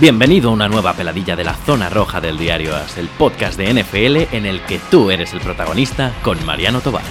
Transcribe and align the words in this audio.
Bienvenido 0.00 0.48
a 0.48 0.52
una 0.54 0.66
nueva 0.66 0.94
peladilla 0.94 1.36
de 1.36 1.44
la 1.44 1.52
zona 1.52 1.90
roja 1.90 2.22
del 2.22 2.38
diario 2.38 2.74
As, 2.74 2.96
el 2.96 3.06
podcast 3.06 3.58
de 3.58 3.74
NFL 3.74 4.34
en 4.34 4.46
el 4.46 4.64
que 4.64 4.78
tú 4.90 5.10
eres 5.10 5.34
el 5.34 5.42
protagonista 5.42 6.18
con 6.22 6.42
Mariano 6.46 6.80
Tobar. 6.80 7.02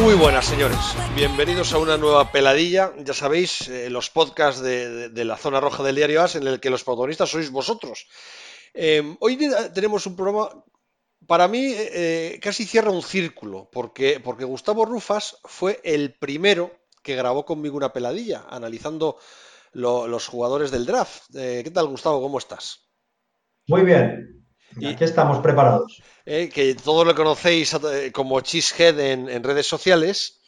Muy 0.00 0.14
buenas, 0.14 0.46
señores. 0.46 0.78
Bienvenidos 1.14 1.74
a 1.74 1.78
una 1.78 1.98
nueva 1.98 2.32
peladilla. 2.32 2.94
Ya 3.04 3.12
sabéis, 3.12 3.68
eh, 3.68 3.90
los 3.90 4.08
podcasts 4.08 4.62
de, 4.62 5.10
la 5.22 5.36
zona 5.36 5.60
roja 5.60 5.82
del 5.82 5.96
diario 5.96 6.22
As 6.22 6.36
en 6.36 6.46
el 6.46 6.60
que 6.60 6.70
los 6.70 6.82
protagonistas 6.82 7.28
sois 7.28 7.50
vosotros. 7.50 8.06
Eh, 8.72 9.16
hoy 9.20 9.38
tenemos 9.74 10.06
un 10.06 10.16
programa 10.16 10.48
para 11.26 11.48
mí 11.48 11.72
eh, 11.76 12.38
casi 12.42 12.64
cierra 12.64 12.90
un 12.90 13.02
círculo, 13.02 13.68
porque, 13.72 14.20
porque 14.20 14.44
Gustavo 14.44 14.84
Rufas 14.84 15.38
fue 15.44 15.80
el 15.84 16.14
primero 16.14 16.72
que 17.02 17.16
grabó 17.16 17.44
conmigo 17.44 17.76
una 17.76 17.92
peladilla, 17.92 18.46
analizando 18.48 19.18
los 19.72 20.26
jugadores 20.28 20.70
del 20.70 20.86
draft. 20.86 21.34
Eh, 21.34 21.62
¿Qué 21.64 21.70
tal, 21.70 21.88
Gustavo? 21.88 22.22
¿Cómo 22.22 22.38
estás? 22.38 22.88
Muy 23.66 23.82
bien. 23.82 24.46
Y, 24.76 24.86
aquí 24.86 25.04
estamos 25.04 25.38
preparados. 25.38 26.02
Eh, 26.24 26.48
que 26.48 26.74
todos 26.74 27.06
lo 27.06 27.14
conocéis 27.14 27.76
como 28.12 28.40
Cheesehead 28.40 28.98
en, 29.00 29.28
en 29.28 29.42
redes 29.42 29.66
sociales. 29.66 30.40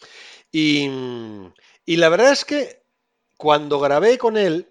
Y, 0.52 0.88
y 1.84 1.96
la 1.96 2.08
verdad 2.08 2.32
es 2.32 2.44
que 2.44 2.82
cuando 3.36 3.80
grabé 3.80 4.16
con 4.16 4.36
él, 4.36 4.68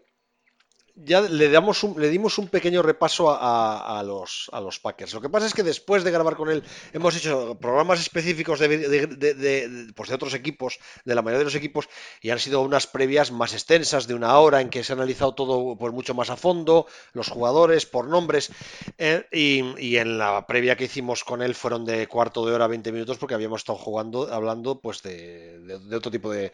ya 0.95 1.22
le, 1.22 1.49
damos 1.49 1.84
le 1.98 2.09
dimos 2.09 2.38
un 2.38 2.48
pequeño 2.48 2.81
repaso 2.81 3.30
a, 3.30 4.02
los, 4.05 4.49
a 4.54 4.62
Packers. 4.82 5.13
Lo 5.13 5.21
que 5.21 5.29
pasa 5.29 5.46
es 5.46 5.54
que 5.54 5.63
después 5.63 6.04
de 6.04 6.12
grabar 6.12 6.35
con 6.35 6.49
él 6.49 6.63
hemos 6.93 7.15
hecho 7.15 7.57
programas 7.60 7.99
específicos 7.99 8.60
de, 8.60 9.90
pues 9.96 10.10
de, 10.10 10.15
otros 10.15 10.34
equipos, 10.34 10.79
de 11.04 11.15
la 11.15 11.21
mayoría 11.21 11.40
de 11.40 11.46
los 11.46 11.55
equipos, 11.55 11.90
y 12.21 12.29
han 12.29 12.40
sido 12.40 12.62
unas 12.62 12.87
previas 12.87 13.32
más 13.32 13.54
extensas 13.54 14.07
de 14.07 14.13
una 14.13 14.37
hora 14.40 14.62
en 14.62 14.70
que 14.70 14.84
se 14.84 14.93
ha 14.93 14.96
analizado 14.96 15.34
todo 15.35 15.76
pues, 15.76 15.93
mucho 15.93 16.13
más 16.13 16.29
a 16.29 16.37
fondo, 16.37 16.87
los 17.13 17.30
jugadores 17.30 17.85
por 17.85 18.07
nombres, 18.07 18.52
eh, 18.98 19.27
y, 19.32 19.96
en 19.98 20.18
la 20.18 20.46
previa 20.48 20.76
que 20.76 20.85
hicimos 20.85 21.24
con 21.24 21.41
él 21.41 21.55
fueron 21.55 21.85
de 21.85 22.07
cuarto 22.07 22.46
de 22.46 22.54
hora, 22.54 22.68
20 22.68 22.91
minutos, 22.91 23.18
porque 23.18 23.35
habíamos 23.35 23.62
estado 23.62 23.77
jugando, 23.77 24.32
hablando 24.34 24.80
pues 24.80 25.02
de, 25.02 25.80
otro 25.93 26.12
tipo 26.12 26.32
de, 26.32 26.52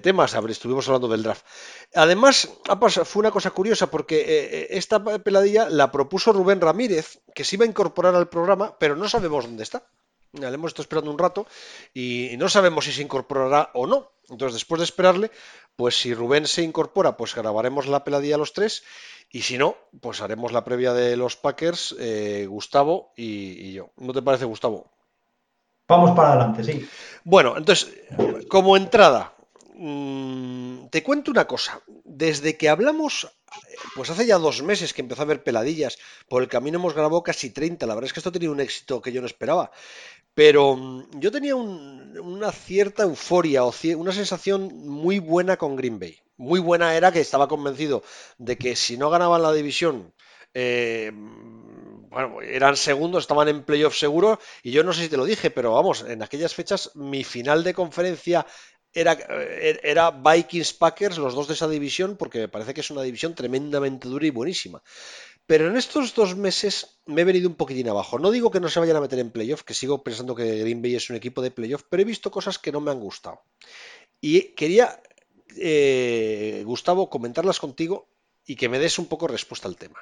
temas, 0.00 0.34
estuvimos 0.48 0.86
hablando 0.88 1.08
del 1.08 1.22
draft. 1.22 1.44
Además, 1.94 2.48
fue 3.04 3.20
una 3.20 3.30
cosa 3.30 3.50
curiosa, 3.50 3.83
porque 3.88 4.20
eh, 4.20 4.24
eh, 4.26 4.66
esta 4.70 5.02
peladilla 5.02 5.68
la 5.68 5.90
propuso 5.90 6.32
Rubén 6.32 6.60
Ramírez, 6.60 7.20
que 7.34 7.44
se 7.44 7.56
iba 7.56 7.64
a 7.64 7.68
incorporar 7.68 8.14
al 8.14 8.28
programa, 8.28 8.76
pero 8.78 8.96
no 8.96 9.08
sabemos 9.08 9.44
dónde 9.44 9.62
está. 9.62 9.86
Le 10.32 10.48
hemos 10.48 10.70
estado 10.70 10.82
esperando 10.82 11.10
un 11.12 11.18
rato 11.18 11.46
y 11.92 12.34
no 12.38 12.48
sabemos 12.48 12.86
si 12.86 12.92
se 12.92 13.02
incorporará 13.02 13.70
o 13.74 13.86
no. 13.86 14.10
Entonces, 14.28 14.54
después 14.54 14.80
de 14.80 14.84
esperarle, 14.84 15.30
pues 15.76 15.96
si 15.96 16.12
Rubén 16.12 16.46
se 16.46 16.62
incorpora, 16.62 17.16
pues 17.16 17.34
grabaremos 17.34 17.86
la 17.86 18.02
peladilla 18.02 18.38
los 18.38 18.52
tres. 18.52 18.82
Y 19.30 19.42
si 19.42 19.58
no, 19.58 19.76
pues 20.00 20.20
haremos 20.20 20.52
la 20.52 20.64
previa 20.64 20.92
de 20.92 21.16
los 21.16 21.36
Packers, 21.36 21.94
eh, 21.98 22.46
Gustavo 22.48 23.12
y, 23.16 23.72
yo. 23.72 23.90
¿No 23.96 24.12
te 24.12 24.22
parece, 24.22 24.44
Gustavo? 24.44 24.90
Vamos 25.88 26.12
para 26.16 26.30
adelante, 26.30 26.64
sí. 26.64 26.88
Bueno, 27.24 27.56
entonces, 27.56 27.92
como 28.48 28.76
entrada, 28.76 29.33
mm, 29.74 30.88
te 30.88 31.02
cuento 31.02 31.30
una 31.30 31.46
cosa. 31.46 31.82
Desde 32.04 32.56
que 32.56 32.68
hablamos 32.68 33.28
pues 33.94 34.10
hace 34.10 34.26
ya 34.26 34.38
dos 34.38 34.62
meses 34.62 34.92
que 34.92 35.02
empezó 35.02 35.22
a 35.22 35.26
ver 35.26 35.42
peladillas. 35.42 35.98
Por 36.28 36.42
el 36.42 36.48
camino 36.48 36.78
hemos 36.78 36.94
grabado 36.94 37.22
casi 37.22 37.50
30. 37.50 37.86
La 37.86 37.94
verdad 37.94 38.06
es 38.06 38.12
que 38.12 38.20
esto 38.20 38.30
ha 38.30 38.32
tenido 38.32 38.52
un 38.52 38.60
éxito 38.60 39.00
que 39.00 39.12
yo 39.12 39.20
no 39.20 39.26
esperaba. 39.26 39.70
Pero 40.34 40.76
mm, 40.76 41.20
yo 41.20 41.30
tenía 41.30 41.54
una 41.54 42.52
cierta 42.52 43.04
euforia 43.04 43.64
o 43.64 43.72
una 43.96 44.12
sensación 44.12 44.72
muy 44.86 45.18
buena 45.18 45.56
con 45.56 45.76
Green 45.76 45.98
Bay. 45.98 46.18
Muy 46.36 46.60
buena 46.60 46.94
era 46.96 47.12
que 47.12 47.20
estaba 47.20 47.48
convencido 47.48 48.02
de 48.38 48.58
que 48.58 48.74
si 48.74 48.96
no 48.96 49.08
ganaban 49.08 49.42
la 49.42 49.52
división, 49.52 50.12
eh, 50.52 51.12
bueno, 51.14 52.42
eran 52.42 52.76
segundos, 52.76 53.22
estaban 53.22 53.48
en 53.48 53.64
playoff 53.64 53.96
seguro. 53.96 54.40
Y 54.62 54.72
yo 54.72 54.82
no 54.82 54.92
sé 54.92 55.02
si 55.02 55.08
te 55.08 55.16
lo 55.16 55.24
dije, 55.24 55.50
pero 55.50 55.72
vamos, 55.74 56.04
en 56.08 56.22
aquellas 56.22 56.54
fechas 56.54 56.90
mi 56.96 57.22
final 57.22 57.62
de 57.62 57.74
conferencia 57.74 58.46
era, 58.94 59.12
eh, 59.12 59.80
era 59.82 60.10
Vikings 60.10 60.72
Packers, 60.74 61.18
los 61.18 61.34
dos 61.34 61.48
de 61.48 61.54
esa 61.54 61.68
división, 61.68 62.16
porque 62.16 62.38
me 62.38 62.48
parece 62.48 62.72
que 62.72 62.80
es 62.80 62.90
una 62.90 63.02
división 63.02 63.34
tremendamente 63.34 64.08
dura 64.08 64.26
y 64.26 64.30
buenísima. 64.30 64.82
Pero 65.46 65.68
en 65.68 65.76
estos 65.76 66.14
dos 66.14 66.36
meses 66.36 67.00
me 67.04 67.20
he 67.20 67.24
venido 67.24 67.48
un 67.48 67.56
poquitín 67.56 67.88
abajo. 67.88 68.18
No 68.18 68.30
digo 68.30 68.50
que 68.50 68.60
no 68.60 68.70
se 68.70 68.80
vayan 68.80 68.96
a 68.96 69.00
meter 69.00 69.18
en 69.18 69.30
playoff, 69.30 69.62
que 69.62 69.74
sigo 69.74 70.02
pensando 70.02 70.34
que 70.34 70.60
Green 70.60 70.80
Bay 70.80 70.94
es 70.94 71.10
un 71.10 71.16
equipo 71.16 71.42
de 71.42 71.50
playoff, 71.50 71.82
pero 71.90 72.02
he 72.02 72.06
visto 72.06 72.30
cosas 72.30 72.58
que 72.58 72.72
no 72.72 72.80
me 72.80 72.90
han 72.90 73.00
gustado. 73.00 73.42
Y 74.20 74.54
quería, 74.54 75.02
eh, 75.58 76.62
Gustavo, 76.64 77.10
comentarlas 77.10 77.60
contigo 77.60 78.08
y 78.46 78.56
que 78.56 78.70
me 78.70 78.78
des 78.78 78.98
un 78.98 79.06
poco 79.06 79.26
respuesta 79.26 79.68
al 79.68 79.76
tema. 79.76 79.98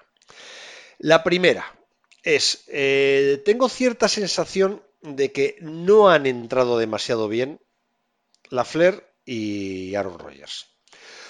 La 0.99 1.25
primera 1.25 1.77
es, 2.23 2.65
eh, 2.69 3.43
tengo 3.45 3.69
cierta 3.69 4.09
sensación 4.09 4.83
de 5.01 5.33
que 5.33 5.57
no 5.61 6.09
han 6.09 6.27
entrado 6.27 6.79
demasiado 6.79 7.27
bien 7.27 7.59
Lafleur 8.53 9.03
y 9.25 9.95
Aaron 9.95 10.19
Rodgers. 10.19 10.67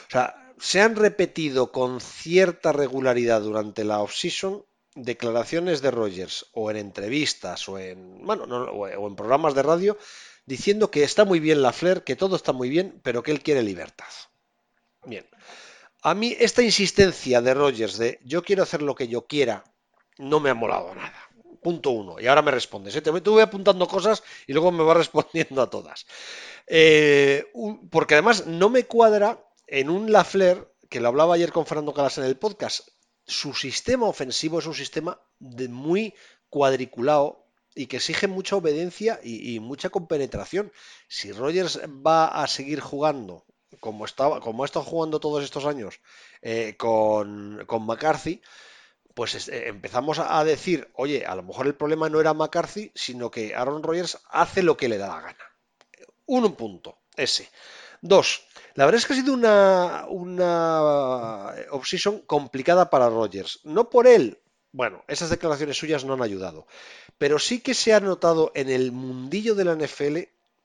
O 0.09 0.11
sea, 0.11 0.55
se 0.59 0.81
han 0.81 0.97
repetido 0.97 1.71
con 1.71 2.01
cierta 2.01 2.73
regularidad 2.73 3.41
durante 3.41 3.85
la 3.85 4.01
offseason 4.01 4.65
declaraciones 4.95 5.81
de 5.83 5.91
Rodgers 5.91 6.47
o 6.53 6.71
en 6.71 6.77
entrevistas 6.77 7.69
o 7.69 7.79
en, 7.79 8.27
bueno, 8.27 8.45
o 8.45 9.09
en 9.09 9.17
programas 9.17 9.55
de 9.55 9.63
radio 9.63 9.97
diciendo 10.45 10.91
que 10.91 11.05
está 11.05 11.25
muy 11.25 11.39
bien 11.39 11.63
Lafleur, 11.63 12.03
que 12.03 12.17
todo 12.17 12.35
está 12.35 12.53
muy 12.53 12.69
bien, 12.69 13.01
pero 13.05 13.23
que 13.23 13.31
él 13.31 13.41
quiere 13.41 13.63
libertad. 13.63 14.13
Bien. 15.05 15.27
A 16.03 16.15
mí 16.15 16.37
esta 16.41 16.63
insistencia 16.63 17.41
de 17.41 17.55
Rodgers 17.55 17.99
de 17.99 18.19
yo 18.25 18.43
quiero 18.43 18.65
hacer 18.65 18.83
lo 18.83 18.97
que 18.97 19.07
yo 19.07 19.27
quiera 19.29 19.65
no 20.19 20.41
me 20.41 20.51
ha 20.51 20.55
molado 20.55 20.93
nada. 20.95 21.22
Punto 21.63 21.91
uno. 21.91 22.21
Y 22.21 22.27
ahora 22.27 22.43
me 22.43 22.51
respondes. 22.51 22.97
¿eh? 22.97 23.03
Te, 23.03 23.11
voy, 23.11 23.43
apuntando 23.43 23.87
cosas 23.87 24.23
y 24.47 24.53
luego 24.53 24.73
me 24.73 24.83
vas 24.83 24.97
respondiendo 25.05 25.63
a 25.63 25.71
todas. 25.71 26.07
Eh, 26.67 27.47
porque 27.91 28.15
además 28.15 28.47
no 28.47 28.69
me 28.69 28.85
cuadra 28.85 29.45
en 29.67 29.89
un 29.89 30.13
Lafleur, 30.13 30.75
que 30.91 31.01
lo 31.01 31.09
hablaba 31.09 31.35
ayer 31.35 31.53
con 31.53 31.67
Fernando 31.67 31.95
Calas 31.95 32.19
en 32.19 32.25
el 32.25 32.37
podcast, 32.37 32.89
su 33.27 33.55
sistema 33.55 34.07
ofensivo 34.07 34.59
es 34.59 34.67
un 34.67 34.75
sistema 34.75 35.21
de 35.39 35.69
muy 35.69 36.15
cuadriculado 36.51 37.47
y 37.75 37.87
que 37.87 37.97
exige 37.97 38.27
mucha 38.27 38.57
obediencia 38.57 39.19
y, 39.23 39.59
mucha 39.61 39.89
compenetración. 39.89 40.73
Si 41.09 41.33
Rogers 41.33 41.81
va 42.07 42.27
a 42.27 42.47
seguir 42.47 42.81
jugando 42.81 43.47
como, 43.81 44.05
estaba, 44.05 44.41
como 44.41 44.63
ha 44.63 44.67
estado 44.67 44.85
jugando 44.85 45.21
todos 45.21 45.43
estos 45.43 45.65
años 45.65 46.01
eh, 46.43 46.75
con, 46.77 47.65
con 47.67 47.87
McCarthy, 47.87 48.43
pues 49.15 49.49
eh, 49.49 49.69
empezamos 49.69 50.19
a 50.19 50.43
decir, 50.45 50.89
oye, 50.95 51.25
a 51.27 51.35
lo 51.35 51.43
mejor 51.43 51.67
el 51.67 51.75
problema 51.75 52.09
no 52.09 52.21
era 52.21 52.35
McCarthy, 52.35 52.93
sino 52.95 53.31
que 53.31 53.55
Aaron 53.55 53.83
Rodgers 53.83 54.19
hace 54.31 54.63
lo 54.63 54.77
que 54.77 54.89
le 54.89 54.99
da 54.99 55.09
la 55.09 55.21
gana. 55.21 55.45
Un 56.27 56.55
punto, 56.55 56.99
ese. 57.17 57.49
Dos, 58.01 58.47
la 58.75 58.85
verdad 58.85 58.99
es 58.99 59.07
que 59.07 59.13
ha 59.13 59.17
sido 59.17 59.35
una, 59.35 60.07
una 60.09 61.55
obsesión 61.71 62.21
complicada 62.21 62.91
para 62.91 63.09
Rodgers. 63.09 63.61
No 63.65 63.91
por 63.91 64.07
él, 64.07 64.41
bueno, 64.73 65.05
esas 65.07 65.31
declaraciones 65.31 65.77
suyas 65.77 66.05
no 66.05 66.15
han 66.15 66.23
ayudado, 66.23 66.67
pero 67.19 67.39
sí 67.39 67.61
que 67.61 67.75
se 67.75 67.93
ha 67.93 68.01
notado 68.01 68.51
en 68.55 68.71
el 68.71 68.91
mundillo 68.91 69.55
de 69.55 69.65
la 69.65 69.77
NFL 69.77 70.19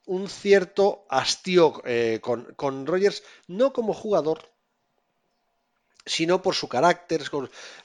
un 0.06 0.28
cierto 0.28 1.04
hastío 1.10 1.82
eh, 1.84 2.18
con, 2.22 2.44
con 2.56 2.86
Rodgers, 2.86 3.22
no 3.46 3.74
como 3.74 3.92
jugador, 3.92 4.50
sino 6.08 6.42
por 6.42 6.54
su 6.54 6.68
carácter. 6.68 7.22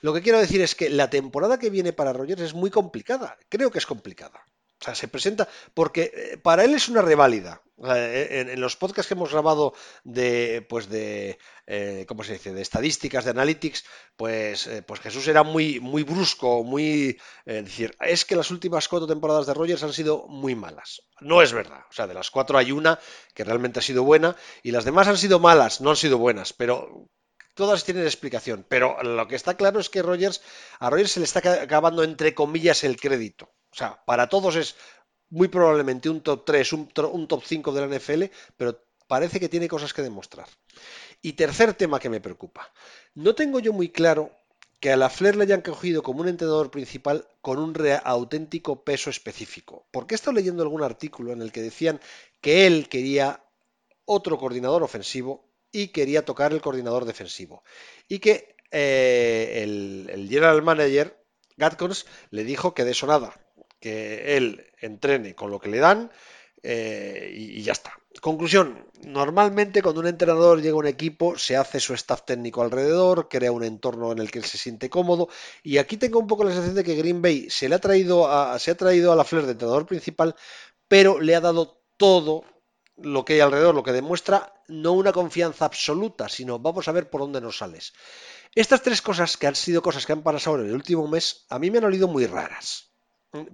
Lo 0.02 0.14
que 0.14 0.22
quiero 0.22 0.40
decir 0.40 0.62
es 0.62 0.76
que 0.76 0.90
la 0.90 1.10
temporada 1.10 1.60
que 1.60 1.70
viene 1.70 1.94
para 1.94 2.14
Rogers 2.14 2.42
es 2.42 2.54
muy 2.54 2.70
complicada. 2.70 3.38
Creo 3.50 3.72
que 3.72 3.80
es 3.80 3.86
complicada. 3.86 4.46
O 4.84 4.86
sea, 4.86 4.96
se 4.96 5.08
presenta 5.08 5.48
porque 5.74 6.12
eh, 6.14 6.38
para 6.38 6.66
él 6.66 6.74
es 6.74 6.90
una 6.90 7.02
reválida. 7.02 7.62
en, 7.78 8.60
los 8.60 8.76
podcasts 8.76 9.08
que 9.08 9.14
hemos 9.14 9.32
grabado 9.32 9.74
de, 10.04 10.66
pues 10.68 10.90
de, 10.90 11.40
eh, 11.68 12.06
¿cómo 12.06 12.26
se 12.26 12.34
dice? 12.34 12.54
De 12.54 12.62
estadísticas, 12.62 13.24
de 13.24 13.32
analytics, 13.32 13.86
pues, 14.18 14.68
eh, 14.68 14.82
pues 14.82 15.00
Jesús 15.00 15.26
era 15.30 15.44
muy, 15.44 15.80
muy 15.80 16.04
brusco, 16.04 16.66
muy, 16.66 17.18
decir, 17.46 17.96
es 18.02 18.26
que 18.26 18.36
las 18.36 18.52
últimas 18.52 18.90
cuatro 18.90 19.08
temporadas 19.08 19.46
de 19.46 19.54
Rogers 19.54 19.84
han 19.84 19.94
sido 19.94 20.28
muy 20.28 20.54
malas. 20.54 21.04
No 21.22 21.42
es 21.42 21.54
verdad. 21.54 21.86
O 21.90 21.94
sea, 21.94 22.06
de 22.06 22.14
las 22.14 22.30
cuatro 22.30 22.58
hay 22.58 22.74
una 22.74 23.00
que 23.34 23.46
realmente 23.46 23.80
ha 23.80 23.82
sido 23.82 24.04
buena 24.04 24.36
y 24.64 24.72
las 24.72 24.84
demás 24.84 25.08
han 25.08 25.18
sido 25.18 25.40
malas, 25.40 25.80
no 25.80 25.92
han 25.92 25.96
sido 25.96 26.18
buenas. 26.18 26.52
Pero 26.52 27.08
todas 27.54 27.84
tienen 27.84 28.06
explicación, 28.06 28.66
pero 28.68 29.02
lo 29.04 29.28
que 29.28 29.36
está 29.36 29.56
claro 29.56 29.80
es 29.80 29.90
que 29.90 30.02
Rogers, 30.02 30.42
a 30.80 30.90
Rogers 30.90 31.12
se 31.12 31.20
le 31.20 31.26
está 31.26 31.40
acabando 31.62 32.04
entre 32.04 32.34
comillas 32.34 32.84
el 32.84 33.00
crédito. 33.00 33.50
O 33.72 33.76
sea, 33.76 34.04
para 34.06 34.30
todos 34.30 34.56
es 34.56 34.76
muy 35.30 35.48
probablemente 35.48 36.10
un 36.10 36.22
top 36.22 36.46
3, 36.46 36.74
un, 36.74 36.88
top 37.28 37.44
5 37.44 37.72
de 37.72 37.82
la 37.82 37.98
NFL, 37.98 38.24
pero 38.56 38.80
parece 39.08 39.40
que 39.40 39.50
tiene 39.50 39.68
cosas 39.68 39.94
que 39.94 40.04
demostrar. 40.04 40.48
Y 41.22 41.34
tercer 41.34 41.74
tema 41.74 42.00
que 42.00 42.10
me 42.10 42.22
preocupa. 42.22 42.72
No 43.16 43.34
tengo 43.34 43.60
yo 43.60 43.74
muy 43.74 43.90
claro 43.90 44.32
que 44.80 44.92
a 44.92 44.98
la 44.98 45.10
Flair 45.10 45.36
le 45.36 45.44
hayan 45.44 45.62
cogido 45.62 46.04
como 46.04 46.22
un 46.22 46.28
entrenador 46.28 46.70
principal 46.70 47.28
con 47.42 47.58
un 47.58 47.74
auténtico 48.04 48.84
peso 48.84 49.10
específico. 49.10 49.88
Porque 49.92 50.14
he 50.14 50.18
estado 50.18 50.36
leyendo 50.36 50.62
algún 50.62 50.84
artículo 50.84 51.32
en 51.32 51.42
el 51.42 51.52
que 51.52 51.62
decían 51.62 52.00
que 52.42 52.68
él 52.68 52.90
quería 52.90 53.44
otro 54.06 54.38
coordinador 54.38 54.84
ofensivo 54.84 55.53
y 55.74 55.90
quería 55.90 56.24
tocar 56.24 56.54
el 56.54 56.62
coordinador 56.62 57.04
defensivo. 57.04 57.64
Y 58.08 58.20
que 58.20 58.56
eh, 58.72 59.62
el, 59.64 60.30
general 60.30 60.62
manager, 60.62 61.20
Gatkins, 61.58 62.06
le 62.30 62.46
dijo 62.46 62.74
que 62.74 62.86
de 62.86 62.92
eso 62.92 63.08
nada, 63.08 63.34
que 63.82 64.38
él 64.38 64.72
entrene 64.80 65.36
con 65.36 65.52
lo 65.52 65.60
que 65.60 65.70
le 65.70 65.80
dan 65.80 66.12
eh, 66.62 67.34
y, 67.36 67.62
ya 67.64 67.74
está. 67.74 68.00
Conclusión, 68.22 68.88
normalmente 69.02 69.82
cuando 69.82 70.02
un 70.02 70.08
entrenador 70.08 70.62
llega 70.62 70.76
a 70.76 70.78
un 70.78 70.88
equipo 70.88 71.38
se 71.38 71.58
hace 71.58 71.80
su 71.80 71.96
staff 71.96 72.24
técnico 72.24 72.62
alrededor, 72.62 73.28
crea 73.28 73.52
un 73.52 73.64
entorno 73.64 74.12
en 74.12 74.20
el 74.20 74.30
que 74.32 74.40
él 74.40 74.46
se 74.46 74.60
siente 74.60 74.90
cómodo 74.90 75.28
y 75.64 75.80
aquí 75.80 75.98
tengo 75.98 76.20
un 76.20 76.28
poco 76.28 76.44
la 76.44 76.52
sensación 76.52 76.76
de 76.76 76.84
que 76.84 76.96
Green 76.96 77.22
Bay 77.24 77.50
se 77.50 77.68
le 77.68 77.76
ha 77.76 77.80
traído 77.80 78.32
a, 78.32 78.58
se 78.60 78.72
ha 78.72 78.76
traído 78.76 79.12
a 79.12 79.16
la 79.16 79.24
Flair 79.24 79.46
de 79.46 79.54
entrenador 79.54 79.88
principal, 79.88 80.36
pero 80.88 81.20
le 81.20 81.36
ha 81.36 81.42
dado 81.42 81.82
todo 81.98 82.44
lo 82.98 83.26
que 83.26 83.34
hay 83.34 83.40
alrededor, 83.40 83.76
lo 83.76 83.84
que 83.84 83.92
demuestra 83.92 84.54
no 84.68 84.94
una 84.94 85.12
confianza 85.12 85.66
absoluta, 85.66 86.30
sino 86.30 86.60
vamos 86.60 86.88
a 86.88 86.92
ver 86.92 87.10
por 87.10 87.22
dónde 87.22 87.42
nos 87.42 87.58
sales. 87.58 87.94
Estas 88.56 88.84
tres 88.84 89.02
cosas 89.02 89.36
que 89.38 89.48
han 89.48 89.56
sido 89.56 89.82
cosas 89.82 90.06
que 90.06 90.14
han 90.14 90.22
pasado 90.22 90.60
en 90.60 90.68
el 90.68 90.76
último 90.76 91.08
mes, 91.08 91.46
a 91.50 91.58
mí 91.58 91.72
me 91.72 91.80
han 91.80 91.86
olido 91.86 92.08
muy 92.08 92.28
raras. 92.28 92.94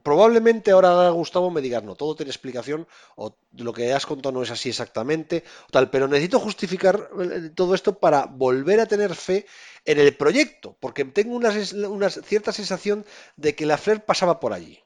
Probablemente 0.04 0.72
ahora 0.72 1.10
Gustavo 1.12 1.50
me 1.50 1.62
digas, 1.62 1.84
no, 1.84 1.96
todo 1.96 2.14
tiene 2.14 2.32
explicación, 2.32 2.86
o 3.16 3.38
lo 3.54 3.72
que 3.72 3.94
has 3.94 4.06
contado 4.06 4.34
no 4.34 4.44
es 4.44 4.52
así 4.52 4.68
exactamente, 4.68 5.46
tal, 5.72 5.90
pero 5.90 6.10
necesito 6.10 6.38
justificar 6.38 7.10
eh, 7.22 7.52
todo 7.56 7.74
esto 7.74 7.98
para 7.98 8.26
volver 8.26 8.82
a 8.82 8.88
tener 8.88 9.16
fe 9.16 9.46
en 9.86 10.00
el 10.00 10.18
proyecto, 10.18 10.76
porque 10.82 11.06
tengo 11.06 11.34
una, 11.34 12.10
cierta 12.10 12.52
sensación 12.52 13.06
de 13.38 13.56
que 13.56 13.66
la 13.66 13.78
Flair 13.78 14.02
pasaba 14.02 14.42
por 14.42 14.52
allí. 14.52 14.84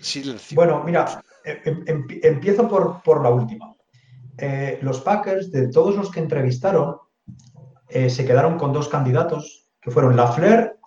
Silencio. 0.00 0.56
Bueno, 0.56 0.82
mira, 0.82 1.22
em, 1.50 1.82
em, 1.86 1.86
em, 1.86 2.20
empiezo 2.22 2.68
por, 2.68 3.22
la 3.22 3.30
última. 3.30 3.74
Eh, 4.38 4.78
los 4.82 5.00
Packers, 5.00 5.50
de 5.50 5.68
todos 5.68 5.96
los 5.96 6.10
que 6.10 6.20
entrevistaron, 6.20 6.96
eh, 7.88 8.08
se 8.08 8.24
quedaron 8.24 8.58
con 8.58 8.72
dos 8.72 8.88
candidatos, 8.88 9.68
que 9.80 9.90
fueron 9.90 10.16
Lafleur 10.16 10.78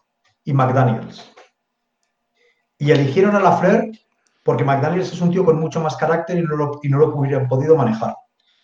y 0.44 0.54
McDaniels. 0.54 1.32
Y 2.78 2.92
eligieron 2.92 3.36
a 3.36 3.40
Lafleur 3.40 3.92
porque 4.44 4.64
McDaniels 4.64 5.14
es 5.14 5.22
un 5.22 5.32
tío 5.32 5.46
con 5.46 5.60
mucho 5.60 5.80
más 5.80 5.96
carácter 5.96 6.38
y 6.38 6.42
no 6.42 6.56
lo, 6.56 6.80
y 6.84 6.90
no 6.90 6.98
lo 6.98 7.16
hubieran 7.16 7.48
podido 7.48 7.76
manejar. 7.76 8.16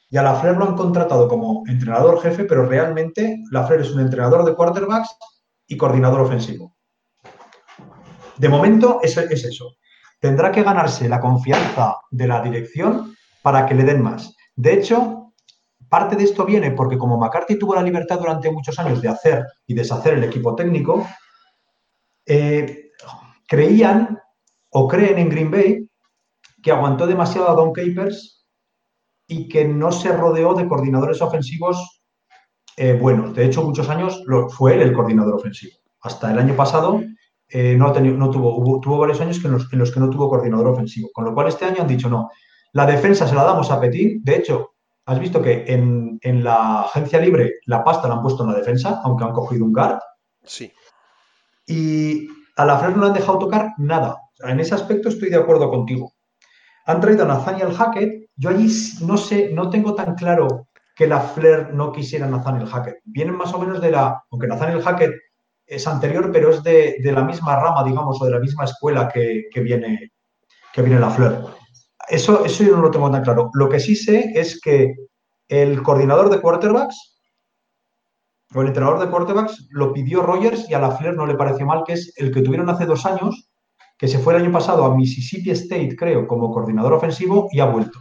Y 0.09 0.17
a 0.17 0.23
Lafleur 0.23 0.57
lo 0.57 0.65
han 0.65 0.75
contratado 0.75 1.27
como 1.27 1.63
entrenador 1.67 2.21
jefe, 2.21 2.43
pero 2.45 2.65
realmente 2.65 3.43
Lafleur 3.51 3.81
es 3.81 3.91
un 3.91 4.01
entrenador 4.01 4.43
de 4.43 4.55
quarterbacks 4.55 5.15
y 5.67 5.77
coordinador 5.77 6.21
ofensivo. 6.21 6.75
De 8.37 8.49
momento 8.49 8.99
es, 9.03 9.15
es 9.17 9.45
eso. 9.45 9.75
Tendrá 10.19 10.51
que 10.51 10.63
ganarse 10.63 11.07
la 11.07 11.19
confianza 11.19 11.97
de 12.11 12.27
la 12.27 12.41
dirección 12.41 13.15
para 13.41 13.65
que 13.65 13.73
le 13.73 13.83
den 13.83 14.01
más. 14.01 14.35
De 14.55 14.73
hecho, 14.73 15.33
parte 15.87 16.15
de 16.15 16.25
esto 16.25 16.45
viene 16.45 16.71
porque 16.71 16.97
como 16.97 17.17
McCarthy 17.17 17.57
tuvo 17.57 17.75
la 17.75 17.81
libertad 17.81 18.19
durante 18.19 18.51
muchos 18.51 18.77
años 18.79 19.01
de 19.01 19.09
hacer 19.09 19.45
y 19.65 19.73
deshacer 19.73 20.15
el 20.15 20.23
equipo 20.23 20.55
técnico, 20.55 21.07
eh, 22.25 22.91
creían 23.47 24.19
o 24.71 24.87
creen 24.87 25.17
en 25.17 25.29
Green 25.29 25.51
Bay 25.51 25.89
que 26.61 26.71
aguantó 26.71 27.07
demasiado 27.07 27.49
a 27.49 27.55
Don 27.55 27.71
Capers 27.71 28.45
y 29.25 29.47
que 29.47 29.65
no 29.65 29.91
se 29.91 30.11
rodeó 30.11 30.53
de 30.53 30.67
coordinadores 30.67 31.21
ofensivos 31.21 32.03
eh, 32.77 32.93
buenos. 32.93 33.33
De 33.33 33.45
hecho, 33.45 33.63
muchos 33.63 33.89
años 33.89 34.23
fue 34.49 34.73
él 34.73 34.81
el 34.81 34.93
coordinador 34.93 35.35
ofensivo. 35.35 35.75
Hasta 36.01 36.31
el 36.31 36.39
año 36.39 36.55
pasado 36.55 37.01
eh, 37.49 37.75
no, 37.75 37.91
no 37.93 38.29
tuvo, 38.29 38.79
tuvo 38.79 38.99
varios 38.99 39.19
años 39.21 39.43
en 39.43 39.51
los, 39.51 39.73
en 39.73 39.79
los, 39.79 39.91
que 39.91 39.99
no 39.99 40.09
tuvo 40.09 40.29
coordinador 40.29 40.67
ofensivo. 40.67 41.09
Con 41.11 41.25
lo 41.25 41.33
cual 41.33 41.47
este 41.47 41.65
año 41.65 41.81
han 41.81 41.87
dicho 41.87 42.09
no. 42.09 42.29
La 42.73 42.85
defensa 42.85 43.27
se 43.27 43.35
la 43.35 43.43
damos 43.43 43.71
a 43.71 43.79
Petit. 43.79 44.21
De 44.23 44.35
hecho, 44.35 44.75
has 45.05 45.19
visto 45.19 45.41
que 45.41 45.65
en, 45.67 46.19
en 46.21 46.43
la 46.43 46.81
agencia 46.81 47.19
libre 47.19 47.55
la 47.65 47.83
pasta 47.83 48.07
la 48.07 48.15
han 48.15 48.21
puesto 48.21 48.43
en 48.43 48.51
la 48.51 48.57
defensa, 48.57 49.01
aunque 49.03 49.23
han 49.23 49.33
cogido 49.33 49.65
un 49.65 49.73
guard. 49.73 49.99
Sí. 50.43 50.71
Y 51.65 52.27
a 52.55 52.65
la 52.65 52.77
Flair 52.77 52.95
no 52.95 53.03
le 53.03 53.07
han 53.07 53.13
dejado 53.13 53.39
tocar 53.39 53.73
nada. 53.77 54.17
En 54.39 54.59
ese 54.59 54.75
aspecto 54.75 55.09
estoy 55.09 55.29
de 55.29 55.37
acuerdo 55.37 55.69
contigo. 55.69 56.13
Han 56.85 57.01
traído 57.01 57.23
a 57.23 57.27
Nathaniel 57.27 57.73
Hackett. 57.73 58.29
Yo 58.35 58.49
allí 58.49 58.67
no 59.01 59.17
sé, 59.17 59.51
no 59.53 59.69
tengo 59.69 59.95
tan 59.95 60.15
claro 60.15 60.67
que 60.95 61.07
la 61.07 61.21
Flair 61.21 61.73
no 61.73 61.91
quisiera 61.91 62.25
a 62.25 62.29
Nathaniel 62.29 62.67
Hackett. 62.67 62.97
Vienen 63.05 63.35
más 63.35 63.53
o 63.53 63.59
menos 63.59 63.81
de 63.81 63.91
la. 63.91 64.23
Aunque 64.29 64.47
Nathaniel 64.47 64.81
Hackett 64.81 65.13
es 65.69 65.87
anterior, 65.87 66.31
pero 66.31 66.49
es 66.49 66.63
de, 66.63 66.97
la 67.03 67.23
misma 67.23 67.55
rama, 67.55 67.83
digamos, 67.83 68.21
o 68.21 68.25
de 68.25 68.31
la 68.31 68.39
misma 68.39 68.65
escuela 68.65 69.07
que, 69.07 69.49
viene, 69.61 70.11
que 70.73 70.81
viene 70.81 70.99
la 70.99 71.09
Flair. 71.09 71.39
Eso, 72.07 72.43
eso 72.43 72.63
yo 72.63 72.75
no 72.75 72.81
lo 72.81 72.91
tengo 72.91 73.11
tan 73.11 73.23
claro. 73.23 73.51
Lo 73.53 73.69
que 73.69 73.79
sí 73.79 73.95
sé 73.95 74.31
es 74.35 74.59
que 74.59 74.95
el 75.47 75.83
coordinador 75.83 76.29
de 76.29 76.41
quarterbacks 76.41 77.19
el 78.55 78.65
entrenador 78.65 78.99
de 78.99 79.11
quarterbacks 79.11 79.67
lo 79.69 79.93
pidió 79.93 80.23
Rogers 80.23 80.67
y 80.69 80.73
a 80.73 80.79
la 80.79 80.91
Flair 80.91 81.15
no 81.15 81.27
le 81.27 81.35
pareció 81.35 81.67
mal, 81.67 81.83
que 81.85 81.93
es 81.93 82.13
el 82.17 82.33
que 82.33 82.41
tuvieron 82.41 82.69
hace 82.69 82.85
dos 82.85 83.05
años, 83.05 83.47
que 83.95 84.07
se 84.07 84.17
fue 84.17 84.33
el 84.33 84.41
año 84.41 84.51
pasado 84.51 84.85
a 84.85 84.95
Mississippi 84.95 85.51
State, 85.51 85.95
creo, 85.95 86.27
como 86.27 86.51
coordinador 86.51 86.93
ofensivo 86.93 87.47
y 87.51 87.59
ha 87.59 87.65
vuelto. 87.65 87.99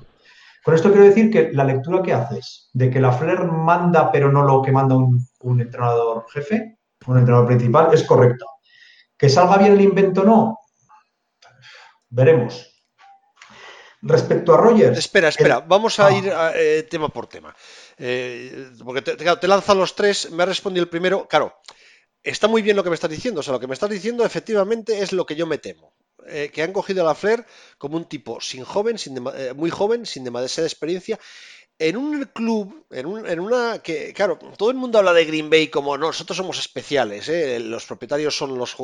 Con 0.65 0.75
esto 0.75 0.91
quiero 0.91 1.05
decir 1.05 1.31
que 1.31 1.53
la 1.53 1.65
lectura 1.65 2.03
que 2.03 2.15
haces 2.15 2.71
de 2.73 2.89
que 2.89 3.01
la 3.01 3.13
Flair 3.13 3.45
manda, 3.45 4.11
pero 4.11 4.33
no 4.33 4.43
lo 4.43 4.63
que 4.63 4.73
manda 4.73 4.97
un, 4.97 5.61
entrenador 5.61 6.25
jefe, 6.33 6.78
un 7.07 7.19
entrenador 7.19 7.47
principal, 7.47 7.91
es 7.93 8.03
correcta. 8.03 8.45
Que 9.17 9.29
salga 9.29 9.59
bien 9.59 9.73
el 9.73 9.81
invento 9.81 10.23
o 10.23 10.25
no, 10.25 10.59
veremos. 12.09 12.67
Respecto 14.01 14.55
a 14.55 14.57
Rogers. 14.57 14.97
Espera, 14.97 15.29
espera, 15.29 15.61
vamos 15.61 15.99
a 15.99 16.07
ah. 16.07 16.13
ir 16.13 16.33
eh, 16.55 16.87
tema 16.89 17.09
por 17.09 17.27
tema. 17.27 17.55
Eh, 17.99 18.71
porque 18.85 19.03
te, 19.03 19.17
te 19.17 19.49
lanza 19.49 19.75
los 19.75 19.95
tres, 19.97 20.31
me 20.31 20.45
ha 20.45 20.47
respondido 20.47 20.85
el 20.85 20.89
primero. 20.89 21.27
Claro, 21.27 21.61
está 22.23 22.47
muy 22.47 22.63
bien 22.63 22.77
lo 22.77 22.85
que 22.85 22.91
me 22.91 22.95
estás 22.95 23.11
diciendo. 23.11 23.41
O 23.41 23.43
sea, 23.43 23.53
lo 23.53 23.61
que 23.61 23.67
me 23.67 23.75
estás 23.75 23.91
diciendo 23.91 24.25
efectivamente 24.25 25.01
es 25.01 25.13
lo 25.13 25.27
que 25.27 25.35
yo 25.35 25.47
me 25.47 25.59
temo. 25.59 25.95
Eh, 26.29 26.51
que 26.53 26.63
han 26.63 26.73
cogido 26.73 27.03
a 27.03 27.07
la 27.07 27.15
Flair 27.15 27.45
como 27.79 27.97
un 27.97 28.05
tipo 28.05 28.41
sin 28.41 28.63
joven, 28.63 28.99
sin 28.99 29.19
muy 29.57 29.71
joven, 29.71 30.05
sin 30.05 30.25
demasiada 30.25 30.69
experiencia 30.69 31.19
en 31.81 31.97
un 31.97 32.25
club, 32.25 32.87
en, 32.91 33.07
una 33.07 33.79
que, 33.81 34.13
claro, 34.13 34.37
todo 34.57 34.71
el 34.71 34.77
mundo 34.77 34.99
habla 34.99 35.13
de 35.13 35.25
Green 35.25 35.49
Bay 35.49 35.69
como 35.69 35.97
nosotros 35.97 36.37
somos 36.37 36.59
especiales, 36.59 37.29
¿eh? 37.29 37.61
los 37.61 37.87
propietarios 37.87 38.37
son 38.37 38.59
los, 38.59 38.75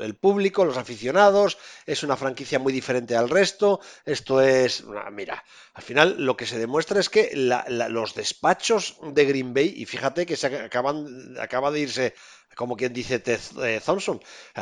el 0.00 0.14
público, 0.16 0.64
los 0.64 0.76
aficionados, 0.76 1.56
es 1.86 2.02
una 2.02 2.16
franquicia 2.16 2.58
muy 2.58 2.72
diferente 2.72 3.14
al 3.14 3.30
resto, 3.30 3.80
esto 4.04 4.40
es, 4.40 4.84
mira, 5.12 5.44
al 5.74 5.82
final 5.82 6.16
lo 6.18 6.36
que 6.36 6.46
se 6.46 6.58
demuestra 6.58 6.98
es 6.98 7.08
que 7.08 7.30
los 7.68 8.14
despachos 8.14 8.96
de 9.12 9.24
Green 9.24 9.54
Bay, 9.54 9.72
y 9.76 9.86
fíjate 9.86 10.26
que 10.26 10.36
se 10.36 10.48
acaban, 10.48 11.36
acaba 11.38 11.70
de 11.70 11.80
irse 11.80 12.14
como 12.56 12.76
quien 12.76 12.92
dice 12.92 13.18
Ted 13.18 13.40
eh, 13.62 13.80
Thompson. 13.84 14.20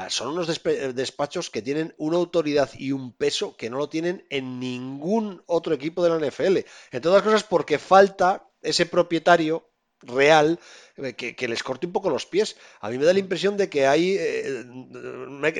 son 0.08 0.28
unos 0.28 0.46
despachos 0.94 1.50
que 1.50 1.62
tienen 1.62 1.94
una 1.98 2.16
autoridad 2.16 2.70
y 2.74 2.92
un 2.92 3.12
peso 3.12 3.56
que 3.56 3.70
no 3.70 3.78
lo 3.78 3.88
tienen 3.88 4.24
en 4.30 4.60
ningún 4.60 5.42
otro 5.46 5.74
equipo 5.74 6.02
de 6.02 6.10
la 6.10 6.26
NFL. 6.26 6.58
En 6.90 7.02
todas 7.02 7.16
las 7.16 7.22
cosas 7.22 7.44
porque 7.44 7.78
falta 7.78 8.48
ese 8.62 8.86
propietario 8.86 9.72
real 10.02 10.58
eh, 10.96 11.14
que, 11.14 11.48
les 11.48 11.62
corte 11.62 11.86
un 11.86 11.92
poco 11.92 12.10
los 12.10 12.26
pies. 12.26 12.56
A 12.80 12.90
mí 12.90 12.98
me 12.98 13.04
da 13.04 13.12
la 13.12 13.18
impresión 13.18 13.56
de 13.56 13.68
que 13.68 13.86
hay. 13.86 14.16
Eh, 14.18 14.64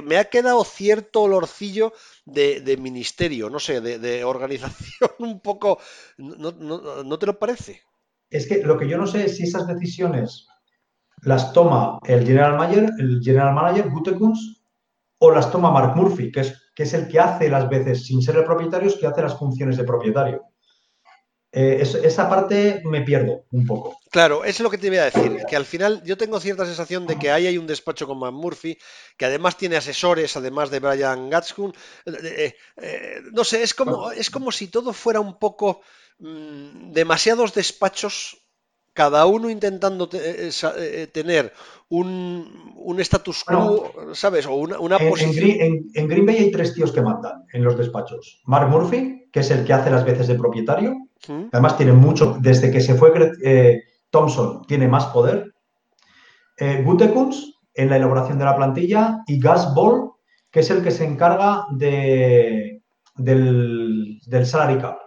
me, 0.05 0.17
ha 0.17 0.25
quedado 0.25 0.65
cierto 0.65 1.23
olorcillo 1.23 1.93
de, 2.25 2.77
ministerio, 2.79 3.51
no 3.51 3.59
sé, 3.59 3.81
de, 3.81 4.25
organización 4.25 5.11
un 5.19 5.41
poco. 5.41 5.79
¿No, 6.19 7.19
te 7.19 7.27
lo 7.27 7.39
parece? 7.39 7.83
Es 8.31 8.47
que 8.47 8.59
lo 8.59 8.79
que 8.79 8.89
yo 8.89 8.97
no 8.97 9.07
sé 9.07 9.27
es 9.27 9.37
si 9.37 9.45
esas 9.45 9.67
decisiones 9.67 10.47
las 11.23 11.53
toma 11.53 11.99
el 12.07 12.27
general 12.27 12.57
manager, 12.57 12.91
el 12.99 13.21
general 13.23 13.55
manager 13.55 13.91
Gutekunst, 13.91 14.63
o 15.19 15.31
las 15.31 15.51
toma 15.51 15.71
Mark 15.71 15.97
Murphy, 15.97 16.33
que 16.33 16.41
es, 16.41 16.71
que 16.75 16.83
es 16.83 16.95
el 16.95 17.09
que 17.09 17.21
hace 17.21 17.49
las 17.49 17.69
veces, 17.69 18.05
sin 18.05 18.21
ser 18.23 18.37
el 18.37 18.45
propietario, 18.45 18.89
es 18.89 18.97
que 18.97 19.07
hace 19.07 19.23
las 19.23 19.39
funciones 19.39 19.77
de 19.77 19.85
propietario. 19.85 20.43
Eh, 21.55 21.83
esa 21.83 22.31
parte 22.31 22.81
me 22.85 23.03
pierdo 23.03 23.45
un 23.51 23.67
poco. 23.67 23.99
Claro, 24.11 24.43
es 24.43 24.59
lo 24.61 24.71
que 24.71 24.79
te 24.79 24.87
iba 24.87 25.03
a 25.03 25.11
decir, 25.11 25.43
que 25.47 25.55
al 25.55 25.67
final 25.67 26.03
yo 26.03 26.17
tengo 26.17 26.41
cierta 26.41 26.65
sensación 26.65 27.07
de 27.07 27.19
que 27.19 27.31
ahí 27.31 27.47
hay 27.47 27.59
un 27.59 27.67
despacho 27.67 28.07
con 28.07 28.19
Mark 28.19 28.33
Murphy, 28.33 28.79
que 29.19 29.27
además 29.27 29.59
tiene 29.59 29.77
asesores, 29.77 30.35
además 30.37 30.71
de 30.71 30.81
Brian 30.81 31.29
Gatskun. 31.29 31.75
Eh, 32.07 32.55
eh, 32.79 33.21
no 33.33 33.45
sé, 33.45 33.63
es 33.63 33.75
como, 33.75 34.11
es 34.11 34.31
como 34.31 34.51
si 34.51 34.69
todo 34.69 34.95
fuera 34.95 35.21
un 35.21 35.39
poco 35.39 35.83
mm, 36.19 36.93
demasiados 36.93 37.53
despachos 37.53 38.42
cada 38.93 39.27
uno 39.27 39.49
intentando 39.49 40.09
eh, 40.13 40.51
eh, 40.51 40.53
eh, 40.77 41.07
tener 41.07 41.53
un, 41.89 42.97
status 43.01 43.45
quo, 43.45 43.93
¿sabes? 44.13 44.47
O 44.47 44.55
una, 44.55 44.99
posición. 44.99 45.83
En, 45.95 46.09
Green 46.09 46.27
Bay 46.27 46.37
hay 46.37 46.51
tres 46.51 46.75
tíos 46.75 46.93
que 46.93 47.03
mandan 47.03 47.45
en 47.53 47.65
los 47.65 47.77
despachos. 47.77 48.43
Mark 48.45 48.69
Murphy, 48.69 49.29
que 49.33 49.41
es 49.41 49.51
el 49.51 49.65
que 49.65 49.73
hace 49.73 49.91
las 49.91 50.05
veces 50.05 50.29
de 50.29 50.35
propietario. 50.35 50.97
Además, 51.53 51.77
tiene 51.77 51.93
mucho, 51.93 52.37
desde 52.41 52.71
que 52.71 52.81
se 52.81 52.95
fue 52.95 53.13
Thompson, 54.11 54.63
tiene 54.67 54.89
más 54.89 55.07
poder. 55.07 55.53
eh, 56.59 56.83
Gutekunst 56.85 57.55
en 57.75 57.89
la 57.89 57.97
elaboración 57.97 58.39
de 58.39 58.45
la 58.45 58.57
plantilla 58.57 59.23
y 59.27 59.41
Gus 59.41 59.75
Ball, 59.75 60.11
que 60.51 60.61
es 60.61 60.71
el 60.71 60.83
que 60.83 60.91
se 60.91 61.05
encarga 61.05 61.65
de, 61.71 62.83
del, 63.17 64.21
del 64.27 64.47
salary 64.47 64.79
cap. 64.79 64.99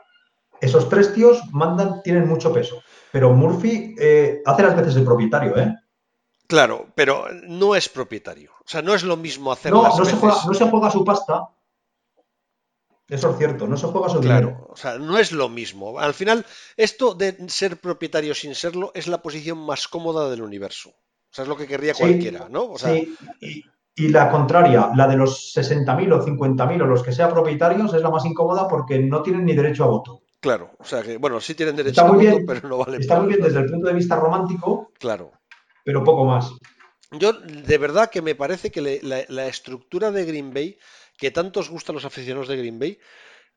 Esos 0.62 0.90
tres 0.90 1.14
tíos 1.14 1.42
mandan, 1.52 2.02
tienen 2.04 2.28
mucho 2.28 2.52
peso. 2.54 2.82
Pero 3.12 3.32
Murphy 3.32 3.96
eh, 4.00 4.42
hace 4.46 4.64
las 4.64 4.76
veces 4.76 4.96
de 4.96 5.02
propietario, 5.02 5.58
¿eh? 5.58 5.76
Claro, 6.48 6.88
pero 6.96 7.26
no 7.48 7.76
es 7.76 7.90
propietario. 7.90 8.52
O 8.60 8.68
sea, 8.68 8.82
no 8.82 8.94
es 8.94 9.04
lo 9.04 9.18
mismo 9.18 9.52
hacer 9.52 9.72
No, 9.72 9.84
las 9.84 9.98
no 9.98 10.06
se, 10.06 10.12
veces- 10.12 10.20
juega, 10.20 10.36
no 10.46 10.54
se 10.54 10.70
juega 10.70 10.92
su 10.92 11.04
pasta. 11.04 11.50
Eso 13.08 13.30
es 13.32 13.38
cierto, 13.38 13.68
no 13.68 13.78
se 13.78 13.86
juega 13.88 14.10
su 14.10 14.20
dinero. 14.20 14.50
Claro, 14.50 14.68
o 14.72 14.76
sea, 14.76 14.98
no 14.98 15.18
es 15.20 15.32
lo 15.32 15.48
mismo. 15.48 16.00
Al 16.00 16.14
final, 16.16 16.44
esto 16.76 17.14
de 17.14 17.38
ser 17.50 17.78
propietario 17.78 18.34
sin 18.34 18.56
serlo 18.56 18.92
es 18.96 19.08
la 19.08 19.22
posición 19.22 19.60
más 19.60 19.88
cómoda 19.88 20.28
del 20.30 20.42
universo. 20.42 20.90
O 20.90 21.34
sea, 21.36 21.44
es 21.44 21.50
lo 21.50 21.56
que 21.58 21.68
querría 21.68 21.94
Sí, 21.94 22.00
cualquiera, 22.02 22.48
¿no? 22.50 22.72
O 22.72 22.78
sea, 22.80 22.94
Sí, 22.94 23.16
y, 23.42 23.64
y 23.96 24.08
la 24.10 24.32
contraria, 24.32 24.90
la 24.96 25.08
de 25.08 25.18
los 25.18 25.54
60.000 25.56 26.12
o 26.14 26.26
50.000 26.26 26.82
o 26.82 26.86
los 26.86 27.04
que 27.04 27.12
sean 27.12 27.32
propietarios, 27.32 27.94
es 27.94 28.02
la 28.02 28.10
más 28.10 28.26
incómoda 28.26 28.68
porque 28.68 28.98
no 29.00 29.22
tienen 29.22 29.46
ni 29.46 29.54
derecho 29.54 29.84
a 29.84 29.88
voto. 29.88 30.22
Claro. 30.46 30.66
O 30.80 30.86
sea, 30.86 31.02
que, 31.02 31.18
bueno, 31.18 31.40
sí 31.42 31.56
tienen 31.56 31.75
derecho 31.75 32.02
Está 32.02 32.08
a 32.08 32.12
voto, 32.12 32.20
bien, 32.20 32.46
pero 32.46 32.68
no 32.70 32.78
vale 32.78 32.98
Está 32.98 33.20
muy 33.20 33.30
bien 33.30 33.42
desde 33.42 33.60
el 33.60 33.66
punto 33.72 33.88
de 33.88 33.94
vista 33.96 34.16
romántico, 34.16 34.92
Claro. 35.00 35.32
pero 35.84 36.04
poco 36.04 36.24
más. 36.25 36.52
Yo, 37.12 37.34
de 37.34 37.78
verdad 37.78 38.10
que 38.10 38.22
me 38.22 38.36
parece 38.36 38.72
que 38.72 38.82
le- 38.82 39.02
la, 39.02 39.25
la 39.28 39.48
estructura 39.48 40.12
de 40.12 40.25
Green 40.25 40.54
Bay, 40.54 40.78
que 41.18 41.32
tanto 41.32 41.60
os 41.62 41.70
gusta 41.70 41.92
a 41.92 41.96
los 41.96 42.06
aficionados 42.06 42.48
de 42.48 42.58
Green 42.58 42.80
Bay, 42.80 43.00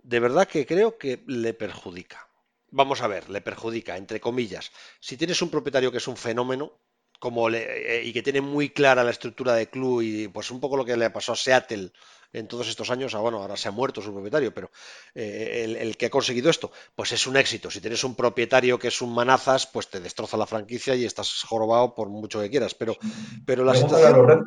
de 0.03 0.21
verdad 0.21 0.47
que 0.49 0.67
creo 0.67 0.99
que 0.99 1.23
le 1.27 1.55
perjudica. 1.55 2.29
Vamos 2.71 3.01
a 3.03 3.09
ver, 3.09 3.31
le 3.31 3.41
perjudica, 3.41 3.97
entre 3.97 4.21
comillas. 4.21 4.71
Si 5.01 5.17
tienes 5.17 5.41
un 5.43 5.51
propietario 5.51 5.91
que 5.93 5.99
es 5.99 6.09
un 6.09 6.17
fenómeno, 6.17 6.73
como 7.19 7.49
le- 7.49 7.99
eh, 7.99 8.05
y 8.05 8.13
que 8.13 8.23
tiene 8.23 8.41
muy 8.41 8.71
clara 8.71 9.03
la 9.05 9.11
estructura 9.11 9.55
de 9.55 9.69
club 9.69 10.03
y 10.03 10.29
pues 10.29 10.51
un 10.51 10.61
poco 10.61 10.77
lo 10.77 10.85
que 10.85 10.97
le 10.97 11.11
pasó 11.11 11.33
a 11.33 11.37
Seattle 11.37 11.91
en 12.33 12.47
todos 12.47 12.69
estos 12.69 12.91
años, 12.91 13.15
ah, 13.15 13.21
bueno, 13.21 13.39
ahora 13.39 13.57
se 13.57 13.69
ha 13.69 13.71
muerto 13.71 14.03
su 14.03 14.13
propietario, 14.13 14.53
pero 14.53 14.71
eh, 15.15 15.63
el, 15.65 15.77
el 15.77 15.97
que 15.97 16.07
ha 16.07 16.11
conseguido 16.11 16.51
esto, 16.51 16.71
pues 16.95 17.13
es 17.13 17.27
un 17.27 17.37
éxito. 17.37 17.71
Si 17.71 17.81
tienes 17.81 18.05
un 18.05 18.15
propietario 18.15 18.79
que 18.79 18.89
es 18.89 19.01
un 19.01 19.15
manazas, 19.15 19.67
pues 19.67 19.89
te 19.89 20.01
destroza 20.01 20.37
la 20.37 20.47
franquicia 20.47 20.95
y 20.95 21.05
estás 21.05 21.43
jorobado 21.45 21.95
por 21.95 22.09
mucho 22.09 22.41
que 22.41 22.51
quieras. 22.51 22.75
Pero, 22.75 22.97
pero 23.47 23.65
la 23.65 23.75
situación 23.75 24.45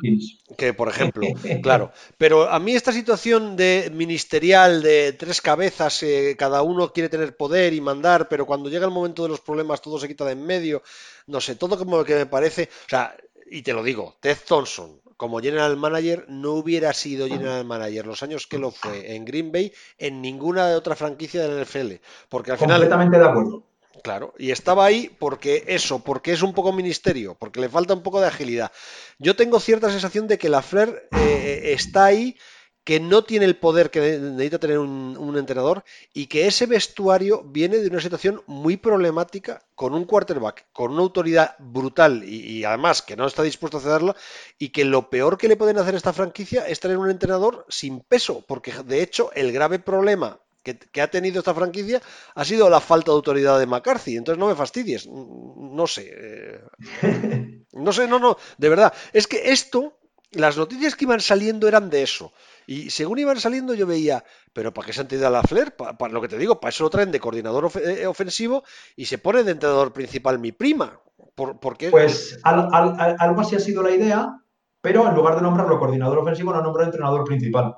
que 0.57 0.73
por 0.73 0.89
ejemplo, 0.89 1.27
claro, 1.61 1.91
pero 2.17 2.49
a 2.49 2.59
mí 2.59 2.73
esta 2.73 2.91
situación 2.91 3.55
de 3.55 3.91
ministerial 3.93 4.81
de 4.81 5.13
tres 5.13 5.41
cabezas, 5.41 6.03
eh, 6.03 6.35
cada 6.37 6.61
uno 6.61 6.93
quiere 6.93 7.09
tener 7.09 7.35
poder 7.35 7.73
y 7.73 7.81
mandar, 7.81 8.27
pero 8.27 8.45
cuando 8.45 8.69
llega 8.69 8.85
el 8.85 8.91
momento 8.91 9.23
de 9.23 9.29
los 9.29 9.41
problemas 9.41 9.81
todo 9.81 9.99
se 9.99 10.07
quita 10.07 10.25
de 10.25 10.31
en 10.31 10.45
medio, 10.45 10.81
no 11.27 11.41
sé, 11.41 11.55
todo 11.55 11.77
como 11.77 12.03
que 12.03 12.15
me 12.15 12.25
parece, 12.25 12.69
o 12.85 12.89
sea, 12.89 13.15
y 13.49 13.61
te 13.61 13.73
lo 13.73 13.83
digo, 13.83 14.15
Ted 14.21 14.37
Thompson 14.47 15.01
como 15.21 15.39
general 15.39 15.77
manager 15.77 16.25
no 16.29 16.53
hubiera 16.53 16.91
sido 16.93 17.27
general 17.27 17.63
manager 17.63 18.07
los 18.07 18.23
años 18.23 18.47
que 18.47 18.57
lo 18.57 18.71
fue 18.71 19.15
en 19.15 19.23
Green 19.23 19.51
Bay 19.51 19.71
en 19.99 20.19
ninguna 20.19 20.69
otra 20.69 20.95
franquicia 20.95 21.47
del 21.47 21.63
NFL, 21.63 22.01
porque 22.27 22.53
al 22.53 22.57
final 22.57 22.79
Completamente 22.79 23.19
de 23.19 23.25
acuerdo. 23.25 23.63
Claro, 24.01 24.33
y 24.39 24.49
estaba 24.49 24.83
ahí 24.83 25.15
porque 25.19 25.63
eso, 25.67 25.99
porque 25.99 26.31
es 26.31 26.41
un 26.41 26.55
poco 26.55 26.73
ministerio, 26.73 27.35
porque 27.35 27.59
le 27.59 27.69
falta 27.69 27.93
un 27.93 28.01
poco 28.01 28.19
de 28.19 28.25
agilidad. 28.25 28.71
Yo 29.19 29.35
tengo 29.35 29.59
cierta 29.59 29.91
sensación 29.91 30.27
de 30.27 30.39
que 30.39 30.49
la 30.49 30.63
Flair 30.63 31.07
eh, 31.11 31.65
está 31.65 32.05
ahí, 32.05 32.35
que 32.83 32.99
no 32.99 33.23
tiene 33.23 33.45
el 33.45 33.57
poder 33.57 33.91
que 33.91 33.99
ne- 34.01 34.17
necesita 34.19 34.59
tener 34.59 34.79
un, 34.79 35.15
un 35.17 35.37
entrenador 35.37 35.83
y 36.13 36.27
que 36.27 36.47
ese 36.47 36.65
vestuario 36.65 37.43
viene 37.43 37.77
de 37.77 37.87
una 37.87 38.01
situación 38.01 38.41
muy 38.47 38.77
problemática 38.77 39.61
con 39.75 39.93
un 39.93 40.05
quarterback, 40.05 40.65
con 40.73 40.91
una 40.91 41.01
autoridad 41.01 41.55
brutal 41.59 42.23
y, 42.23 42.37
y 42.59 42.63
además 42.65 43.01
que 43.01 43.15
no 43.15 43.27
está 43.27 43.43
dispuesto 43.43 43.77
a 43.77 43.81
cederla 43.81 44.15
y 44.57 44.69
que 44.69 44.85
lo 44.85 45.09
peor 45.09 45.37
que 45.37 45.47
le 45.47 45.57
pueden 45.57 45.77
hacer 45.77 45.93
a 45.93 45.97
esta 45.97 46.13
franquicia 46.13 46.67
es 46.67 46.79
tener 46.79 46.97
un 46.97 47.09
entrenador 47.09 47.65
sin 47.69 48.01
peso, 48.01 48.43
porque 48.47 48.73
de 48.85 49.01
hecho 49.01 49.31
el 49.33 49.51
grave 49.51 49.79
problema 49.79 50.39
que, 50.63 50.77
que 50.77 51.01
ha 51.01 51.09
tenido 51.09 51.39
esta 51.39 51.53
franquicia 51.55 52.01
ha 52.35 52.45
sido 52.45 52.69
la 52.69 52.79
falta 52.79 53.11
de 53.11 53.15
autoridad 53.15 53.59
de 53.59 53.65
McCarthy. 53.65 54.17
Entonces 54.17 54.39
no 54.39 54.47
me 54.47 54.55
fastidies, 54.55 55.07
no 55.07 55.87
sé. 55.87 56.11
eh, 56.13 56.61
No 57.73 57.93
sé, 57.93 58.07
no, 58.07 58.19
no, 58.19 58.37
de 58.57 58.69
verdad. 58.69 58.93
Es 59.13 59.27
que 59.27 59.51
esto, 59.51 59.97
las 60.31 60.57
noticias 60.57 60.95
que 60.95 61.05
iban 61.05 61.19
saliendo 61.19 61.67
eran 61.67 61.89
de 61.89 62.03
eso. 62.03 62.31
Y 62.67 62.89
según 62.89 63.19
iban 63.19 63.39
saliendo 63.39 63.73
yo 63.73 63.85
veía, 63.85 64.23
pero 64.53 64.73
¿para 64.73 64.85
qué 64.87 64.93
se 64.93 65.01
han 65.01 65.07
tirado 65.07 65.27
a 65.27 65.31
la 65.31 65.43
Flair? 65.43 65.75
Para, 65.75 66.13
lo 66.13 66.21
que 66.21 66.27
te 66.29 66.37
digo, 66.37 66.59
para 66.59 66.69
eso 66.69 66.83
lo 66.85 66.89
traen 66.89 67.11
de 67.11 67.19
coordinador 67.19 67.65
ofe- 67.65 67.83
eh, 67.85 68.07
ofensivo 68.07 68.63
y 68.95 69.05
se 69.05 69.17
pone 69.17 69.43
de 69.43 69.51
entrenador 69.51 69.91
principal 69.91 70.39
mi 70.39 70.51
prima. 70.51 70.99
Por, 71.35 71.59
porque 71.59 71.89
Pues 71.89 72.39
al- 72.43 72.69
al- 72.71 72.99
al- 72.99 73.15
algo 73.19 73.41
así 73.41 73.55
ha 73.55 73.59
sido 73.59 73.83
la 73.83 73.91
idea, 73.91 74.37
pero 74.79 75.07
en 75.07 75.15
lugar 75.15 75.35
de 75.35 75.41
nombrarlo 75.41 75.79
coordinador 75.79 76.19
ofensivo, 76.19 76.51
lo 76.51 76.59
ha 76.59 76.63
nombrado 76.63 76.87
entrenador 76.89 77.23
principal. 77.25 77.75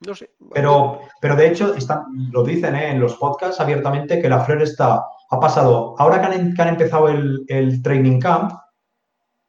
no 0.00 0.14
sé. 0.14 0.30
Pero, 0.52 1.00
pero 1.20 1.36
de 1.36 1.48
hecho, 1.48 1.74
están, 1.74 2.04
lo 2.30 2.42
dicen 2.44 2.76
¿eh? 2.76 2.90
en 2.90 3.00
los 3.00 3.14
podcasts 3.16 3.60
abiertamente 3.60 4.20
que 4.20 4.28
la 4.28 4.40
Flair 4.44 4.62
está, 4.62 5.02
ha 5.30 5.40
pasado, 5.40 5.94
ahora 5.98 6.20
que 6.20 6.26
han, 6.26 6.54
que 6.54 6.62
han 6.62 6.68
empezado 6.68 7.08
el, 7.08 7.44
el 7.48 7.82
training 7.82 8.20
camp, 8.20 8.52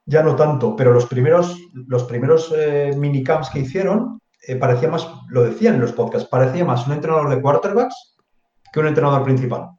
ya 0.08 0.24
no 0.24 0.36
tanto, 0.36 0.76
pero 0.76 0.94
los 0.94 1.06
primeros, 1.06 1.56
los 1.74 2.04
primeros 2.06 2.52
eh, 2.56 2.94
minicamps 2.98 3.50
que 3.50 3.60
hicieron, 3.60 4.20
eh, 4.48 4.56
parecía 4.56 4.90
más, 4.90 5.06
lo 5.28 5.44
decían 5.44 5.76
en 5.76 5.82
los 5.82 5.92
podcasts, 5.92 6.30
parecía 6.30 6.64
más 6.66 6.88
un 6.88 6.94
entrenador 6.94 7.30
de 7.30 7.42
quarterbacks 7.42 8.16
que 8.72 8.80
un 8.80 8.88
entrenador 8.88 9.24
principal. 9.24 9.72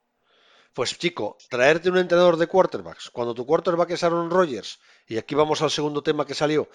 Pues 0.75 0.97
chico, 0.99 1.39
traerte 1.49 1.91
un 1.91 1.97
entrenador 1.97 2.37
de 2.37 2.47
quarterbacks, 2.47 3.11
cuando 3.11 3.35
tu 3.35 3.47
quarterback 3.47 3.91
es 3.91 4.05
Aaron 4.05 4.31
Rodgers, 4.31 4.79
y 5.07 5.17
aquí 5.17 5.35
vamos 5.35 5.63
al 5.63 5.71
segundo 5.71 6.03
tema 6.03 6.27
que 6.27 6.35
salió, 6.35 6.69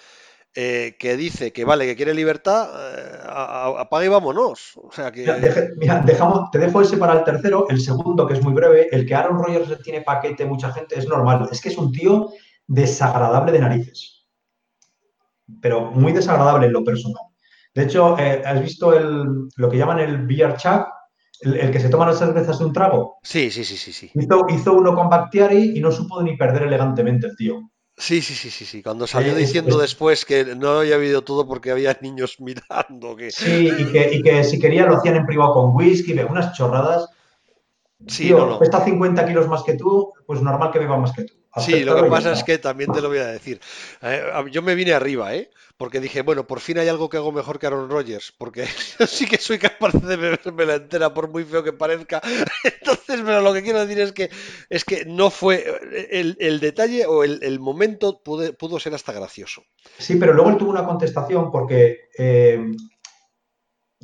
eh, 0.56 0.96
que 1.00 1.16
dice 1.16 1.54
que 1.54 1.64
vale, 1.64 1.86
que 1.86 1.96
quiere 1.96 2.14
libertad, 2.14 2.70
eh, 2.74 3.20
apaga 3.78 4.06
y 4.06 4.10
vámonos. 4.10 4.74
O 4.78 4.92
sea 4.92 5.12
que... 5.12 5.22
Mira, 5.22 5.38
deje- 5.40 5.70
mira, 5.78 6.02
dejamos, 6.06 6.50
te 6.52 6.58
dejo 6.60 6.82
ese 6.82 6.98
para 6.98 7.14
el 7.14 7.24
tercero, 7.24 7.68
el 7.70 7.80
segundo, 7.80 8.26
que 8.28 8.34
es 8.34 8.44
muy 8.44 8.54
breve, 8.54 8.90
el 8.92 9.06
que 9.06 9.16
Aaron 9.16 9.38
Rodgers 9.38 9.82
tiene 9.84 10.02
paquete 10.02 10.46
mucha 10.46 10.72
gente, 10.72 10.98
es 10.98 11.08
normal, 11.08 11.48
es 11.52 11.62
que 11.62 11.70
es 11.70 11.78
un 11.78 11.92
tío 11.92 12.32
desagradable 12.68 13.52
de 13.54 13.60
narices, 13.60 14.28
pero 15.62 15.92
muy 15.92 16.12
desagradable 16.14 16.68
en 16.68 16.74
lo 16.74 16.84
personal. 16.84 17.24
De 17.74 17.84
hecho, 17.84 18.18
eh, 18.20 18.42
¿has 18.46 18.62
visto 18.62 18.94
el, 18.94 19.50
lo 19.56 19.70
que 19.70 19.78
llaman 19.78 20.00
el 20.00 20.26
beer 20.28 20.56
chuck? 20.58 20.88
El, 21.42 21.56
el 21.58 21.72
que 21.72 21.80
se 21.80 21.90
toma 21.90 22.06
las 22.06 22.20
cervezas 22.20 22.60
de 22.60 22.66
un 22.66 22.74
trago. 22.74 23.18
Sí, 23.24 23.52
sí, 23.52 23.64
sí, 23.66 23.78
sí, 23.78 23.92
sí. 23.94 24.14
Hizo, 24.14 24.46
hizo 24.50 24.74
uno 24.74 24.96
con 24.96 25.10
Bactiari 25.10 25.78
y 25.78 25.82
no 25.82 25.92
supo 25.92 26.22
ni 26.24 26.38
perder 26.38 26.64
elegantemente 26.64 27.28
el 27.28 27.36
tío. 27.36 27.62
Sí, 27.98 28.22
sí, 28.22 28.36
sí, 28.36 28.50
sí, 28.52 28.66
sí. 28.66 28.84
Cuando 28.84 29.08
salió 29.08 29.34
Eh, 29.34 29.40
diciendo 29.40 29.78
es- 29.78 29.80
después 29.80 30.26
que 30.26 30.56
no 30.56 30.70
había 30.80 30.96
habido 30.96 31.24
todo 31.24 31.48
porque 31.48 31.72
había 31.72 31.98
niños 32.02 32.40
mirando, 32.40 33.16
que 33.16 33.32
Sí, 33.38 33.68
y 33.80 33.92
que, 33.92 34.14
y 34.16 34.22
que 34.24 34.44
si 34.46 34.58
quería 34.60 34.86
lo 34.86 34.96
hacían 34.96 35.18
en 35.18 35.26
privado 35.26 35.54
con 35.54 35.76
whisky, 35.76 36.14
unas 36.14 36.54
chorradas. 36.54 37.10
sí, 38.08 38.28
tío, 38.28 38.38
no, 38.38 38.46
no. 38.48 38.60
pesa 38.60 38.84
50 38.84 39.26
kilos 39.28 39.48
más 39.48 39.64
que 39.64 39.76
tú, 39.76 40.14
pues 40.26 40.42
normal 40.42 40.72
que 40.72 40.80
beba 40.80 40.98
más 40.98 41.12
que 41.14 41.26
tú. 41.26 41.34
Sí, 41.56 41.84
lo 41.84 41.96
que 41.96 42.04
pasa 42.10 42.32
es 42.32 42.44
que 42.44 42.58
también 42.58 42.92
te 42.92 43.00
lo 43.02 43.10
voy 43.10 43.20
a 43.20 43.28
decir. 43.28 43.62
Eh, 44.02 44.24
yo 44.52 44.62
me 44.64 44.74
vine 44.74 44.94
arriba, 44.94 45.36
¿eh? 45.36 45.52
Porque 45.78 46.00
dije, 46.00 46.22
bueno, 46.24 46.48
por 46.48 46.60
fin 46.60 46.80
hay 46.80 46.88
algo 46.88 47.10
que 47.10 47.18
hago 47.18 47.32
mejor 47.32 47.60
que 47.60 47.68
Aaron 47.68 47.90
Rodgers, 47.90 48.34
porque 48.38 48.66
yo 49.00 49.06
sí 49.06 49.28
que 49.28 49.38
soy 49.38 49.60
capaz 49.60 49.94
de 49.94 50.16
beberme 50.16 50.66
la 50.66 50.76
entera, 50.76 51.14
por 51.14 51.30
muy 51.30 51.44
feo 51.44 51.64
que 51.64 51.74
parezca. 51.74 52.22
Entonces, 52.64 53.22
pero 53.24 53.42
lo 53.42 53.54
que 53.54 53.62
quiero 53.64 53.80
decir 53.86 54.00
es 54.00 54.12
que 54.14 54.32
es 54.70 54.84
que 54.84 55.06
no 55.06 55.30
fue 55.30 56.08
el, 56.12 56.38
el 56.40 56.60
detalle 56.60 57.06
o 57.06 57.24
el, 57.24 57.40
el 57.44 57.60
momento 57.60 58.22
pude- 58.24 58.54
pudo 58.54 58.80
ser 58.80 58.96
hasta 58.96 59.14
gracioso. 59.14 59.64
Sí, 59.98 60.16
pero 60.16 60.34
luego 60.34 60.50
él 60.50 60.58
tuvo 60.58 60.72
una 60.72 60.86
contestación 60.86 61.52
porque 61.52 62.10
eh, 62.18 62.72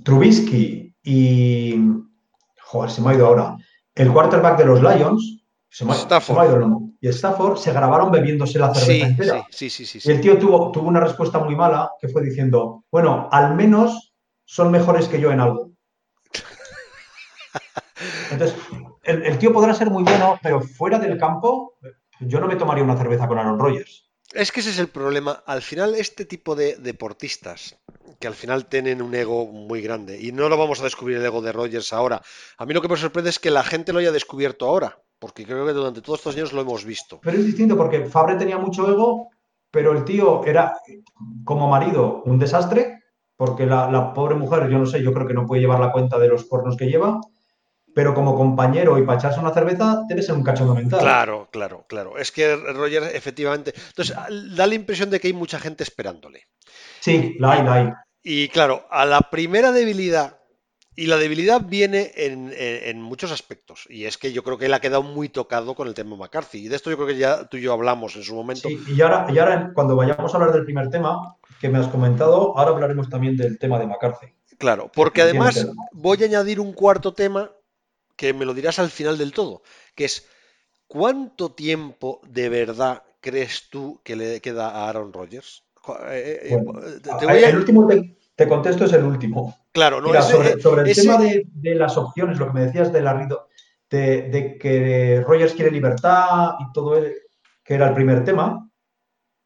Trubisky 0.03 0.93
y. 1.03 1.75
Joder, 2.61 2.91
se 2.91 3.01
me 3.01 3.09
ha 3.11 3.13
ido 3.15 3.27
ahora. 3.27 3.57
El 3.95 4.11
quarterback 4.13 4.57
de 4.59 4.65
los 4.65 4.81
Lions. 4.81 5.38
Se 5.69 5.85
me 5.85 5.91
ha, 5.91 5.95
Stafford. 5.95 6.25
se 6.25 6.33
me 6.33 6.39
ha 6.41 6.45
ido 6.45 6.55
el 6.55 6.61
nombre. 6.61 6.93
Y 6.99 7.07
Stafford 7.09 7.57
se 7.57 7.71
grabaron 7.71 8.11
bebiéndose 8.11 8.57
la 8.59 8.73
cerveza 8.73 8.85
Sí, 8.91 9.01
entera. 9.01 9.47
sí, 9.51 9.69
sí, 9.69 9.85
sí, 9.85 9.99
sí, 9.99 10.09
Y 10.09 10.11
el 10.13 10.21
tío 10.21 10.37
tuvo, 10.37 10.71
tuvo 10.71 10.87
una 10.87 10.99
respuesta 10.99 11.39
muy 11.39 11.55
mala 11.55 11.91
que 12.01 12.07
fue 12.09 12.23
diciendo: 12.23 12.83
Bueno, 12.91 13.29
al 13.31 13.55
menos 13.55 14.13
son 14.45 14.71
mejores 14.71 15.07
que 15.07 15.21
yo 15.21 15.31
en 15.31 15.39
algo. 15.39 15.71
Entonces, 18.31 18.57
el, 19.03 19.23
el 19.25 19.37
tío 19.37 19.51
podrá 19.53 19.73
ser 19.73 19.89
muy 19.89 20.03
bueno, 20.03 20.39
pero 20.41 20.61
fuera 20.61 20.99
del 20.99 21.17
campo, 21.17 21.75
yo 22.19 22.39
no 22.39 22.47
me 22.47 22.55
tomaría 22.55 22.83
una 22.83 22.97
cerveza 22.97 23.27
con 23.27 23.37
Aaron 23.37 23.59
Rodgers. 23.59 24.05
Es 24.33 24.51
que 24.51 24.59
ese 24.59 24.69
es 24.69 24.79
el 24.79 24.89
problema. 24.89 25.43
Al 25.47 25.61
final, 25.61 25.95
este 25.95 26.23
tipo 26.25 26.55
de 26.55 26.75
deportistas, 26.77 27.77
que 28.19 28.27
al 28.27 28.35
final 28.35 28.67
tienen 28.67 29.01
un 29.01 29.15
ego 29.15 29.47
muy 29.47 29.81
grande, 29.81 30.19
y 30.21 30.31
no 30.31 30.49
lo 30.49 30.57
vamos 30.57 30.79
a 30.81 30.83
descubrir 30.83 31.17
el 31.17 31.25
ego 31.25 31.41
de 31.41 31.51
Rogers 31.51 31.93
ahora. 31.93 32.21
A 32.57 32.65
mí 32.65 32.73
lo 32.73 32.81
que 32.81 32.87
me 32.89 32.97
sorprende 32.97 33.31
es 33.31 33.39
que 33.39 33.49
la 33.49 33.63
gente 33.63 33.91
lo 33.91 33.99
haya 33.99 34.11
descubierto 34.11 34.67
ahora, 34.67 35.01
porque 35.19 35.45
creo 35.45 35.65
que 35.65 35.73
durante 35.73 36.01
todos 36.01 36.19
estos 36.19 36.35
años 36.35 36.53
lo 36.53 36.61
hemos 36.61 36.85
visto. 36.85 37.19
Pero 37.21 37.37
es 37.37 37.45
distinto 37.45 37.75
porque 37.77 38.05
Fabre 38.05 38.35
tenía 38.35 38.57
mucho 38.57 38.89
ego, 38.89 39.29
pero 39.69 39.91
el 39.91 40.05
tío 40.05 40.43
era, 40.45 40.73
como 41.43 41.67
marido, 41.67 42.23
un 42.25 42.39
desastre, 42.39 43.03
porque 43.35 43.65
la, 43.65 43.91
la 43.91 44.13
pobre 44.13 44.35
mujer, 44.35 44.69
yo 44.69 44.79
no 44.79 44.85
sé, 44.85 45.03
yo 45.03 45.13
creo 45.13 45.27
que 45.27 45.33
no 45.33 45.45
puede 45.45 45.61
llevar 45.61 45.79
la 45.79 45.91
cuenta 45.91 46.17
de 46.17 46.27
los 46.29 46.45
cuernos 46.45 46.75
que 46.77 46.87
lleva. 46.87 47.19
pero 47.93 48.13
como 48.13 48.35
compañero 48.35 48.97
y 48.97 49.03
para 49.03 49.17
echarse 49.19 49.39
una 49.39 49.53
cerveza 49.53 50.03
debe 50.07 50.21
ser 50.21 50.35
un 50.35 50.43
cachondo 50.43 50.73
mental. 50.75 50.99
Claro, 50.99 51.49
claro, 51.51 51.85
claro. 51.87 52.17
Es 52.17 52.31
que 52.31 52.55
Roger 52.55 53.03
efectivamente... 53.13 53.73
Entonces, 53.89 54.15
da 54.55 54.67
la 54.67 54.75
impresión 54.75 55.09
de 55.09 55.19
que 55.19 55.27
hay 55.27 55.33
mucha 55.33 55.59
gente 55.59 55.83
esperándole. 55.83 56.47
Sí, 56.99 57.35
la 57.39 57.51
hay, 57.53 57.63
la 57.63 57.73
hay. 57.73 57.89
Y 58.21 58.47
claro, 58.49 58.85
a 58.89 59.05
la 59.05 59.21
primera 59.21 59.71
debilidad 59.71 60.38
y 60.99 61.07
la 61.07 61.15
debilidad 61.15 61.61
viene 61.61 62.11
en, 62.15 63.01
muchos 63.01 63.31
aspectos. 63.31 63.87
Y 63.89 64.03
es 64.03 64.17
que 64.17 64.33
yo 64.33 64.43
creo 64.43 64.57
que 64.57 64.65
él 64.65 64.73
ha 64.73 64.81
quedado 64.81 65.01
muy 65.01 65.29
tocado 65.29 65.73
con 65.73 65.87
el 65.87 65.93
tema 65.93 66.17
McCarthy. 66.17 66.65
Y 66.65 66.67
de 66.67 66.75
esto 66.75 66.89
yo 66.89 66.97
creo 66.97 67.07
que 67.07 67.17
ya 67.17 67.45
tú 67.45 67.55
y 67.55 67.61
yo 67.61 67.71
hablamos 67.71 68.17
en 68.17 68.23
su 68.23 68.35
momento. 68.35 68.67
Sí, 68.67 68.77
y 68.85 69.01
ahora, 69.01 69.25
y 69.31 69.39
ahora 69.39 69.71
cuando 69.73 69.95
vayamos 69.95 70.33
a 70.33 70.37
hablar 70.37 70.51
del 70.51 70.65
primer 70.65 70.89
tema 70.89 71.37
que 71.61 71.69
me 71.69 71.77
has 71.77 71.87
comentado, 71.87 72.57
ahora 72.57 72.71
hablaremos 72.71 73.09
también 73.09 73.37
del 73.37 73.57
tema 73.57 73.79
de 73.79 73.87
McCarthy. 73.87 74.27
Claro, 74.57 74.91
porque 74.93 75.21
además 75.21 75.69
voy 75.93 76.21
a 76.21 76.25
añadir 76.25 76.59
un 76.59 76.73
cuarto 76.73 77.13
tema 77.13 77.49
que 78.17 78.33
me 78.33 78.43
lo 78.43 78.53
dirás 78.53 78.77
al 78.79 78.89
final 78.89 79.17
del 79.17 79.31
todo, 79.31 79.63
que 79.95 80.03
es 80.03 80.27
¿cuánto 80.87 81.53
tiempo 81.53 82.19
de 82.27 82.49
verdad 82.49 83.03
crees 83.21 83.69
tú 83.69 84.01
que 84.03 84.17
le 84.17 84.41
queda 84.41 84.69
a 84.69 84.89
Aaron 84.89 85.13
Rodgers? 85.13 85.63
Eh, 86.09 86.49
eh, 86.51 86.59
el 87.45 87.55
último 87.55 87.87
te 88.39 88.47
contesto 88.47 88.85
es 88.85 88.93
el 88.93 89.03
último. 89.03 89.53
Claro, 89.73 89.99
no, 89.99 90.07
sobre, 90.21 90.53
el 90.53 90.95
tema 90.95 91.17
de, 91.17 91.75
las 91.75 91.97
opciones, 91.97 92.39
lo 92.39 92.47
que 92.47 92.53
me 92.53 92.65
decías 92.67 92.93
de, 92.93 93.01
la, 93.01 93.27
de, 93.89 94.29
de 94.29 94.57
que 94.57 95.21
Rogers 95.27 95.53
quiere 95.53 95.69
libertad 95.69 96.51
y 96.57 96.71
todo, 96.71 96.95
el, 96.95 97.15
que 97.65 97.73
era 97.73 97.89
el 97.89 97.93
primer 97.93 98.23
tema 98.23 98.65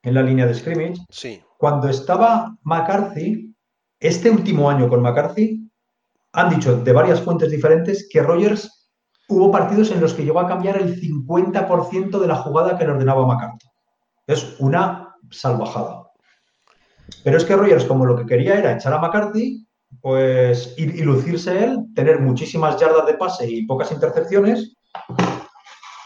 en 0.03 0.13
la 0.13 0.21
línea 0.21 0.45
de 0.45 0.53
scrimmage. 0.53 1.03
Sí. 1.09 1.41
Cuando 1.57 1.89
estaba 1.89 2.55
McCarthy, 2.61 3.55
este 3.99 4.29
último 4.29 4.69
año 4.69 4.87
con 4.87 5.01
McCarthy, 5.01 5.67
han 6.33 6.51
dicho 6.51 6.77
de 6.77 6.93
varias 6.93 7.19
fuentes 7.19 7.49
diferentes 7.49 8.07
que 8.11 8.21
Rogers 8.21 8.91
hubo 9.27 9.49
partidos 9.49 9.89
en 9.89 10.01
los 10.01 10.13
que 10.13 10.23
llegó 10.23 10.39
a 10.39 10.47
cambiar 10.47 10.79
el 10.79 11.01
50% 11.01 12.19
de 12.19 12.27
la 12.27 12.35
jugada 12.35 12.77
que 12.77 12.85
le 12.85 12.91
ordenaba 12.91 13.25
McCarthy. 13.25 13.65
Es 14.27 14.55
una 14.59 15.15
salvajada. 15.31 16.02
Pero 17.23 17.37
es 17.37 17.45
que 17.45 17.55
Rogers, 17.55 17.85
como 17.85 18.05
lo 18.05 18.15
que 18.15 18.25
quería 18.25 18.57
era 18.57 18.73
echar 18.73 18.93
a 18.93 18.99
McCarthy, 18.99 19.65
pues 20.01 20.73
y, 20.77 21.03
lucirse 21.03 21.63
él, 21.63 21.85
tener 21.95 22.19
muchísimas 22.19 22.79
yardas 22.79 23.05
de 23.05 23.13
pase 23.13 23.49
y 23.49 23.65
pocas 23.65 23.91
intercepciones, 23.91 24.75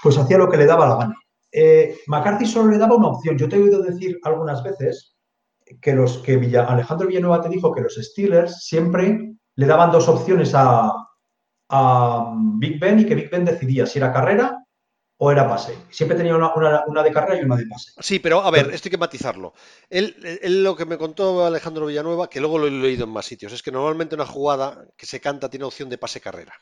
pues 0.04 0.18
hacía 0.18 0.38
lo 0.38 0.50
que 0.50 0.58
le 0.58 0.66
daba 0.66 0.88
la 0.88 0.96
gana. 0.96 1.16
Eh, 1.52 2.00
McCarthy 2.08 2.46
solo 2.46 2.72
le 2.72 2.78
daba 2.78 2.96
una 2.96 3.08
opción. 3.08 3.38
Yo 3.38 3.48
te 3.48 3.56
he 3.56 3.62
oído 3.62 3.82
decir 3.82 4.20
algunas 4.24 4.64
veces 4.64 5.16
que 5.82 5.94
los 5.94 6.20
que 6.20 6.36
Alejandro 6.68 7.08
Villanueva 7.08 7.42
te 7.42 7.50
dijo 7.50 7.74
que 7.74 7.82
los 7.82 7.96
Steelers 7.96 8.66
siempre 8.66 9.34
le 9.56 9.66
daban 9.66 9.92
dos 9.92 10.08
opciones 10.08 10.54
a, 10.54 10.94
a 11.70 12.34
Big 12.58 12.80
Ben 12.80 13.00
y 13.00 13.06
que 13.06 13.16
Big 13.16 13.30
Ben 13.30 13.46
decidía 13.46 13.86
si 13.86 14.00
era 14.00 14.14
carrera 14.14 14.67
o 15.20 15.32
era 15.32 15.48
pase. 15.48 15.76
Siempre 15.90 16.16
tenía 16.16 16.36
una, 16.36 17.04
de 17.04 17.12
carrera 17.12 17.42
y 17.42 17.46
una 17.46 17.56
de 17.56 17.66
pase. 17.66 17.92
Sí, 18.00 18.20
pero 18.20 18.42
a 18.42 18.52
ver, 18.52 18.72
esto 18.74 18.88
hay 18.88 18.92
que 18.92 18.98
matizarlo. 18.98 19.54
Él, 19.90 20.16
lo 20.44 20.76
que 20.76 20.86
me 20.86 20.98
contó 20.98 21.46
Alejandro 21.46 21.88
Villanueva, 21.88 22.30
que 22.30 22.40
luego 22.40 22.60
lo 22.60 22.68
he 22.68 22.72
leído 22.72 23.06
en 23.06 23.12
más 23.12 23.26
sitios, 23.26 23.52
es 23.52 23.64
que 23.64 23.72
normalmente 23.72 24.16
una 24.16 24.26
jugada 24.26 24.86
que 24.96 25.08
se 25.08 25.20
canta 25.20 25.50
tiene 25.50 25.66
opción 25.66 25.90
de 25.90 25.98
pase-carrera. 25.98 26.54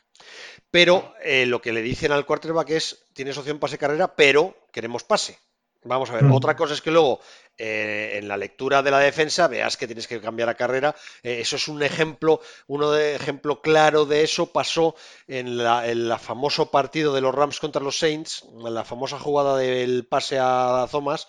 Pero 0.70 1.14
eh, 1.22 1.44
lo 1.44 1.60
que 1.60 1.72
le 1.72 1.82
dicen 1.82 2.12
al 2.12 2.24
quarterback 2.24 2.70
es, 2.70 3.06
tienes 3.12 3.36
opción 3.36 3.58
pase-carrera, 3.58 4.14
pero 4.16 4.56
queremos 4.72 5.04
pase. 5.04 5.38
Vamos 5.86 6.10
a 6.10 6.14
ver, 6.14 6.24
mm. 6.24 6.32
otra 6.32 6.56
cosa 6.56 6.74
es 6.74 6.80
que 6.80 6.90
luego 6.90 7.20
eh, 7.58 8.18
en 8.18 8.28
la 8.28 8.36
lectura 8.36 8.82
de 8.82 8.90
la 8.90 8.98
defensa 8.98 9.48
veas 9.48 9.78
que 9.78 9.86
tienes 9.86 10.06
que 10.06 10.20
cambiar 10.20 10.48
a 10.48 10.54
carrera. 10.54 10.94
Eh, 11.22 11.38
eso 11.40 11.56
es 11.56 11.68
un 11.68 11.82
ejemplo, 11.82 12.40
uno 12.66 12.90
de 12.90 13.14
ejemplo 13.14 13.62
claro 13.62 14.04
de 14.04 14.22
eso 14.22 14.52
pasó 14.52 14.94
en 15.26 15.60
el 15.60 16.12
famoso 16.18 16.70
partido 16.70 17.14
de 17.14 17.22
los 17.22 17.34
Rams 17.34 17.60
contra 17.60 17.82
los 17.82 17.98
Saints, 17.98 18.44
en 18.52 18.74
la 18.74 18.84
famosa 18.84 19.18
jugada 19.18 19.56
del 19.56 20.06
pase 20.06 20.38
a 20.40 20.86
Thomas. 20.90 21.28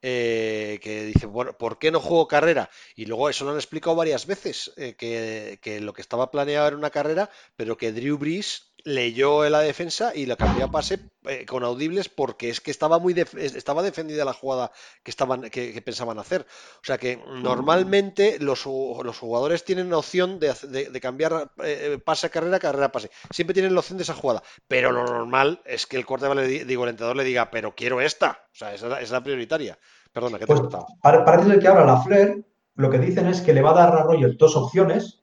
Eh, 0.00 0.78
que 0.80 1.06
dice, 1.06 1.26
bueno, 1.26 1.54
¿por 1.58 1.76
qué 1.76 1.90
no 1.90 1.98
juego 1.98 2.28
carrera? 2.28 2.70
Y 2.94 3.06
luego 3.06 3.28
eso 3.28 3.44
lo 3.44 3.50
han 3.50 3.56
explicado 3.56 3.96
varias 3.96 4.26
veces, 4.26 4.72
que, 4.76 5.58
que, 5.60 5.80
lo 5.80 5.92
que 5.92 6.02
estaba 6.02 6.30
planeado 6.30 6.68
era 6.68 6.76
una 6.76 6.90
carrera, 6.90 7.30
pero 7.56 7.76
que 7.76 7.90
Drew 7.90 8.16
Brees 8.16 8.67
leyó 8.88 9.44
en 9.44 9.52
la 9.52 9.60
defensa 9.60 10.12
y 10.14 10.26
lo 10.26 10.36
cambió 10.36 10.64
a 10.64 10.70
pase 10.70 10.98
eh, 11.26 11.44
con 11.44 11.62
audibles 11.62 12.08
porque 12.08 12.48
es 12.48 12.60
que 12.60 12.70
estaba 12.70 12.98
muy 12.98 13.14
estaba 13.36 13.82
defendida 13.82 14.24
la 14.24 14.32
jugada 14.32 14.72
que 15.02 15.10
estaban 15.10 15.42
que, 15.50 15.82
pensaban 15.82 16.18
hacer. 16.18 16.46
O 16.76 16.84
sea 16.84 16.96
que 16.96 17.16
normalmente 17.42 18.38
los, 18.40 18.64
los 18.64 19.18
jugadores 19.18 19.64
tienen 19.64 19.90
la 19.90 19.98
opción 19.98 20.40
de, 20.40 21.00
cambiar 21.00 21.50
eh, 21.62 21.98
pase 22.02 22.26
a 22.26 22.30
carrera, 22.30 22.58
carrera 22.58 22.86
a 22.86 22.92
pase. 22.92 23.10
Siempre 23.30 23.54
tienen 23.54 23.74
la 23.74 23.80
opción 23.80 23.98
de 23.98 24.04
esa 24.04 24.14
jugada. 24.14 24.42
Pero 24.66 24.90
lo 24.90 25.04
normal 25.04 25.60
es 25.66 25.86
que 25.86 25.98
el 25.98 26.06
corte 26.06 26.34
le 26.34 26.64
digo, 26.64 26.84
el 26.84 26.90
entrenador 26.90 27.16
le 27.16 27.24
diga, 27.24 27.50
pero 27.50 27.74
quiero 27.74 28.00
esta. 28.00 28.46
O 28.52 28.56
sea, 28.56 28.72
esa 28.72 29.00
es 29.00 29.10
la 29.10 29.22
prioritaria. 29.22 29.78
Perdona, 30.12 30.38
que 30.38 30.46
te 30.46 30.54
pues, 30.54 30.74
Para, 31.02 31.24
para 31.24 31.58
que 31.58 31.68
ahora 31.68 31.84
la 31.84 32.00
Flair, 32.00 32.44
lo 32.74 32.88
que 32.88 32.98
dicen 32.98 33.26
es 33.26 33.42
que 33.42 33.52
le 33.52 33.60
va 33.60 33.70
a 33.70 33.74
dar 33.74 33.94
a 33.94 34.02
Roger 34.04 34.36
dos 34.38 34.56
opciones. 34.56 35.22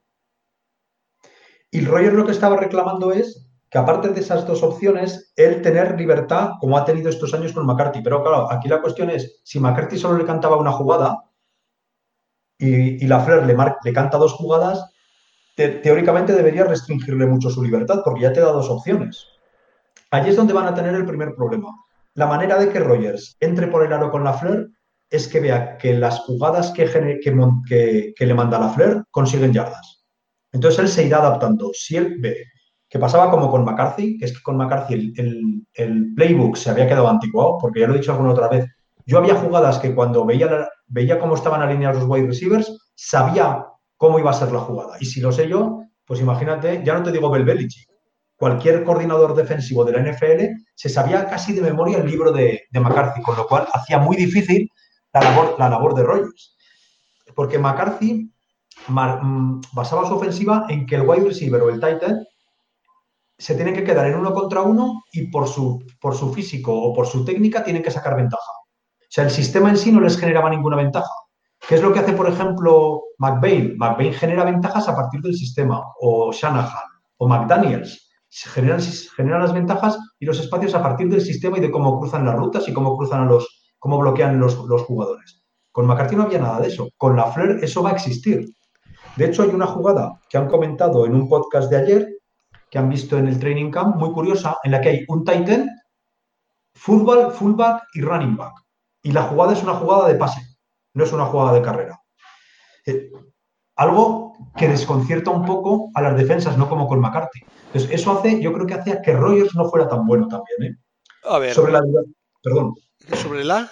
Y 1.71 1.81
Roger 1.81 2.13
lo 2.13 2.25
que 2.25 2.31
estaba 2.31 2.57
reclamando 2.57 3.11
es 3.11 3.44
que 3.75 3.79
aparte 3.79 4.07
de 4.07 4.21
esas 4.21 4.47
dos 4.47 4.63
opciones, 4.63 5.33
él 5.35 5.61
tener 5.61 5.99
libertad 5.99 6.51
como 6.61 6.77
ha 6.77 6.85
tenido 6.85 7.09
estos 7.09 7.33
años 7.33 7.51
con 7.51 7.65
McCarthy. 7.65 8.01
Pero 8.01 8.23
claro, 8.23 8.49
aquí 8.49 8.69
la 8.69 8.81
cuestión 8.81 9.09
es, 9.09 9.41
si 9.43 9.59
McCarthy 9.59 9.97
solo 9.97 10.17
le 10.17 10.23
cantaba 10.23 10.55
una 10.55 10.71
jugada 10.71 11.25
y, 12.57 13.05
la 13.05 13.19
Flair 13.19 13.45
le, 13.45 13.53
le, 13.83 13.93
canta 13.93 14.17
dos 14.17 14.31
jugadas, 14.31 14.89
teóricamente 15.57 16.31
debería 16.31 16.63
restringirle 16.63 17.25
mucho 17.25 17.49
su 17.49 17.61
libertad 17.61 17.99
porque 18.05 18.21
ya 18.21 18.31
te 18.31 18.39
da 18.39 18.53
dos 18.53 18.69
opciones. 18.69 19.27
Allí 20.09 20.29
es 20.29 20.37
donde 20.37 20.53
van 20.53 20.67
a 20.67 20.73
tener 20.73 20.95
el 20.95 21.05
primer 21.05 21.35
problema. 21.35 21.67
La 22.13 22.27
manera 22.27 22.57
de 22.57 22.69
que 22.69 22.79
Rogers 22.79 23.35
entre 23.41 23.67
por 23.67 23.85
el 23.85 23.91
aro 23.91 24.09
con 24.09 24.23
la 24.23 24.35
Flair 24.35 24.69
es 25.09 25.27
que 25.27 25.41
vea 25.41 25.77
que 25.77 25.95
las 25.95 26.21
jugadas 26.21 26.71
que, 26.71 26.85
que, 27.21 28.13
que 28.15 28.25
le 28.25 28.33
manda 28.33 28.57
la 28.57 28.69
Flair 28.69 29.03
consiguen 29.11 29.51
yardas. 29.51 30.05
Entonces 30.53 30.79
él 30.79 30.87
se 30.87 31.03
irá 31.07 31.17
adaptando. 31.17 31.71
Si 31.73 31.97
él 31.97 32.15
ve 32.21 32.54
que 32.95 32.99
pasaba 32.99 33.29
como 33.29 33.51
con 33.51 33.65
McCarthy, 33.65 34.17
que 34.17 34.23
es 34.23 34.31
que 34.31 34.41
con 34.41 34.55
McCarthy 34.55 35.13
el, 35.17 36.13
playbook 36.15 36.55
se 36.55 36.69
había 36.69 36.87
quedado 36.87 37.09
anticuado, 37.09 37.57
porque 37.59 37.81
ya 37.81 37.87
lo 37.87 37.93
he 37.93 37.97
dicho 37.97 38.13
alguna 38.13 38.31
otra 38.31 38.47
vez. 38.47 38.67
Yo 39.05 39.17
había 39.17 39.35
jugadas 39.35 39.79
que 39.79 39.93
cuando 39.93 40.23
veía, 40.23 40.69
veía 40.87 41.19
cómo 41.19 41.35
estaban 41.35 41.61
alineados 41.61 41.97
los 41.97 42.09
wide 42.09 42.27
receivers, 42.27 42.93
sabía 42.95 43.65
cómo 43.97 44.17
iba 44.17 44.31
a 44.31 44.33
ser 44.33 44.49
la 44.53 44.61
jugada. 44.61 44.95
Y 45.01 45.07
si 45.07 45.19
lo 45.19 45.33
sé 45.33 45.49
yo, 45.49 45.81
pues 46.05 46.21
imagínate, 46.21 46.83
ya 46.85 46.93
no 46.93 47.03
te 47.03 47.11
digo 47.11 47.29
Bel 47.29 47.67
cualquier 48.37 48.85
coordinador 48.85 49.35
defensivo 49.35 49.83
de 49.83 49.91
la 49.91 49.99
NFL 49.99 50.55
se 50.73 50.87
sabía 50.87 51.27
casi 51.27 51.51
de 51.51 51.63
memoria 51.63 51.97
el 51.97 52.09
libro 52.09 52.31
de, 52.31 52.63
McCarthy, 52.71 53.21
con 53.23 53.35
lo 53.35 53.45
cual 53.45 53.67
hacía 53.73 53.99
muy 53.99 54.15
difícil 54.15 54.69
la 55.11 55.19
labor, 55.19 55.55
la 55.59 55.69
labor 55.69 55.95
de 55.95 56.03
Rogers. 56.03 56.55
Porque 57.35 57.59
McCarthy 57.59 58.31
mm, 58.87 59.59
basaba 59.73 60.07
su 60.07 60.15
ofensiva 60.15 60.65
en 60.69 60.85
que 60.85 60.95
el 60.95 61.01
wide 61.01 61.25
receiver 61.25 61.61
o 61.61 61.69
el 61.69 61.81
tight 61.81 62.01
end 62.01 62.25
se 63.37 63.55
tienen 63.55 63.73
que 63.73 63.83
quedar 63.83 64.07
en 64.07 64.15
uno 64.15 64.33
contra 64.33 64.61
uno 64.61 65.03
y 65.11 65.27
por 65.27 65.47
su, 65.47 65.83
por 65.99 66.15
su 66.15 66.33
físico 66.33 66.73
o 66.73 66.93
por 66.93 67.07
su 67.07 67.25
técnica 67.25 67.63
tienen 67.63 67.83
que 67.83 67.91
sacar 67.91 68.15
ventaja. 68.15 68.51
O 68.61 69.07
sea, 69.09 69.25
el 69.25 69.31
sistema 69.31 69.69
en 69.69 69.77
sí 69.77 69.91
no 69.91 69.99
les 70.01 70.17
generaba 70.17 70.49
ninguna 70.49 70.77
ventaja. 70.77 71.11
¿Qué 71.67 71.75
es 71.75 71.81
lo 71.81 71.91
que 71.91 71.99
hace, 71.99 72.13
por 72.13 72.29
ejemplo, 72.29 73.01
McVeigh? 73.17 73.75
McVeigh 73.77 74.13
genera 74.13 74.43
ventajas 74.43 74.87
a 74.87 74.95
partir 74.95 75.21
del 75.21 75.35
sistema, 75.35 75.81
o 75.99 76.31
Shanahan, 76.31 76.83
o 77.17 77.27
McDaniels. 77.27 78.11
Generan, 78.29 78.81
generan 79.15 79.41
las 79.41 79.53
ventajas 79.53 79.97
y 80.19 80.25
los 80.25 80.39
espacios 80.39 80.75
a 80.75 80.83
partir 80.83 81.09
del 81.09 81.21
sistema 81.21 81.57
y 81.57 81.61
de 81.61 81.71
cómo 81.71 81.99
cruzan 81.99 82.25
las 82.25 82.35
rutas 82.35 82.67
y 82.67 82.73
cómo 82.73 82.97
cruzan 82.97 83.27
los, 83.27 83.73
cómo 83.79 83.97
bloquean 83.97 84.39
los, 84.39 84.57
los 84.65 84.83
jugadores. 84.83 85.43
Con 85.71 85.87
McCarthy 85.87 86.15
no 86.15 86.23
había 86.23 86.39
nada 86.39 86.59
de 86.59 86.67
eso. 86.67 86.89
Con 86.97 87.15
la 87.15 87.25
Flair 87.25 87.59
eso 87.63 87.81
va 87.81 87.91
a 87.91 87.93
existir. 87.93 88.45
De 89.15 89.25
hecho, 89.25 89.43
hay 89.43 89.49
una 89.49 89.65
jugada 89.65 90.19
que 90.29 90.37
han 90.37 90.47
comentado 90.47 91.05
en 91.05 91.15
un 91.15 91.29
podcast 91.29 91.69
de 91.69 91.77
ayer 91.77 92.14
que 92.75 92.79
han 92.79 92.89
visto 92.89 93.17
en 93.17 93.29
el 93.29 93.39
training 93.39 93.71
camp, 93.71 93.95
muy 93.95 94.11
curiosa, 94.11 94.57
en 94.61 94.71
la 94.71 94.81
que 94.81 94.89
hay 94.89 95.05
un 95.07 95.23
tight 95.23 95.47
end, 95.47 95.69
fútbol, 96.73 97.31
fullback 97.31 97.83
y 97.93 98.01
running 98.01 98.35
back. 98.35 98.51
Y 99.01 99.13
la 99.13 99.23
jugada 99.23 99.53
es 99.53 99.63
una 99.63 99.75
jugada 99.75 100.09
de 100.09 100.15
pase, 100.15 100.41
no 100.93 101.05
es 101.05 101.13
una 101.13 101.23
jugada 101.23 101.53
de 101.53 101.61
carrera. 101.61 102.01
Eh, 102.85 103.11
algo 103.77 104.33
que 104.57 104.67
desconcierta 104.67 105.31
un 105.31 105.45
poco 105.45 105.89
a 105.93 106.01
las 106.01 106.17
defensas, 106.17 106.57
no 106.57 106.67
como 106.67 106.85
con 106.85 106.99
McCarthy. 106.99 107.45
Entonces, 107.67 107.91
eso 107.91 108.11
hace, 108.11 108.41
yo 108.41 108.51
creo 108.51 108.67
que 108.67 108.73
hace 108.73 109.01
que 109.01 109.13
Rogers 109.13 109.55
no 109.55 109.69
fuera 109.69 109.87
tan 109.87 110.05
bueno 110.05 110.27
también. 110.27 110.73
¿eh? 110.73 110.77
A 111.29 111.39
ver. 111.39 111.53
Sobre 111.53 111.71
la 111.71 111.81
perdón. 112.43 112.73
¿Sobre 113.13 113.45
la? 113.45 113.71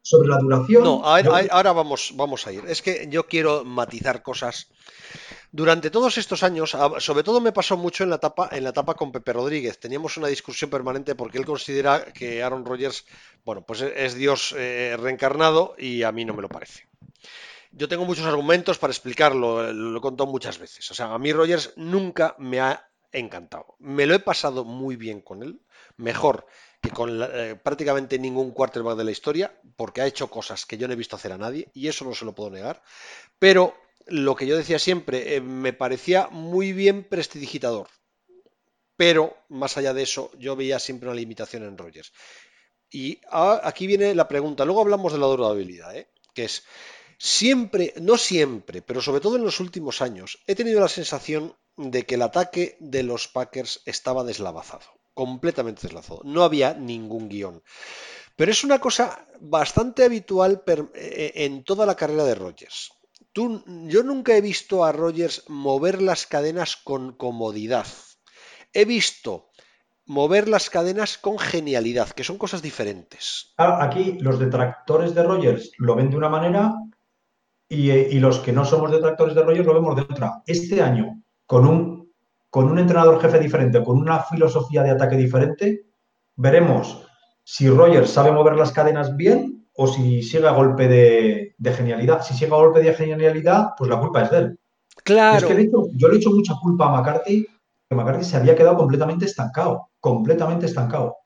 Sobre 0.00 0.28
la 0.28 0.38
duración. 0.38 0.84
No, 0.84 1.02
ahora 1.04 1.72
vamos, 1.72 2.12
vamos 2.14 2.46
a 2.46 2.52
ir. 2.52 2.62
Es 2.68 2.82
que 2.82 3.08
yo 3.10 3.26
quiero 3.26 3.64
matizar 3.64 4.22
cosas 4.22 4.68
durante 5.54 5.88
todos 5.88 6.18
estos 6.18 6.42
años, 6.42 6.76
sobre 6.98 7.22
todo 7.22 7.40
me 7.40 7.52
pasó 7.52 7.76
mucho 7.76 8.02
en 8.02 8.10
la 8.10 8.16
etapa, 8.16 8.48
en 8.50 8.64
la 8.64 8.70
etapa 8.70 8.94
con 8.94 9.12
Pepe 9.12 9.32
Rodríguez. 9.32 9.78
Teníamos 9.78 10.16
una 10.16 10.26
discusión 10.26 10.68
permanente 10.68 11.14
porque 11.14 11.38
él 11.38 11.46
considera 11.46 12.06
que 12.06 12.42
Aaron 12.42 12.64
Rodgers, 12.64 13.06
bueno, 13.44 13.64
pues 13.64 13.80
es 13.82 14.16
Dios 14.16 14.52
eh, 14.58 14.96
reencarnado 14.98 15.76
y 15.78 16.02
a 16.02 16.10
mí 16.10 16.24
no 16.24 16.34
me 16.34 16.42
lo 16.42 16.48
parece. 16.48 16.88
Yo 17.70 17.86
tengo 17.86 18.04
muchos 18.04 18.26
argumentos 18.26 18.78
para 18.78 18.90
explicarlo, 18.90 19.72
lo 19.72 19.96
he 19.96 20.00
contado 20.00 20.28
muchas 20.28 20.58
veces. 20.58 20.90
O 20.90 20.94
sea, 20.94 21.14
a 21.14 21.18
mí 21.20 21.32
Rodgers 21.32 21.72
nunca 21.76 22.34
me 22.40 22.58
ha 22.58 22.90
encantado. 23.12 23.76
Me 23.78 24.06
lo 24.06 24.14
he 24.14 24.18
pasado 24.18 24.64
muy 24.64 24.96
bien 24.96 25.20
con 25.20 25.44
él, 25.44 25.60
mejor 25.96 26.46
que 26.82 26.90
con 26.90 27.20
eh, 27.22 27.54
prácticamente 27.62 28.18
ningún 28.18 28.50
quarterback 28.50 28.96
de 28.96 29.04
la 29.04 29.12
historia, 29.12 29.56
porque 29.76 30.00
ha 30.00 30.06
hecho 30.06 30.28
cosas 30.28 30.66
que 30.66 30.78
yo 30.78 30.88
no 30.88 30.94
he 30.94 30.96
visto 30.96 31.14
hacer 31.14 31.30
a 31.32 31.38
nadie, 31.38 31.70
y 31.74 31.86
eso 31.86 32.04
no 32.04 32.12
se 32.12 32.24
lo 32.24 32.34
puedo 32.34 32.50
negar. 32.50 32.82
Pero 33.38 33.83
lo 34.06 34.36
que 34.36 34.46
yo 34.46 34.56
decía 34.56 34.78
siempre, 34.78 35.36
eh, 35.36 35.40
me 35.40 35.72
parecía 35.72 36.28
muy 36.30 36.72
bien 36.72 37.04
prestidigitador. 37.04 37.88
Pero 38.96 39.36
más 39.48 39.76
allá 39.76 39.92
de 39.92 40.02
eso, 40.02 40.30
yo 40.38 40.56
veía 40.56 40.78
siempre 40.78 41.08
una 41.08 41.16
limitación 41.16 41.64
en 41.64 41.76
Rogers. 41.76 42.12
Y 42.90 43.20
aquí 43.30 43.88
viene 43.88 44.14
la 44.14 44.28
pregunta. 44.28 44.64
Luego 44.64 44.82
hablamos 44.82 45.12
de 45.12 45.18
la 45.18 45.26
durabilidad, 45.26 45.96
¿eh? 45.96 46.08
que 46.32 46.44
es 46.44 46.64
siempre, 47.18 47.92
no 48.00 48.16
siempre, 48.16 48.82
pero 48.82 49.00
sobre 49.00 49.20
todo 49.20 49.36
en 49.36 49.44
los 49.44 49.58
últimos 49.58 50.00
años, 50.00 50.38
he 50.46 50.54
tenido 50.54 50.80
la 50.80 50.88
sensación 50.88 51.56
de 51.76 52.04
que 52.06 52.14
el 52.14 52.22
ataque 52.22 52.76
de 52.78 53.02
los 53.02 53.26
Packers 53.26 53.82
estaba 53.84 54.22
deslavazado, 54.22 54.84
completamente 55.12 55.82
deslavazado. 55.82 56.20
No 56.24 56.44
había 56.44 56.74
ningún 56.74 57.28
guion. 57.28 57.62
Pero 58.36 58.50
es 58.50 58.64
una 58.64 58.80
cosa 58.80 59.26
bastante 59.40 60.04
habitual 60.04 60.62
eh, 60.94 61.32
en 61.34 61.64
toda 61.64 61.86
la 61.86 61.96
carrera 61.96 62.24
de 62.24 62.34
Rogers. 62.34 62.92
Yo 63.34 64.02
nunca 64.02 64.36
he 64.36 64.40
visto 64.40 64.84
a 64.84 64.92
Rogers 64.92 65.44
mover 65.48 66.00
las 66.00 66.26
cadenas 66.26 66.76
con 66.76 67.12
comodidad. 67.12 67.86
He 68.72 68.84
visto 68.84 69.50
mover 70.06 70.48
las 70.48 70.70
cadenas 70.70 71.18
con 71.18 71.38
genialidad, 71.38 72.10
que 72.10 72.24
son 72.24 72.38
cosas 72.38 72.62
diferentes. 72.62 73.54
Aquí 73.56 74.18
los 74.20 74.38
detractores 74.38 75.14
de 75.14 75.22
Rogers 75.22 75.72
lo 75.78 75.96
ven 75.96 76.10
de 76.10 76.16
una 76.16 76.28
manera 76.28 76.74
y, 77.68 77.90
y, 77.90 78.20
los 78.20 78.38
que 78.38 78.52
no 78.52 78.64
somos 78.64 78.90
detractores 78.90 79.34
de 79.34 79.42
Rogers 79.42 79.66
lo 79.66 79.74
vemos 79.74 79.96
de 79.96 80.02
otra. 80.02 80.42
Este 80.46 80.82
año, 80.82 81.22
con 81.46 81.66
un, 81.66 82.12
con 82.50 82.70
un 82.70 82.78
entrenador 82.78 83.20
jefe 83.20 83.38
diferente, 83.38 83.82
con 83.82 83.98
una 83.98 84.20
filosofía 84.20 84.82
de 84.82 84.90
ataque 84.90 85.16
diferente, 85.16 85.86
veremos 86.36 87.04
si 87.42 87.68
Rogers 87.68 88.10
sabe 88.10 88.32
mover 88.32 88.54
las 88.54 88.72
cadenas 88.72 89.16
bien 89.16 89.63
o 89.76 89.86
si 89.86 90.22
sigue 90.22 90.46
a 90.46 90.52
golpe 90.52 90.88
de, 90.88 91.54
genialidad. 91.76 92.22
Si 92.22 92.34
sigue 92.34 92.52
a 92.52 92.56
golpe 92.56 92.80
de 92.80 92.94
genialidad, 92.94 93.70
pues 93.76 93.90
la 93.90 93.98
culpa 93.98 94.22
es 94.22 94.30
de 94.30 94.38
él. 94.38 94.58
Claro. 95.02 95.38
Es 95.38 95.44
que 95.44 95.70
yo 95.70 96.08
le 96.08 96.14
he 96.14 96.18
hecho 96.18 96.30
mucha 96.30 96.54
culpa 96.60 96.86
a 96.86 96.90
McCarthy, 96.90 97.46
que 97.88 97.94
McCarthy 97.96 98.24
se 98.24 98.36
había 98.36 98.54
quedado 98.54 98.76
completamente 98.76 99.24
estancado, 99.24 99.88
completamente 100.00 100.66
estancado. 100.66 101.16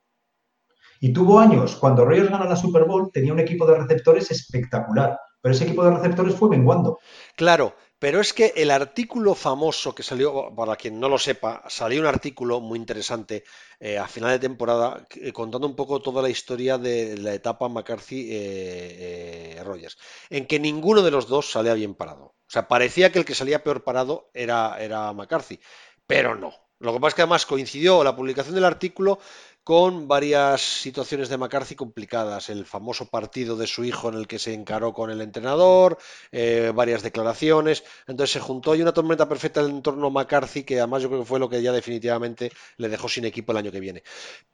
Y 1.01 1.13
tuvo 1.13 1.39
años, 1.39 1.77
cuando 1.77 2.05
Rogers 2.05 2.31
gana 2.31 2.47
la 2.47 2.57
Super 2.57 2.85
Bowl, 2.85 3.11
tenía 3.13 3.33
un 3.33 3.39
equipo 3.39 3.67
de 3.67 3.79
receptores 3.79 4.31
espectacular, 4.31 5.19
pero 5.41 5.55
ese 5.55 5.65
equipo 5.65 5.85
de 5.85 5.93
receptores 5.93 6.35
fue 6.35 6.49
menguando. 6.49 6.99
Claro, 7.37 7.75
pero 7.99 8.21
es 8.21 8.33
que 8.33 8.53
el 8.57 8.71
artículo 8.71 9.35
famoso 9.35 9.93
que 9.95 10.05
salió, 10.05 10.55
para 10.55 10.77
quien 10.77 11.01
no 11.01 11.09
lo 11.09 11.19
sepa, 11.19 11.65
salió 11.69 12.01
un 12.01 12.07
artículo 12.07 12.61
muy 12.61 12.79
interesante 12.79 13.43
eh, 13.81 13.99
a 13.99 14.07
final 14.07 14.31
de 14.31 14.39
temporada 14.39 15.05
eh, 15.17 15.33
contando 15.33 15.67
un 15.67 15.75
poco 15.75 16.01
toda 16.01 16.23
la 16.23 16.29
historia 16.29 16.79
de 16.79 17.19
la 17.19 17.35
etapa 17.35 17.69
McCarthy-Rogers, 17.69 19.99
eh, 20.31 20.37
en 20.37 20.47
que 20.47 20.61
ninguno 20.61 21.03
de 21.03 21.11
los 21.11 21.27
dos 21.27 21.51
salía 21.51 21.75
bien 21.75 21.95
parado. 21.95 22.25
O 22.25 22.51
sea, 22.51 22.69
parecía 22.69 23.11
que 23.11 23.19
el 23.19 23.25
que 23.25 23.35
salía 23.35 23.65
peor 23.65 23.83
parado 23.83 24.31
era, 24.33 24.81
era 24.81 25.13
McCarthy, 25.13 25.59
pero 26.07 26.37
no. 26.37 26.67
Lo 26.81 26.93
que 26.93 27.01
pasa 27.01 27.09
es 27.09 27.14
que 27.14 27.23
además 27.23 27.47
coincidió 27.47 28.05
la 28.05 28.14
publicación 28.14 28.55
del 28.55 28.64
artículo 28.64 29.19
con 29.64 30.09
varias 30.09 30.62
situaciones 30.62 31.29
de 31.29 31.37
McCarthy 31.37 31.75
complicadas. 31.75 32.49
El 32.49 32.64
famoso 32.64 33.11
partido 33.11 33.57
de 33.57 33.67
su 33.67 33.85
hijo 33.85 34.09
en 34.09 34.14
el 34.14 34.27
que 34.27 34.38
se 34.38 34.55
encaró 34.55 34.95
con 34.95 35.11
el 35.11 35.21
entrenador, 35.21 35.99
eh, 36.33 36.73
varias 36.75 37.03
declaraciones. 37.03 37.85
Entonces 38.07 38.33
se 38.33 38.41
juntó 38.41 38.75
y 38.75 38.83
una 38.83 38.95
tormenta 38.95 39.29
perfecta 39.29 39.61
en 39.61 39.83
torno 39.83 40.07
a 40.07 40.11
McCarthy, 40.11 40.64
que 40.64 40.79
además 40.79 41.03
yo 41.03 41.09
creo 41.09 41.21
que 41.21 41.27
fue 41.27 41.38
lo 41.38 41.51
que 41.51 41.61
ya 41.61 41.73
definitivamente 41.73 42.51
le 42.79 42.88
dejó 42.88 43.09
sin 43.09 43.25
equipo 43.27 43.53
el 43.53 43.59
año 43.59 43.73
que 43.73 43.81
viene. 43.81 44.03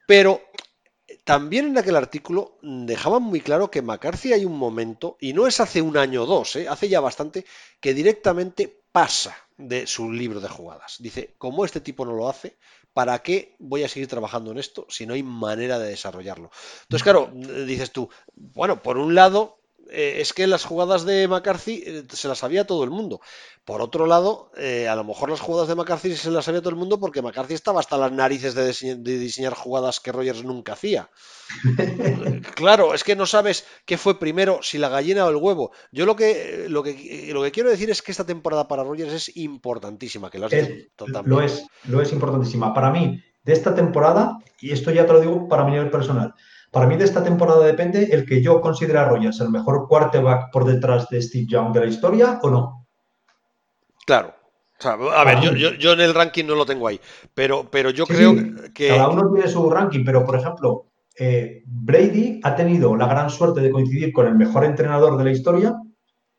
Pero 0.06 0.40
también 1.24 1.66
en 1.66 1.78
aquel 1.78 1.96
artículo 1.96 2.58
dejaban 2.62 3.22
muy 3.22 3.40
claro 3.40 3.70
que 3.70 3.82
McCarthy 3.82 4.32
hay 4.32 4.44
un 4.44 4.58
momento, 4.58 5.16
y 5.20 5.32
no 5.32 5.46
es 5.46 5.60
hace 5.60 5.82
un 5.82 5.96
año 5.96 6.22
o 6.22 6.26
dos, 6.26 6.56
¿eh? 6.56 6.66
hace 6.68 6.88
ya 6.88 7.00
bastante, 7.00 7.44
que 7.80 7.94
directamente 7.94 8.83
pasa 8.94 9.36
de 9.58 9.88
su 9.88 10.12
libro 10.12 10.38
de 10.40 10.48
jugadas. 10.48 10.98
Dice, 11.00 11.34
como 11.36 11.64
este 11.64 11.80
tipo 11.80 12.04
no 12.04 12.12
lo 12.12 12.28
hace, 12.28 12.56
¿para 12.92 13.20
qué 13.24 13.56
voy 13.58 13.82
a 13.82 13.88
seguir 13.88 14.06
trabajando 14.08 14.52
en 14.52 14.58
esto 14.58 14.86
si 14.88 15.04
no 15.04 15.14
hay 15.14 15.24
manera 15.24 15.80
de 15.80 15.88
desarrollarlo? 15.88 16.52
Entonces, 16.82 17.02
claro, 17.02 17.28
dices 17.66 17.90
tú, 17.90 18.08
bueno, 18.36 18.80
por 18.84 18.98
un 18.98 19.16
lado, 19.16 19.58
eh, 19.90 20.20
es 20.20 20.32
que 20.32 20.46
las 20.46 20.64
jugadas 20.64 21.04
de 21.04 21.28
McCarthy 21.28 21.82
eh, 21.86 22.04
se 22.10 22.28
las 22.28 22.38
sabía 22.38 22.66
todo 22.66 22.84
el 22.84 22.90
mundo. 22.90 23.20
Por 23.64 23.80
otro 23.80 24.06
lado, 24.06 24.50
eh, 24.56 24.88
a 24.88 24.96
lo 24.96 25.04
mejor 25.04 25.30
las 25.30 25.40
jugadas 25.40 25.68
de 25.68 25.74
McCarthy 25.74 26.14
se 26.16 26.30
las 26.30 26.44
sabía 26.44 26.60
todo 26.60 26.70
el 26.70 26.76
mundo 26.76 27.00
porque 27.00 27.22
McCarthy 27.22 27.54
estaba 27.54 27.80
hasta 27.80 27.96
las 27.96 28.12
narices 28.12 28.54
de, 28.54 28.96
diseñar 28.96 29.54
jugadas 29.54 30.00
que 30.00 30.12
Rogers 30.12 30.44
nunca 30.44 30.74
hacía. 30.74 31.08
claro, 32.54 32.94
es 32.94 33.04
que 33.04 33.16
no 33.16 33.26
sabes 33.26 33.64
qué 33.86 33.96
fue 33.96 34.18
primero, 34.18 34.60
si 34.62 34.78
la 34.78 34.88
gallina 34.88 35.24
o 35.26 35.30
el 35.30 35.36
huevo. 35.36 35.72
Yo 35.92 36.06
lo 36.06 36.16
que, 36.16 36.66
lo 36.68 36.82
que, 36.82 37.30
lo 37.32 37.42
que 37.42 37.52
quiero 37.52 37.70
decir 37.70 37.90
es 37.90 38.02
que 38.02 38.12
esta 38.12 38.26
temporada 38.26 38.68
para 38.68 38.84
Rogers 38.84 39.12
es 39.12 39.36
importantísima, 39.36 40.30
que 40.30 40.38
lo, 40.38 40.48
lo 41.24 41.40
es, 41.40 41.66
lo 41.84 42.02
es 42.02 42.12
importantísima. 42.12 42.74
Para 42.74 42.90
mí, 42.90 43.22
de 43.44 43.52
esta 43.52 43.74
temporada, 43.74 44.38
y 44.60 44.72
esto 44.72 44.90
ya 44.90 45.06
te 45.06 45.12
lo 45.12 45.20
digo 45.20 45.48
para 45.48 45.64
mi 45.64 45.72
nivel 45.72 45.90
personal, 45.90 46.34
para 46.74 46.88
mí 46.88 46.96
de 46.96 47.04
esta 47.04 47.22
temporada 47.22 47.64
depende 47.64 48.08
el 48.10 48.26
que 48.26 48.42
yo 48.42 48.60
considere 48.60 48.98
a 48.98 49.04
Rogers 49.04 49.40
el 49.40 49.50
mejor 49.50 49.86
quarterback 49.86 50.50
por 50.50 50.64
detrás 50.64 51.08
de 51.08 51.22
Steve 51.22 51.46
Young 51.48 51.72
de 51.72 51.80
la 51.80 51.86
historia 51.86 52.40
o 52.42 52.50
no. 52.50 52.86
Claro. 54.04 54.34
a 54.82 55.24
ver, 55.24 55.40
yo, 55.40 55.92
en 55.92 56.00
el 56.00 56.12
ranking 56.12 56.44
no 56.44 56.56
lo 56.56 56.66
tengo 56.66 56.88
ahí, 56.88 57.00
pero, 57.32 57.68
pero 57.70 57.90
yo 57.90 58.06
creo 58.06 58.34
que... 58.74 58.88
Cada 58.88 59.08
uno 59.08 59.32
tiene 59.32 59.48
su 59.48 59.70
ranking, 59.70 60.04
pero 60.04 60.26
por 60.26 60.34
ejemplo, 60.34 60.90
eh, 61.16 61.62
Brady 61.64 62.40
ha 62.42 62.56
tenido 62.56 62.96
la 62.96 63.06
gran 63.06 63.30
suerte 63.30 63.60
de 63.60 63.70
coincidir 63.70 64.12
con 64.12 64.26
el 64.26 64.34
mejor 64.34 64.64
entrenador 64.64 65.16
de 65.16 65.24
la 65.24 65.30
historia 65.30 65.80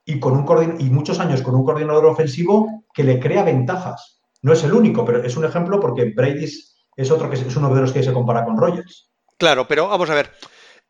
y, 0.03 0.19
con 0.19 0.33
un 0.33 0.75
y 0.79 0.89
muchos 0.89 1.19
años 1.21 1.41
con 1.41 1.55
un 1.55 1.63
coordinador 1.63 2.05
ofensivo 2.07 2.83
que 2.93 3.05
le 3.05 3.21
crea 3.21 3.43
ventajas. 3.43 4.21
No 4.41 4.51
es 4.51 4.61
el 4.65 4.73
único, 4.73 5.05
pero 5.05 5.23
es 5.23 5.37
un 5.37 5.45
ejemplo 5.45 5.79
porque 5.79 6.11
Brady 6.13 6.43
es, 6.43 7.09
otro 7.09 7.29
que 7.29 7.37
es 7.37 7.55
uno 7.55 7.73
de 7.73 7.81
los 7.81 7.93
que 7.93 8.03
se 8.03 8.11
compara 8.11 8.43
con 8.43 8.57
Rogers. 8.57 9.14
Claro, 9.37 9.67
pero 9.67 9.87
vamos 9.87 10.09
a 10.09 10.15
ver. 10.15 10.31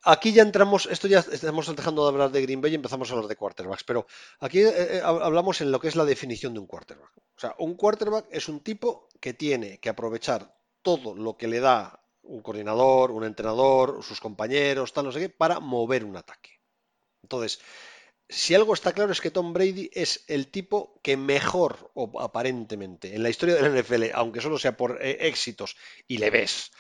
Aquí 0.04 0.34
ya 0.34 0.44
entramos, 0.44 0.86
esto 0.86 1.08
ya 1.08 1.20
estamos 1.20 1.76
dejando 1.76 2.04
de 2.04 2.10
hablar 2.10 2.32
de 2.32 2.42
Green 2.44 2.62
Bay 2.62 2.72
y 2.72 2.76
empezamos 2.76 3.10
a 3.10 3.14
hablar 3.14 3.28
de 3.28 3.36
quarterbacks, 3.36 3.84
pero 3.84 4.06
aquí 4.40 4.60
eh, 4.60 4.98
eh, 4.98 5.02
hablamos 5.04 5.62
en 5.62 5.72
lo 5.72 5.80
que 5.80 5.88
es 5.88 5.96
la 5.96 6.06
definición 6.06 6.54
de 6.54 6.60
un 6.60 6.68
quarterback. 6.68 7.12
O 7.18 7.40
sea, 7.40 7.56
un 7.58 7.74
quarterback 7.74 8.28
es 8.30 8.48
un 8.48 8.60
tipo 8.60 9.10
que 9.20 9.34
tiene 9.34 9.80
que 9.80 9.90
aprovechar 9.90 10.56
todo 10.84 11.16
lo 11.16 11.38
que 11.38 11.48
le 11.48 11.60
da 11.60 12.04
un 12.22 12.42
coordinador, 12.44 13.10
un 13.10 13.24
entrenador, 13.24 14.04
sus 14.04 14.20
compañeros, 14.20 14.94
tal, 14.94 15.06
no 15.06 15.12
sé 15.12 15.20
qué, 15.22 15.30
para 15.30 15.60
mover 15.60 16.06
un 16.06 16.18
ataque. 16.18 16.62
Entonces, 17.24 17.60
si 18.30 18.54
algo 18.54 18.76
está 18.76 18.94
claro 18.94 19.12
es 19.12 19.22
que 19.22 19.32
Tom 19.32 19.54
Brady 19.54 19.90
es 19.94 20.24
el 20.28 20.48
tipo 20.48 21.00
que 21.04 21.18
mejor, 21.18 21.92
o 21.96 22.22
aparentemente, 22.22 23.16
en 23.16 23.24
la 23.24 23.30
historia 23.30 23.56
del 23.56 23.76
NFL, 23.76 24.12
aunque 24.14 24.42
solo 24.42 24.60
sea 24.60 24.78
por 24.78 25.00
eh, 25.02 25.28
éxitos, 25.28 25.76
y 26.08 26.20
le 26.20 26.30
ves, 26.30 26.72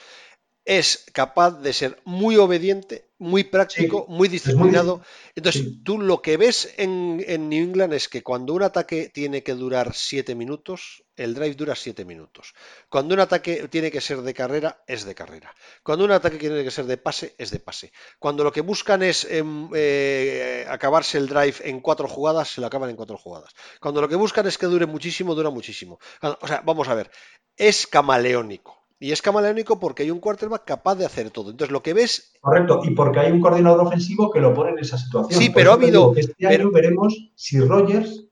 es 0.66 1.06
capaz 1.14 1.62
de 1.62 1.74
ser 1.74 2.02
muy 2.06 2.38
obediente, 2.38 3.08
muy 3.20 3.44
práctico, 3.44 4.08
muy 4.10 4.28
disciplinado. 4.28 5.02
Entonces, 5.36 5.84
tú 5.84 6.00
lo 6.00 6.24
que 6.24 6.38
ves 6.38 6.74
en, 6.78 7.18
New 7.50 7.64
England 7.64 7.94
es 7.94 8.10
que 8.10 8.24
cuando 8.24 8.54
un 8.54 8.64
ataque 8.64 9.10
tiene 9.14 9.44
que 9.44 9.54
durar 9.54 9.94
siete 9.94 10.34
minutos, 10.34 11.04
el 11.16 11.36
drive 11.36 11.54
dura 11.54 11.76
siete 11.76 12.04
minutos. 12.04 12.56
Cuando 12.90 13.14
un 13.14 13.20
ataque 13.20 13.68
tiene 13.70 13.92
que 13.92 14.02
ser 14.02 14.24
de 14.24 14.34
carrera, 14.34 14.84
es 14.88 15.06
de 15.06 15.14
carrera. 15.14 15.54
Cuando 15.84 16.04
un 16.04 16.12
ataque 16.12 16.38
tiene 16.38 16.64
que 16.64 16.72
ser 16.72 16.86
de 16.86 16.98
pase, 16.98 17.36
es 17.38 17.52
de 17.52 17.60
pase. 17.60 17.94
Cuando 18.18 18.44
lo 18.44 18.52
que 18.52 18.62
buscan 18.62 19.04
es 19.04 19.24
em, 19.30 19.70
eh, 19.76 20.66
acabarse 20.68 21.20
el 21.20 21.28
drive 21.28 21.58
en 21.62 21.80
cuatro 21.80 22.08
jugadas, 22.08 22.50
se 22.50 22.60
lo 22.60 22.68
acaban 22.68 22.90
en 22.90 22.96
cuatro 22.96 23.18
jugadas. 23.18 23.54
Cuando 23.80 24.02
lo 24.02 24.10
que 24.10 24.16
buscan 24.16 24.48
es 24.48 24.58
que 24.58 24.66
dure 24.66 24.88
muchísimo, 24.88 25.36
dura 25.36 25.52
muchísimo. 25.52 26.00
O 26.22 26.48
sea, 26.48 26.62
vamos 26.66 26.90
a 26.90 26.96
ver, 26.96 27.12
es 27.56 27.86
camaleónico. 27.86 28.85
Y 29.00 29.12
es 29.12 29.22
camaleónico 29.22 29.80
porque 29.80 30.04
hay 30.04 30.12
un 30.12 30.20
quarterback 30.20 30.64
capaz 30.66 30.96
de 30.96 31.06
hacer 31.06 31.30
todo. 31.30 31.52
Entonces, 31.52 31.72
lo 31.72 31.84
que 31.84 31.94
ves. 31.94 32.34
Correcto, 32.40 32.82
y 32.84 32.92
porque 32.92 33.20
hay 33.20 33.32
un 33.32 33.42
coordinador 33.42 33.82
ofensivo 33.86 34.32
que 34.32 34.40
lo 34.40 34.54
pone 34.54 34.72
en 34.72 34.80
esa 34.80 34.98
situación. 34.98 35.40
Sí, 35.40 35.50
pero 35.50 35.72
ha 35.72 35.74
habido. 35.74 36.14
este 36.16 36.48
año 36.48 36.72
veremos 36.72 37.32
si 37.36 37.60
Rogers 37.60 38.26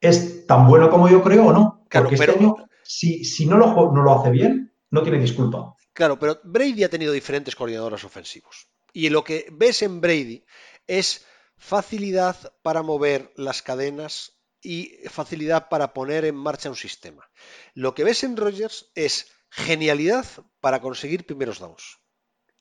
es 0.00 0.46
tan 0.46 0.66
bueno 0.66 0.90
como 0.90 1.08
yo 1.08 1.22
creo 1.22 1.46
o 1.46 1.52
no. 1.52 1.86
porque 1.90 2.14
este 2.14 2.32
año, 2.32 2.56
si, 2.82 3.24
si 3.24 3.46
no, 3.46 3.56
lo, 3.56 3.92
no 3.92 4.02
lo 4.02 4.18
hace 4.18 4.30
bien, 4.30 4.72
no 4.90 5.02
tiene 5.02 5.18
disculpa. 5.18 5.74
Claro, 5.92 6.18
pero 6.18 6.40
Brady 6.44 6.84
ha 6.84 6.90
tenido 6.90 7.12
diferentes 7.12 7.56
coordinadores 7.56 8.04
ofensivos. 8.04 8.68
Y 8.92 9.08
lo 9.08 9.24
que 9.24 9.46
ves 9.52 9.82
en 9.82 10.00
Brady 10.00 10.44
es 10.86 11.26
facilidad 11.56 12.36
para 12.62 12.82
mover 12.82 13.32
las 13.36 13.62
cadenas 13.62 14.40
y 14.62 14.96
facilidad 15.08 15.68
para 15.68 15.92
poner 15.92 16.24
en 16.24 16.34
marcha 16.34 16.68
un 16.68 16.76
sistema. 16.76 17.30
Lo 17.74 17.94
que 17.94 18.04
ves 18.04 18.24
en 18.24 18.36
Rogers 18.36 18.90
es 18.94 19.30
genialidad 19.50 20.26
para 20.60 20.80
conseguir 20.80 21.26
primeros 21.26 21.58
downs. 21.58 21.98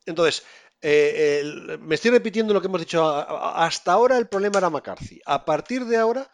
Entonces, 0.05 0.43
eh, 0.81 1.77
me 1.81 1.95
estoy 1.95 2.11
repitiendo 2.11 2.53
lo 2.53 2.61
que 2.61 2.67
hemos 2.67 2.81
dicho. 2.81 3.05
Hasta 3.05 3.93
ahora 3.93 4.17
el 4.17 4.27
problema 4.27 4.59
era 4.59 4.69
McCarthy. 4.69 5.21
A 5.25 5.45
partir 5.45 5.85
de 5.85 5.97
ahora, 5.97 6.31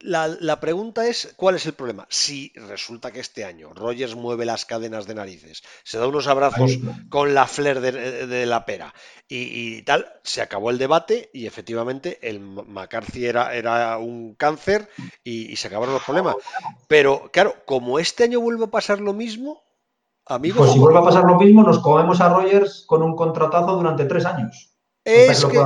la, 0.00 0.60
pregunta 0.60 1.06
es, 1.06 1.32
¿cuál 1.36 1.54
es 1.54 1.64
el 1.64 1.72
problema? 1.72 2.06
Si 2.10 2.52
resulta 2.56 3.10
que 3.10 3.20
este 3.20 3.44
año 3.44 3.72
Rogers 3.72 4.14
mueve 4.14 4.44
las 4.44 4.66
cadenas 4.66 5.06
de 5.06 5.14
narices, 5.14 5.62
se 5.82 5.98
da 5.98 6.06
unos 6.06 6.26
abrazos 6.26 6.78
con 7.08 7.32
la 7.32 7.46
flair 7.46 7.80
de, 7.80 8.46
la 8.46 8.66
pera 8.66 8.94
y, 9.28 9.80
tal, 9.82 10.12
se 10.22 10.42
acabó 10.42 10.70
el 10.70 10.78
debate 10.78 11.30
y 11.32 11.46
efectivamente 11.46 12.18
el 12.22 12.40
McCarthy 12.40 13.24
era, 13.24 13.54
era 13.54 13.96
un 13.96 14.34
cáncer 14.34 14.90
y, 15.22 15.56
se 15.56 15.68
acabaron 15.68 15.94
los 15.94 16.04
problemas. 16.04 16.36
Pero 16.86 17.30
claro, 17.32 17.64
como 17.64 17.98
este 17.98 18.24
año 18.24 18.40
vuelve 18.40 18.64
a 18.64 18.70
pasar 18.70 19.00
lo 19.00 19.14
mismo, 19.14 19.63
amigos... 20.26 20.58
Pues 20.58 20.72
si 20.72 20.78
vuelve 20.78 20.98
a 20.98 21.04
pasar 21.04 21.24
lo 21.24 21.38
mismo, 21.38 21.62
nos 21.62 21.78
comemos 21.80 22.20
a 22.20 22.28
Rogers 22.28 22.84
con 22.86 23.02
un 23.02 23.14
contratazo 23.16 23.76
durante 23.76 24.04
tres 24.04 24.24
años. 24.24 24.74
Es 25.04 25.44
que, 25.44 25.62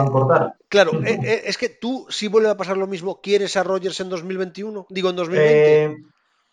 claro, 0.68 1.00
eh, 1.04 1.20
eh, 1.22 1.42
es 1.44 1.56
que 1.56 1.68
tú, 1.68 2.06
si 2.10 2.26
vuelve 2.26 2.50
a 2.50 2.56
pasar 2.56 2.76
lo 2.76 2.88
mismo, 2.88 3.20
¿quieres 3.20 3.56
a 3.56 3.62
Rogers 3.62 4.00
en 4.00 4.08
2021? 4.08 4.86
Digo, 4.90 5.10
en 5.10 5.16
2020. 5.16 5.84
Eh, 5.84 5.96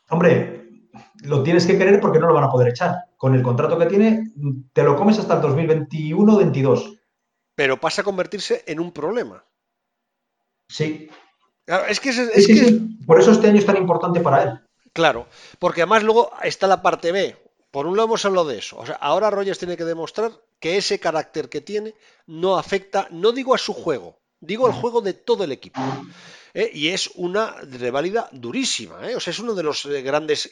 hombre, 0.09 0.69
lo 1.23 1.41
tienes 1.41 1.65
que 1.65 1.79
querer 1.79 1.99
porque 1.99 2.19
no 2.19 2.27
lo 2.27 2.35
van 2.35 2.43
a 2.43 2.51
poder 2.51 2.67
echar. 2.67 3.05
Con 3.17 3.33
el 3.33 3.41
contrato 3.41 3.79
que 3.79 3.87
tiene, 3.87 4.31
te 4.71 4.83
lo 4.83 4.95
comes 4.95 5.17
hasta 5.17 5.33
el 5.33 5.41
2021 5.41 6.37
22. 6.37 6.93
Pero 7.55 7.79
pasa 7.79 8.01
a 8.01 8.05
convertirse 8.05 8.63
en 8.67 8.79
un 8.79 8.91
problema. 8.91 9.43
Sí. 10.67 11.09
es 11.89 11.99
que, 11.99 12.09
es, 12.09 12.73
Por 13.07 13.19
eso 13.19 13.31
este 13.31 13.47
año 13.47 13.57
es 13.57 13.65
tan 13.65 13.77
importante 13.77 14.19
para 14.19 14.43
él. 14.43 14.59
Claro, 14.93 15.25
porque 15.57 15.81
además 15.81 16.03
luego 16.03 16.31
está 16.43 16.67
la 16.67 16.83
parte 16.83 17.11
B. 17.11 17.35
Por 17.75 17.87
un 17.87 17.97
lado 17.97 18.07
hemos 18.07 18.23
hablado 18.23 18.47
de 18.47 18.57
eso. 18.57 18.77
O 18.77 18.85
sea, 18.85 18.95
ahora 18.95 19.29
Rogers 19.29 19.59
tiene 19.59 19.75
que 19.75 19.83
demostrar 19.83 20.31
que 20.61 20.77
ese 20.77 20.97
carácter 20.97 21.49
que 21.49 21.59
tiene 21.59 21.93
no 22.25 22.57
afecta, 22.57 23.09
no 23.11 23.33
digo 23.33 23.53
a 23.53 23.57
su 23.57 23.73
juego, 23.73 24.21
digo 24.39 24.65
al 24.65 24.71
juego 24.71 25.01
de 25.01 25.11
todo 25.11 25.43
el 25.43 25.51
equipo. 25.51 25.81
¿eh? 26.53 26.71
Y 26.73 26.87
es 26.87 27.09
una 27.15 27.51
reválida 27.63 28.29
durísima. 28.31 29.11
¿eh? 29.11 29.17
O 29.17 29.19
sea, 29.19 29.31
es 29.31 29.39
una 29.39 29.51
de 29.51 29.63
las 29.63 29.83
eh, 29.87 30.01
grandes 30.01 30.49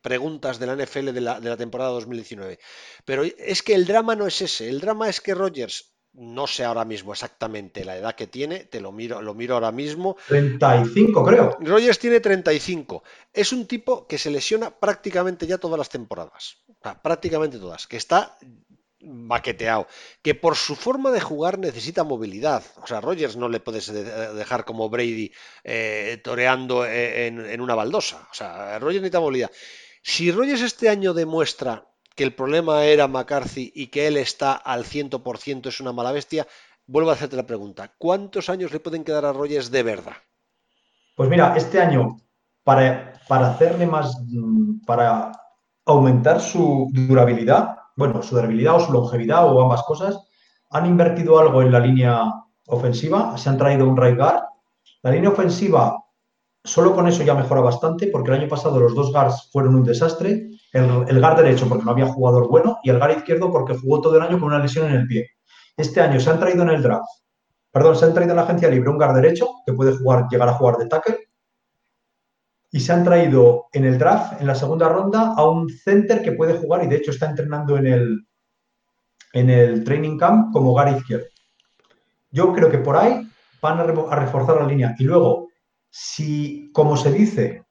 preguntas 0.00 0.60
de 0.60 0.66
la 0.68 0.76
NFL 0.76 1.10
de 1.10 1.20
la, 1.20 1.40
de 1.40 1.48
la 1.48 1.56
temporada 1.56 1.90
2019. 1.90 2.60
Pero 3.04 3.24
es 3.24 3.64
que 3.64 3.74
el 3.74 3.84
drama 3.84 4.14
no 4.14 4.28
es 4.28 4.40
ese. 4.40 4.68
El 4.68 4.78
drama 4.78 5.08
es 5.08 5.20
que 5.20 5.34
Rogers 5.34 5.92
no 6.12 6.46
sé 6.46 6.64
ahora 6.64 6.84
mismo 6.84 7.12
exactamente 7.12 7.84
la 7.84 7.96
edad 7.96 8.14
que 8.14 8.26
tiene, 8.26 8.64
te 8.64 8.80
lo 8.80 8.92
miro, 8.92 9.22
lo 9.22 9.34
miro 9.34 9.54
ahora 9.54 9.72
mismo. 9.72 10.16
35, 10.28 11.24
creo. 11.24 11.58
Rogers 11.60 11.98
tiene 11.98 12.20
35. 12.20 13.02
Es 13.32 13.52
un 13.52 13.66
tipo 13.66 14.06
que 14.06 14.18
se 14.18 14.30
lesiona 14.30 14.70
prácticamente 14.70 15.46
ya 15.46 15.58
todas 15.58 15.78
las 15.78 15.88
temporadas. 15.88 16.58
prácticamente 17.02 17.58
todas. 17.58 17.86
Que 17.86 17.96
está 17.96 18.36
baqueteado. 19.02 19.86
Que 20.22 20.34
por 20.34 20.56
su 20.56 20.74
forma 20.74 21.12
de 21.12 21.20
jugar 21.20 21.58
necesita 21.58 22.02
movilidad. 22.02 22.64
O 22.82 22.86
sea, 22.86 23.00
Rogers 23.00 23.36
no 23.36 23.48
le 23.48 23.60
puedes 23.60 23.86
dejar 23.92 24.64
como 24.64 24.88
Brady 24.88 25.32
eh, 25.62 26.20
toreando 26.24 26.84
eh, 26.84 27.28
en, 27.28 27.46
en, 27.46 27.60
una 27.60 27.76
baldosa. 27.76 28.28
O 28.30 28.34
sea, 28.34 28.78
Rogers 28.78 29.00
necesita 29.00 29.20
movilidad. 29.20 29.50
Si 30.02 30.32
Rogers 30.32 30.62
este 30.62 30.88
año 30.88 31.14
demuestra 31.14 31.89
que 32.20 32.24
el 32.24 32.34
problema 32.34 32.84
era 32.84 33.08
McCarthy 33.08 33.72
y 33.74 33.86
que 33.86 34.06
él 34.06 34.18
está 34.18 34.52
al 34.52 34.84
100% 34.84 35.68
es 35.68 35.80
una 35.80 35.92
mala 35.92 36.12
bestia, 36.12 36.46
vuelvo 36.86 37.08
a 37.08 37.14
hacerte 37.14 37.34
la 37.34 37.46
pregunta. 37.46 37.94
¿Cuántos 37.96 38.50
años 38.50 38.74
le 38.74 38.78
pueden 38.78 39.04
quedar 39.04 39.24
a 39.24 39.32
Rogers 39.32 39.70
de 39.70 39.82
verdad? 39.82 40.12
Pues 41.16 41.30
mira, 41.30 41.56
este 41.56 41.80
año, 41.80 42.18
para, 42.62 43.14
para 43.26 43.52
hacerle 43.52 43.86
más, 43.86 44.20
mm, 44.28 44.84
para 44.84 45.32
aumentar 45.86 46.42
su 46.42 46.90
durabilidad, 46.92 47.78
bueno, 47.96 48.22
su 48.22 48.34
durabilidad 48.34 48.74
o 48.76 48.80
su 48.80 48.92
longevidad 48.92 49.46
o 49.46 49.62
ambas 49.62 49.82
cosas, 49.84 50.20
han 50.68 50.84
invertido 50.84 51.38
algo 51.38 51.62
en 51.62 51.72
la 51.72 51.80
línea 51.80 52.22
ofensiva, 52.66 53.38
se 53.38 53.48
han 53.48 53.56
traído 53.56 53.88
un 53.88 53.96
right 53.96 54.18
guard. 54.18 54.42
La 55.00 55.10
línea 55.10 55.30
ofensiva, 55.30 55.96
solo 56.62 56.94
con 56.94 57.08
eso 57.08 57.22
ya 57.22 57.32
mejora 57.32 57.62
bastante, 57.62 58.08
porque 58.08 58.30
el 58.30 58.40
año 58.40 58.48
pasado 58.50 58.78
los 58.78 58.94
dos 58.94 59.10
guards 59.10 59.48
fueron 59.50 59.74
un 59.74 59.84
desastre 59.84 60.49
el, 60.72 61.04
el 61.08 61.20
guard 61.20 61.36
derecho 61.36 61.68
porque 61.68 61.84
no 61.84 61.90
había 61.90 62.06
jugador 62.06 62.48
bueno 62.48 62.78
y 62.82 62.90
el 62.90 62.98
guard 62.98 63.18
izquierdo 63.18 63.50
porque 63.50 63.76
jugó 63.76 64.00
todo 64.00 64.16
el 64.16 64.22
año 64.22 64.38
con 64.38 64.44
una 64.44 64.58
lesión 64.58 64.86
en 64.86 64.96
el 64.96 65.06
pie. 65.06 65.30
Este 65.76 66.00
año 66.00 66.20
se 66.20 66.30
han 66.30 66.38
traído 66.38 66.62
en 66.62 66.70
el 66.70 66.82
draft, 66.82 67.08
perdón, 67.70 67.96
se 67.96 68.04
han 68.04 68.14
traído 68.14 68.32
en 68.32 68.36
la 68.36 68.42
agencia 68.42 68.68
libre 68.68 68.90
un 68.90 68.96
guard 68.96 69.14
derecho 69.14 69.48
que 69.66 69.72
puede 69.72 69.96
jugar, 69.96 70.26
llegar 70.30 70.48
a 70.48 70.54
jugar 70.54 70.76
de 70.76 70.86
tackle 70.86 71.18
y 72.72 72.80
se 72.80 72.92
han 72.92 73.04
traído 73.04 73.66
en 73.72 73.84
el 73.84 73.98
draft, 73.98 74.40
en 74.40 74.46
la 74.46 74.54
segunda 74.54 74.88
ronda, 74.88 75.34
a 75.36 75.48
un 75.48 75.68
center 75.68 76.22
que 76.22 76.32
puede 76.32 76.56
jugar 76.56 76.84
y 76.84 76.86
de 76.86 76.96
hecho 76.96 77.10
está 77.10 77.28
entrenando 77.28 77.76
en 77.76 77.86
el, 77.86 78.26
en 79.32 79.50
el 79.50 79.84
training 79.84 80.16
camp 80.16 80.52
como 80.52 80.70
guard 80.70 80.96
izquierdo. 80.96 81.26
Yo 82.30 82.52
creo 82.52 82.70
que 82.70 82.78
por 82.78 82.96
ahí 82.96 83.28
van 83.60 83.80
a 83.80 83.84
reforzar 83.84 84.56
la 84.56 84.66
línea. 84.66 84.94
Y 84.98 85.04
luego, 85.04 85.48
si, 85.90 86.70
como 86.72 86.96
se 86.96 87.12
dice, 87.12 87.64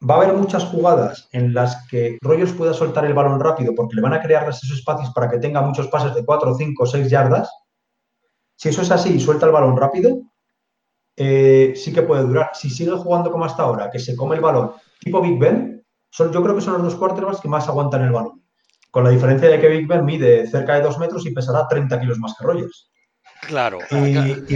va 0.00 0.14
a 0.14 0.18
haber 0.18 0.36
muchas 0.36 0.64
jugadas 0.64 1.28
en 1.32 1.54
las 1.54 1.86
que 1.88 2.18
Rogers 2.20 2.52
pueda 2.52 2.72
soltar 2.72 3.04
el 3.04 3.14
balón 3.14 3.40
rápido 3.40 3.74
porque 3.74 3.96
le 3.96 4.02
van 4.02 4.14
a 4.14 4.20
crear 4.20 4.48
esos 4.48 4.70
espacios 4.70 5.10
para 5.12 5.28
que 5.28 5.38
tenga 5.38 5.60
muchos 5.60 5.88
pases 5.88 6.14
de 6.14 6.24
4, 6.24 6.54
5, 6.54 6.86
6 6.86 7.10
yardas. 7.10 7.50
Si 8.56 8.68
eso 8.68 8.82
es 8.82 8.90
así 8.90 9.14
y 9.14 9.20
suelta 9.20 9.46
el 9.46 9.52
balón 9.52 9.76
rápido, 9.76 10.20
eh, 11.16 11.72
sí 11.76 11.92
que 11.92 12.02
puede 12.02 12.22
durar. 12.22 12.50
Si 12.54 12.70
sigue 12.70 12.92
jugando 12.92 13.30
como 13.30 13.44
hasta 13.44 13.62
ahora, 13.62 13.90
que 13.90 13.98
se 13.98 14.16
come 14.16 14.36
el 14.36 14.42
balón 14.42 14.72
tipo 15.00 15.20
Big 15.20 15.38
Ben, 15.38 15.84
son, 16.10 16.32
yo 16.32 16.42
creo 16.42 16.54
que 16.54 16.60
son 16.60 16.74
los 16.74 16.82
dos 16.82 16.96
quarterbacks 16.96 17.40
que 17.40 17.48
más 17.48 17.68
aguantan 17.68 18.02
el 18.02 18.12
balón. 18.12 18.42
Con 18.90 19.04
la 19.04 19.10
diferencia 19.10 19.48
de 19.48 19.60
que 19.60 19.68
Big 19.68 19.86
Ben 19.86 20.04
mide 20.04 20.46
cerca 20.46 20.74
de 20.74 20.82
2 20.82 20.98
metros 20.98 21.26
y 21.26 21.32
pesará 21.32 21.66
30 21.68 22.00
kilos 22.00 22.18
más 22.18 22.34
que 22.36 22.44
Rogers. 22.44 22.90
Claro. 23.42 23.78
Y, 23.90 24.54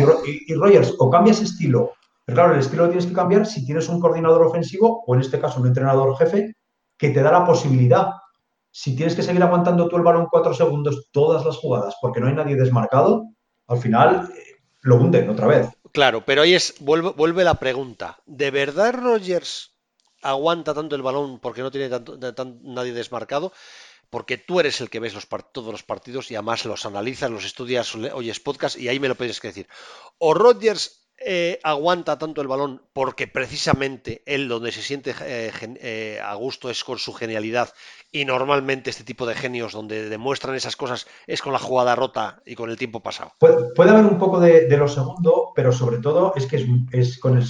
y 0.48 0.54
Rogers 0.54 0.94
o 0.98 1.10
cambia 1.10 1.32
ese 1.32 1.44
estilo 1.44 1.92
pero 2.24 2.36
claro, 2.36 2.54
el 2.54 2.60
estilo 2.60 2.84
lo 2.84 2.90
tienes 2.90 3.06
que 3.06 3.14
cambiar 3.14 3.46
si 3.46 3.64
tienes 3.64 3.88
un 3.88 4.00
coordinador 4.00 4.42
ofensivo 4.42 5.02
o 5.06 5.14
en 5.14 5.20
este 5.20 5.40
caso 5.40 5.60
un 5.60 5.66
entrenador 5.66 6.16
jefe 6.16 6.56
que 6.96 7.10
te 7.10 7.22
da 7.22 7.32
la 7.32 7.44
posibilidad. 7.44 8.10
Si 8.70 8.94
tienes 8.94 9.16
que 9.16 9.22
seguir 9.22 9.42
aguantando 9.42 9.88
tú 9.88 9.96
el 9.96 10.02
balón 10.02 10.28
cuatro 10.30 10.54
segundos 10.54 11.08
todas 11.10 11.44
las 11.44 11.56
jugadas 11.56 11.96
porque 12.00 12.20
no 12.20 12.28
hay 12.28 12.34
nadie 12.34 12.56
desmarcado, 12.56 13.24
al 13.66 13.78
final 13.78 14.30
eh, 14.34 14.62
lo 14.82 14.96
hunden 14.96 15.28
otra 15.30 15.46
vez. 15.46 15.68
Claro, 15.92 16.24
pero 16.24 16.42
ahí 16.42 16.54
es, 16.54 16.74
vuelve, 16.80 17.44
la 17.44 17.54
pregunta. 17.54 18.18
¿De 18.24 18.50
verdad 18.50 18.94
Rogers 18.94 19.72
aguanta 20.22 20.72
tanto 20.72 20.94
el 20.94 21.02
balón 21.02 21.40
porque 21.40 21.62
no 21.62 21.70
tiene 21.70 21.88
tanto, 21.88 22.16
nadie 22.62 22.92
desmarcado? 22.92 23.52
porque 24.10 24.36
tú 24.36 24.60
eres 24.60 24.78
el 24.82 24.90
que 24.90 25.00
ves 25.00 25.14
todos 25.52 25.72
los 25.72 25.82
partidos 25.84 26.30
y 26.30 26.34
además 26.34 26.66
los 26.66 26.84
analizas, 26.84 27.30
los 27.30 27.46
estudias, 27.46 27.94
oyes 27.94 28.40
podcast 28.40 28.76
y 28.76 28.88
ahí 28.88 29.00
me 29.00 29.08
lo 29.08 29.14
puedes 29.14 29.40
decir. 29.40 29.66
O 30.18 30.34
Rogers 30.34 31.01
eh, 31.24 31.60
aguanta 31.62 32.18
tanto 32.18 32.40
el 32.40 32.48
balón 32.48 32.82
porque 32.92 33.28
precisamente 33.28 34.22
él 34.26 34.48
donde 34.48 34.72
se 34.72 34.82
siente 34.82 35.14
eh, 35.22 35.52
eh, 35.80 36.20
a 36.22 36.34
gusto 36.34 36.70
es 36.70 36.82
con 36.84 36.98
su 36.98 37.12
genialidad 37.12 37.70
y 38.10 38.24
normalmente 38.24 38.90
este 38.90 39.04
tipo 39.04 39.26
de 39.26 39.34
genios 39.34 39.72
donde 39.72 40.08
demuestran 40.08 40.54
esas 40.54 40.76
cosas 40.76 41.06
es 41.26 41.40
con 41.40 41.52
la 41.52 41.58
jugada 41.58 41.94
rota 41.94 42.42
y 42.44 42.54
con 42.54 42.70
el 42.70 42.76
tiempo 42.76 43.00
pasado. 43.00 43.32
Puede, 43.38 43.90
haber 43.90 44.04
un 44.04 44.18
poco 44.18 44.40
de, 44.40 44.66
lo 44.76 44.88
segundo, 44.88 45.52
pero 45.54 45.70
sobre 45.72 45.98
todo 45.98 46.32
es 46.34 46.46
que 46.46 46.66
es, 46.92 47.18
con 47.18 47.36
el 47.36 47.44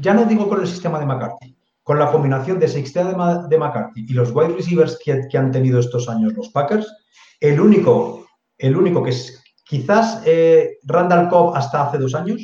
ya 0.00 0.14
no 0.14 0.24
digo 0.24 0.48
con 0.48 0.60
el 0.60 0.66
sistema 0.66 0.98
de 0.98 1.06
McCarthy, 1.06 1.56
con 1.82 1.98
la 1.98 2.10
combinación 2.10 2.58
de 2.58 2.68
sistema 2.68 3.46
de, 3.46 3.58
McCarthy 3.58 4.06
y 4.08 4.14
los 4.14 4.30
wide 4.32 4.54
receivers 4.54 4.98
que, 5.04 5.38
han 5.38 5.52
tenido 5.52 5.78
estos 5.80 6.08
años 6.08 6.32
los 6.34 6.48
Packers, 6.48 6.92
el 7.40 7.60
único, 7.60 8.26
el 8.58 8.76
único 8.76 9.02
que 9.02 9.10
es 9.10 9.42
quizás 9.64 10.22
Randall 10.84 11.28
Cobb 11.28 11.54
hasta 11.56 11.86
hace 11.86 11.98
dos 11.98 12.14
años, 12.14 12.40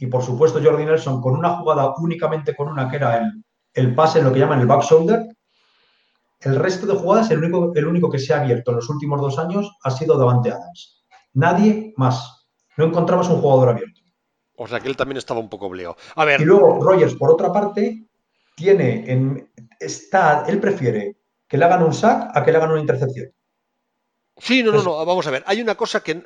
y 0.00 0.06
por 0.06 0.22
supuesto 0.22 0.60
Jordi 0.62 0.84
Nelson 0.84 1.20
con 1.20 1.36
una 1.36 1.50
jugada 1.58 1.94
únicamente 1.98 2.56
con 2.56 2.68
una 2.68 2.88
que 2.88 2.96
era 2.96 3.18
el, 3.18 3.44
el 3.74 3.94
pase 3.94 4.18
en 4.18 4.24
lo 4.24 4.32
que 4.32 4.38
llaman 4.38 4.60
el 4.60 4.66
back 4.66 4.82
shoulder. 4.82 5.28
El 6.40 6.56
resto 6.56 6.86
de 6.86 6.94
jugadas, 6.94 7.30
el 7.30 7.38
único, 7.38 7.70
el 7.74 7.86
único 7.86 8.10
que 8.10 8.18
se 8.18 8.32
ha 8.32 8.40
abierto 8.40 8.70
en 8.70 8.78
los 8.78 8.88
últimos 8.88 9.20
dos 9.20 9.38
años 9.38 9.70
ha 9.84 9.90
sido 9.90 10.16
Davante 10.16 10.50
Adams. 10.50 11.04
Nadie 11.34 11.92
más. 11.98 12.48
No 12.78 12.86
encontramos 12.86 13.28
un 13.28 13.42
jugador 13.42 13.68
abierto. 13.68 14.00
O 14.56 14.66
sea 14.66 14.80
que 14.80 14.88
él 14.88 14.96
también 14.96 15.18
estaba 15.18 15.38
un 15.38 15.50
poco 15.50 15.66
obligo. 15.66 15.96
A 16.16 16.24
ver. 16.24 16.40
Y 16.40 16.44
luego 16.44 16.82
Rogers, 16.82 17.14
por 17.14 17.30
otra 17.30 17.52
parte, 17.52 18.06
tiene 18.56 19.10
en, 19.10 19.50
está, 19.78 20.44
él 20.48 20.60
prefiere 20.60 21.18
que 21.46 21.58
le 21.58 21.64
hagan 21.66 21.82
un 21.82 21.92
sack 21.92 22.34
a 22.34 22.42
que 22.42 22.52
le 22.52 22.56
hagan 22.56 22.70
una 22.70 22.80
intercepción. 22.80 23.30
Sí, 24.38 24.62
no, 24.62 24.72
no, 24.72 24.82
no, 24.82 25.04
vamos 25.04 25.26
a 25.26 25.30
ver. 25.30 25.44
Hay 25.46 25.60
una 25.60 25.74
cosa 25.74 26.02
que. 26.02 26.24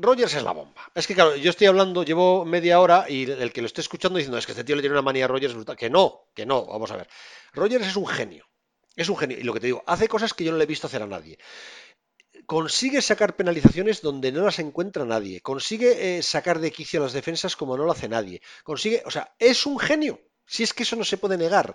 Rogers 0.00 0.34
es 0.34 0.44
la 0.44 0.52
bomba. 0.52 0.80
Es 0.94 1.08
que, 1.08 1.14
claro, 1.14 1.34
yo 1.34 1.50
estoy 1.50 1.66
hablando, 1.66 2.04
llevo 2.04 2.44
media 2.44 2.80
hora 2.80 3.06
y 3.08 3.28
el 3.28 3.52
que 3.52 3.60
lo 3.60 3.66
esté 3.66 3.80
escuchando 3.80 4.18
diciendo 4.18 4.38
es 4.38 4.46
que 4.46 4.52
este 4.52 4.62
tío 4.62 4.76
le 4.76 4.82
tiene 4.82 4.94
una 4.94 5.02
manía 5.02 5.24
a 5.24 5.28
Rogers 5.28 5.54
brutal. 5.54 5.76
Que 5.76 5.90
no, 5.90 6.28
que 6.34 6.46
no, 6.46 6.66
vamos 6.66 6.90
a 6.92 6.96
ver. 6.96 7.08
Rogers 7.52 7.84
es 7.84 7.96
un 7.96 8.06
genio. 8.06 8.46
Es 8.94 9.08
un 9.08 9.16
genio. 9.16 9.36
Y 9.38 9.42
lo 9.42 9.52
que 9.52 9.60
te 9.60 9.66
digo, 9.66 9.82
hace 9.86 10.06
cosas 10.06 10.34
que 10.34 10.44
yo 10.44 10.52
no 10.52 10.56
le 10.56 10.64
he 10.64 10.68
visto 10.68 10.86
hacer 10.86 11.02
a 11.02 11.06
nadie. 11.06 11.38
Consigue 12.46 13.02
sacar 13.02 13.34
penalizaciones 13.34 14.00
donde 14.00 14.30
no 14.30 14.44
las 14.44 14.60
encuentra 14.60 15.04
nadie. 15.04 15.40
Consigue 15.40 16.18
eh, 16.18 16.22
sacar 16.22 16.60
de 16.60 16.70
quicio 16.70 17.00
las 17.00 17.12
defensas 17.12 17.56
como 17.56 17.76
no 17.76 17.84
lo 17.84 17.90
hace 17.90 18.08
nadie. 18.08 18.40
Consigue, 18.62 19.02
o 19.04 19.10
sea, 19.10 19.34
es 19.40 19.66
un 19.66 19.80
genio. 19.80 20.20
Si 20.46 20.62
es 20.62 20.72
que 20.72 20.84
eso 20.84 20.94
no 20.94 21.04
se 21.04 21.18
puede 21.18 21.36
negar. 21.36 21.74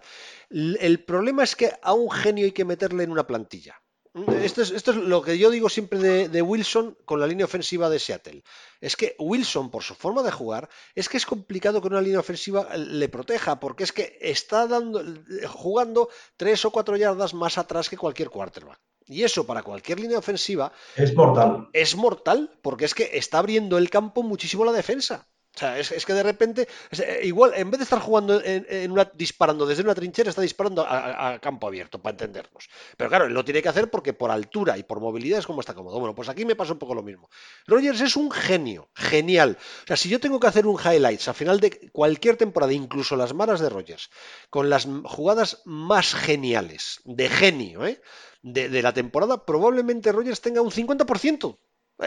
El 0.49 1.03
problema 1.03 1.43
es 1.43 1.57
que 1.57 1.73
a 1.81 1.93
un 1.93 2.09
genio 2.09 2.45
hay 2.45 2.53
que 2.53 2.65
meterle 2.65 3.03
en 3.03 3.11
una 3.11 3.27
plantilla. 3.27 3.82
Esto 4.13 4.61
es, 4.61 4.69
esto 4.69 4.91
es 4.91 4.97
lo 4.97 5.23
que 5.23 5.39
yo 5.39 5.49
digo 5.49 5.69
siempre 5.69 5.97
de, 5.97 6.29
de, 6.29 6.41
Wilson 6.43 6.95
con 7.03 7.19
la 7.19 7.25
línea 7.25 7.45
ofensiva 7.45 7.89
de 7.89 7.97
Seattle. 7.97 8.43
Es 8.79 8.95
que 8.95 9.15
Wilson, 9.17 9.71
por 9.71 9.81
su 9.81 9.95
forma 9.95 10.21
de 10.21 10.31
jugar, 10.31 10.69
es 10.93 11.09
que 11.09 11.17
es 11.17 11.25
complicado 11.25 11.81
que 11.81 11.87
una 11.87 12.01
línea 12.01 12.19
ofensiva 12.19 12.75
le 12.77 13.09
proteja, 13.09 13.59
porque 13.59 13.83
es 13.83 13.91
que 13.91 14.19
está 14.21 14.67
dando, 14.67 15.03
jugando 15.47 16.09
tres 16.37 16.63
o 16.63 16.71
cuatro 16.71 16.95
yardas 16.95 17.33
más 17.33 17.57
atrás 17.57 17.89
que 17.89 17.97
cualquier 17.97 18.29
quarterback. 18.29 18.79
Y 19.07 19.23
eso 19.23 19.45
para 19.47 19.63
cualquier 19.63 19.99
línea 19.99 20.19
ofensiva 20.19 20.71
es 20.95 21.15
mortal. 21.15 21.69
Es 21.73 21.95
mortal, 21.95 22.57
porque 22.61 22.85
es 22.85 22.93
que 22.93 23.09
está 23.13 23.39
abriendo 23.39 23.79
el 23.79 23.89
campo 23.89 24.21
muchísimo 24.21 24.63
la 24.63 24.71
defensa. 24.71 25.27
O 25.55 25.59
sea, 25.59 25.77
es, 25.77 26.05
que 26.05 26.13
de 26.13 26.23
repente, 26.23 26.67
eh, 26.91 27.21
igual, 27.23 27.53
en 27.55 27.69
vez 27.69 27.77
de 27.77 27.83
estar 27.83 27.99
jugando 27.99 28.41
en, 28.43 28.91
una, 28.91 29.09
disparando 29.13 29.67
desde 29.67 29.83
una 29.83 29.93
trinchera, 29.93 30.29
está 30.29 30.41
disparando 30.41 30.83
a, 30.87 31.37
campo 31.39 31.67
abierto, 31.67 32.01
para 32.01 32.13
entendernos. 32.13 32.69
Pero 32.97 33.09
claro, 33.09 33.29
lo 33.29 33.45
tiene 33.45 33.61
que 33.61 33.69
hacer 33.69 33.91
porque 33.91 34.13
por 34.13 34.31
altura 34.31 34.79
y 34.79 34.83
por 34.83 34.99
movilidad 34.99 35.39
es 35.39 35.45
como 35.45 35.59
está 35.59 35.75
cómodo. 35.75 35.99
Bueno, 35.99 36.15
pues 36.15 36.27
aquí 36.27 36.43
me 36.43 36.55
pasa 36.55 36.73
un 36.73 36.79
poco 36.79 36.95
lo 36.95 37.03
mismo. 37.03 37.29
Rogers 37.67 38.01
es 38.01 38.15
un 38.15 38.31
genio, 38.31 38.89
genial. 38.95 39.57
O 39.83 39.87
sea, 39.87 39.95
si 39.95 40.09
yo 40.09 40.19
tengo 40.19 40.39
que 40.39 40.47
hacer 40.47 40.65
un 40.65 40.79
highlights 40.79 41.27
a 41.27 41.35
final 41.35 41.59
de 41.59 41.91
cualquier 41.91 42.35
temporada, 42.35 42.73
incluso 42.73 43.15
las 43.15 43.35
malas 43.35 43.59
de 43.59 43.69
Rogers, 43.69 44.09
con 44.49 44.71
las 44.71 44.87
jugadas 45.03 45.61
más 45.65 46.15
geniales, 46.15 46.99
de 47.05 47.29
genio, 47.29 47.85
¿eh? 47.85 48.01
de, 48.41 48.69
de 48.69 48.81
la 48.81 48.93
temporada, 48.93 49.45
probablemente 49.45 50.11
Rogers 50.11 50.41
tenga 50.41 50.61
un 50.61 50.71
50%. 50.71 51.59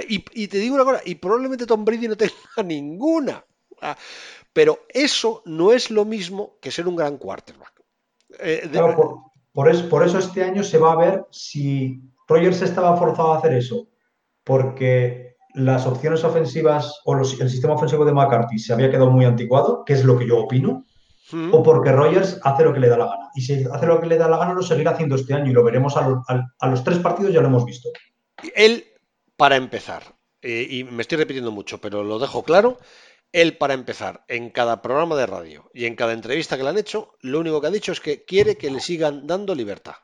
Y, 0.08 0.48
te 0.48 0.58
digo 0.58 0.74
una 0.74 0.84
cosa, 0.84 1.02
y 1.04 1.14
probablemente 1.16 1.66
Tom 1.66 1.84
Brady 1.84 2.08
no 2.08 2.16
tenga 2.16 2.32
ninguna. 2.64 3.44
Ah, 3.80 3.96
pero 4.52 4.80
eso 4.88 5.42
no 5.44 5.72
es 5.72 5.90
lo 5.90 6.04
mismo 6.04 6.58
que 6.60 6.70
ser 6.70 6.88
un 6.88 6.96
gran 6.96 7.18
quarterback. 7.18 7.82
Eh, 8.38 8.68
por, 9.52 9.68
eso, 9.68 9.88
por, 9.88 10.04
eso, 10.04 10.18
este 10.18 10.42
año 10.42 10.62
se 10.62 10.78
va 10.78 10.92
a 10.92 10.96
ver 10.96 11.26
si 11.30 12.00
Rogers 12.26 12.62
estaba 12.62 12.96
forzado 12.96 13.34
a 13.34 13.38
hacer 13.38 13.52
eso, 13.52 13.88
porque 14.44 15.36
las 15.54 15.86
opciones 15.86 16.24
ofensivas 16.24 17.00
o 17.04 17.16
el 17.16 17.50
sistema 17.50 17.74
ofensivo 17.74 18.04
de 18.04 18.12
McCarthy 18.12 18.58
se 18.58 18.72
había 18.72 18.90
quedado 18.90 19.10
muy 19.10 19.24
anticuado, 19.24 19.84
que 19.84 19.94
es 19.94 20.04
lo 20.04 20.18
que 20.18 20.26
yo 20.26 20.40
opino, 20.40 20.84
hmm. 21.32 21.54
o 21.54 21.62
porque 21.62 21.92
Rogers 21.92 22.40
hace 22.42 22.64
lo 22.64 22.72
que 22.72 22.80
le 22.80 22.88
da 22.88 22.98
la 22.98 23.06
gana. 23.06 23.30
Y 23.34 23.42
si 23.42 23.64
hace 23.70 23.86
lo 23.86 24.00
que 24.00 24.06
le 24.06 24.18
da 24.18 24.28
la 24.28 24.38
gana, 24.38 24.54
lo 24.54 24.62
seguirá 24.62 24.92
haciendo 24.92 25.16
este 25.16 25.34
año 25.34 25.50
y 25.50 25.54
lo 25.54 25.64
veremos 25.64 25.96
a, 25.96 26.22
a 26.58 26.68
los 26.68 26.84
tres 26.84 26.98
partidos, 26.98 27.32
ya 27.32 27.40
lo 27.40 27.48
hemos 27.48 27.64
visto. 27.64 27.90
Él 28.54 28.84
para 29.36 29.56
empezar, 29.56 30.16
eh, 30.42 30.66
y 30.68 30.84
me 30.84 31.02
estoy 31.02 31.18
repitiendo 31.18 31.50
mucho, 31.50 31.80
pero 31.80 32.02
lo 32.04 32.18
dejo 32.18 32.42
claro, 32.42 32.78
él 33.32 33.56
para 33.56 33.74
empezar, 33.74 34.24
en 34.28 34.50
cada 34.50 34.80
programa 34.82 35.16
de 35.16 35.26
radio 35.26 35.70
y 35.74 35.84
en 35.84 35.96
cada 35.96 36.12
entrevista 36.12 36.56
que 36.56 36.62
le 36.62 36.70
han 36.70 36.78
hecho, 36.78 37.12
lo 37.20 37.40
único 37.40 37.60
que 37.60 37.66
ha 37.66 37.70
dicho 37.70 37.92
es 37.92 38.00
que 38.00 38.24
quiere 38.24 38.56
que 38.56 38.70
le 38.70 38.80
sigan 38.80 39.26
dando 39.26 39.54
libertad. 39.54 39.96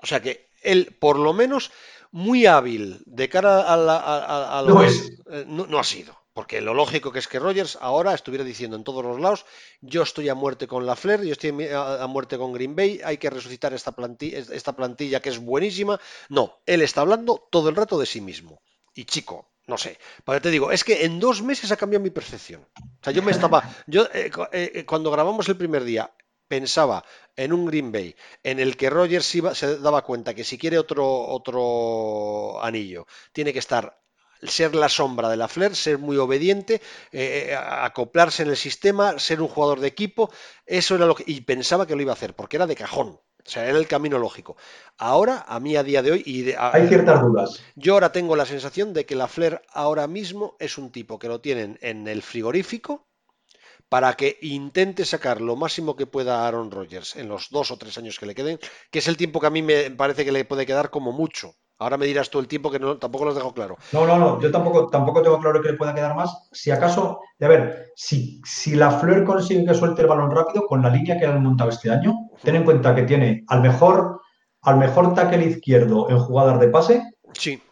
O 0.00 0.06
sea 0.06 0.22
que 0.22 0.48
él, 0.62 0.96
por 0.98 1.18
lo 1.18 1.32
menos, 1.32 1.70
muy 2.10 2.46
hábil 2.46 3.02
de 3.04 3.28
cara 3.28 3.72
a, 3.72 3.76
la, 3.76 4.64
no, 4.66 4.82
eh, 4.84 5.44
no, 5.46 5.78
ha 5.78 5.84
sido. 5.84 6.16
Porque 6.32 6.60
lo 6.60 6.72
lógico 6.72 7.10
que 7.10 7.18
es 7.18 7.26
que 7.26 7.40
Rogers 7.40 7.76
ahora 7.80 8.14
estuviera 8.14 8.44
diciendo 8.44 8.76
en 8.76 8.84
todos 8.84 9.04
los 9.04 9.20
lados, 9.20 9.44
yo 9.80 10.02
estoy 10.02 10.28
a 10.28 10.36
muerte 10.36 10.68
con 10.68 10.86
la 10.86 10.94
Flair, 10.94 11.22
yo 11.24 11.32
estoy 11.32 11.68
a, 11.68 12.06
muerte 12.06 12.38
con 12.38 12.52
Green 12.52 12.76
Bay, 12.76 13.00
hay 13.04 13.18
que 13.18 13.28
resucitar 13.28 13.74
esta 13.74 13.94
esta 14.20 14.76
plantilla 14.76 15.20
que 15.20 15.30
es 15.30 15.40
buenísima. 15.40 16.00
No, 16.28 16.60
él 16.64 16.82
está 16.82 17.00
hablando 17.00 17.48
todo 17.50 17.68
el 17.68 17.76
rato 17.76 17.98
de 17.98 18.06
sí 18.06 18.20
mismo 18.20 18.62
y 18.98 19.04
chico, 19.04 19.52
no 19.68 19.78
sé. 19.78 19.96
Porque 20.24 20.40
te 20.40 20.50
digo, 20.50 20.72
es 20.72 20.82
que 20.82 21.04
en 21.04 21.20
dos 21.20 21.40
meses 21.40 21.70
ha 21.70 21.76
cambiado 21.76 22.02
mi 22.02 22.10
percepción. 22.10 22.66
O 22.82 23.04
sea, 23.04 23.12
yo 23.12 23.22
me 23.22 23.30
estaba. 23.30 23.62
Yo, 23.86 24.08
eh, 24.12 24.30
eh, 24.52 24.84
cuando 24.84 25.12
grabamos 25.12 25.48
el 25.48 25.56
primer 25.56 25.84
día, 25.84 26.12
pensaba 26.48 27.04
en 27.36 27.52
un 27.52 27.66
Green 27.66 27.92
Bay 27.92 28.16
en 28.42 28.58
el 28.58 28.76
que 28.76 28.90
Rogers 28.90 29.32
iba, 29.36 29.54
se 29.54 29.78
daba 29.78 30.02
cuenta 30.02 30.34
que 30.34 30.42
si 30.42 30.58
quiere 30.58 30.80
otro, 30.80 31.06
otro 31.28 32.60
anillo, 32.64 33.06
tiene 33.32 33.52
que 33.52 33.60
estar 33.60 34.02
ser 34.42 34.74
la 34.74 34.88
sombra 34.88 35.28
de 35.28 35.36
la 35.36 35.46
Flair, 35.46 35.76
ser 35.76 35.98
muy 35.98 36.16
obediente, 36.16 36.80
eh, 37.12 37.56
acoplarse 37.56 38.42
en 38.42 38.50
el 38.50 38.56
sistema, 38.56 39.18
ser 39.20 39.40
un 39.40 39.48
jugador 39.48 39.78
de 39.78 39.88
equipo, 39.88 40.32
eso 40.66 40.96
era 40.96 41.06
lo 41.06 41.14
que 41.14 41.24
y 41.26 41.40
pensaba 41.42 41.86
que 41.86 41.94
lo 41.94 42.02
iba 42.02 42.12
a 42.12 42.14
hacer 42.14 42.34
porque 42.34 42.56
era 42.56 42.66
de 42.66 42.74
cajón. 42.74 43.20
O 43.48 43.50
sea, 43.50 43.66
era 43.66 43.78
el 43.78 43.88
camino 43.88 44.18
lógico. 44.18 44.58
Ahora, 44.98 45.46
a 45.48 45.58
mí 45.58 45.74
a 45.74 45.82
día 45.82 46.02
de 46.02 46.12
hoy... 46.12 46.22
Y 46.26 46.52
Hay 46.58 46.86
ciertas 46.86 47.22
dudas. 47.22 47.62
Yo 47.76 47.94
ahora 47.94 48.12
tengo 48.12 48.36
la 48.36 48.44
sensación 48.44 48.92
de 48.92 49.06
que 49.06 49.16
la 49.16 49.26
Flair 49.26 49.62
ahora 49.72 50.06
mismo 50.06 50.54
es 50.58 50.76
un 50.76 50.92
tipo 50.92 51.18
que 51.18 51.28
lo 51.28 51.40
tienen 51.40 51.78
en 51.80 52.06
el 52.08 52.20
frigorífico 52.20 53.08
para 53.88 54.12
que 54.14 54.38
intente 54.42 55.06
sacar 55.06 55.40
lo 55.40 55.56
máximo 55.56 55.96
que 55.96 56.06
pueda 56.06 56.42
a 56.42 56.46
Aaron 56.46 56.70
Rodgers 56.70 57.16
en 57.16 57.28
los 57.28 57.48
dos 57.48 57.70
o 57.70 57.78
tres 57.78 57.96
años 57.96 58.18
que 58.18 58.26
le 58.26 58.34
queden, 58.34 58.60
que 58.90 58.98
es 58.98 59.08
el 59.08 59.16
tiempo 59.16 59.40
que 59.40 59.46
a 59.46 59.50
mí 59.50 59.62
me 59.62 59.90
parece 59.90 60.26
que 60.26 60.32
le 60.32 60.44
puede 60.44 60.66
quedar 60.66 60.90
como 60.90 61.10
mucho. 61.12 61.54
Ahora 61.80 61.96
me 61.96 62.06
dirás 62.06 62.28
tú 62.28 62.40
el 62.40 62.48
tiempo 62.48 62.72
que 62.72 62.80
no, 62.80 62.96
tampoco 62.96 63.24
los 63.24 63.36
dejo 63.36 63.54
claro. 63.54 63.76
No, 63.92 64.04
no, 64.04 64.18
no, 64.18 64.40
yo 64.40 64.50
tampoco, 64.50 64.88
tampoco 64.88 65.22
tengo 65.22 65.38
claro 65.38 65.62
que 65.62 65.70
le 65.70 65.78
pueda 65.78 65.94
quedar 65.94 66.16
más. 66.16 66.48
Si 66.50 66.72
acaso, 66.72 67.20
a 67.40 67.48
ver, 67.48 67.92
si, 67.94 68.40
si 68.44 68.74
la 68.74 68.90
Fleur 68.90 69.24
consigue 69.24 69.64
que 69.64 69.74
suelte 69.74 70.02
el 70.02 70.08
balón 70.08 70.32
rápido 70.32 70.66
con 70.66 70.82
la 70.82 70.90
línea 70.90 71.16
que 71.16 71.26
han 71.26 71.40
montado 71.40 71.70
este 71.70 71.90
año, 71.90 72.30
ten 72.42 72.56
en 72.56 72.64
cuenta 72.64 72.96
que 72.96 73.04
tiene 73.04 73.44
al 73.46 73.62
mejor, 73.62 74.20
al 74.62 74.78
mejor 74.78 75.14
tackle 75.14 75.44
izquierdo 75.44 76.10
en 76.10 76.18
jugadas 76.18 76.58
de 76.58 76.68
pase. 76.68 77.02
Sí. 77.34 77.62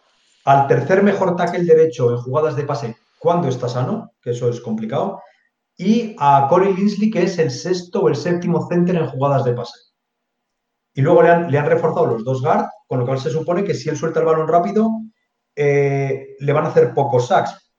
Al 0.45 0.67
tercer 0.67 1.03
mejor 1.03 1.35
tackle 1.35 1.65
derecho 1.65 2.11
en 2.11 2.17
jugadas 2.17 2.55
de 2.55 2.63
pase 2.63 2.95
cuando 3.19 3.49
está 3.49 3.67
sano, 3.67 4.11
que 4.21 4.31
eso 4.31 4.47
es 4.47 4.61
complicado. 4.61 5.21
Y 5.75 6.15
a 6.17 6.47
Corey 6.49 6.73
Linsley, 6.73 7.11
que 7.11 7.23
es 7.23 7.37
el 7.39 7.51
sexto 7.51 8.01
o 8.03 8.07
el 8.07 8.15
séptimo 8.15 8.67
center 8.69 8.95
en 8.95 9.07
jugadas 9.07 9.43
de 9.43 9.53
pase. 9.53 9.86
Y 10.97 11.01
luego 11.01 11.21
le 11.21 11.29
han, 11.29 11.65
reforzado 11.67 12.07
los 12.07 12.23
dos 12.23 12.41
guards, 12.41 12.71
con 12.87 12.97
lo 12.97 13.05
cual 13.05 13.19
se 13.19 13.29
supone 13.29 13.63
que 13.63 13.75
si 13.75 13.87
él 13.87 13.95
suelta 13.95 14.19
el 14.19 14.25
balón 14.25 14.47
rápido, 14.47 14.89
eh, 15.55 16.29
le 16.39 16.53
van 16.53 16.65
a 16.65 16.69
hacer 16.69 16.91
pocos 16.91 17.27
sacks. 17.27 17.71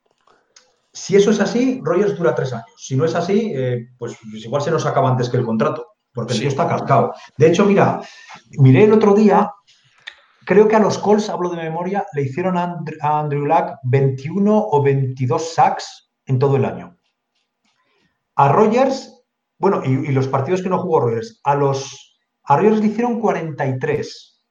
Si 0.93 1.17
eso 1.17 1.33
es 1.33 1.41
así, 1.41 1.81
Rogers 1.83 2.17
dura 2.17 2.37
tres 2.37 2.53
años. 2.53 2.73
Si 2.77 2.95
no 2.95 3.05
es 3.05 3.17
así, 3.17 3.53
eh, 3.57 3.89
pues, 3.99 4.17
pues, 4.31 4.45
igual 4.45 4.63
se 4.63 4.71
nos 4.71 4.87
acaba 4.87 5.11
antes 5.11 5.29
que 5.29 5.37
el 5.37 5.45
contrato, 5.45 5.85
porque 6.15 6.35
el 6.35 6.39
tío 6.39 6.49
está 6.49 6.69
cascado. 6.69 7.13
De 7.37 7.49
hecho, 7.49 7.65
mira, 7.65 8.01
miré 8.53 8.85
el 8.85 8.93
otro 8.93 9.15
día, 9.15 9.53
creo 10.45 10.69
que 10.69 10.77
a 10.77 10.81
los 10.81 10.99
Colts, 10.99 11.29
hablo 11.29 11.51
de 11.51 11.57
memoria, 11.57 12.07
le 12.13 12.23
hicieron 12.23 12.57
a 12.57 12.79
Andrew, 13.01 13.47
Luck 13.47 13.79
21 13.83 14.69
o 14.71 14.81
22 14.81 15.55
sacks 15.55 16.13
en 16.25 16.39
todo 16.39 16.55
el 16.55 16.65
año. 16.65 16.97
A 18.37 18.53
Rogers, 18.53 19.25
bueno, 19.59 19.83
y, 19.85 20.09
y 20.09 20.13
los 20.13 20.29
partidos 20.29 20.63
que 20.63 20.69
no 20.69 20.79
jugó 20.79 21.01
Rogers, 21.01 21.41
a 21.43 21.57
los 21.57 22.08
a 22.49 22.57
Rogers 22.57 22.81
le 22.81 22.87
hicieron 22.87 23.21
43. 23.21 24.45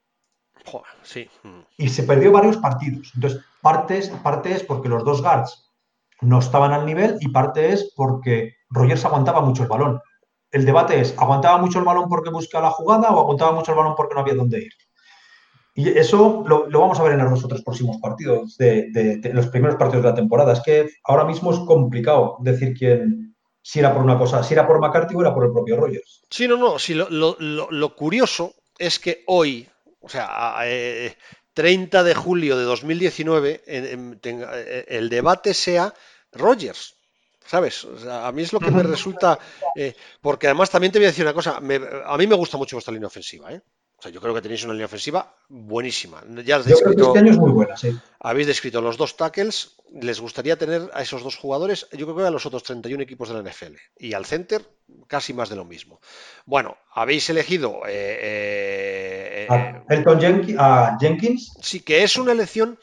sí. 1.01 1.29
Y 1.77 1.89
se 1.89 2.03
perdió 2.03 2.31
varios 2.31 2.57
partidos. 2.57 3.11
Entonces, 3.15 3.41
parte 3.61 3.97
es, 3.97 4.09
parte 4.09 4.51
es 4.51 4.63
porque 4.63 4.87
los 4.87 5.03
dos 5.03 5.21
guards 5.21 5.73
no 6.21 6.39
estaban 6.39 6.73
al 6.73 6.85
nivel 6.85 7.17
y 7.19 7.29
parte 7.29 7.73
es 7.73 7.91
porque 7.95 8.55
Rogers 8.69 9.03
aguantaba 9.05 9.41
mucho 9.41 9.63
el 9.63 9.69
balón. 9.69 9.99
El 10.51 10.65
debate 10.65 11.01
es, 11.01 11.15
¿aguantaba 11.17 11.57
mucho 11.57 11.79
el 11.79 11.85
balón 11.85 12.07
porque 12.07 12.29
buscaba 12.29 12.67
la 12.67 12.71
jugada 12.71 13.09
o 13.09 13.19
aguantaba 13.19 13.51
mucho 13.51 13.71
el 13.71 13.77
balón 13.77 13.95
porque 13.95 14.13
no 14.13 14.21
había 14.21 14.35
dónde 14.35 14.59
ir? 14.59 14.73
Y 15.73 15.89
eso 15.89 16.43
lo, 16.47 16.67
vamos 16.69 16.99
a 16.99 17.03
ver 17.03 17.13
en 17.13 17.29
los 17.29 17.43
otros 17.43 17.63
próximos 17.63 17.97
partidos, 17.97 18.57
de, 18.57 19.19
los 19.33 19.47
primeros 19.47 19.75
partidos 19.75 20.03
de 20.03 20.09
la 20.09 20.15
temporada. 20.15 20.53
Es 20.53 20.61
que 20.61 20.89
ahora 21.03 21.25
mismo 21.25 21.51
es 21.51 21.59
complicado 21.59 22.37
decir 22.39 22.75
quién, 22.75 23.35
si 23.67 23.79
era 23.79 23.93
por 23.93 24.01
una 24.01 24.17
cosa, 24.17 24.41
si 24.43 24.53
era 24.53 24.65
por 24.65 24.79
McCarthy 24.79 25.13
o 25.15 25.19
era 25.19 25.33
por 25.33 25.43
el 25.43 25.51
propio 25.51 25.75
Rogers. 25.75 26.21
Sí, 26.29 26.47
no, 26.47 26.55
no, 26.55 26.79
sí, 26.79 26.93
lo, 26.93 27.95
curioso 27.97 28.55
es 28.77 28.97
que 28.97 29.25
hoy, 29.27 29.67
o 29.99 30.07
sea, 30.07 30.55
30 31.53 31.99
eh, 31.99 32.03
de 32.05 32.15
julio 32.15 32.57
de 32.57 32.63
2019, 32.63 33.63
eh, 33.67 34.85
el 34.87 35.09
debate 35.09 35.53
sea 35.53 35.93
Rogers. 36.31 36.95
¿Sabes? 37.45 37.85
a 38.09 38.31
mí 38.31 38.43
es 38.43 38.53
lo 38.53 38.61
que 38.61 38.71
me 38.71 38.83
resulta. 38.83 39.37
Eh, 39.75 39.93
porque 40.21 40.47
además 40.47 40.69
también 40.69 40.93
te 40.93 40.99
voy 40.99 41.07
a 41.07 41.09
decir 41.09 41.25
una 41.25 41.33
cosa. 41.33 41.57
a 41.57 42.17
mí 42.17 42.27
me 42.27 42.35
gusta 42.35 42.57
mucho 42.57 42.77
vuestra 42.77 42.93
línea 42.93 43.07
ofensiva. 43.07 43.51
¿eh? 43.51 43.61
O 43.99 44.01
sea, 44.01 44.11
yo 44.11 44.21
creo 44.21 44.33
que 44.35 44.41
tenéis 44.41 44.63
una 44.63 44.73
línea 44.73 44.85
ofensiva 44.85 45.35
buenísima. 45.49 46.23
Ya 46.45 46.59
yo 46.59 46.77
creo 46.77 46.95
que 46.95 47.01
este 47.01 47.19
año 47.19 47.31
es 47.31 47.39
muy 47.39 47.51
buena, 47.51 47.75
sí. 47.75 47.97
Habéis 48.19 48.45
descrito 48.45 48.79
los 48.79 48.95
dos 48.95 49.17
tackles. 49.17 49.75
¿Les 49.91 50.19
gustaría 50.19 50.55
tener 50.55 50.91
a 50.93 51.01
esos 51.01 51.23
dos 51.23 51.35
jugadores? 51.35 51.87
Yo 51.93 52.05
creo 52.05 52.17
que 52.17 52.23
a 52.25 52.29
los 52.29 52.45
otros 52.45 52.61
31 52.61 53.01
equipos 53.01 53.29
de 53.29 53.35
la 53.35 53.49
NFL. 53.49 53.75
Y 53.97 54.13
al 54.13 54.25
center, 54.25 54.61
casi 55.07 55.33
más 55.33 55.49
de 55.49 55.55
lo 55.55 55.65
mismo. 55.65 55.99
Bueno, 56.45 56.77
habéis 56.93 57.27
elegido. 57.31 57.81
Eh, 57.87 59.47
eh, 59.47 59.47
a 59.49 59.83
Elton 59.89 60.19
Jenkins. 60.99 61.53
Sí, 61.61 61.79
que 61.79 62.03
es 62.03 62.17
una 62.17 62.33
elección 62.33 62.77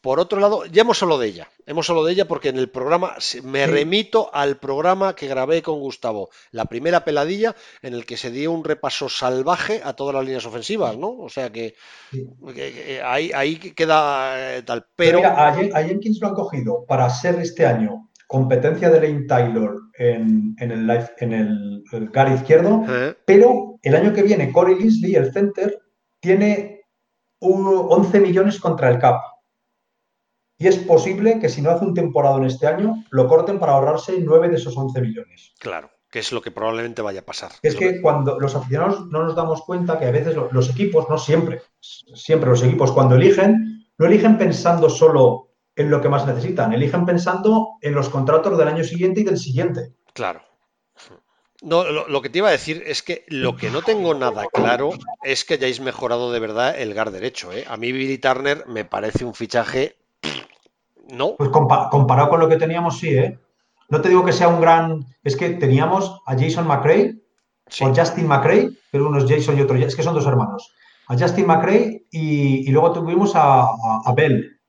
por 0.00 0.18
otro 0.18 0.40
lado, 0.40 0.64
ya 0.66 0.82
hemos 0.82 1.02
hablado 1.02 1.20
de 1.20 1.28
ella. 1.28 1.48
Hemos 1.66 1.88
hablado 1.90 2.06
de 2.06 2.12
ella 2.12 2.26
porque 2.26 2.48
en 2.48 2.56
el 2.56 2.68
programa 2.68 3.14
me 3.44 3.66
remito 3.66 4.30
al 4.32 4.56
programa 4.56 5.14
que 5.14 5.28
grabé 5.28 5.62
con 5.62 5.78
Gustavo, 5.80 6.30
la 6.52 6.64
primera 6.64 7.04
peladilla, 7.04 7.54
en 7.82 7.94
el 7.94 8.06
que 8.06 8.16
se 8.16 8.30
dio 8.30 8.52
un 8.52 8.64
repaso 8.64 9.08
salvaje 9.08 9.82
a 9.84 9.92
todas 9.92 10.14
las 10.14 10.24
líneas 10.24 10.46
ofensivas, 10.46 10.96
¿no? 10.96 11.18
O 11.18 11.28
sea 11.28 11.50
que, 11.50 11.74
ahí, 13.04 13.58
queda 13.58 14.56
eh, 14.56 14.62
tal. 14.62 14.86
Pero, 14.96 15.20
a, 15.24 15.52
Jenkins 15.52 16.18
lo 16.20 16.28
han 16.28 16.34
cogido 16.34 16.84
para 16.86 17.08
ser 17.10 17.38
este 17.40 17.66
año 17.66 18.10
competencia 18.26 18.88
de 18.90 19.00
Lane 19.00 19.26
Taylor 19.26 19.76
en, 19.98 20.54
el, 20.60 20.86
live, 20.86 21.10
en 21.18 21.32
el, 21.32 21.82
el 21.92 22.32
izquierdo, 22.32 22.84
pero 23.24 23.78
el 23.82 23.96
año 23.96 24.12
que 24.12 24.22
viene 24.22 24.52
Corey 24.52 24.76
Linsley, 24.76 25.16
el 25.16 25.32
center, 25.32 25.80
tiene 26.20 26.82
11 27.40 28.20
millones 28.20 28.60
contra 28.60 28.88
el 28.88 28.98
CAP. 28.98 29.20
Y 30.60 30.68
es 30.68 30.76
posible 30.76 31.38
que 31.40 31.48
si 31.48 31.62
no 31.62 31.70
hace 31.70 31.86
un 31.86 31.94
temporada 31.94 32.36
en 32.36 32.44
este 32.44 32.66
año, 32.66 33.02
lo 33.08 33.26
corten 33.26 33.58
para 33.58 33.72
ahorrarse 33.72 34.14
9 34.20 34.50
de 34.50 34.56
esos 34.56 34.76
11 34.76 35.00
millones. 35.00 35.54
Claro, 35.58 35.90
que 36.10 36.18
es 36.18 36.32
lo 36.32 36.42
que 36.42 36.50
probablemente 36.50 37.00
vaya 37.00 37.20
a 37.20 37.24
pasar. 37.24 37.52
Es 37.62 37.74
que 37.74 38.02
cuando 38.02 38.38
los 38.38 38.54
aficionados 38.54 39.06
no 39.06 39.24
nos 39.24 39.34
damos 39.34 39.62
cuenta 39.62 39.98
que 39.98 40.04
a 40.04 40.10
veces 40.10 40.36
los 40.36 40.68
equipos, 40.68 41.08
no 41.08 41.16
siempre, 41.16 41.62
siempre 41.80 42.50
los 42.50 42.62
equipos 42.62 42.92
cuando 42.92 43.14
eligen, 43.14 43.86
no 43.96 44.04
eligen 44.04 44.36
pensando 44.36 44.90
solo 44.90 45.48
en 45.74 45.88
lo 45.90 46.02
que 46.02 46.10
más 46.10 46.26
necesitan, 46.26 46.74
eligen 46.74 47.06
pensando 47.06 47.78
en 47.80 47.94
los 47.94 48.10
contratos 48.10 48.58
del 48.58 48.68
año 48.68 48.84
siguiente 48.84 49.22
y 49.22 49.24
del 49.24 49.38
siguiente. 49.38 49.94
Claro. 50.12 50.42
No, 51.62 51.84
lo, 51.84 52.20
que 52.20 52.28
te 52.28 52.38
iba 52.38 52.48
a 52.48 52.52
decir 52.52 52.82
es 52.86 53.02
que 53.02 53.24
lo 53.28 53.56
que 53.56 53.70
no 53.70 53.80
tengo 53.80 54.12
nada 54.14 54.46
claro 54.52 54.90
es 55.22 55.46
que 55.46 55.54
hayáis 55.54 55.80
mejorado 55.80 56.32
de 56.32 56.40
verdad 56.40 56.78
el 56.78 56.92
GAR 56.92 57.12
derecho. 57.12 57.50
¿eh? 57.50 57.64
A 57.66 57.78
mí 57.78 57.92
Billy 57.92 58.18
Turner 58.18 58.66
me 58.66 58.84
parece 58.84 59.24
un 59.24 59.32
fichaje... 59.32 59.96
No. 61.08 61.36
Pues 61.36 61.50
comparado 61.50 62.28
con 62.28 62.40
lo 62.40 62.48
que 62.48 62.56
teníamos, 62.56 62.98
sí, 62.98 63.16
¿eh? 63.16 63.38
No 63.88 64.00
te 64.00 64.08
digo 64.08 64.24
que 64.24 64.32
sea 64.32 64.48
un 64.48 64.60
gran... 64.60 65.04
Es 65.24 65.36
que 65.36 65.50
teníamos 65.50 66.20
a 66.26 66.38
Jason 66.38 66.66
McRae 66.66 67.16
o 67.80 67.94
Justin 67.94 68.26
McRae, 68.26 68.70
pero 68.92 69.08
uno 69.08 69.18
es 69.18 69.28
Jason 69.28 69.58
y 69.58 69.62
otro... 69.62 69.76
Es 69.76 69.96
que 69.96 70.02
son 70.02 70.14
dos 70.14 70.26
hermanos. 70.26 70.72
A 71.08 71.18
Justin 71.18 71.46
McRae 71.46 72.06
y, 72.10 72.70
luego 72.70 72.92
tuvimos 72.92 73.32
a, 73.34 73.68
Bell. 74.14 74.60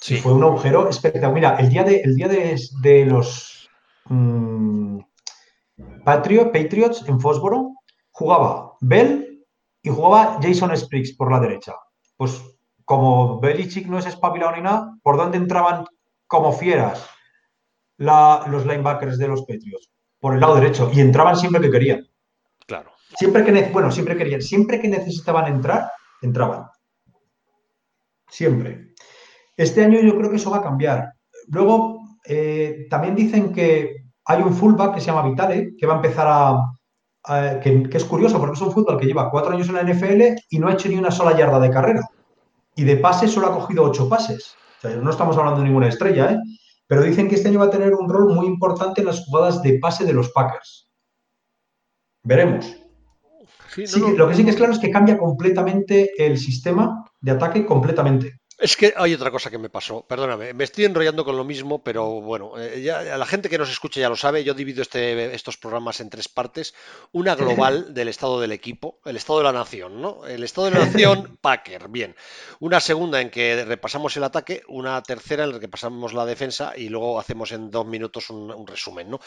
Sí. 0.00 0.16
fue 0.16 0.32
un 0.32 0.42
agujero 0.42 0.88
espectacular. 0.88 1.32
Mira, 1.32 1.56
el 1.58 1.68
día 1.68 1.84
de, 1.84 2.00
el 2.00 2.16
día 2.16 2.28
de, 2.28 3.06
los... 3.06 3.68
Mm, 4.08 4.98
Patriots 6.04 7.04
en 7.08 7.20
Fósforo, 7.20 7.72
jugaba 8.12 8.74
Bell 8.80 9.44
y 9.82 9.90
jugaba 9.90 10.38
Jason 10.40 10.76
Spriggs 10.76 11.16
por 11.16 11.30
la 11.30 11.40
derecha. 11.40 11.74
Pues 12.16 12.40
como 12.86 13.40
Belichick 13.40 13.88
no 13.88 13.98
es 13.98 14.06
espabilado 14.06 14.54
ni 14.54 14.62
nada, 14.62 14.96
¿por 15.02 15.16
dónde 15.16 15.36
entraban 15.36 15.84
como 16.28 16.52
fieras 16.52 17.04
los 17.98 18.64
linebackers 18.64 19.18
de 19.18 19.26
los 19.26 19.40
Patriots? 19.40 19.90
Por 20.20 20.34
el 20.34 20.40
lado 20.40 20.54
derecho. 20.54 20.88
Y 20.94 21.00
entraban 21.00 21.36
siempre 21.36 21.60
que 21.60 21.70
querían. 21.70 22.06
Claro. 22.64 22.92
Siempre 23.16 23.44
que, 23.44 23.70
bueno, 23.72 23.90
siempre 23.90 24.16
querían. 24.16 24.40
Siempre 24.40 24.80
que 24.80 24.88
necesitaban 24.88 25.52
entrar, 25.52 25.90
entraban. 26.22 26.66
Siempre. 28.28 28.94
Este 29.56 29.84
año 29.84 30.00
yo 30.00 30.16
creo 30.16 30.30
que 30.30 30.36
eso 30.36 30.50
va 30.50 30.58
a 30.58 30.62
cambiar. 30.62 31.12
Luego, 31.48 32.00
eh, 32.24 32.86
también 32.88 33.16
dicen 33.16 33.52
que 33.52 33.96
hay 34.26 34.42
un 34.42 34.54
fullback 34.54 34.94
que 34.94 35.00
se 35.00 35.06
llama 35.06 35.28
Vitale, 35.28 35.74
que 35.76 35.86
va 35.86 35.94
a 35.94 35.96
empezar 35.96 36.26
a... 36.28 37.60
que, 37.60 37.88
es 37.92 38.04
curioso 38.04 38.38
porque 38.38 38.54
es 38.54 38.62
un 38.62 38.72
fútbol 38.72 38.96
que 38.96 39.06
lleva 39.06 39.28
cuatro 39.28 39.52
años 39.52 39.68
en 39.68 39.74
la 39.74 39.82
NFL 39.82 40.40
y 40.50 40.58
no 40.60 40.68
ha 40.68 40.74
hecho 40.74 40.88
ni 40.88 40.96
una 40.96 41.10
sola 41.10 41.36
yarda 41.36 41.58
de 41.58 41.70
carrera. 41.70 42.08
Y 42.76 42.84
de 42.84 42.96
pase 42.98 43.26
solo 43.26 43.48
ha 43.48 43.54
cogido 43.54 43.82
ocho 43.82 44.08
pases. 44.08 44.54
no 44.84 45.10
estamos 45.10 45.36
hablando 45.36 45.60
de 45.60 45.66
ninguna 45.66 45.88
estrella, 45.88 46.32
¿eh? 46.32 46.38
Pero 46.86 47.02
dicen 47.02 47.28
que 47.28 47.34
este 47.34 47.48
año 47.48 47.58
va 47.58 47.64
a 47.64 47.70
tener 47.70 47.94
un 47.94 48.08
rol 48.08 48.32
muy 48.32 48.46
importante 48.46 49.00
en 49.00 49.08
las 49.08 49.24
jugadas 49.24 49.60
de 49.62 49.78
pase 49.80 50.04
de 50.04 50.12
los 50.12 50.30
Packers. 50.30 50.88
Veremos. 52.22 52.76
Lo 54.16 54.28
que 54.28 54.34
sí 54.34 54.44
que 54.44 54.50
es 54.50 54.56
claro 54.56 54.72
es 54.72 54.78
que 54.78 54.90
cambia 54.90 55.18
completamente 55.18 56.10
el 56.18 56.38
sistema 56.38 57.04
de 57.20 57.32
ataque, 57.32 57.66
completamente. 57.66 58.40
Es 58.58 58.74
que 58.74 58.94
hay 58.96 59.12
otra 59.12 59.30
cosa 59.30 59.50
que 59.50 59.58
me 59.58 59.68
pasó, 59.68 60.06
perdóname, 60.06 60.54
me 60.54 60.64
estoy 60.64 60.86
enrollando 60.86 61.26
con 61.26 61.36
lo 61.36 61.44
mismo, 61.44 61.84
pero 61.84 62.22
bueno, 62.22 62.54
eh, 62.58 62.80
ya, 62.80 63.02
la 63.02 63.26
gente 63.26 63.50
que 63.50 63.58
nos 63.58 63.70
escucha 63.70 64.00
ya 64.00 64.08
lo 64.08 64.16
sabe, 64.16 64.44
yo 64.44 64.54
divido 64.54 64.80
este, 64.80 65.34
estos 65.34 65.58
programas 65.58 66.00
en 66.00 66.08
tres 66.08 66.28
partes, 66.28 66.74
una 67.12 67.34
global 67.34 67.92
del 67.92 68.08
estado 68.08 68.40
del 68.40 68.52
equipo, 68.52 68.98
el 69.04 69.16
estado 69.16 69.40
de 69.40 69.44
la 69.44 69.52
nación, 69.52 70.00
¿no? 70.00 70.24
El 70.24 70.42
estado 70.42 70.70
de 70.70 70.78
la 70.78 70.86
nación, 70.86 71.36
Packer, 71.42 71.88
bien. 71.88 72.16
Una 72.58 72.80
segunda 72.80 73.20
en 73.20 73.28
que 73.28 73.62
repasamos 73.62 74.16
el 74.16 74.24
ataque, 74.24 74.62
una 74.68 75.02
tercera 75.02 75.44
en 75.44 75.52
la 75.52 75.60
que 75.60 75.68
pasamos 75.68 76.14
la 76.14 76.24
defensa 76.24 76.72
y 76.74 76.88
luego 76.88 77.20
hacemos 77.20 77.52
en 77.52 77.70
dos 77.70 77.86
minutos 77.86 78.30
un, 78.30 78.66
resumen, 78.66 79.10
¿no? 79.10 79.20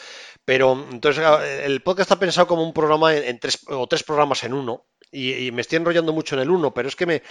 Pero 0.44 0.72
entonces 0.90 1.24
el 1.64 1.82
podcast 1.82 2.10
está 2.10 2.18
pensado 2.18 2.48
como 2.48 2.64
un 2.64 2.72
programa 2.72 3.14
en, 3.14 3.38
tres 3.38 3.60
o 3.68 3.86
tres 3.86 4.02
programas 4.02 4.42
en 4.42 4.54
uno 4.54 4.86
y, 5.12 5.52
me 5.52 5.60
estoy 5.60 5.76
enrollando 5.76 6.12
mucho 6.12 6.34
en 6.34 6.42
el 6.42 6.50
uno, 6.50 6.74
pero 6.74 6.88
es 6.88 6.96
que 6.96 7.06
me... 7.06 7.22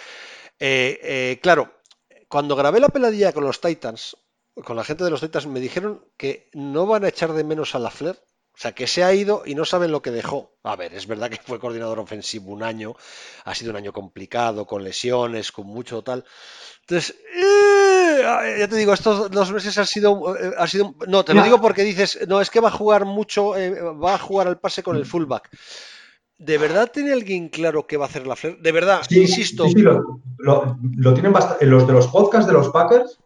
Eh, 0.62 1.00
eh, 1.02 1.40
claro, 1.42 1.79
cuando 2.30 2.56
grabé 2.56 2.80
la 2.80 2.90
peladilla 2.90 3.34
con 3.34 3.44
los 3.44 3.60
Titans, 3.60 4.16
con 4.64 4.76
la 4.76 4.84
gente 4.84 5.04
de 5.04 5.10
los 5.10 5.20
Titans, 5.20 5.48
me 5.48 5.60
dijeron 5.60 6.06
que 6.16 6.50
no 6.54 6.86
van 6.86 7.04
a 7.04 7.10
echar 7.10 7.34
de 7.34 7.44
menos 7.44 7.76
a 7.76 7.80
la 7.80 7.92
Flair. 7.92 8.18
O 8.54 8.62
sea, 8.62 8.74
que 8.74 8.88
se 8.88 9.06
ha 9.06 9.14
ido 9.14 9.44
y 9.46 9.56
no 9.56 9.64
saben 9.64 9.90
lo 9.90 10.02
que 10.02 10.12
dejó. 10.12 10.52
A 10.64 10.76
ver, 10.76 10.94
es 10.94 11.08
verdad 11.08 11.30
que 11.30 11.38
fue 11.38 11.62
coordinador 11.62 11.98
ofensivo 11.98 12.52
un 12.52 12.62
año, 12.62 12.94
ha 13.46 13.56
sido 13.56 13.72
un 13.72 13.78
año 13.78 13.94
complicado, 13.94 14.66
con 14.66 14.84
lesiones, 14.84 15.54
con 15.54 15.66
mucho 15.66 16.02
tal. 16.02 16.26
Entonces, 16.82 17.16
eh, 17.36 18.58
ya 18.60 18.68
te 18.68 18.76
digo, 18.76 18.92
estos 18.92 19.32
dos 19.32 19.52
meses 19.54 19.78
han 19.78 19.88
sido, 19.88 20.36
eh, 20.36 20.54
ha 20.58 20.68
sido... 20.68 20.94
No, 21.08 21.24
te 21.24 21.34
lo 21.34 21.42
digo 21.42 21.62
porque 21.62 21.84
dices, 21.84 22.28
no, 22.28 22.42
es 22.42 22.50
que 22.50 22.60
va 22.60 22.68
a 22.68 22.72
jugar 22.72 23.06
mucho, 23.06 23.56
eh, 23.56 23.80
va 23.82 24.16
a 24.16 24.20
jugar 24.20 24.48
al 24.48 24.60
pase 24.60 24.84
con 24.84 24.98
el 24.98 25.06
fullback. 25.06 25.50
¿De 26.40 26.58
verdad 26.58 26.90
tiene 26.92 27.12
alguien 27.12 27.50
claro 27.50 27.86
qué 27.86 27.98
va 27.98 28.06
a 28.06 28.08
hacer 28.08 28.26
la 28.26 28.38
Flair? 28.38 28.60
De 28.62 28.72
verdad, 28.72 29.02
insisto. 29.10 29.66
Sí, 29.66 29.74
sí 29.76 29.82
lo, 29.82 31.14
tienen 31.14 31.34
bastante. 31.34 31.66
Los 31.66 31.86
de 31.86 31.92
los 31.92 32.08
podcasts 32.08 32.48
de 32.48 32.54
los 32.54 32.70
Packers, 32.70 33.20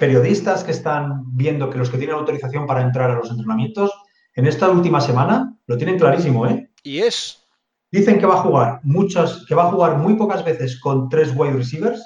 periodistas 0.00 0.64
que 0.64 0.72
están 0.72 1.22
viendo 1.36 1.70
que 1.70 1.78
los 1.78 1.88
que 1.88 1.98
tienen 1.98 2.16
autorización 2.16 2.66
para 2.66 2.82
entrar 2.82 3.12
a 3.12 3.14
los 3.14 3.30
entrenamientos, 3.30 3.92
en 4.34 4.48
esta 4.48 4.68
última 4.70 5.00
semana 5.00 5.56
lo 5.66 5.76
tienen 5.76 6.00
clarísimo, 6.00 6.48
¿eh? 6.48 6.68
Y 6.82 6.98
es. 6.98 7.46
Dicen 7.92 8.18
que 8.18 8.26
va 8.26 8.34
a 8.34 8.42
jugar 8.42 8.80
muchas, 8.82 9.46
que 9.46 9.54
va 9.54 9.68
a 9.68 9.70
jugar 9.70 9.96
muy 9.96 10.14
pocas 10.14 10.44
veces 10.44 10.80
con 10.80 11.08
tres 11.08 11.32
wide 11.36 11.52
receivers, 11.52 12.04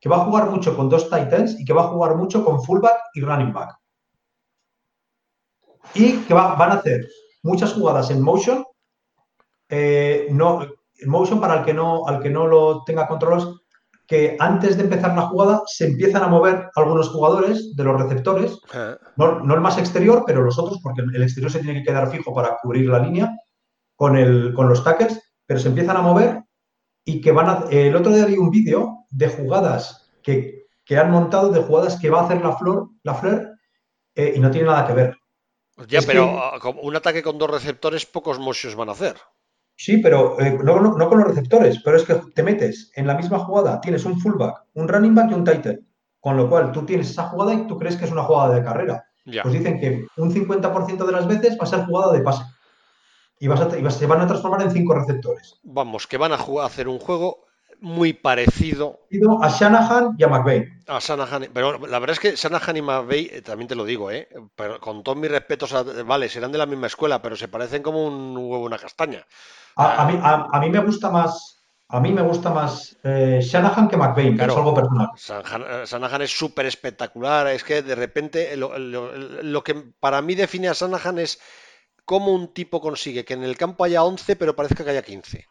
que 0.00 0.08
va 0.08 0.16
a 0.16 0.24
jugar 0.24 0.48
mucho 0.48 0.74
con 0.74 0.88
dos 0.88 1.10
tight 1.10 1.30
ends 1.34 1.60
y 1.60 1.66
que 1.66 1.74
va 1.74 1.82
a 1.82 1.88
jugar 1.88 2.16
mucho 2.16 2.42
con 2.42 2.62
fullback 2.62 2.96
y 3.12 3.20
running 3.20 3.52
back. 3.52 3.76
Y 5.94 6.16
que 6.20 6.32
van 6.32 6.58
a 6.58 6.74
hacer 6.76 7.06
muchas 7.42 7.74
jugadas 7.74 8.10
en 8.10 8.22
motion 8.22 8.64
eh, 9.74 10.26
no, 10.30 10.60
el 10.62 11.08
motion 11.08 11.40
para 11.40 11.60
el 11.60 11.64
que 11.64 11.72
no, 11.72 12.06
al 12.06 12.20
que 12.20 12.28
no 12.28 12.46
lo 12.46 12.84
tenga 12.84 13.08
controlados, 13.08 13.62
que 14.06 14.36
antes 14.38 14.76
de 14.76 14.82
empezar 14.82 15.16
la 15.16 15.22
jugada 15.22 15.62
se 15.64 15.86
empiezan 15.86 16.22
a 16.22 16.28
mover 16.28 16.68
algunos 16.76 17.08
jugadores 17.08 17.74
de 17.74 17.82
los 17.82 17.98
receptores, 17.98 18.58
no, 19.16 19.54
el 19.54 19.60
más 19.62 19.78
exterior, 19.78 20.24
pero 20.26 20.42
los 20.42 20.58
otros, 20.58 20.78
porque 20.82 21.00
el 21.00 21.22
exterior 21.22 21.50
se 21.50 21.60
tiene 21.60 21.78
que 21.78 21.86
quedar 21.88 22.10
fijo 22.10 22.34
para 22.34 22.58
cubrir 22.60 22.90
la 22.90 22.98
línea 22.98 23.34
con, 23.96 24.14
el, 24.18 24.52
con 24.52 24.68
los 24.68 24.84
tackles, 24.84 25.18
pero 25.46 25.58
se 25.58 25.68
empiezan 25.68 25.96
a 25.96 26.02
mover 26.02 26.42
y 27.06 27.22
que 27.22 27.32
van 27.32 27.48
a... 27.48 27.64
El 27.70 27.96
otro 27.96 28.12
día 28.12 28.26
vi 28.26 28.36
un 28.36 28.50
vídeo 28.50 29.06
de 29.08 29.28
jugadas 29.28 30.12
que, 30.22 30.66
han 30.90 31.10
montado, 31.10 31.50
de 31.50 31.62
jugadas 31.62 31.98
que 31.98 32.10
va 32.10 32.20
a 32.20 32.24
hacer 32.24 32.42
la 32.42 32.58
Flor, 32.58 32.90
la 33.04 33.14
Fleur, 33.14 33.52
eh, 34.16 34.34
y 34.36 34.40
no 34.40 34.50
tiene 34.50 34.66
nada 34.66 34.86
que 34.86 34.92
ver. 34.92 35.16
Ya, 35.88 36.00
pero 36.06 36.38
ah, 36.38 36.60
un 36.82 36.94
ataque 36.94 37.22
con 37.22 37.38
dos 37.38 37.50
receptores, 37.50 38.04
pocos 38.04 38.38
motions 38.38 38.74
van 38.74 38.90
a 38.90 38.92
hacer. 38.92 39.16
Sí, 39.82 39.96
pero 39.96 40.40
eh, 40.40 40.56
no, 40.62 41.08
con 41.08 41.18
los 41.18 41.26
receptores, 41.26 41.80
pero 41.82 41.96
es 41.96 42.04
que 42.04 42.14
te 42.14 42.44
metes 42.44 42.92
en 42.94 43.04
la 43.04 43.16
misma 43.16 43.40
jugada, 43.40 43.80
tienes 43.80 44.04
un 44.04 44.20
fullback, 44.20 44.66
un 44.74 44.86
running 44.86 45.12
back 45.12 45.32
y 45.32 45.34
un 45.34 45.42
tight 45.42 45.66
end. 45.66 45.80
Con 46.20 46.36
lo 46.36 46.48
cual 46.48 46.70
tú 46.70 46.86
tienes 46.86 47.10
esa 47.10 47.24
jugada 47.24 47.52
y 47.52 47.66
tú 47.66 47.76
crees 47.76 47.96
que 47.96 48.04
es 48.04 48.12
una 48.12 48.22
jugada 48.22 48.54
de 48.54 48.62
carrera. 48.62 49.04
Pues 49.24 49.52
dicen 49.52 49.80
que 49.80 50.06
un 50.18 50.32
50% 50.32 51.04
de 51.04 51.10
las 51.10 51.26
veces 51.26 51.58
va 51.58 51.64
a 51.64 51.66
ser 51.66 51.84
jugada 51.84 52.12
de 52.12 52.20
pase. 52.20 52.44
Y, 53.40 53.48
vas 53.48 53.60
a, 53.60 53.90
se 53.90 54.06
van 54.06 54.20
a 54.20 54.26
transformar 54.28 54.62
en 54.62 54.70
cinco 54.70 54.94
receptores. 54.94 55.58
Vamos, 55.64 56.06
que 56.06 56.16
van 56.16 56.30
a, 56.30 56.38
jugar, 56.38 56.62
a 56.62 56.66
hacer 56.68 56.86
un 56.86 57.00
juego 57.00 57.46
muy 57.80 58.12
parecido 58.12 59.00
a 59.40 59.48
Shanahan 59.48 60.14
y 60.16 60.22
a 60.22 60.28
McVeigh. 60.28 60.68
A 60.86 61.00
Shanahan, 61.00 61.48
pero 61.52 61.84
la 61.88 61.98
verdad 61.98 62.14
es 62.14 62.20
que 62.20 62.36
Shanahan 62.36 62.76
y 62.76 62.82
McVeigh, 62.82 63.42
también 63.42 63.66
te 63.66 63.74
lo 63.74 63.84
digo, 63.84 64.12
¿eh? 64.12 64.28
pero 64.54 64.78
con 64.78 65.02
todos 65.02 65.18
mis 65.18 65.28
respetos, 65.28 65.74
vale, 66.06 66.28
serán 66.28 66.52
de 66.52 66.58
la 66.58 66.66
misma 66.66 66.86
escuela, 66.86 67.20
pero 67.20 67.34
se 67.34 67.48
parecen 67.48 67.82
como 67.82 68.06
un 68.06 68.36
huevo 68.36 68.64
una 68.64 68.78
castaña. 68.78 69.26
A, 69.76 70.04
mí, 70.06 70.18
a, 70.22 70.60
mí, 70.60 70.70
me 70.70 70.80
gusta 70.80 71.10
más. 71.10 71.58
A 71.88 72.00
mí 72.00 72.10
me 72.12 72.22
gusta 72.22 72.50
más 72.50 72.96
eh, 73.04 73.40
Shanahan 73.42 73.88
que 73.88 73.98
McVeigh, 73.98 74.34
es 74.34 74.40
algo 74.40 74.74
personal. 74.74 75.08
Eh, 75.14 75.84
Shanahan, 75.86 76.22
es 76.22 76.30
súper 76.30 76.66
espectacular. 76.66 77.48
Es 77.48 77.64
que 77.64 77.82
de 77.82 77.94
repente 77.94 78.56
lo, 78.56 79.64
que 79.64 79.74
para 80.00 80.22
mí 80.22 80.34
define 80.34 80.68
a 80.68 80.72
Shanahan 80.72 81.18
es 81.18 81.38
cómo 82.04 82.32
un 82.32 82.54
tipo 82.54 82.80
consigue 82.80 83.24
que 83.24 83.34
en 83.34 83.44
el 83.44 83.56
campo 83.56 83.84
haya 83.84 84.04
11, 84.04 84.36
pero 84.36 84.56
parezca 84.56 84.84
que 84.84 84.90
haya 84.90 85.02
15. 85.02 85.46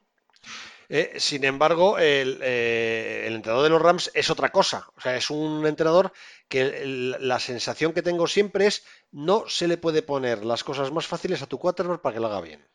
Eh, 0.94 1.14
sin 1.20 1.46
embargo, 1.46 2.00
el, 2.00 2.42
entrenador 2.42 3.64
de 3.64 3.70
los 3.70 3.82
Rams 3.82 4.12
es 4.14 4.30
otra 4.30 4.50
cosa. 4.50 4.88
O 4.98 5.02
sea, 5.02 5.16
es 5.16 5.30
un 5.30 5.66
entrenador 5.66 6.12
que 6.50 7.18
la 7.20 7.40
sensación 7.40 7.94
que 7.94 8.02
tengo 8.02 8.28
siempre 8.28 8.66
es 8.66 8.84
no 9.12 9.46
se 9.48 9.68
le 9.68 9.78
puede 9.78 10.02
poner 10.02 10.44
las 10.44 10.64
cosas 10.64 10.92
más 10.92 11.08
fáciles 11.08 11.42
a 11.42 11.48
tu 11.48 11.60
quarterback 11.60 12.02
para 12.02 12.16
que 12.16 12.20
lo 12.20 12.28
haga 12.28 12.42
bien. 12.42 12.68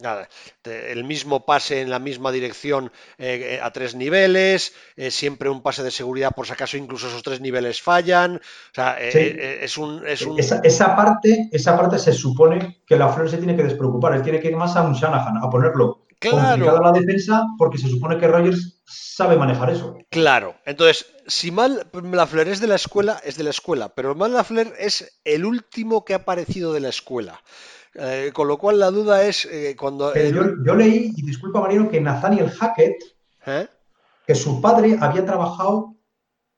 Nada, 0.00 0.28
el 0.64 1.04
mismo 1.04 1.44
pase 1.46 1.80
en 1.80 1.90
la 1.90 1.98
misma 1.98 2.32
dirección 2.32 2.90
eh, 3.18 3.60
a 3.62 3.70
tres 3.70 3.94
niveles, 3.94 4.74
eh, 4.96 5.10
siempre 5.10 5.48
un 5.48 5.62
pase 5.62 5.82
de 5.82 5.90
seguridad 5.90 6.32
por 6.34 6.46
si 6.46 6.52
acaso 6.52 6.76
incluso 6.76 7.08
esos 7.08 7.22
tres 7.22 7.40
niveles 7.40 7.80
fallan. 7.80 8.36
O 8.36 8.74
sea, 8.74 8.96
eh, 9.00 9.60
es 9.62 9.78
un... 9.78 10.02
Esa, 10.06 10.96
parte, 10.96 11.48
esa 11.52 11.76
parte 11.76 11.98
se 11.98 12.12
supone 12.12 12.82
que 12.86 12.96
la 12.96 13.08
Flor 13.08 13.30
se 13.30 13.38
tiene 13.38 13.56
que 13.56 13.62
despreocupar, 13.62 14.14
él 14.14 14.22
tiene 14.22 14.40
que 14.40 14.48
ir 14.48 14.56
más 14.56 14.76
a 14.76 14.82
un 14.82 14.94
Shanahan, 14.94 15.38
a 15.38 15.48
ponerlo 15.48 16.04
complicada 16.30 16.80
la 16.80 16.92
defensa 16.92 17.46
porque 17.58 17.78
se 17.78 17.88
supone 17.88 18.18
que 18.18 18.28
Rogers 18.28 18.82
sabe 18.86 19.36
manejar 19.36 19.70
eso. 19.70 19.98
Claro, 20.10 20.56
entonces, 20.64 21.06
si 21.26 21.50
mal 21.50 21.86
Lafleur 21.92 22.48
es 22.48 22.60
de 22.60 22.66
la 22.66 22.76
escuela, 22.76 23.20
es 23.24 23.36
de 23.36 23.44
la 23.44 23.50
escuela, 23.50 23.90
pero 23.94 24.14
mal 24.14 24.32
Lafleur 24.32 24.74
es 24.78 25.20
el 25.24 25.44
último 25.44 26.04
que 26.04 26.14
ha 26.14 26.18
aparecido 26.18 26.72
de 26.72 26.80
la 26.80 26.88
escuela. 26.88 27.42
Eh, 27.94 28.30
con 28.34 28.48
lo 28.48 28.58
cual 28.58 28.78
la 28.78 28.90
duda 28.90 29.22
es 29.22 29.44
eh, 29.44 29.76
cuando... 29.78 30.12
Yo, 30.14 30.74
leí, 30.74 31.12
y 31.16 31.22
disculpa 31.22 31.60
Mariano, 31.60 31.88
que 31.88 32.00
Nathaniel 32.00 32.50
Hackett, 32.50 32.96
¿Eh? 33.46 33.68
que 34.26 34.34
su 34.34 34.60
padre 34.60 34.98
había 35.00 35.24
trabajado 35.24 35.94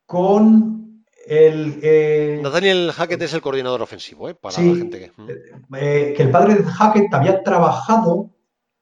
con 0.05 1.03
el... 1.27 2.41
Nathaniel 2.41 2.91
Hackett 2.91 3.21
es 3.21 3.33
el 3.33 3.41
coordinador 3.41 3.81
ofensivo, 3.81 4.33
para 4.35 4.57
la 4.57 4.75
gente 4.75 4.99
que... 4.99 6.13
que 6.15 6.23
el 6.23 6.31
padre 6.31 6.55
de 6.55 6.63
Hackett 6.63 7.13
había 7.13 7.43
trabajado 7.43 8.31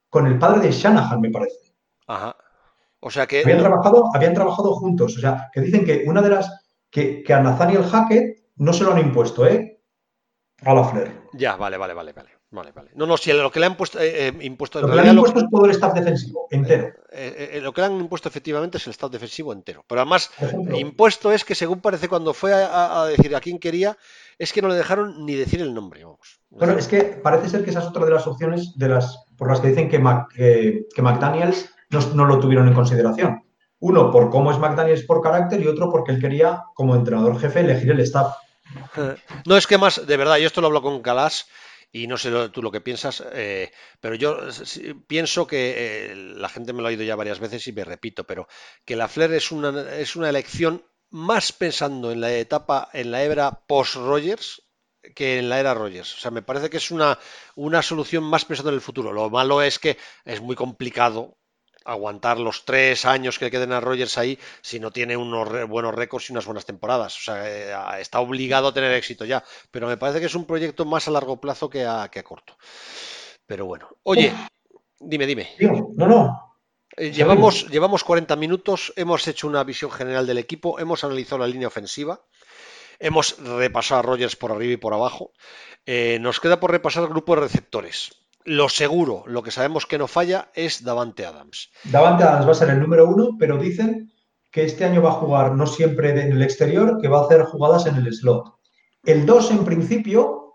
con 0.08 0.26
el 0.26 0.38
padre 0.38 0.60
de 0.60 0.72
Shanahan, 0.72 1.20
me 1.20 1.30
parece. 1.30 1.74
Ajá. 2.06 2.36
O 3.00 3.10
sea 3.10 3.26
que. 3.26 3.42
Habían, 3.42 3.58
trabajado, 3.58 4.10
habían 4.14 4.34
trabajado 4.34 4.74
juntos. 4.74 5.16
O 5.16 5.20
sea, 5.20 5.50
que 5.52 5.60
dicen 5.60 5.84
que 5.84 6.04
una 6.06 6.22
de 6.22 6.30
las. 6.30 6.50
que, 6.90 7.22
que 7.22 7.34
a 7.34 7.40
Nathaniel 7.40 7.84
Hackett 7.84 8.42
no 8.56 8.72
se 8.72 8.84
lo 8.84 8.92
han 8.92 8.98
impuesto, 8.98 9.46
¿eh? 9.46 9.80
A 10.62 10.74
la 10.74 10.84
Flair. 10.84 11.12
Ya, 11.34 11.56
vale, 11.56 11.76
vale, 11.76 11.94
vale, 11.94 12.12
vale. 12.12 12.30
Vale, 12.56 12.72
vale. 12.72 12.90
No, 12.94 13.04
no, 13.04 13.18
si 13.18 13.30
lo 13.34 13.52
que 13.52 13.60
le 13.60 13.66
han 13.66 13.76
puesto, 13.76 14.00
eh, 14.00 14.28
eh, 14.28 14.38
impuesto. 14.40 14.80
Lo 14.80 14.88
que 14.88 14.94
le 14.94 15.02
han 15.02 15.14
impuesto 15.14 15.40
es 15.40 15.46
todo 15.50 15.66
el 15.66 15.72
staff 15.72 15.92
defensivo, 15.92 16.48
entero. 16.50 16.94
Eh, 17.12 17.60
lo 17.62 17.74
que 17.74 17.82
le 17.82 17.88
han 17.88 18.00
impuesto 18.00 18.30
efectivamente 18.30 18.78
es 18.78 18.86
el 18.86 18.92
staff 18.92 19.10
defensivo 19.10 19.52
entero. 19.52 19.84
Pero 19.86 20.00
además, 20.00 20.30
impuesto 20.74 21.32
es 21.32 21.44
que 21.44 21.54
según 21.54 21.82
parece 21.82 22.08
cuando 22.08 22.32
fue 22.32 22.54
a, 22.54 23.04
decir 23.04 23.36
a 23.36 23.40
quién 23.40 23.58
quería, 23.58 23.98
es 24.38 24.54
que 24.54 24.62
no 24.62 24.68
le 24.68 24.74
dejaron 24.74 25.26
ni 25.26 25.34
decir 25.34 25.60
el 25.60 25.74
nombre. 25.74 26.02
Vamos. 26.02 26.40
Bueno, 26.48 26.78
es 26.78 26.88
que 26.88 27.02
parece 27.02 27.50
ser 27.50 27.62
que 27.62 27.68
esa 27.68 27.80
es 27.80 27.86
otra 27.86 28.06
de 28.06 28.12
las 28.12 28.26
opciones 28.26 28.72
de 28.78 28.88
las, 28.88 29.26
por 29.36 29.50
las 29.50 29.60
que 29.60 29.68
dicen 29.68 29.90
que, 29.90 30.86
que 30.94 31.02
McDaniels 31.02 31.68
no, 31.90 32.00
no, 32.14 32.24
lo 32.24 32.40
tuvieron 32.40 32.68
en 32.68 32.74
consideración. 32.74 33.42
Uno, 33.80 34.10
por 34.10 34.30
cómo 34.30 34.50
es 34.50 34.58
McDaniels 34.58 35.02
por 35.02 35.20
carácter 35.20 35.60
y 35.60 35.66
otro, 35.66 35.90
porque 35.90 36.12
él 36.12 36.22
quería, 36.22 36.62
como 36.72 36.96
entrenador 36.96 37.38
jefe, 37.38 37.60
elegir 37.60 37.90
el 37.90 38.00
staff. 38.00 38.34
No, 39.44 39.58
es 39.58 39.66
que 39.66 39.76
más, 39.76 40.06
de 40.06 40.16
verdad, 40.16 40.38
yo 40.38 40.46
esto 40.46 40.62
lo 40.62 40.68
hablo 40.68 40.80
con 40.80 41.02
Calas 41.02 41.46
y 41.96 42.06
no 42.06 42.18
sé 42.18 42.30
tú 42.50 42.62
lo 42.62 42.70
que 42.70 42.82
piensas, 42.82 43.24
eh, 43.32 43.72
pero 44.00 44.14
yo 44.14 44.38
pienso 45.06 45.46
que 45.46 46.10
eh, 46.10 46.14
la 46.14 46.50
gente 46.50 46.74
me 46.74 46.82
lo 46.82 46.88
ha 46.88 46.90
oído 46.90 47.04
ya 47.04 47.16
varias 47.16 47.40
veces 47.40 47.66
y 47.66 47.72
me 47.72 47.84
repito, 47.84 48.24
pero 48.24 48.46
que 48.84 48.96
la 48.96 49.08
Flair 49.08 49.32
es 49.32 49.50
una, 49.50 49.70
es 49.96 50.14
una 50.14 50.28
elección 50.28 50.84
más 51.08 51.52
pensando 51.52 52.12
en 52.12 52.20
la 52.20 52.32
etapa, 52.34 52.90
en 52.92 53.10
la 53.10 53.22
era 53.22 53.62
post-Rogers 53.66 54.62
que 55.14 55.38
en 55.38 55.48
la 55.48 55.58
era 55.58 55.72
Rogers. 55.72 56.16
O 56.16 56.18
sea, 56.18 56.30
me 56.30 56.42
parece 56.42 56.68
que 56.68 56.76
es 56.78 56.90
una, 56.90 57.18
una 57.54 57.80
solución 57.80 58.24
más 58.24 58.44
pensando 58.44 58.70
en 58.70 58.74
el 58.74 58.82
futuro. 58.82 59.12
Lo 59.12 59.30
malo 59.30 59.62
es 59.62 59.78
que 59.78 59.96
es 60.24 60.40
muy 60.40 60.56
complicado 60.56 61.35
aguantar 61.86 62.38
los 62.38 62.64
tres 62.64 63.04
años 63.04 63.38
que 63.38 63.50
queden 63.50 63.72
a 63.72 63.80
Rogers 63.80 64.18
ahí 64.18 64.38
si 64.60 64.80
no 64.80 64.90
tiene 64.90 65.16
unos 65.16 65.68
buenos 65.68 65.94
récords 65.94 66.28
y 66.28 66.32
unas 66.32 66.44
buenas 66.44 66.66
temporadas. 66.66 67.16
O 67.16 67.20
sea, 67.20 67.48
eh, 67.48 68.00
está 68.00 68.20
obligado 68.20 68.68
a 68.68 68.74
tener 68.74 68.92
éxito 68.92 69.24
ya. 69.24 69.42
Pero 69.70 69.86
me 69.86 69.96
parece 69.96 70.20
que 70.20 70.26
es 70.26 70.34
un 70.34 70.46
proyecto 70.46 70.84
más 70.84 71.08
a 71.08 71.12
largo 71.12 71.40
plazo 71.40 71.70
que 71.70 71.84
a, 71.84 72.08
que 72.10 72.18
a 72.18 72.24
corto. 72.24 72.56
Pero 73.46 73.66
bueno. 73.66 73.88
Oye, 74.02 74.32
dime, 74.98 75.26
dime. 75.26 75.54
No, 75.96 76.06
no. 76.06 76.56
Eh, 76.96 77.12
llevamos, 77.12 77.68
llevamos 77.68 78.04
40 78.04 78.36
minutos, 78.36 78.92
hemos 78.96 79.26
hecho 79.28 79.46
una 79.46 79.64
visión 79.64 79.90
general 79.90 80.26
del 80.26 80.38
equipo, 80.38 80.78
hemos 80.78 81.04
analizado 81.04 81.38
la 81.38 81.46
línea 81.46 81.68
ofensiva, 81.68 82.22
hemos 82.98 83.38
repasado 83.38 84.00
a 84.00 84.02
Rogers 84.02 84.36
por 84.36 84.50
arriba 84.50 84.72
y 84.72 84.78
por 84.78 84.94
abajo. 84.94 85.32
Eh, 85.84 86.18
nos 86.20 86.40
queda 86.40 86.58
por 86.58 86.70
repasar 86.70 87.02
el 87.04 87.10
grupo 87.10 87.34
de 87.34 87.42
receptores 87.42 88.25
lo 88.46 88.68
seguro, 88.68 89.24
lo 89.26 89.42
que 89.42 89.50
sabemos 89.50 89.86
que 89.86 89.98
no 89.98 90.06
falla 90.06 90.50
es 90.54 90.84
Davante 90.84 91.26
Adams. 91.26 91.70
Davante 91.84 92.24
Adams 92.24 92.46
va 92.46 92.52
a 92.52 92.54
ser 92.54 92.70
el 92.70 92.80
número 92.80 93.08
uno, 93.08 93.36
pero 93.38 93.58
dicen 93.58 94.12
que 94.50 94.64
este 94.64 94.84
año 94.84 95.02
va 95.02 95.10
a 95.10 95.14
jugar 95.14 95.52
no 95.52 95.66
siempre 95.66 96.10
en 96.10 96.32
el 96.32 96.42
exterior, 96.42 96.98
que 97.00 97.08
va 97.08 97.20
a 97.20 97.24
hacer 97.24 97.42
jugadas 97.42 97.86
en 97.86 97.96
el 97.96 98.12
slot. 98.14 98.54
El 99.04 99.26
2 99.26 99.50
en 99.50 99.64
principio, 99.64 100.54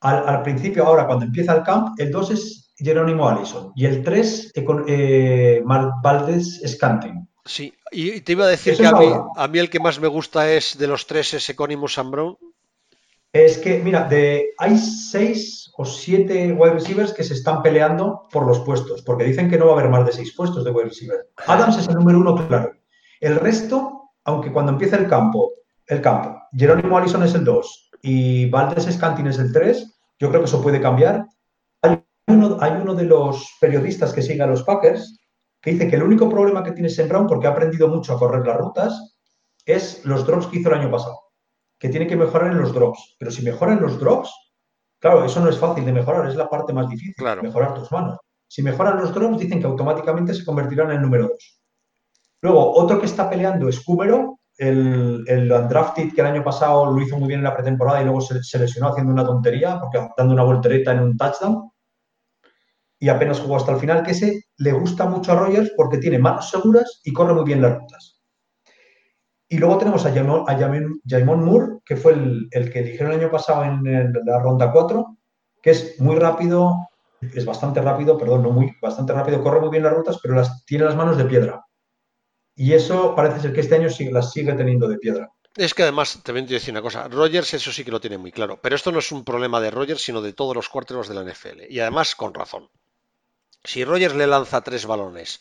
al, 0.00 0.42
principio 0.42 0.86
ahora 0.86 1.06
cuando 1.06 1.24
empieza 1.24 1.54
el 1.54 1.62
camp, 1.62 1.98
el 1.98 2.10
2 2.10 2.30
es 2.30 2.72
Jerónimo 2.76 3.28
Allison 3.28 3.72
y 3.74 3.86
el 3.86 4.02
3 4.02 4.52
eh, 4.86 5.62
Valdés 5.64 6.62
Scanting. 6.66 7.28
Sí, 7.46 7.74
y 7.90 8.20
te 8.20 8.32
iba 8.32 8.44
a 8.44 8.48
decir 8.48 8.76
que 8.76 8.86
a 8.86 8.92
mí, 8.92 9.06
a 9.36 9.48
mí, 9.48 9.58
el 9.58 9.68
que 9.68 9.80
más 9.80 10.00
me 10.00 10.08
gusta 10.08 10.50
es 10.50 10.78
de 10.78 10.86
los 10.86 11.06
tres 11.06 11.34
es 11.34 11.48
Economus 11.50 12.00
Brown. 12.10 12.38
Es 13.34 13.58
que, 13.58 13.82
mira, 13.82 14.04
de, 14.04 14.50
hay 14.58 14.78
seis 14.78 15.68
o 15.76 15.84
siete 15.84 16.52
wide 16.52 16.74
receivers 16.74 17.12
que 17.12 17.24
se 17.24 17.34
están 17.34 17.62
peleando 17.62 18.28
por 18.30 18.46
los 18.46 18.60
puestos, 18.60 19.02
porque 19.02 19.24
dicen 19.24 19.50
que 19.50 19.58
no 19.58 19.66
va 19.66 19.72
a 19.72 19.74
haber 19.80 19.90
más 19.90 20.06
de 20.06 20.12
seis 20.12 20.36
puestos 20.36 20.62
de 20.62 20.70
wide 20.70 20.90
receiver. 20.90 21.30
Adams 21.48 21.78
es 21.78 21.88
el 21.88 21.96
número 21.96 22.20
uno, 22.20 22.46
claro. 22.46 22.70
El 23.20 23.34
resto, 23.34 24.12
aunque 24.22 24.52
cuando 24.52 24.70
empieza 24.70 24.98
el 24.98 25.08
campo, 25.08 25.50
el 25.88 26.00
campo, 26.00 26.42
Jerónimo 26.52 26.96
Allison 26.96 27.24
es 27.24 27.34
el 27.34 27.44
dos 27.44 27.90
y 28.02 28.48
Valdés 28.50 28.84
Scantin 28.84 29.26
es 29.26 29.40
el 29.40 29.52
tres, 29.52 29.98
yo 30.20 30.28
creo 30.28 30.40
que 30.40 30.46
eso 30.46 30.62
puede 30.62 30.80
cambiar. 30.80 31.26
Hay 31.82 32.04
uno, 32.28 32.94
de 32.94 33.04
los 33.04 33.52
periodistas 33.60 34.12
que 34.12 34.22
sigue 34.22 34.44
a 34.44 34.46
los 34.46 34.62
Packers 34.62 35.18
que 35.60 35.72
dice 35.72 35.88
que 35.88 35.96
el 35.96 36.04
único 36.04 36.28
problema 36.28 36.62
que 36.62 36.70
tiene 36.70 36.88
Brown, 37.08 37.26
porque 37.26 37.48
ha 37.48 37.50
aprendido 37.50 37.88
mucho 37.88 38.12
a 38.12 38.18
correr 38.18 38.46
las 38.46 38.58
rutas, 38.58 39.16
es 39.66 40.04
los 40.04 40.24
drops 40.24 40.46
que 40.46 40.60
hizo 40.60 40.68
el 40.68 40.78
año 40.78 40.90
pasado 40.92 41.23
que 41.78 41.88
tiene 41.88 42.06
que 42.06 42.16
mejorar 42.16 42.52
en 42.52 42.60
los 42.60 42.72
drops. 42.72 43.16
Pero 43.18 43.30
si 43.30 43.42
mejoran 43.42 43.80
los 43.80 43.98
drops, 43.98 44.32
claro, 44.98 45.24
eso 45.24 45.40
no 45.40 45.50
es 45.50 45.58
fácil 45.58 45.84
de 45.84 45.92
mejorar, 45.92 46.28
es 46.28 46.36
la 46.36 46.48
parte 46.48 46.72
más 46.72 46.88
difícil, 46.88 47.14
mejorar 47.42 47.74
tus 47.74 47.90
manos. 47.92 48.18
Si 48.48 48.62
mejoran 48.62 48.98
los 48.98 49.12
drops, 49.12 49.38
dicen 49.38 49.60
que 49.60 49.66
automáticamente 49.66 50.34
se 50.34 50.44
convertirán 50.44 50.90
en 50.90 50.96
el 50.96 51.02
número 51.02 51.28
2. 51.28 51.60
Luego, 52.42 52.74
otro 52.74 53.00
que 53.00 53.06
está 53.06 53.28
peleando 53.28 53.68
es 53.68 53.80
Cúmero, 53.80 54.38
el, 54.56 55.24
el 55.26 55.50
undrafted 55.50 56.12
que 56.12 56.20
el 56.20 56.28
año 56.28 56.44
pasado 56.44 56.92
lo 56.92 57.00
hizo 57.02 57.18
muy 57.18 57.28
bien 57.28 57.40
en 57.40 57.44
la 57.44 57.54
pretemporada 57.54 58.00
y 58.00 58.04
luego 58.04 58.20
se, 58.20 58.58
lesionó 58.58 58.90
haciendo 58.90 59.12
una 59.12 59.24
tontería, 59.24 59.80
porque 59.80 60.06
dando 60.16 60.34
una 60.34 60.44
voltereta 60.44 60.92
en 60.92 61.00
un 61.00 61.16
touchdown. 61.16 61.70
Y 62.98 63.08
apenas 63.08 63.40
jugó 63.40 63.56
hasta 63.56 63.72
el 63.72 63.80
final, 63.80 64.02
que 64.02 64.12
ese 64.12 64.44
le 64.58 64.72
gusta 64.72 65.06
mucho 65.06 65.32
a 65.32 65.36
Rogers 65.36 65.72
porque 65.76 65.98
tiene 65.98 66.18
manos 66.18 66.50
seguras 66.50 67.00
y 67.04 67.12
corre 67.12 67.34
muy 67.34 67.44
bien 67.44 67.60
las 67.60 67.78
rutas. 67.78 68.13
Y 69.54 69.58
luego 69.58 69.78
tenemos 69.78 70.04
a 70.04 70.10
Jaimon, 70.12 71.44
Moore, 71.44 71.78
que 71.84 71.94
fue 71.94 72.14
el, 72.14 72.72
que 72.72 72.82
dijeron 72.82 73.12
el 73.12 73.20
año 73.20 73.30
pasado 73.30 73.62
en, 73.62 74.12
la 74.24 74.40
ronda 74.40 74.72
4, 74.72 75.16
que 75.62 75.70
es 75.70 76.00
muy 76.00 76.16
rápido, 76.16 76.88
es 77.20 77.44
bastante 77.44 77.80
rápido, 77.80 78.18
perdón, 78.18 78.42
no 78.42 78.50
muy, 78.50 78.72
bastante 78.82 79.12
rápido, 79.12 79.44
corre 79.44 79.60
muy 79.60 79.70
bien 79.70 79.84
las 79.84 79.92
rutas, 79.92 80.18
pero 80.20 80.34
las, 80.34 80.64
tiene 80.64 80.86
las 80.86 80.96
manos 80.96 81.16
de 81.16 81.26
piedra. 81.26 81.64
Y 82.56 82.72
eso 82.72 83.14
parece 83.14 83.42
ser 83.42 83.52
que 83.52 83.60
este 83.60 83.76
año 83.76 83.86
las 84.10 84.32
sigue 84.32 84.54
teniendo 84.54 84.88
de 84.88 84.98
piedra. 84.98 85.30
Es 85.54 85.72
que 85.72 85.84
además, 85.84 86.18
te 86.24 86.32
voy 86.32 86.40
a 86.40 86.46
decir 86.46 86.74
una 86.74 86.82
cosa, 86.82 87.06
Rogers 87.06 87.54
eso 87.54 87.70
sí 87.70 87.84
que 87.84 87.92
lo 87.92 88.00
tiene 88.00 88.18
muy 88.18 88.32
claro, 88.32 88.58
pero 88.60 88.74
esto 88.74 88.90
no 88.90 88.98
es 88.98 89.12
un 89.12 89.24
problema 89.24 89.60
de 89.60 89.70
Rogers, 89.70 90.02
sino 90.02 90.20
de 90.20 90.32
todos 90.32 90.56
los 90.56 90.68
cuarteros 90.68 91.06
de 91.06 91.14
la 91.14 91.22
NFL. 91.22 91.70
Y 91.70 91.78
además 91.78 92.16
con 92.16 92.34
razón. 92.34 92.70
Si 93.62 93.84
Rogers 93.84 94.16
le 94.16 94.26
lanza 94.26 94.62
tres 94.62 94.84
balones 94.84 95.40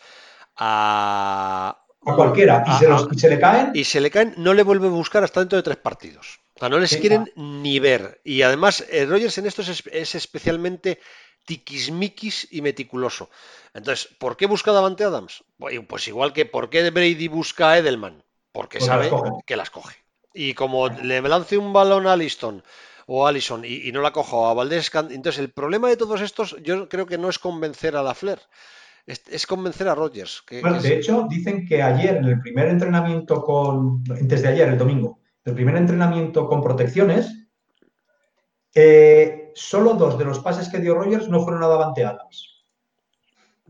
a 0.55 1.82
a 2.05 2.15
cualquiera. 2.15 2.63
Y, 2.67 3.19
se 3.19 3.29
le 3.29 3.39
caen. 3.39 3.71
Y 3.73 3.83
se 3.83 4.01
le 4.01 4.11
caen, 4.11 4.33
no 4.37 4.53
le 4.53 4.63
vuelve 4.63 4.87
a 4.87 4.91
buscar 4.91 5.23
hasta 5.23 5.39
dentro 5.39 5.57
de 5.57 5.63
tres 5.63 5.77
partidos. 5.77 6.39
O 6.55 6.59
sea, 6.59 6.69
no 6.69 6.79
les 6.79 6.95
quieren 6.97 7.31
ni 7.35 7.79
ver. 7.79 8.21
Y 8.23 8.41
además, 8.41 8.85
eh, 8.89 9.05
Rogers 9.05 9.37
en 9.37 9.47
esto 9.47 9.61
es, 9.61 10.15
especialmente 10.15 10.99
tiquismiquis 11.45 12.47
y 12.51 12.61
meticuloso. 12.61 13.29
Entonces, 13.73 14.09
¿por 14.17 14.37
qué 14.37 14.45
busca 14.45 14.71
Davante 14.71 15.03
Adams? 15.03 15.43
Pues 15.57 16.07
igual 16.07 16.31
que 16.31 16.45
¿por 16.45 16.69
qué 16.69 16.89
Brady 16.89 17.27
busca 17.27 17.71
a 17.71 17.77
Edelman? 17.79 18.23
Porque 18.51 18.79
sabe 18.79 19.11
que 19.45 19.55
las 19.55 19.71
coge. 19.71 19.95
Y 20.33 20.53
como 20.53 20.89
le 20.89 21.21
lance 21.21 21.57
un 21.57 21.73
balón 21.73 22.07
a 22.07 22.13
Allison 22.13 22.63
o 23.07 23.27
Allison 23.27 23.63
y, 23.65 23.91
no 23.91 24.01
la 24.01 24.13
cojo 24.13 24.47
a 24.47 24.53
Valdés, 24.53 24.91
entonces 24.93 25.39
el 25.39 25.51
problema 25.51 25.89
de 25.89 25.97
todos 25.97 26.21
estos, 26.21 26.55
yo 26.61 26.87
creo 26.87 27.05
que 27.05 27.17
no 27.17 27.29
es 27.29 27.39
convencer 27.39 27.95
a 27.95 28.03
la 28.03 28.13
Flair 28.13 28.39
es, 29.05 29.47
convencer 29.47 29.87
a 29.87 29.95
Rogers. 29.95 30.43
bueno, 30.61 30.81
de 30.81 30.95
hecho, 30.95 31.27
dicen 31.29 31.65
que 31.65 31.81
ayer, 31.81 32.17
en 32.17 32.25
el 32.25 32.39
primer 32.39 32.67
entrenamiento 32.67 33.43
con. 33.43 34.03
Desde 34.03 34.47
ayer, 34.47 34.69
el 34.69 34.77
domingo, 34.77 35.19
el 35.43 35.53
primer 35.53 35.75
entrenamiento 35.75 36.47
con 36.47 36.61
protecciones, 36.61 37.33
eh, 38.73 39.51
solo 39.55 39.93
dos 39.95 40.17
de 40.17 40.25
los 40.25 40.39
pases 40.39 40.69
que 40.69 40.79
dio 40.79 40.95
Rogers 40.95 41.27
no 41.27 41.43
fueron 41.43 41.63
a 41.63 41.67
Davante 41.67 42.05
Adams. 42.05 42.53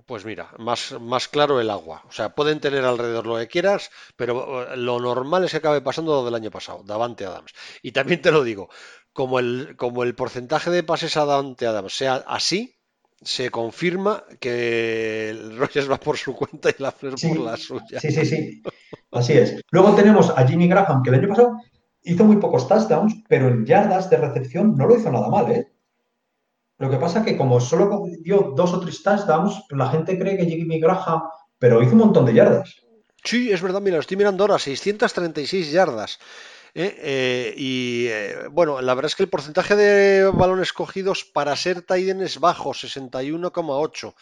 Pues 0.06 0.26
mira, 0.26 0.52
más, 0.58 1.00
más 1.00 1.28
claro 1.28 1.62
el 1.62 1.70
agua. 1.70 2.04
O 2.08 2.12
sea, 2.12 2.36
pueden 2.36 2.60
tener 2.60 2.84
alrededor 2.84 3.26
lo 3.26 3.38
que 3.38 3.48
quieras, 3.48 3.90
pero 4.16 4.74
eh, 4.74 4.78
lo 4.78 5.00
normal 5.00 5.46
es 5.46 5.52
que 5.52 5.58
acabe 5.58 5.82
pasando 5.82 6.12
lo 6.14 6.26
del 6.26 6.36
año 6.36 6.52
pasado, 6.52 6.84
Davante 6.84 7.26
Adams. 7.26 7.54
Y 7.82 7.94
también 7.94 8.22
te 8.22 8.32
lo 8.32 8.44
digo, 8.44 8.70
como 9.14 9.40
el, 9.40 9.76
como 9.78 10.04
el 10.04 10.14
porcentaje 10.14 10.70
de 10.70 10.84
pases 10.84 11.18
a 11.18 11.26
Davante 11.26 11.66
Adams 11.66 11.96
sea 11.96 12.16
así, 12.28 12.76
se 13.24 13.50
confirma 13.50 14.24
que 14.40 15.30
el 15.30 15.58
Rogers 15.58 15.90
va 15.90 16.00
por 16.00 16.18
su 16.18 16.34
cuenta 16.34 16.70
y 16.70 16.82
la 16.82 16.92
Flair 16.92 17.16
por 17.22 17.40
la 17.40 17.58
suya. 17.58 18.00
Sí, 18.00 18.12
sí, 18.12 18.26
sí. 18.26 18.64
Así 19.12 19.34
es. 19.34 19.62
Luego 19.72 19.96
tenemos 19.96 20.30
a 20.30 20.48
Jimmy 20.48 20.68
Graham, 20.68 21.04
que 21.04 21.10
el 21.10 21.16
año 21.16 21.30
pasado 21.30 21.58
hizo 22.04 22.24
muy 22.26 22.38
pocos 22.38 22.68
touchdowns, 22.68 23.24
pero 23.28 23.48
en 23.48 23.66
yardas 23.66 24.10
de 24.10 24.18
recepción 24.18 24.76
no 24.76 24.88
lo 24.88 24.98
hizo 24.98 25.12
nada 25.12 25.30
mal, 25.30 25.52
¿eh? 25.52 25.74
Lo 26.80 26.90
que 26.90 26.98
pasa 26.98 27.20
es 27.20 27.26
que 27.26 27.38
como 27.38 27.62
solo 27.62 28.04
dio 28.22 28.54
dos 28.56 28.74
o 28.74 28.80
tres 28.80 29.04
touchdowns, 29.04 29.64
la 29.70 29.90
gente 29.90 30.18
cree 30.18 30.38
que 30.38 30.46
Jimmy 30.46 30.80
Graham, 30.80 31.22
pero 31.58 31.82
hizo 31.82 31.94
un 31.94 32.00
montón 32.00 32.26
de 32.26 32.34
yardas. 32.34 32.76
Sí, 33.24 33.52
es 33.52 33.62
verdad, 33.62 33.80
mira, 33.80 33.96
lo 33.96 34.02
estoy 34.02 34.18
mirando 34.18 34.44
ahora, 34.44 34.60
636 34.60 35.72
yardas. 35.72 36.20
¿Eh? 36.74 36.96
Eh, 37.00 37.54
y 37.58 38.08
eh, 38.08 38.48
bueno, 38.52 38.82
la 38.82 38.94
verdad 38.94 39.10
es 39.10 39.16
que 39.16 39.24
el 39.24 39.30
porcentaje 39.30 39.76
de 39.76 40.30
balones 40.30 40.74
cogidos 40.74 41.24
para 41.24 41.56
ser 41.56 41.82
Tiden 41.82 42.22
es 42.22 42.40
bajo, 42.40 42.72
61,8. 42.72 44.14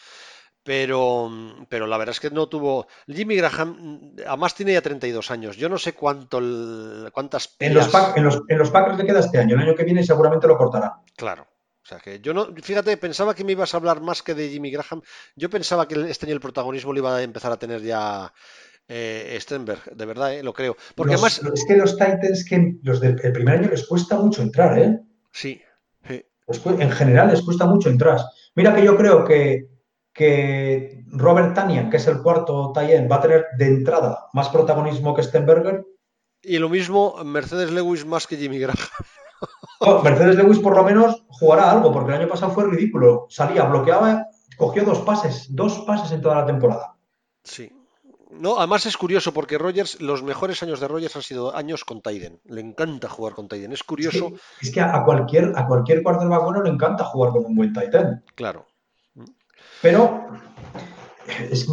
Pero, 0.64 1.28
pero 1.68 1.88
la 1.88 1.98
verdad 1.98 2.12
es 2.12 2.20
que 2.20 2.30
no 2.30 2.48
tuvo. 2.48 2.86
Jimmy 3.08 3.34
Graham, 3.34 4.14
además 4.24 4.54
tiene 4.54 4.74
ya 4.74 4.80
32 4.80 5.32
años. 5.32 5.56
Yo 5.56 5.68
no 5.68 5.76
sé 5.76 5.92
cuánto, 5.92 6.40
cuántas. 7.12 7.56
En 7.58 7.74
los, 7.74 7.92
en, 8.14 8.22
los, 8.22 8.42
en 8.46 8.58
los 8.58 8.70
Packers 8.70 8.96
le 8.96 9.06
queda 9.06 9.18
este 9.20 9.38
año. 9.38 9.56
El 9.56 9.62
año 9.62 9.74
que 9.74 9.82
viene 9.82 10.04
seguramente 10.04 10.46
lo 10.46 10.56
cortará. 10.56 11.00
Claro. 11.16 11.48
O 11.84 11.86
sea 11.86 11.98
que 11.98 12.20
yo 12.20 12.32
no, 12.32 12.46
fíjate, 12.62 12.96
pensaba 12.96 13.34
que 13.34 13.42
me 13.42 13.52
ibas 13.52 13.74
a 13.74 13.76
hablar 13.76 14.00
más 14.00 14.22
que 14.22 14.34
de 14.34 14.50
Jimmy 14.50 14.70
Graham. 14.70 15.02
Yo 15.34 15.50
pensaba 15.50 15.88
que 15.88 16.00
este 16.08 16.26
año 16.26 16.34
el 16.34 16.40
protagonismo 16.40 16.92
lo 16.92 17.00
iba 17.00 17.16
a 17.16 17.22
empezar 17.22 17.50
a 17.50 17.58
tener 17.58 17.82
ya 17.82 18.32
eh, 18.88 19.38
Stenberg, 19.40 19.94
de 19.94 20.06
verdad, 20.06 20.34
eh, 20.34 20.42
lo 20.42 20.52
creo. 20.52 20.76
Porque 20.94 21.12
los, 21.12 21.22
además. 21.22 21.54
Es 21.54 21.64
que 21.66 21.76
los 21.76 21.96
Titans, 21.96 22.44
que 22.48 22.76
los 22.82 23.00
del 23.00 23.16
primer 23.16 23.58
año 23.58 23.70
les 23.70 23.86
cuesta 23.86 24.16
mucho 24.16 24.42
entrar, 24.42 24.78
¿eh? 24.78 25.00
Sí. 25.32 25.60
sí. 26.06 26.24
En 26.78 26.90
general 26.90 27.28
les 27.28 27.42
cuesta 27.42 27.66
mucho 27.66 27.88
entrar. 27.88 28.20
Mira 28.54 28.74
que 28.74 28.84
yo 28.84 28.96
creo 28.96 29.24
que, 29.24 29.68
que 30.12 31.04
Robert 31.06 31.54
Tanian, 31.54 31.90
que 31.90 31.96
es 31.96 32.06
el 32.06 32.20
cuarto 32.22 32.72
Tayen, 32.74 33.08
va 33.10 33.16
a 33.16 33.20
tener 33.20 33.46
de 33.56 33.66
entrada 33.66 34.26
más 34.32 34.48
protagonismo 34.48 35.14
que 35.14 35.22
Stenberger. 35.22 35.84
Y 36.42 36.58
lo 36.58 36.68
mismo 36.68 37.22
Mercedes 37.24 37.70
Lewis 37.70 38.04
más 38.04 38.26
que 38.26 38.36
Jimmy 38.36 38.58
Graham. 38.58 38.76
Mercedes 40.04 40.36
Lewis 40.36 40.58
por 40.58 40.76
lo 40.76 40.84
menos 40.84 41.24
jugará 41.28 41.70
algo, 41.70 41.92
porque 41.92 42.12
el 42.12 42.20
año 42.20 42.28
pasado 42.28 42.52
fue 42.52 42.68
ridículo. 42.68 43.26
Salía, 43.30 43.64
bloqueaba, 43.64 44.26
cogió 44.56 44.84
dos 44.84 45.00
pases, 45.00 45.46
dos 45.48 45.80
pases 45.86 46.12
en 46.12 46.20
toda 46.20 46.36
la 46.36 46.46
temporada. 46.46 46.96
Sí. 47.42 47.72
No, 48.32 48.58
además 48.58 48.86
es 48.86 48.96
curioso 48.96 49.34
porque 49.34 49.58
Rogers, 49.58 50.00
los 50.00 50.22
mejores 50.22 50.62
años 50.62 50.80
de 50.80 50.88
Rogers 50.88 51.14
han 51.16 51.22
sido 51.22 51.54
años 51.54 51.84
con 51.84 52.00
Tyden. 52.00 52.40
Le 52.44 52.60
encanta 52.62 53.08
jugar 53.08 53.34
con 53.34 53.46
Tyden. 53.46 53.72
Es 53.72 53.82
curioso. 53.82 54.32
Es 54.60 54.72
que, 54.72 54.80
a 54.80 55.04
cualquier, 55.04 55.52
a 55.54 55.66
cualquier 55.66 56.02
quarterback 56.02 56.42
bueno 56.42 56.62
le 56.62 56.70
encanta 56.70 57.04
jugar 57.04 57.32
con 57.32 57.44
un 57.44 57.54
buen 57.54 57.72
Titan. 57.72 58.24
Claro. 58.34 58.66
Pero 59.82 60.28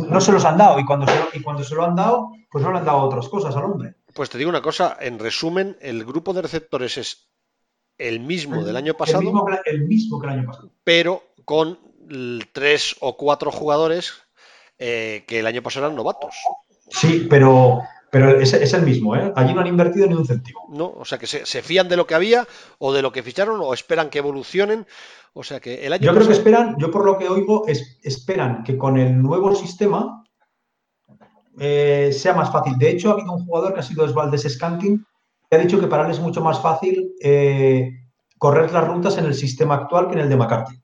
no 0.09 0.21
se 0.21 0.31
los 0.31 0.43
han 0.45 0.57
dado 0.57 0.79
y 0.79 0.85
cuando 0.85 1.07
se, 1.07 1.37
y 1.37 1.41
cuando 1.41 1.63
se 1.63 1.75
lo 1.75 1.85
han 1.85 1.95
dado, 1.95 2.31
pues 2.51 2.63
no 2.63 2.71
le 2.71 2.79
han 2.79 2.85
dado 2.85 2.99
otras 2.99 3.29
cosas 3.29 3.55
al 3.55 3.63
hombre. 3.63 3.95
Pues 4.13 4.29
te 4.29 4.37
digo 4.37 4.49
una 4.49 4.61
cosa, 4.61 4.97
en 4.99 5.19
resumen, 5.19 5.77
el 5.81 6.03
grupo 6.03 6.33
de 6.33 6.41
receptores 6.41 6.97
es 6.97 7.29
el 7.97 8.19
mismo 8.19 8.63
del 8.63 8.75
año 8.75 8.95
pasado. 8.95 9.19
El 9.19 9.25
mismo, 9.85 10.19
que 10.19 10.27
el 10.27 10.33
año 10.33 10.47
pasado. 10.47 10.71
Pero 10.83 11.23
con 11.45 11.79
tres 12.51 12.95
o 12.99 13.15
cuatro 13.15 13.51
jugadores 13.51 14.13
eh, 14.79 15.23
que 15.27 15.39
el 15.39 15.47
año 15.47 15.61
pasado 15.61 15.85
eran 15.85 15.95
novatos. 15.95 16.35
Sí, 16.89 17.27
pero, 17.29 17.81
pero 18.09 18.39
es, 18.39 18.53
el 18.53 18.81
mismo, 18.81 19.15
¿eh? 19.15 19.31
Allí 19.35 19.53
no 19.53 19.61
han 19.61 19.67
invertido 19.67 20.07
ni 20.07 20.15
un 20.15 20.25
céntimo. 20.25 20.61
No, 20.69 20.93
o 20.97 21.05
sea 21.05 21.17
que 21.17 21.27
se, 21.27 21.61
fían 21.61 21.87
de 21.87 21.97
lo 21.97 22.07
que 22.07 22.15
había 22.15 22.47
o 22.79 22.91
de 22.91 23.01
lo 23.01 23.11
que 23.11 23.21
ficharon 23.21 23.59
o 23.61 23.73
esperan 23.73 24.09
que 24.09 24.19
evolucionen. 24.19 24.87
O 25.33 25.43
sea 25.43 25.59
que 25.59 25.85
el 25.85 25.93
año 25.93 26.05
Yo 26.05 26.13
creo 26.15 26.27
que 26.27 26.33
esperan, 26.33 26.75
yo 26.79 26.89
por 26.89 27.05
lo 27.05 27.17
que 27.17 27.29
oigo, 27.29 27.67
es, 27.67 27.99
esperan 28.01 28.63
que 28.63 28.77
con 28.77 28.97
el 28.97 29.21
nuevo 29.21 29.53
sistema 29.53 30.23
eh, 31.59 32.09
sea 32.11 32.33
más 32.33 32.51
fácil. 32.51 32.77
De 32.77 32.89
hecho, 32.89 33.09
ha 33.09 33.13
habido 33.13 33.33
un 33.33 33.45
jugador 33.45 33.73
que 33.73 33.81
ha 33.81 33.83
sido 33.83 34.05
Esvaldes 34.05 34.47
Scanting 34.49 35.05
ha 35.51 35.57
dicho 35.57 35.79
que 35.79 35.87
para 35.87 36.05
él 36.05 36.11
es 36.11 36.19
mucho 36.19 36.41
más 36.41 36.61
fácil 36.61 37.13
eh, 37.21 37.91
correr 38.37 38.71
las 38.71 38.87
rutas 38.87 39.17
en 39.17 39.25
el 39.25 39.33
sistema 39.33 39.75
actual 39.75 40.07
que 40.07 40.13
en 40.13 40.19
el 40.19 40.29
de 40.29 40.37
McCarthy. 40.37 40.81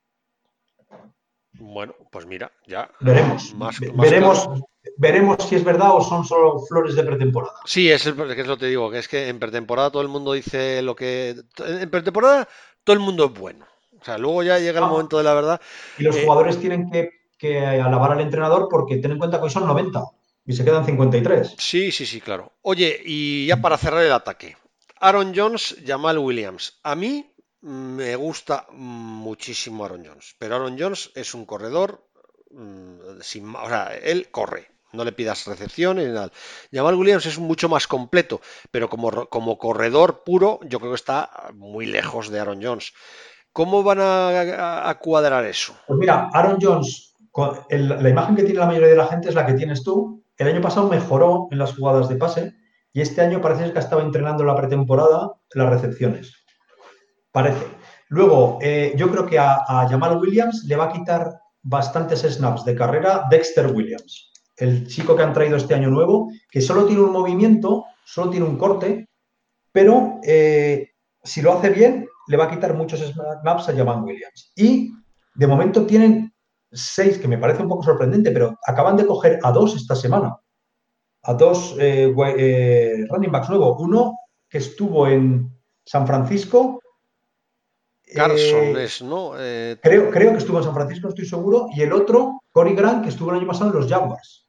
Bueno, 1.76 1.94
pues 2.10 2.26
mira, 2.26 2.54
ya. 2.66 2.90
Veremos. 3.02 3.54
veremos, 3.98 4.50
veremos 4.96 5.44
si 5.44 5.56
es 5.56 5.64
verdad 5.66 5.94
o 5.94 6.02
son 6.02 6.24
solo 6.24 6.58
flores 6.60 6.96
de 6.96 7.04
pretemporada. 7.04 7.60
Sí, 7.66 7.92
es, 7.92 8.06
el, 8.06 8.14
es 8.14 8.48
lo 8.48 8.56
que 8.56 8.62
te 8.62 8.68
digo, 8.68 8.90
que 8.90 9.00
es 9.00 9.10
que 9.10 9.28
en 9.28 9.40
pretemporada 9.40 9.92
todo 9.92 10.02
el 10.02 10.08
mundo 10.08 10.32
dice 10.32 10.82
lo 10.82 10.96
que. 10.96 11.36
En 11.58 11.90
pretemporada 11.90 12.48
todo 12.86 12.94
el 12.94 13.02
mundo 13.02 13.26
es 13.26 13.38
bueno. 13.38 13.66
O 14.00 14.06
sea, 14.06 14.18
luego 14.18 14.42
ya 14.42 14.58
llega 14.58 14.80
el 14.80 14.86
ah. 14.86 14.88
momento 14.88 15.18
de 15.18 15.26
la 15.26 15.34
verdad. 15.34 15.60
Y 15.98 16.04
los 16.04 16.16
eh, 16.16 16.24
jugadores 16.24 16.62
tienen 16.62 16.90
que, 16.90 17.10
que, 17.38 17.60
alabar 17.60 18.14
al 18.14 18.22
entrenador 18.22 18.70
porque 18.72 18.96
ten 19.00 19.12
en 19.12 19.18
cuenta 19.18 19.40
que 19.40 19.44
hoy 19.44 19.50
son 19.50 19.68
90 19.68 20.02
y 20.46 20.54
se 20.54 20.64
quedan 20.64 20.86
53. 20.86 21.56
Sí, 21.58 21.92
sí, 21.92 22.06
sí, 22.06 22.22
claro. 22.22 22.54
Oye, 22.62 23.02
y 23.04 23.48
ya 23.48 23.58
para 23.58 23.78
cerrar 23.78 24.06
el 24.06 24.14
ataque. 24.14 24.56
Aaron 25.02 25.34
Jones, 25.36 25.76
Jamal 25.86 26.20
Williams. 26.20 26.80
A 26.84 26.96
mí 26.96 27.35
me 27.66 28.16
gusta 28.16 28.68
muchísimo 28.74 29.86
Aaron 29.86 30.06
Jones, 30.06 30.36
pero 30.38 30.56
Aaron 30.56 30.78
Jones 30.80 31.12
es 31.16 31.34
un 31.34 31.46
corredor, 31.46 32.06
mm, 32.52 33.22
sin, 33.22 33.56
o 33.56 33.68
sea, 33.68 33.90
él 34.04 34.30
corre, 34.30 34.68
no 34.94 35.04
le 35.04 35.12
pidas 35.12 35.48
recepción 35.48 35.98
ni 35.98 36.06
nada. 36.06 36.32
Jamal 36.72 36.94
Williams 36.94 37.26
es 37.26 37.40
mucho 37.40 37.68
más 37.68 37.88
completo, 37.88 38.40
pero 38.70 38.88
como, 38.88 39.26
como 39.30 39.58
corredor 39.58 40.24
puro, 40.24 40.60
yo 40.62 40.80
creo 40.80 40.92
que 40.92 40.98
está 40.98 41.50
muy 41.56 41.88
lejos 41.88 42.30
de 42.30 42.40
Aaron 42.40 42.62
Jones. 42.62 42.94
¿Cómo 43.52 43.82
van 43.82 43.98
a, 44.00 45.00
cuadrar 45.02 45.44
eso? 45.46 45.76
Pues 45.88 45.98
mira, 45.98 46.30
Aaron 46.34 46.60
Jones, 46.62 47.16
la 47.70 48.10
imagen 48.10 48.36
que 48.36 48.44
tiene 48.44 48.60
la 48.60 48.68
mayoría 48.68 48.90
de 48.90 48.96
la 48.96 49.08
gente 49.08 49.30
es 49.30 49.36
la 49.36 49.46
que 49.48 49.54
tienes 49.54 49.84
tú, 49.84 50.24
el 50.38 50.48
año 50.48 50.62
pasado 50.62 50.88
mejoró 50.88 51.48
en 51.50 51.58
las 51.58 51.74
jugadas 51.74 52.10
de 52.10 52.18
pase 52.18 52.54
y 52.94 53.02
este 53.02 53.22
año 53.22 53.42
parece 53.42 53.72
que 53.72 53.80
ha 53.80 53.82
estado 53.82 54.02
entrenando 54.02 54.44
en 54.44 54.48
la 54.48 54.56
pretemporada 54.56 55.34
las 55.56 55.70
recepciones. 55.70 56.45
Parece. 57.36 57.68
Luego, 58.08 58.60
eh, 58.62 58.94
yo 58.96 59.12
creo 59.12 59.26
que 59.26 59.38
a, 59.38 59.86
Jamal 59.90 60.18
Williams 60.20 60.64
le 60.68 60.78
va 60.78 60.86
a 60.86 60.94
quitar 60.94 61.38
bastantes 61.62 62.22
snaps 62.22 62.64
de 62.64 62.74
carrera 62.74 63.28
Dexter 63.30 63.68
Williams, 63.74 64.32
el 64.56 64.88
chico 64.88 65.18
que 65.18 65.24
han 65.24 65.34
traído 65.34 65.58
este 65.58 65.74
año 65.74 65.90
nuevo, 65.90 66.32
que 66.50 66.62
solo 66.62 66.86
tiene 66.86 67.02
un 67.02 67.12
movimiento, 67.12 67.84
solo 68.06 68.30
tiene 68.30 68.46
un 68.46 68.58
corte, 68.58 69.10
pero 69.70 70.22
eh, 70.24 70.92
si 71.22 71.42
lo 71.42 71.52
hace 71.52 71.72
bien, 71.72 72.08
le 72.28 72.38
va 72.38 72.46
a 72.46 72.50
quitar 72.50 72.74
muchos 72.74 73.02
snaps 73.02 73.68
a 73.68 73.76
Jamal 73.76 74.02
Williams. 74.02 74.54
Y 74.56 74.94
de 75.34 75.48
momento 75.48 75.86
tienen 75.86 76.34
seis, 76.72 77.18
que 77.18 77.28
me 77.28 77.38
parece 77.38 77.64
un 77.64 77.68
poco 77.68 77.84
sorprendente, 77.84 78.32
pero 78.32 78.58
acaban 78.66 78.96
de 78.96 79.06
coger 79.06 79.40
a 79.44 79.52
dos 79.52 79.76
esta 79.76 79.98
semana. 79.98 80.38
A 81.24 81.34
dos 81.34 81.76
eh, 81.82 82.16
eh, 82.38 83.06
running 83.10 83.32
backs 83.34 83.50
nuevos. 83.50 83.76
Uno 83.82 84.20
que 84.48 84.60
estuvo 84.60 85.06
en 85.06 85.52
San 85.84 86.08
Francisco. 86.08 86.80
Carson 88.14 88.76
eh, 88.78 88.88
¿no? 89.04 89.32
creo, 89.82 90.12
creo 90.12 90.32
que 90.32 90.38
estuvo 90.38 90.58
en 90.58 90.64
San 90.64 90.74
Francisco, 90.74 91.10
estoy 91.10 91.26
seguro. 91.26 91.68
Y 91.76 91.82
el 91.82 91.94
otro, 91.94 92.42
Cory 92.52 92.76
Grant, 92.76 93.04
que 93.04 93.10
estuvo 93.10 93.32
el 93.32 93.38
año 93.38 93.48
pasado 93.48 93.72
en 93.72 93.78
los 93.78 93.90
Jaguars. 93.90 94.48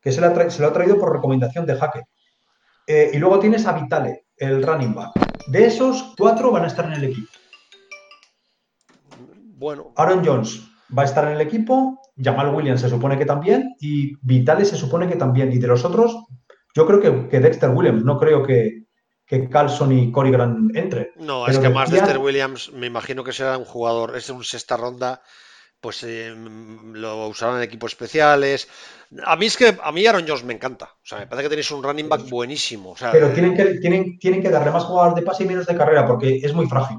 Que 0.00 0.12
se, 0.12 0.50
se 0.50 0.62
lo 0.62 0.68
ha 0.68 0.72
traído 0.72 0.98
por 0.98 1.12
recomendación 1.12 1.66
de 1.66 1.76
Jaque. 1.76 2.02
y 3.12 3.18
luego 3.18 3.38
tienes 3.40 3.66
a 3.66 3.72
Vitale, 3.72 4.26
el 4.36 4.62
running 4.62 4.94
back. 4.94 5.12
De 5.48 5.66
esos, 5.66 6.14
cuatro 6.16 6.50
van 6.50 6.64
a 6.64 6.68
estar 6.68 6.84
en 6.86 6.92
el 6.92 7.04
equipo. 7.04 7.28
Bueno. 9.58 9.92
Aaron 9.96 10.24
Jones, 10.24 10.62
va 10.96 11.02
a 11.02 11.06
estar 11.06 11.24
en 11.26 11.34
el 11.34 11.40
equipo, 11.40 12.00
Jamal 12.16 12.54
Williams 12.54 12.80
se 12.80 12.88
supone 12.88 13.18
que 13.18 13.26
también 13.26 13.74
y 13.80 14.16
Vitale 14.22 14.64
se 14.64 14.76
supone 14.76 15.08
que 15.08 15.16
también. 15.16 15.52
Y 15.52 15.58
de 15.58 15.66
los 15.66 15.84
otros, 15.84 16.16
yo 16.74 16.86
creo 16.86 17.28
que, 17.28 17.40
Dexter 17.40 17.70
Williams, 17.70 18.04
no 18.04 18.18
creo 18.18 18.42
que, 18.42 18.85
que 19.26 19.48
Carlson 19.48 19.92
y 19.92 20.12
Cory 20.12 20.30
Grant 20.30 20.76
entren. 20.76 21.10
No, 21.16 21.46
es 21.46 21.58
que 21.58 21.68
más 21.68 21.90
Dexter 21.90 22.18
Williams 22.18 22.72
me 22.72 22.86
imagino 22.86 23.24
que 23.24 23.32
será 23.32 23.58
un 23.58 23.64
jugador, 23.64 24.16
es 24.16 24.30
un 24.30 24.44
sexta 24.44 24.76
ronda, 24.76 25.20
pues 25.80 26.04
eh, 26.04 26.32
lo 26.34 27.28
usarán 27.28 27.56
en 27.56 27.62
equipos 27.62 27.92
especiales. 27.92 28.68
A 29.24 29.36
mí 29.36 29.46
es 29.46 29.56
que 29.56 29.76
a 29.82 29.92
mí 29.92 30.06
Aaron 30.06 30.24
Jones 30.26 30.44
me 30.44 30.54
encanta. 30.54 30.86
O 30.86 31.06
sea, 31.06 31.18
me 31.18 31.26
parece 31.26 31.44
que 31.44 31.50
tenéis 31.50 31.70
un 31.72 31.82
running 31.82 32.08
back 32.08 32.28
buenísimo. 32.28 32.94
pero 33.12 33.30
tienen 33.30 33.56
que, 33.56 33.64
tienen, 33.74 34.18
tienen 34.18 34.42
que 34.42 34.50
darle 34.50 34.70
más 34.70 34.84
jugadores 34.84 35.16
de 35.16 35.22
pase 35.22 35.44
y 35.44 35.46
menos 35.46 35.66
de 35.66 35.76
carrera 35.76 36.06
porque 36.06 36.36
es 36.36 36.54
muy 36.54 36.66
frágil. 36.66 36.98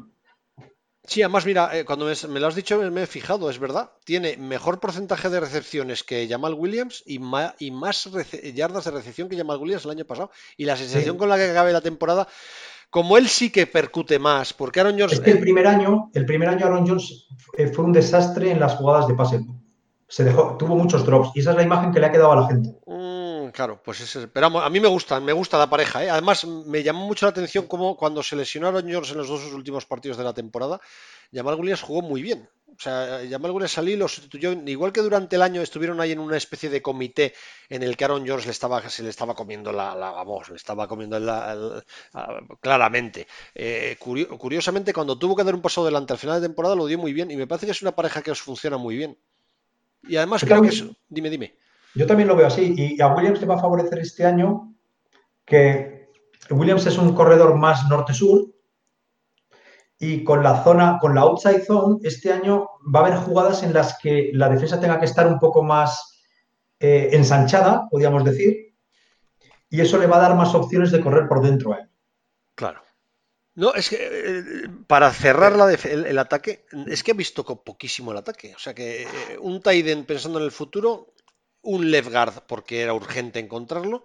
Sí, 1.07 1.21
además, 1.21 1.45
mira, 1.45 1.69
eh, 1.73 1.85
cuando 1.85 2.05
me, 2.05 2.39
lo 2.41 2.47
has 2.47 2.55
dicho 2.55 2.77
me, 2.91 3.03
he 3.03 3.07
fijado, 3.07 3.49
es 3.49 3.59
verdad. 3.59 3.91
Tiene 4.03 4.35
mejor 4.35 4.81
porcentaje 4.81 5.29
de 5.29 5.39
recepciones 5.39 6.03
que 6.03 6.27
Jamal 6.27 6.53
Williams 6.53 7.01
y, 7.05 7.21
y 7.59 7.71
más 7.71 8.09
yardas 8.53 8.83
de 8.83 8.91
recepción 8.91 9.29
que 9.29 9.37
Jamal 9.37 9.57
Williams 9.57 9.85
el 9.85 9.91
año 9.91 10.03
pasado. 10.03 10.31
Y 10.57 10.65
la 10.65 10.75
sensación 10.75 11.17
con 11.17 11.29
la 11.29 11.37
que 11.37 11.49
acabe 11.49 11.71
la 11.71 11.79
temporada, 11.79 12.27
como 12.89 13.17
él 13.17 13.29
sí 13.29 13.51
que 13.51 13.67
percute 13.67 14.19
más, 14.19 14.51
porque 14.51 14.81
Aaron 14.81 14.99
Jones. 14.99 15.13
Es 15.13 15.21
que 15.21 15.31
el 15.31 15.39
primer 15.39 15.65
año, 15.67 16.11
el 16.13 16.25
primer 16.25 16.49
año 16.49 16.65
Aaron 16.65 16.85
Jones 16.85 17.27
fue 17.73 17.85
un 17.85 17.93
desastre 17.93 18.51
en 18.51 18.59
las 18.59 18.75
jugadas 18.75 19.07
de 19.07 19.13
pase. 19.13 19.45
Se 20.09 20.25
dejó, 20.25 20.57
tuvo 20.57 20.75
muchos 20.75 21.05
drops 21.05 21.31
y 21.35 21.39
esa 21.39 21.51
es 21.51 21.55
la 21.55 21.63
imagen 21.63 21.93
que 21.93 22.01
le 22.01 22.07
ha 22.07 22.11
quedado 22.11 22.33
a 22.33 22.41
la 22.41 22.47
gente. 22.47 22.75
Claro, 23.57 23.81
pues 23.83 24.01
es, 24.01 24.27
pero 24.31 24.45
a 24.59 24.69
mí 24.69 24.79
me 24.79 24.87
gusta, 24.87 25.19
me 25.19 25.33
gusta 25.33 25.57
la 25.57 25.67
pareja. 25.67 26.05
¿eh? 26.05 26.11
Además, 26.11 26.45
me 26.45 26.83
llamó 26.83 27.07
mucho 27.07 27.25
la 27.25 27.31
atención 27.31 27.65
cómo 27.65 27.97
cuando 27.97 28.21
se 28.21 28.35
lesionaron 28.35 28.83
Jones 28.83 29.09
en 29.09 29.17
los 29.17 29.29
dos 29.29 29.51
últimos 29.51 29.87
partidos 29.87 30.15
de 30.15 30.23
la 30.23 30.31
temporada, 30.31 30.79
Jamal 31.33 31.55
Williams 31.55 31.81
jugó 31.81 32.03
muy 32.03 32.21
bien. 32.21 32.47
O 32.67 32.79
sea, 32.79 33.19
Jamal 33.27 33.49
Williams 33.49 33.71
salí 33.71 33.95
lo 33.95 34.07
sustituyó, 34.07 34.51
igual 34.51 34.93
que 34.93 35.01
durante 35.01 35.37
el 35.37 35.41
año 35.41 35.63
estuvieron 35.63 35.99
ahí 35.99 36.11
en 36.11 36.19
una 36.19 36.37
especie 36.37 36.69
de 36.69 36.83
comité 36.83 37.33
en 37.67 37.81
el 37.81 37.97
que 37.97 38.05
Aaron 38.05 38.27
Jones 38.27 38.45
le 38.45 38.51
estaba, 38.51 38.87
se 38.89 39.01
le 39.01 39.09
estaba 39.09 39.33
comiendo 39.33 39.73
la, 39.73 39.95
la 39.95 40.21
voz, 40.21 40.49
le 40.49 40.57
estaba 40.57 40.87
comiendo 40.87 41.19
la, 41.19 41.83
claramente. 42.61 43.25
Eh, 43.55 43.97
curiosamente, 43.99 44.93
cuando 44.93 45.17
tuvo 45.17 45.35
que 45.35 45.43
dar 45.43 45.55
un 45.55 45.63
paso 45.63 45.81
adelante 45.81 46.13
al 46.13 46.19
final 46.19 46.39
de 46.39 46.47
temporada, 46.47 46.75
lo 46.75 46.85
dio 46.85 46.99
muy 46.99 47.11
bien 47.11 47.31
y 47.31 47.35
me 47.35 47.47
parece 47.47 47.65
que 47.65 47.71
es 47.71 47.81
una 47.81 47.95
pareja 47.95 48.21
que 48.21 48.29
os 48.29 48.39
funciona 48.39 48.77
muy 48.77 48.97
bien. 48.97 49.17
Y 50.03 50.17
además 50.17 50.43
creo 50.45 50.61
que 50.61 50.67
es... 50.67 50.83
Dime, 51.09 51.31
dime. 51.31 51.55
Yo 51.97 52.05
también 52.05 52.27
lo 52.27 52.35
veo 52.35 52.47
así. 52.47 52.73
Y 52.77 53.01
a 53.01 53.07
Williams 53.07 53.41
le 53.41 53.47
va 53.47 53.55
a 53.55 53.61
favorecer 53.61 53.99
este 53.99 54.25
año 54.25 54.75
que 55.45 56.09
Williams 56.49 56.85
es 56.85 56.97
un 56.97 57.13
corredor 57.13 57.55
más 57.55 57.87
norte-sur 57.89 58.53
y 59.99 60.23
con 60.23 60.43
la 60.43 60.63
zona, 60.63 60.99
con 61.01 61.15
la 61.15 61.21
outside 61.21 61.65
zone, 61.65 61.97
este 62.03 62.31
año 62.31 62.69
va 62.93 62.99
a 62.99 63.07
haber 63.07 63.17
jugadas 63.17 63.63
en 63.63 63.73
las 63.73 63.97
que 63.97 64.29
la 64.33 64.49
defensa 64.49 64.79
tenga 64.79 64.99
que 64.99 65.05
estar 65.05 65.27
un 65.27 65.39
poco 65.39 65.63
más 65.63 66.21
eh, 66.79 67.09
ensanchada, 67.13 67.87
podríamos 67.89 68.23
decir, 68.23 68.75
y 69.69 69.81
eso 69.81 69.97
le 69.97 70.05
va 70.05 70.17
a 70.17 70.21
dar 70.21 70.35
más 70.35 70.53
opciones 70.53 70.91
de 70.91 71.01
correr 71.01 71.27
por 71.27 71.41
dentro 71.41 71.73
a 71.73 71.79
él. 71.79 71.89
Claro. 72.53 72.81
No, 73.55 73.73
es 73.73 73.89
que 73.89 73.97
eh, 73.99 74.69
para 74.85 75.11
cerrar 75.11 75.53
el, 75.85 76.19
ataque, 76.19 76.67
es 76.85 77.01
que 77.01 77.11
he 77.11 77.15
visto 77.15 77.43
poquísimo 77.43 78.11
el 78.11 78.19
ataque. 78.19 78.53
O 78.55 78.59
sea 78.59 78.75
que 78.75 79.01
eh, 79.01 79.07
un 79.41 79.63
Tiden 79.63 80.05
pensando 80.05 80.37
en 80.37 80.45
el 80.45 80.51
futuro, 80.51 81.15
un 81.67 81.91
left 81.91 82.11
guard 82.11 82.43
porque 82.47 82.81
era 82.81 82.93
urgente 82.93 83.39
encontrarlo 83.39 84.03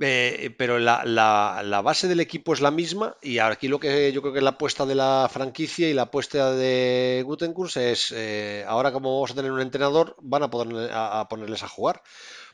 eh, 0.00 0.54
pero 0.56 0.78
la, 0.78 1.82
base 1.84 2.08
del 2.08 2.20
equipo 2.20 2.54
es 2.54 2.60
la 2.60 2.70
misma 2.70 3.16
y 3.20 3.38
aquí 3.38 3.68
lo 3.68 3.80
que 3.80 4.12
yo 4.12 4.22
creo 4.22 4.32
que 4.32 4.40
la 4.40 4.50
apuesta 4.50 4.86
de 4.86 4.94
la 4.94 5.28
franquicia 5.30 5.90
y 5.90 5.94
la 5.94 6.02
apuesta 6.02 6.52
de 6.52 7.22
Gutenkurs 7.26 7.76
es 7.76 8.14
eh, 8.16 8.64
ahora 8.66 8.92
como 8.92 9.14
vamos 9.14 9.32
a 9.32 9.34
tener 9.34 9.50
un 9.50 9.60
entrenador 9.60 10.16
van 10.22 10.44
a 10.44 10.50
poder 10.50 10.90
a, 10.92 11.26
ponerles 11.28 11.62
a 11.64 11.68
jugar. 11.68 12.02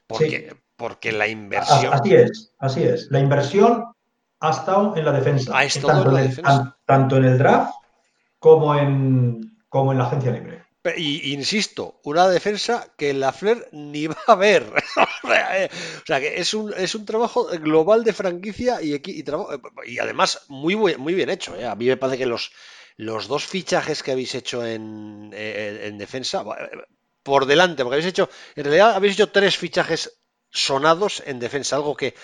Porque, 0.06 0.56
porque 0.76 1.12
la 1.12 1.28
inversión 1.28 1.92
así 1.92 2.14
es 2.14 2.52
así 2.58 2.84
es. 2.84 3.08
La 3.10 3.20
inversión 3.20 3.84
ha 4.40 4.50
estado 4.50 4.96
en 4.96 5.04
la 5.04 5.12
defensa, 5.12 5.52
tanto, 6.84 7.16
en 7.16 7.24
el 7.24 7.38
draft 7.38 7.74
como 8.38 8.74
en 8.76 9.58
como 9.68 9.92
en 9.92 9.98
la 9.98 10.06
agencia 10.06 10.32
libre 10.32 10.65
y, 10.96 11.32
insisto, 11.32 12.00
una 12.04 12.28
defensa 12.28 12.92
que 12.96 13.14
la 13.14 13.32
Flair 13.32 13.68
ni 13.72 14.06
va 14.06 14.18
a 14.26 14.34
ver. 14.34 14.64
o 14.96 16.06
sea, 16.06 16.20
que 16.20 16.38
es 16.38 16.54
un, 16.54 16.72
es 16.74 16.94
un 16.94 17.04
trabajo 17.04 17.46
global 17.46 18.04
de 18.04 18.12
franquicia 18.12 18.80
y, 18.82 19.00
además 19.98 20.42
muy, 20.48 20.76
muy 20.76 21.14
bien 21.14 21.30
hecho. 21.30 21.56
¿eh? 21.56 21.66
A 21.66 21.74
mí 21.74 21.86
me 21.86 21.96
parece 21.96 22.18
que 22.18 22.26
los, 22.26 22.52
los 22.96 23.28
dos 23.28 23.44
fichajes 23.46 24.02
que 24.02 24.12
habéis 24.12 24.34
hecho 24.34 24.64
en, 24.64 25.30
en, 25.32 25.98
defensa, 25.98 26.44
por 27.22 27.46
delante, 27.46 27.82
porque 27.82 27.96
habéis 27.96 28.10
hecho, 28.10 28.28
en 28.54 28.64
realidad 28.64 28.94
habéis 28.94 29.14
hecho 29.14 29.30
tres 29.30 29.56
fichajes 29.56 30.20
sonados 30.50 31.22
en 31.26 31.38
defensa, 31.38 31.76
algo 31.76 31.96
que, 31.96 32.14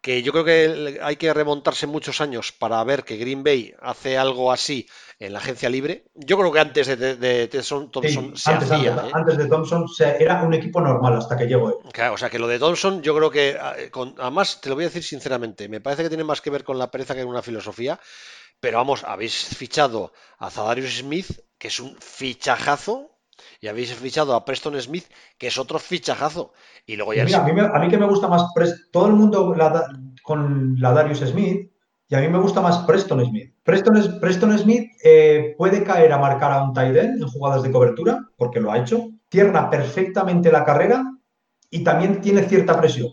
que 0.00 0.22
yo 0.22 0.32
creo 0.32 0.44
que 0.44 0.98
hay 1.02 1.16
que 1.16 1.32
remontarse 1.34 1.86
muchos 1.86 2.20
años 2.20 2.52
para 2.52 2.82
ver 2.84 3.04
que 3.04 3.16
Green 3.16 3.44
Bay 3.44 3.74
hace 3.80 4.16
algo 4.16 4.50
así 4.50 4.88
en 5.18 5.34
la 5.34 5.38
agencia 5.38 5.68
libre. 5.68 6.06
Yo 6.14 6.38
creo 6.38 6.50
que 6.50 6.60
antes 6.60 6.86
de, 6.86 7.48
Thompson 7.48 8.36
se 8.36 8.50
antes, 8.50 8.70
hacía. 8.70 8.94
¿eh? 8.94 9.10
Antes, 9.12 9.36
de 9.36 9.46
Thompson 9.46 9.84
era 10.18 10.42
un 10.42 10.54
equipo 10.54 10.80
normal 10.80 11.18
hasta 11.18 11.36
que 11.36 11.44
llegó 11.44 11.68
él. 11.68 12.10
o 12.12 12.16
sea 12.16 12.30
que 12.30 12.38
lo 12.38 12.48
de 12.48 12.58
Thompson 12.58 13.02
yo 13.02 13.14
creo 13.14 13.30
que, 13.30 13.58
ah, 13.60 13.76
además 14.18 14.60
te 14.60 14.70
lo 14.70 14.74
voy 14.74 14.84
a 14.84 14.88
decir 14.88 15.04
sinceramente, 15.04 15.68
me 15.68 15.80
parece 15.80 16.02
que 16.02 16.08
tiene 16.08 16.24
más 16.24 16.40
que 16.40 16.50
ver 16.50 16.64
con 16.64 16.78
la 16.78 16.90
pereza 16.90 17.14
que 17.14 17.22
con 17.22 17.30
una 17.30 17.42
filosofía. 17.42 18.00
Pero 18.60 18.76
vamos, 18.76 19.04
habéis 19.04 19.34
fichado 19.56 20.12
a 20.38 20.50
Zadarius 20.50 20.98
Smith, 20.98 21.30
que 21.58 21.68
es 21.68 21.80
un 21.80 21.96
fichajazo, 21.98 23.09
y 23.60 23.68
habéis 23.68 23.94
fichado 23.94 24.34
a 24.34 24.44
Preston 24.44 24.80
Smith, 24.80 25.06
que 25.38 25.48
es 25.48 25.58
otro 25.58 25.78
fichajazo. 25.78 26.52
Y 26.86 26.96
luego 26.96 27.14
ya... 27.14 27.22
a, 27.22 27.78
mí, 27.78 27.88
que 27.88 27.98
me 27.98 28.06
gusta 28.06 28.28
más, 28.28 28.44
todo 28.90 29.06
el 29.06 29.14
mundo 29.14 29.54
con 30.22 30.76
la 30.78 30.92
Darius 30.92 31.20
Smith, 31.20 31.70
y 32.10 32.14
a 32.16 32.20
mí 32.20 32.28
me 32.28 32.40
gusta 32.40 32.60
más 32.60 32.78
Preston 32.78 33.24
Smith. 33.24 33.54
Preston, 33.62 34.18
Preston 34.20 34.58
Smith 34.58 34.90
eh, 35.04 35.54
puede 35.56 35.84
caer 35.84 36.12
a 36.12 36.18
marcar 36.18 36.50
a 36.50 36.64
un 36.64 36.74
tight 36.74 36.96
end 36.96 37.22
en 37.22 37.28
jugadas 37.28 37.62
de 37.62 37.70
cobertura, 37.70 38.28
porque 38.36 38.60
lo 38.60 38.72
ha 38.72 38.78
hecho. 38.78 39.10
Tierna 39.28 39.70
perfectamente 39.70 40.50
la 40.50 40.64
carrera 40.64 41.04
y 41.70 41.84
también 41.84 42.20
tiene 42.20 42.42
cierta 42.42 42.76
presión. 42.80 43.10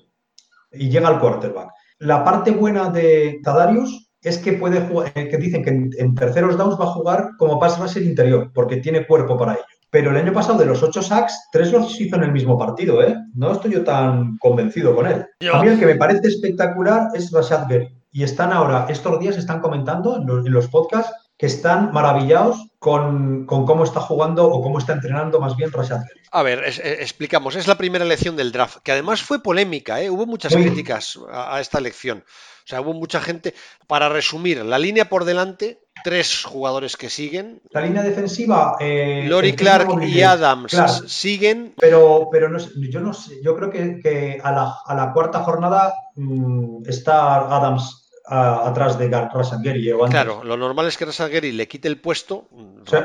Y 0.72 0.90
llega 0.90 1.10
al 1.10 1.20
quarterback. 1.20 1.70
La 2.00 2.24
parte 2.24 2.50
buena 2.50 2.90
de 2.90 3.40
Tadarius 3.44 4.10
es 4.22 4.40
que 4.40 4.54
puede 4.54 4.82
jugar, 4.82 5.12
eh, 5.14 5.30
que 5.30 5.38
dicen 5.38 5.64
que 5.64 5.70
en, 5.70 6.16
terceros 6.16 6.58
downs 6.58 6.80
va 6.80 6.86
a 6.86 6.94
jugar 6.94 7.32
como 7.38 7.60
pass 7.60 7.80
rusher 7.80 8.02
interior, 8.02 8.52
porque 8.52 8.78
tiene 8.78 9.06
cuerpo 9.06 9.38
para 9.38 9.54
ello. 9.54 9.64
Pero 9.90 10.12
el 10.12 10.18
año 10.18 10.34
pasado 10.34 10.60
de 10.60 10.66
los 10.66 10.84
ocho 10.84 11.02
sacks, 11.02 11.48
tres 11.52 11.72
los 11.72 12.00
hizo 12.00 12.16
en 12.18 12.24
el 12.24 12.32
mismo 12.32 12.58
partido, 12.58 13.02
¿eh? 13.02 13.16
No 13.36 13.54
estoy 13.54 13.72
yo 13.72 13.84
tan 13.84 14.38
convencido 14.38 14.96
con 14.96 15.08
él. 15.08 15.26
A 15.52 15.62
mí 15.62 15.70
el 15.70 15.80
que 15.80 15.86
me 15.86 15.96
parece 15.96 16.28
espectacular 16.28 17.08
es 17.14 17.32
Rashad 17.32 17.70
Gary 17.70 17.98
y 18.12 18.24
están 18.24 18.52
ahora, 18.52 18.88
estos 18.90 19.20
días 19.20 19.38
están 19.38 19.62
comentando 19.62 20.18
en 20.18 20.52
los, 20.52 20.68
podcasts 20.68 21.14
que 21.38 21.46
están 21.46 21.92
maravillados 21.94 22.68
con, 22.80 23.46
cómo 23.46 23.84
está 23.84 24.00
jugando 24.02 24.48
o 24.48 24.62
cómo 24.62 24.80
está 24.80 24.94
entrenando 24.94 25.40
más 25.40 25.56
bien 25.56 25.72
Rashad 25.72 26.02
A 26.32 26.42
ver, 26.42 26.64
eh, 26.66 26.98
explicamos, 27.00 27.56
es 27.56 27.68
la 27.68 27.78
primera 27.78 28.04
elección 28.04 28.36
del 28.36 28.52
draft, 28.52 28.78
que 28.84 28.92
además 28.92 29.22
fue 29.22 29.44
polémica, 29.44 30.02
¿eh? 30.02 30.10
hubo 30.10 30.26
muchas 30.26 30.54
críticas 30.54 31.20
a, 31.32 31.62
esta 31.62 31.78
elección. 31.78 32.24
O 32.28 32.70
sea, 32.70 32.82
hubo 32.82 32.94
mucha 32.94 33.22
gente. 33.22 33.54
Para 33.88 34.10
resumir, 34.10 34.66
la 34.66 34.78
línea 34.78 35.08
por 35.08 35.24
delante, 35.24 35.80
tres 36.04 36.44
jugadores 36.44 36.98
que 36.98 37.10
siguen. 37.10 37.62
La 37.72 37.82
línea 37.82 38.04
defensiva. 38.04 38.76
Eh, 38.80 39.26
Lori 39.28 39.54
Clark 39.54 40.04
y 40.04 40.22
Adams 40.22 40.76
siguen. 41.08 41.74
Pero, 41.78 42.30
pero 42.32 42.50
no, 42.50 42.58
yo 42.90 43.00
no 43.00 43.14
sé, 43.14 43.42
yo 43.44 43.56
creo 43.56 43.70
que, 43.70 44.40
a, 44.44 44.52
la, 44.52 45.12
cuarta 45.14 45.44
jornada 45.44 45.94
mm, 46.16 46.84
está 46.88 47.56
Adams 47.56 48.08
atrás 48.30 48.98
de 48.98 49.10
Gary 49.10 49.92
Claro, 50.10 50.44
lo 50.44 50.58
normal 50.58 50.88
es 50.88 50.98
que 50.98 51.06
Gary 51.06 51.52
le 51.52 51.68
quite 51.68 51.88
el 51.88 52.00
puesto. 52.00 52.48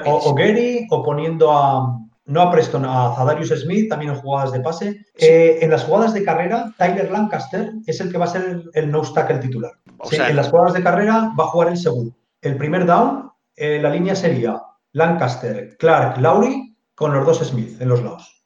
O, 0.07 0.35
Gary 0.35 0.87
o 0.91 1.03
poniendo 1.03 1.53
a, 1.53 1.99
no 2.27 2.43
a 2.43 2.51
Preston, 2.51 2.85
a 2.85 3.15
Zadarius 3.15 3.51
Smith, 3.51 3.89
también 3.89 4.13
en 4.13 4.19
jugadas 4.19 4.53
de 4.53 4.61
pase. 4.61 5.07
Eh, 5.17 5.59
en 5.61 5.71
las 5.71 5.85
jugadas 5.85 6.15
de 6.15 6.25
carrera, 6.25 6.73
Tyler 6.77 7.11
Lancaster 7.11 7.73
es 7.87 8.01
el 8.01 8.11
que 8.11 8.19
va 8.19 8.25
a 8.25 8.29
ser 8.29 8.63
el, 8.75 8.91
no 8.91 9.03
tackle 9.03 9.39
titular. 9.39 9.73
en 10.11 10.37
las 10.37 10.49
jugadas 10.49 10.75
de 10.75 10.83
carrera 10.83 11.33
va 11.39 11.45
a 11.45 11.49
jugar 11.49 11.69
el 11.69 11.77
segundo. 11.77 12.15
El 12.43 12.57
primer 12.57 12.85
down, 12.85 13.31
eh, 13.55 13.79
la 13.81 13.89
línea 13.89 14.17
sería 14.17 14.61
Lancaster, 14.93 15.77
Clark, 15.79 16.19
Lowry 16.19 16.77
con 16.95 17.15
los 17.15 17.25
dos 17.25 17.39
Smith 17.39 17.81
en 17.81 17.89
los 17.89 18.03
lados. 18.03 18.45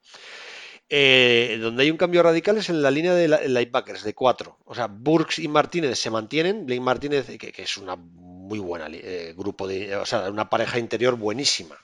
Eh, 0.89 1.59
donde 1.61 1.83
hay 1.83 1.91
un 1.91 1.97
cambio 1.97 2.23
radical 2.23 2.59
es 2.59 2.69
en 2.71 2.81
la 2.81 2.93
línea 2.93 3.13
de 3.13 3.27
linebackers 3.49 4.05
de 4.05 4.15
cuatro. 4.15 4.59
O 4.67 4.75
sea, 4.75 4.87
Burks 4.87 5.41
y 5.41 5.49
Martínez 5.49 5.99
se 5.99 6.11
mantienen. 6.11 6.65
Blake 6.65 6.81
Martínez, 6.81 7.27
que, 7.39 7.53
es 7.57 7.77
una 7.79 7.97
muy 7.97 8.61
buena 8.61 8.87
eh, 8.93 9.35
grupo 9.37 9.67
de. 9.67 9.97
O 9.97 10.07
sea, 10.07 10.31
una 10.31 10.49
pareja 10.49 10.79
interior 10.79 11.17
buenísima. 11.17 11.75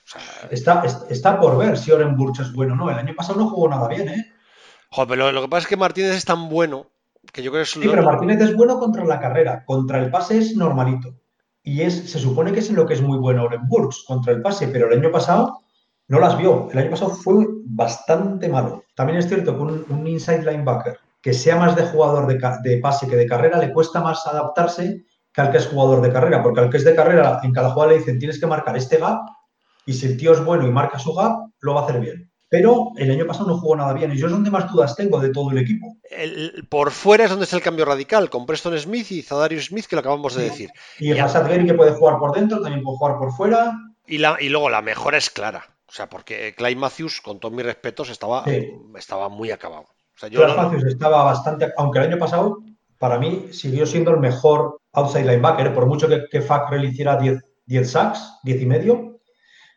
está, 0.50 0.84
está, 1.08 1.40
por 1.40 1.58
ver 1.58 1.76
si 1.76 1.90
Oren 1.90 2.16
Burks 2.16 2.40
es 2.40 2.52
bueno 2.52 2.74
o 2.74 2.76
no. 2.76 2.90
El 2.90 2.98
año 2.98 3.14
pasado 3.16 3.40
no 3.40 3.48
jugó 3.48 3.68
nada 3.68 3.88
bien, 3.88 4.08
¿eh? 4.08 4.32
Joder, 4.90 5.08
pero 5.08 5.32
lo, 5.32 5.42
que 5.42 5.48
pasa 5.48 5.62
es 5.62 5.68
que 5.68 5.76
Martínez 5.76 6.14
es 6.14 6.24
tan 6.24 6.48
bueno 6.48 6.86
que 7.32 7.42
yo 7.42 7.50
creo 7.50 7.64
que 7.64 7.68
es. 7.68 7.70
Sí, 7.70 7.80
pero 7.82 8.04
Martínez 8.04 8.40
es 8.40 8.54
bueno 8.54 8.78
contra 8.78 9.04
la 9.04 9.18
carrera. 9.18 9.64
Contra 9.64 9.98
el 9.98 10.10
pase 10.10 10.38
es 10.38 10.54
normalito. 10.54 11.21
Y 11.62 11.82
es, 11.82 12.10
se 12.10 12.18
supone 12.18 12.52
que 12.52 12.60
es 12.60 12.70
en 12.70 12.76
lo 12.76 12.86
que 12.86 12.94
es 12.94 13.02
muy 13.02 13.18
bueno 13.18 13.44
Oren 13.44 13.66
Burks, 13.68 14.04
contra 14.06 14.32
el 14.32 14.42
pase. 14.42 14.68
Pero 14.68 14.90
el 14.90 14.98
año 14.98 15.12
pasado 15.12 15.60
no 16.08 16.18
las 16.18 16.36
vio. 16.36 16.68
El 16.72 16.78
año 16.78 16.90
pasado 16.90 17.10
fue 17.10 17.46
bastante 17.64 18.48
malo. 18.48 18.84
También 18.94 19.18
es 19.18 19.28
cierto 19.28 19.56
que 19.56 19.62
un, 19.62 20.06
inside 20.06 20.44
linebacker 20.44 20.98
que 21.20 21.32
sea 21.32 21.56
más 21.56 21.76
de 21.76 21.84
jugador 21.84 22.26
de, 22.26 22.78
pase 22.78 23.08
que 23.08 23.16
de 23.16 23.26
carrera 23.26 23.58
le 23.58 23.72
cuesta 23.72 24.00
más 24.00 24.26
adaptarse 24.26 25.04
que 25.32 25.40
al 25.40 25.52
que 25.52 25.58
es 25.58 25.68
jugador 25.68 26.02
de 26.02 26.12
carrera, 26.12 26.42
porque 26.42 26.60
al 26.60 26.68
que 26.68 26.78
es 26.78 26.84
de 26.84 26.96
carrera 26.96 27.40
en 27.44 27.52
cada 27.52 27.70
jugada 27.70 27.92
le 27.92 27.98
dicen 27.98 28.18
tienes 28.18 28.40
que 28.40 28.46
marcar 28.46 28.76
este 28.76 28.98
gap 28.98 29.20
y 29.86 29.92
si 29.92 30.06
el 30.06 30.16
tío 30.16 30.32
es 30.32 30.44
bueno 30.44 30.66
y 30.66 30.72
marca 30.72 30.98
su 30.98 31.14
gap, 31.14 31.48
lo 31.60 31.74
va 31.74 31.82
a 31.82 31.84
hacer 31.84 32.00
bien. 32.00 32.31
Pero 32.52 32.92
el 32.98 33.10
año 33.10 33.26
pasado 33.26 33.46
no 33.46 33.56
jugó 33.56 33.76
nada 33.76 33.94
bien 33.94 34.12
y 34.12 34.18
yo 34.18 34.26
es 34.26 34.32
donde 34.32 34.50
más 34.50 34.70
dudas 34.70 34.94
tengo 34.94 35.18
de 35.18 35.30
todo 35.30 35.50
el 35.52 35.56
equipo. 35.56 35.96
por 36.68 36.90
fuera 36.90 37.24
es 37.24 37.30
donde 37.30 37.44
está 37.44 37.56
el 37.56 37.62
cambio 37.62 37.86
radical, 37.86 38.28
con 38.28 38.44
Preston 38.44 38.78
Smith 38.78 39.10
y 39.10 39.22
Zadarius 39.22 39.68
Smith, 39.68 39.86
que 39.86 39.96
lo 39.96 40.00
acabamos 40.00 40.34
de 40.34 40.44
decir. 40.44 40.70
Y, 40.98 41.12
el 41.12 41.16
Gary 41.16 41.64
que 41.64 41.72
puede 41.72 41.92
jugar 41.92 42.18
por 42.18 42.34
dentro, 42.34 42.60
también 42.60 42.82
puede 42.82 42.98
jugar 42.98 43.16
por 43.16 43.32
fuera. 43.32 43.72
Y, 44.06 44.18
la, 44.18 44.36
y 44.38 44.50
luego 44.50 44.68
la 44.68 44.82
mejora 44.82 45.16
es 45.16 45.30
clara. 45.30 45.64
O 45.88 45.92
sea, 45.92 46.10
porque 46.10 46.54
Clay 46.54 46.76
Matthews, 46.76 47.22
con 47.22 47.40
todos 47.40 47.54
mis 47.54 47.64
respetos, 47.64 48.10
estaba, 48.10 48.44
estaba 48.98 49.30
muy 49.30 49.50
acabado. 49.50 49.86
O 50.22 50.54
Matthews 50.54 50.84
estaba 50.84 51.24
bastante, 51.24 51.72
aunque 51.78 52.00
el 52.00 52.12
año 52.12 52.18
pasado, 52.18 52.58
para 52.98 53.18
mí, 53.18 53.46
siguió 53.52 53.86
siendo 53.86 54.10
el 54.10 54.20
mejor 54.20 54.78
outside 54.92 55.24
linebacker, 55.24 55.72
por 55.72 55.86
mucho 55.86 56.06
que, 56.06 56.26
que 56.30 56.42
Fackrell 56.42 56.84
hiciera 56.84 57.16
10, 57.16 57.42
10 57.64 57.90
sacks, 57.90 58.40
10 58.42 58.60
y 58.60 58.66
medio. 58.66 59.20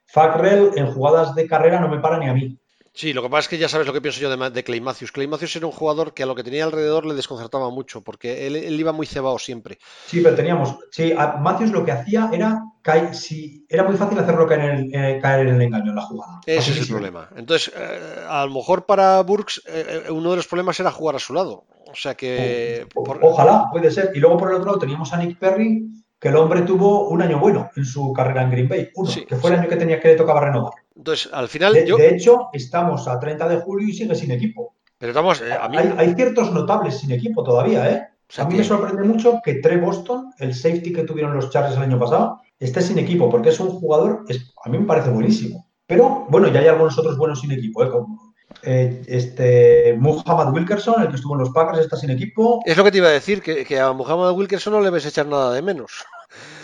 Fackrell 0.07 0.71
en 0.75 0.91
jugadas 0.91 1.33
de 1.35 1.47
carrera 1.47 1.79
no 1.79 1.87
me 1.87 1.99
para 1.99 2.17
ni 2.17 2.27
a 2.27 2.33
mí. 2.33 2.59
Sí, 2.95 3.11
lo 3.11 3.21
que 3.21 3.29
pasa 3.29 3.41
es 3.41 3.47
que 3.49 3.57
ya 3.57 3.67
sabes 3.67 3.85
lo 3.85 3.91
que 3.91 3.99
pienso 3.99 4.21
yo 4.21 4.35
de, 4.35 4.49
de 4.49 4.63
Clay 4.63 4.79
Matthews. 4.79 5.11
Clay 5.11 5.27
Matthews 5.27 5.57
era 5.57 5.65
un 5.65 5.73
jugador 5.73 6.13
que 6.13 6.23
a 6.23 6.25
lo 6.25 6.33
que 6.33 6.45
tenía 6.45 6.63
alrededor 6.63 7.05
le 7.05 7.13
desconcertaba 7.13 7.69
mucho, 7.69 8.01
porque 8.01 8.47
él, 8.47 8.55
iba 8.79 8.93
muy 8.93 9.05
cebado 9.05 9.37
siempre. 9.37 9.79
Sí, 10.05 10.21
pero 10.21 10.33
teníamos. 10.33 10.77
Sí, 10.91 11.13
Matthews 11.13 11.71
lo 11.71 11.83
que 11.83 11.91
hacía 11.91 12.29
era 12.31 12.63
caer, 12.81 13.13
sí, 13.13 13.65
era 13.67 13.83
muy 13.83 13.97
fácil 13.97 14.17
hacerlo 14.17 14.47
caer 14.47 14.61
en 14.61 14.69
el, 14.69 14.95
eh, 14.95 15.19
caer 15.21 15.47
en 15.47 15.55
el 15.55 15.61
engaño 15.63 15.89
en 15.89 15.95
la 15.97 16.03
jugada. 16.03 16.39
Ese 16.45 16.71
es 16.71 16.79
el 16.79 16.87
problema. 16.87 17.27
Entonces, 17.35 17.73
eh, 17.75 18.25
a 18.29 18.45
lo 18.45 18.53
mejor 18.53 18.85
para 18.85 19.21
Burks 19.23 19.61
eh, 19.67 20.05
uno 20.09 20.31
de 20.31 20.37
los 20.37 20.47
problemas 20.47 20.79
era 20.79 20.89
jugar 20.89 21.17
a 21.17 21.19
su 21.19 21.33
lado. 21.33 21.65
O 21.91 21.95
sea 21.95 22.15
que. 22.15 22.87
Ojalá, 22.95 23.67
puede 23.73 23.91
ser. 23.91 24.11
Y 24.15 24.19
luego 24.19 24.37
por 24.37 24.51
el 24.51 24.55
otro 24.55 24.67
lado 24.67 24.79
teníamos 24.79 25.11
a 25.11 25.17
Nick 25.17 25.37
Perry, 25.37 25.85
que 26.17 26.29
el 26.29 26.37
hombre 26.37 26.61
tuvo 26.61 27.09
un 27.09 27.21
año 27.21 27.39
bueno 27.39 27.69
en 27.75 27.83
su 27.83 28.13
carrera 28.13 28.43
en 28.43 28.51
Green 28.51 28.69
Bay. 28.69 28.89
Uno, 28.95 29.11
que 29.27 29.35
fue 29.35 29.49
el 29.51 29.59
año 29.59 29.67
que 29.67 29.75
tenía 29.75 29.99
que 29.99 30.07
le 30.07 30.15
tocaba 30.15 30.39
renovar. 30.39 30.84
Entonces, 30.95 31.29
al 31.33 31.47
final. 31.47 31.73
De, 31.73 31.85
yo... 31.85 31.97
de 31.97 32.15
hecho, 32.15 32.49
estamos 32.53 33.07
a 33.07 33.19
30 33.19 33.47
de 33.49 33.57
julio 33.57 33.87
y 33.87 33.93
sigue 33.93 34.15
sin 34.15 34.31
equipo. 34.31 34.75
Pero 34.97 35.11
estamos. 35.11 35.41
Eh, 35.41 35.53
a 35.53 35.67
mí... 35.67 35.77
hay, 35.77 36.13
ciertos 36.15 36.51
notables 36.51 36.99
sin 36.99 37.11
equipo 37.11 37.43
todavía, 37.43 37.91
¿eh? 37.91 38.07
a 38.37 38.45
mí 38.45 38.55
me 38.55 38.63
sorprende 38.63 39.03
mucho 39.03 39.39
que 39.43 39.55
Trey 39.55 39.77
Boston, 39.77 40.31
el 40.39 40.55
safety 40.55 40.91
que 40.91 41.03
tuvieron 41.03 41.35
los 41.35 41.49
Chargers 41.51 41.77
el 41.77 41.83
año 41.83 41.99
pasado, 41.99 42.41
esté 42.59 42.81
sin 42.81 42.97
equipo, 42.97 43.29
porque 43.29 43.49
es 43.49 43.59
un 43.59 43.69
jugador, 43.69 44.25
es, 44.27 44.51
a 44.63 44.69
mí 44.69 44.79
me 44.79 44.85
parece 44.85 45.09
buenísimo. 45.09 45.67
Pero 45.85 46.25
bueno, 46.29 46.47
ya 46.47 46.61
hay 46.61 46.67
algunos 46.67 46.97
otros 46.97 47.17
buenos 47.17 47.41
sin 47.41 47.51
equipo, 47.51 47.83
¿eh? 47.83 47.89
como 47.91 48.33
eh, 48.63 49.03
este, 49.07 49.95
Muhammad 49.99 50.53
Wilkerson, 50.53 51.01
el 51.01 51.09
que 51.09 51.15
estuvo 51.15 51.35
en 51.35 51.41
los 51.41 51.51
Packers, 51.51 51.79
está 51.79 51.97
sin 51.97 52.09
equipo. 52.09 52.61
Es 52.65 52.77
lo 52.77 52.83
que 52.83 52.91
te 52.91 52.97
iba 52.97 53.09
a 53.09 53.11
decir, 53.11 53.41
que, 53.41 53.63
que 53.63 53.79
a 53.79 53.91
Muhammad 53.91 54.33
Wilkerson 54.33 54.73
no 54.73 54.81
le 54.81 54.89
ves 54.89 55.05
echar 55.05 55.27
nada 55.27 55.53
de 55.53 55.61
menos. 55.61 56.05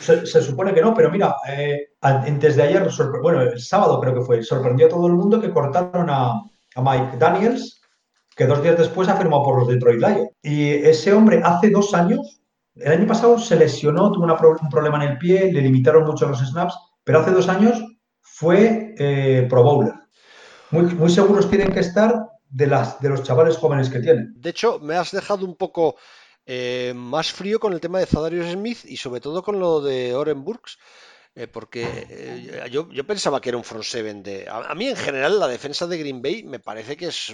Se, 0.02 0.26
supone 0.26 0.74
que 0.74 0.82
no, 0.82 0.93
pero 0.93 1.12
mira, 1.12 1.36
eh, 1.47 1.89
antes 2.02 2.56
de 2.56 2.64
ayer, 2.64 2.89
bueno, 3.22 3.41
el 3.41 3.60
sábado 3.60 3.99
creo 4.02 4.16
que 4.16 4.22
fue, 4.22 4.43
sorprendió 4.43 4.88
a 4.88 4.89
todo 4.89 5.08
el 5.08 5.14
mundo 5.14 5.39
que 5.39 5.52
cortaron 5.52 6.10
a, 6.10 6.41
Mike 6.76 7.18
Daniels, 7.18 7.82
que 8.36 8.47
dos 8.47 8.64
días 8.64 8.78
después 8.78 9.10
ha 9.10 9.18
firmado 9.18 9.43
por 9.43 9.60
los 9.60 9.68
Detroit 9.68 9.99
Lions. 9.99 10.30
Y 10.41 10.70
ese 10.70 11.14
hombre 11.14 11.41
hace 11.43 11.70
dos 11.70 11.93
años, 11.93 12.41
el 12.76 12.91
año 12.91 13.08
pasado 13.08 13.38
se 13.38 13.58
lesionó, 13.58 14.12
tuvo 14.12 14.26
un 14.26 14.70
problema 14.70 15.04
en 15.04 15.12
el 15.12 15.18
pie, 15.18 15.52
le 15.52 15.62
limitaron 15.62 16.06
mucho 16.06 16.28
los 16.28 16.39
snaps, 16.39 16.76
pero 17.04 17.20
hace 17.20 17.32
dos 17.32 17.49
años 17.49 17.84
fue 18.22 18.95
eh, 18.97 19.45
Pro 19.49 19.64
Bowler. 19.64 19.93
Muy, 20.72 20.84
muy 20.95 21.10
seguros 21.10 21.49
tienen 21.49 21.74
que 21.74 21.82
estar 21.82 22.32
de, 22.52 22.68
las, 22.68 22.99
de 23.02 23.10
los 23.10 23.24
chavales 23.24 23.58
jóvenes 23.58 23.89
que 23.89 23.99
tienen. 23.99 24.34
De 24.36 24.49
hecho, 24.49 24.80
me 24.80 24.95
has 24.95 25.12
dejado 25.12 25.45
un 25.45 25.56
poco 25.56 25.95
eh, 26.46 26.94
más 26.96 27.32
frío 27.32 27.60
con 27.60 27.74
el 27.74 27.80
tema 27.80 28.00
de 28.00 28.06
Zadarius 28.06 28.52
Smith 28.52 28.80
y 28.86 28.98
sobre 28.98 29.22
todo 29.22 29.44
con 29.44 29.60
lo 29.60 29.82
de 29.82 30.16
Oren 30.16 30.44
Burks. 30.44 30.78
Eh, 31.34 31.48
porque 31.48 31.86
eh, 32.10 32.70
yo, 32.70 32.89
pensaba 33.08 33.39
que 33.39 33.50
era 33.50 33.58
un 33.58 33.64
front 33.64 33.86
seven 33.86 34.22
de. 34.22 34.48
A, 34.50 34.76
mí, 34.76 34.88
en 34.88 34.98
general, 34.98 35.39
la 35.39 35.48
defensa 35.48 35.88
de 35.88 35.98
Green 35.98 36.22
Bay 36.22 36.44
me 36.44 36.60
parece 36.60 36.98
que 36.98 37.08
es. 37.08 37.34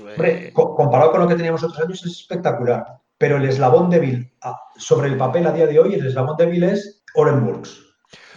comparado 0.53 1.11
con 1.11 1.21
lo 1.21 1.27
que 1.27 1.35
teníamos 1.35 1.63
otros 1.63 1.79
años, 1.79 2.05
es 2.05 2.11
espectacular. 2.11 3.01
Pero 3.17 3.37
el 3.37 3.45
eslabón 3.45 3.89
débil, 3.89 4.31
sobre 4.77 5.09
el 5.09 5.17
papel 5.17 5.47
a 5.47 5.51
día 5.51 5.65
de 5.65 5.79
hoy, 5.79 5.95
el 5.95 6.05
eslabón 6.05 6.37
débil 6.37 6.63
es 6.65 7.03
Oren 7.15 7.43
Burks. 7.43 7.81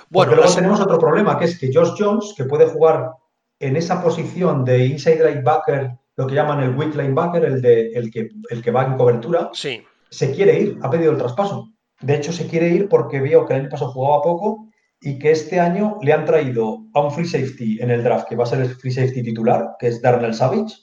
Bueno, 0.08 0.34
luego 0.34 0.54
tenemos 0.54 0.80
otro 0.80 0.98
problema, 0.98 1.38
que 1.38 1.44
es 1.44 1.58
que 1.58 1.70
Josh 1.72 1.92
Jones, 1.98 2.32
que 2.34 2.44
puede 2.44 2.64
jugar 2.66 3.10
en 3.58 3.76
esa 3.76 4.02
posición 4.02 4.64
de 4.64 4.86
inside 4.86 5.22
linebacker, 5.22 5.90
lo 6.16 6.26
que 6.26 6.34
llaman 6.34 6.60
el 6.60 6.74
weak 6.74 6.94
linebacker, 6.94 7.44
el, 7.44 7.60
de, 7.60 7.92
el, 7.92 8.10
que, 8.10 8.30
el 8.48 8.62
que 8.62 8.70
va 8.70 8.86
en 8.86 8.96
cobertura, 8.96 9.50
sí 9.52 9.84
se 10.10 10.32
quiere 10.32 10.60
ir, 10.60 10.78
ha 10.82 10.90
pedido 10.90 11.12
el 11.12 11.18
traspaso. 11.18 11.72
De 12.00 12.16
hecho, 12.16 12.32
se 12.32 12.46
quiere 12.46 12.68
ir 12.68 12.88
porque 12.88 13.20
vio 13.20 13.46
que 13.46 13.54
el 13.54 13.60
año 13.60 13.68
pasado 13.70 13.92
jugaba 13.92 14.22
poco 14.22 14.68
y 15.00 15.18
que 15.18 15.30
este 15.30 15.60
año 15.60 15.98
le 16.02 16.12
han 16.12 16.24
traído 16.24 16.86
a 16.94 17.00
un 17.00 17.10
free 17.10 17.26
safety 17.26 17.78
en 17.80 17.90
el 17.90 18.02
draft, 18.02 18.28
que 18.28 18.36
va 18.36 18.44
a 18.44 18.46
ser 18.46 18.60
el 18.60 18.74
free 18.74 18.90
safety 18.90 19.22
titular, 19.22 19.76
que 19.78 19.88
es 19.88 20.02
Darnell 20.02 20.34
Savage, 20.34 20.74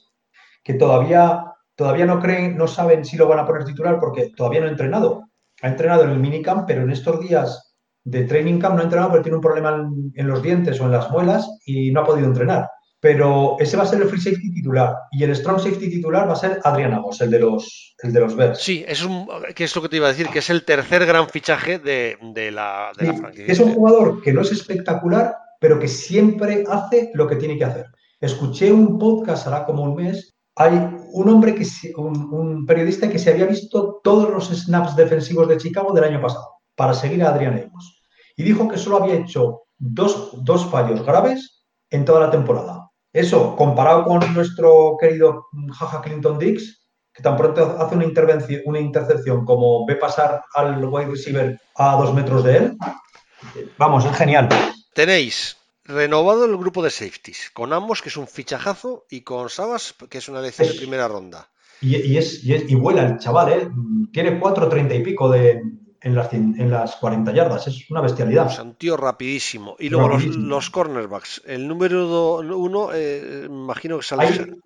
que 0.64 0.74
todavía, 0.74 1.44
todavía 1.76 2.06
no 2.06 2.18
creen, 2.20 2.56
no 2.56 2.66
saben 2.66 3.04
si 3.04 3.16
lo 3.16 3.28
van 3.28 3.38
a 3.38 3.46
poner 3.46 3.64
titular 3.64 4.00
porque 4.00 4.30
todavía 4.36 4.60
no 4.60 4.66
ha 4.66 4.70
entrenado. 4.70 5.24
Ha 5.62 5.68
entrenado 5.68 6.04
en 6.04 6.10
el 6.10 6.18
minicamp, 6.18 6.66
pero 6.66 6.82
en 6.82 6.90
estos 6.90 7.20
días 7.20 7.76
de 8.04 8.24
training 8.24 8.58
camp 8.58 8.74
no 8.74 8.80
ha 8.80 8.84
entrenado 8.84 9.10
porque 9.10 9.24
tiene 9.24 9.36
un 9.36 9.42
problema 9.42 9.90
en 10.14 10.26
los 10.26 10.42
dientes 10.42 10.80
o 10.80 10.84
en 10.84 10.92
las 10.92 11.10
muelas 11.10 11.48
y 11.66 11.90
no 11.90 12.00
ha 12.00 12.04
podido 12.04 12.26
entrenar 12.26 12.68
pero 13.00 13.56
ese 13.60 13.76
va 13.76 13.84
a 13.84 13.86
ser 13.86 14.02
el 14.02 14.08
free 14.08 14.20
safety 14.20 14.52
titular 14.52 14.94
y 15.12 15.22
el 15.22 15.34
strong 15.34 15.60
safety 15.60 15.88
titular 15.88 16.28
va 16.28 16.32
a 16.32 16.36
ser 16.36 16.60
Adrián 16.64 16.92
Agos, 16.92 17.20
el 17.20 17.30
de 17.30 17.38
los, 17.38 17.94
el 18.02 18.12
de 18.12 18.20
los 18.20 18.34
Bears. 18.34 18.60
Sí, 18.60 18.84
es 18.88 19.04
un, 19.04 19.28
que 19.54 19.64
es 19.64 19.76
lo 19.76 19.82
que 19.82 19.88
te 19.88 19.96
iba 19.96 20.06
a 20.06 20.10
decir, 20.10 20.28
que 20.28 20.40
es 20.40 20.50
el 20.50 20.64
tercer 20.64 21.06
gran 21.06 21.28
fichaje 21.28 21.78
de, 21.78 22.50
la, 22.50 22.92
de 22.98 23.12
franquicia. 23.12 23.52
Es 23.52 23.60
un 23.60 23.74
jugador 23.74 24.20
que 24.22 24.32
no 24.32 24.40
es 24.40 24.50
espectacular, 24.50 25.36
pero 25.60 25.78
que 25.78 25.88
siempre 25.88 26.64
hace 26.68 27.10
lo 27.14 27.26
que 27.28 27.36
tiene 27.36 27.56
que 27.56 27.64
hacer. 27.64 27.86
Escuché 28.20 28.72
un 28.72 28.98
podcast 28.98 29.46
hará 29.46 29.64
como 29.64 29.84
un 29.84 29.94
mes. 29.94 30.34
Hay 30.56 30.72
un 31.12 31.28
hombre 31.28 31.54
que 31.54 31.64
un, 31.96 32.34
un 32.34 32.66
periodista 32.66 33.08
que 33.08 33.20
se 33.20 33.30
había 33.30 33.46
visto 33.46 34.00
todos 34.02 34.28
los 34.28 34.48
snaps 34.48 34.96
defensivos 34.96 35.46
de 35.46 35.56
Chicago 35.56 35.92
del 35.92 36.02
año 36.02 36.20
pasado 36.20 36.48
para 36.74 36.94
seguir 36.94 37.22
a 37.22 37.28
Adrián 37.28 37.54
Agos 37.54 38.02
y 38.36 38.42
dijo 38.42 38.68
que 38.68 38.78
solo 38.78 38.96
había 38.96 39.14
hecho 39.14 39.62
dos, 39.78 40.44
dos 40.44 40.64
fallos 40.66 41.04
graves 41.04 41.64
en 41.90 42.04
toda 42.04 42.20
la 42.20 42.30
temporada 42.30 42.77
eso, 43.18 43.56
comparado 43.56 44.04
con 44.04 44.34
nuestro 44.34 44.96
querido 45.00 45.46
Jaja 45.72 46.00
Clinton 46.02 46.38
Dix, 46.38 46.80
que 47.12 47.22
tan 47.22 47.36
pronto 47.36 47.76
hace 47.78 47.96
una, 47.96 48.04
intervención, 48.04 48.62
una 48.64 48.80
intercepción 48.80 49.44
como 49.44 49.84
ve 49.86 49.96
pasar 49.96 50.42
al 50.54 50.84
wide 50.84 51.10
receiver 51.10 51.60
a 51.76 51.96
dos 51.96 52.14
metros 52.14 52.44
de 52.44 52.56
él, 52.56 52.78
vamos, 53.76 54.04
es 54.04 54.16
genial. 54.16 54.48
Tenéis 54.94 55.56
renovado 55.84 56.44
el 56.44 56.56
grupo 56.56 56.82
de 56.82 56.90
safeties, 56.90 57.50
con 57.52 57.72
ambos, 57.72 58.02
que 58.02 58.08
es 58.10 58.16
un 58.16 58.28
fichajazo, 58.28 59.06
y 59.10 59.22
con 59.22 59.48
Sabas, 59.48 59.94
que 60.08 60.18
es 60.18 60.28
una 60.28 60.40
elección 60.40 60.68
de 60.68 60.74
primera 60.74 61.08
ronda. 61.08 61.48
Y, 61.80 62.16
es, 62.16 62.44
y, 62.44 62.74
vuela 62.74 63.06
el 63.06 63.18
chaval, 63.18 63.52
¿eh? 63.52 63.68
Tiene 64.12 64.38
cuatro 64.40 64.68
treinta 64.68 64.94
y 64.94 65.02
pico 65.02 65.30
de, 65.30 65.62
en 66.00 66.14
las, 66.14 66.32
en 66.32 66.70
las 66.70 66.96
40 66.96 67.32
yardas. 67.32 67.66
Es 67.66 67.90
una 67.90 68.00
bestialidad. 68.00 68.50
Es 68.50 68.58
un 68.58 68.74
tío 68.74 68.96
rapidísimo. 68.96 69.76
Y 69.78 69.88
luego 69.88 70.18
Los, 70.18 70.70
cornerbacks. 70.70 71.42
El 71.46 71.66
número 71.66 72.38
uno, 72.38 72.90
eh, 72.94 73.46
imagino 73.46 73.98
que 73.98 74.04
sale. 74.04 74.56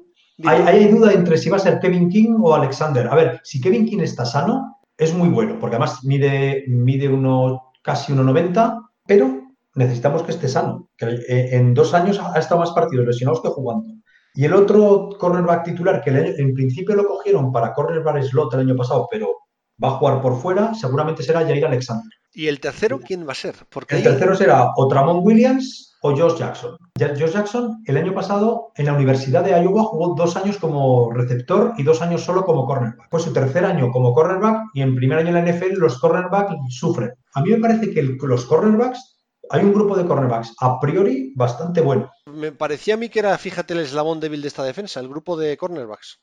Hay, 0.45 0.63
hay, 0.63 0.89
duda 0.89 1.13
entre 1.13 1.37
si 1.37 1.51
va 1.51 1.57
a 1.57 1.61
ser 1.61 1.79
Kevin 1.79 2.09
King 2.09 2.37
o 2.41 2.55
Alexander. 2.55 3.07
A 3.09 3.15
ver, 3.15 3.41
si 3.45 3.61
Kevin 3.61 3.87
King 3.87 4.01
está 4.01 4.25
sano, 4.25 4.79
es 4.97 5.15
muy 5.15 5.29
bueno, 5.29 5.59
porque 5.61 5.77
además 5.77 6.05
mide, 6.05 6.65
mide 6.69 7.09
uno, 7.09 7.73
casi 7.83 8.13
1,90, 8.13 8.91
pero 9.07 9.43
necesitamos 9.75 10.23
que 10.23 10.33
esté 10.33 10.49
sano. 10.49 10.89
Que 10.97 11.07
eh, 11.07 11.57
en 11.57 11.75
dos 11.75 11.95
años 11.95 12.19
ha 12.19 12.39
estado 12.39 12.61
más 12.61 12.73
partidos 12.73 13.07
lesionados 13.07 13.43
que 13.43 13.49
jugando. 13.49 13.95
Y 14.35 14.45
el 14.45 14.55
otro 14.55 15.11
cornerback 15.19 15.65
titular, 15.65 16.03
que 16.03 16.11
en 16.11 16.55
principio 16.55 16.95
lo 16.95 17.07
cogieron 17.07 17.53
para 17.53 17.75
cornerback 17.75 18.23
slot 18.23 18.55
el 18.55 18.61
año 18.61 18.77
pasado, 18.77 19.07
pero 19.11 19.37
va 19.83 19.89
a 19.89 19.93
jugar 19.93 20.21
por 20.21 20.41
fuera, 20.41 20.75
seguramente 20.75 21.23
será 21.23 21.41
Jair 21.41 21.67
Alexander. 21.67 22.11
¿Y 22.35 22.47
el 22.47 22.61
tercero 22.61 22.99
quién 22.99 23.27
va 23.27 23.33
a 23.33 23.37
ser? 23.37 23.55
Porque 23.69 23.97
el 23.97 24.03
tercero 24.03 24.35
será 24.35 24.73
o 24.77 24.89
Tramon 24.89 25.21
Williams 25.23 25.97
o 26.03 26.17
Josh 26.17 26.39
Jackson. 26.39 26.77
Josh 26.99 27.33
Jackson 27.33 27.83
el 27.87 27.97
año 27.97 28.15
pasado 28.15 28.73
en 28.77 28.87
la 28.87 28.95
Universidad 28.95 29.45
de 29.45 29.51
Iowa 29.51 29.85
jugó 29.85 30.15
dos 30.15 30.37
años 30.37 30.57
como 30.57 31.13
receptor 31.13 31.75
y 31.77 31.83
dos 31.83 32.01
años 32.01 32.23
solo 32.23 32.45
como 32.45 32.67
cornerback. 32.67 33.09
Fue 33.11 33.21
su 33.21 33.33
tercer 33.33 33.65
año 33.65 33.91
como 33.91 34.15
cornerback 34.15 34.71
y 34.75 34.83
en 34.83 34.97
primer 34.97 35.19
año 35.19 35.29
en 35.29 35.35
la 35.35 35.53
NFL 35.53 35.75
los 35.79 35.99
cornerbacks 35.99 36.55
sufren. 36.71 37.13
A 37.35 37.43
mí 37.43 37.51
me 37.51 37.59
parece 37.59 37.91
que 37.93 38.03
los 38.03 38.47
cornerbacks 38.47 39.13
hay 39.51 39.65
un 39.65 39.75
grupo 39.75 39.97
de 39.97 40.07
cornerbacks 40.07 40.55
a 40.61 40.81
priori 40.81 41.33
bastante 41.37 41.83
bueno. 41.83 42.11
Me 42.27 42.53
parecía 42.53 42.95
a 42.95 42.97
mí 42.97 43.11
que 43.11 43.19
era, 43.19 43.37
fíjate, 43.37 43.75
el 43.75 43.81
eslabón 43.81 44.21
débil 44.21 44.41
de 44.41 44.49
esta 44.49 44.65
defensa, 44.65 45.01
el 45.01 45.09
grupo 45.09 45.37
de 45.37 45.57
cornerbacks. 45.57 46.21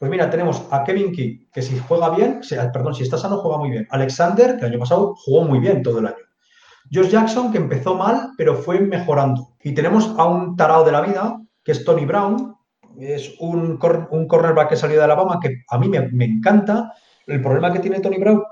Pues 0.00 0.10
mira, 0.10 0.30
tenemos 0.30 0.62
a 0.70 0.82
Kevin 0.82 1.12
Key, 1.12 1.46
que 1.52 1.60
si 1.60 1.78
juega 1.78 2.08
bien, 2.08 2.40
perdón, 2.72 2.94
si 2.94 3.02
está 3.02 3.18
sano, 3.18 3.36
juega 3.36 3.58
muy 3.58 3.68
bien. 3.68 3.86
Alexander, 3.90 4.56
que 4.56 4.64
el 4.64 4.72
año 4.72 4.78
pasado 4.78 5.14
jugó 5.14 5.44
muy 5.44 5.58
bien 5.58 5.82
todo 5.82 5.98
el 5.98 6.06
año. 6.06 6.24
Josh 6.90 7.10
Jackson, 7.10 7.52
que 7.52 7.58
empezó 7.58 7.96
mal, 7.96 8.30
pero 8.38 8.54
fue 8.54 8.80
mejorando. 8.80 9.50
Y 9.62 9.74
tenemos 9.74 10.10
a 10.16 10.24
un 10.24 10.56
tarao 10.56 10.84
de 10.84 10.92
la 10.92 11.02
vida, 11.02 11.38
que 11.62 11.72
es 11.72 11.84
Tony 11.84 12.06
Brown. 12.06 12.56
Es 12.98 13.34
un, 13.40 13.78
un 14.10 14.26
cornerback 14.26 14.70
que 14.70 14.76
salió 14.76 14.96
de 14.96 15.04
Alabama, 15.04 15.38
que 15.38 15.64
a 15.68 15.76
mí 15.76 15.90
me, 15.90 16.24
encanta. 16.24 16.94
El 17.26 17.42
problema 17.42 17.70
que 17.70 17.80
tiene 17.80 18.00
Tony 18.00 18.16
Brown 18.16 18.42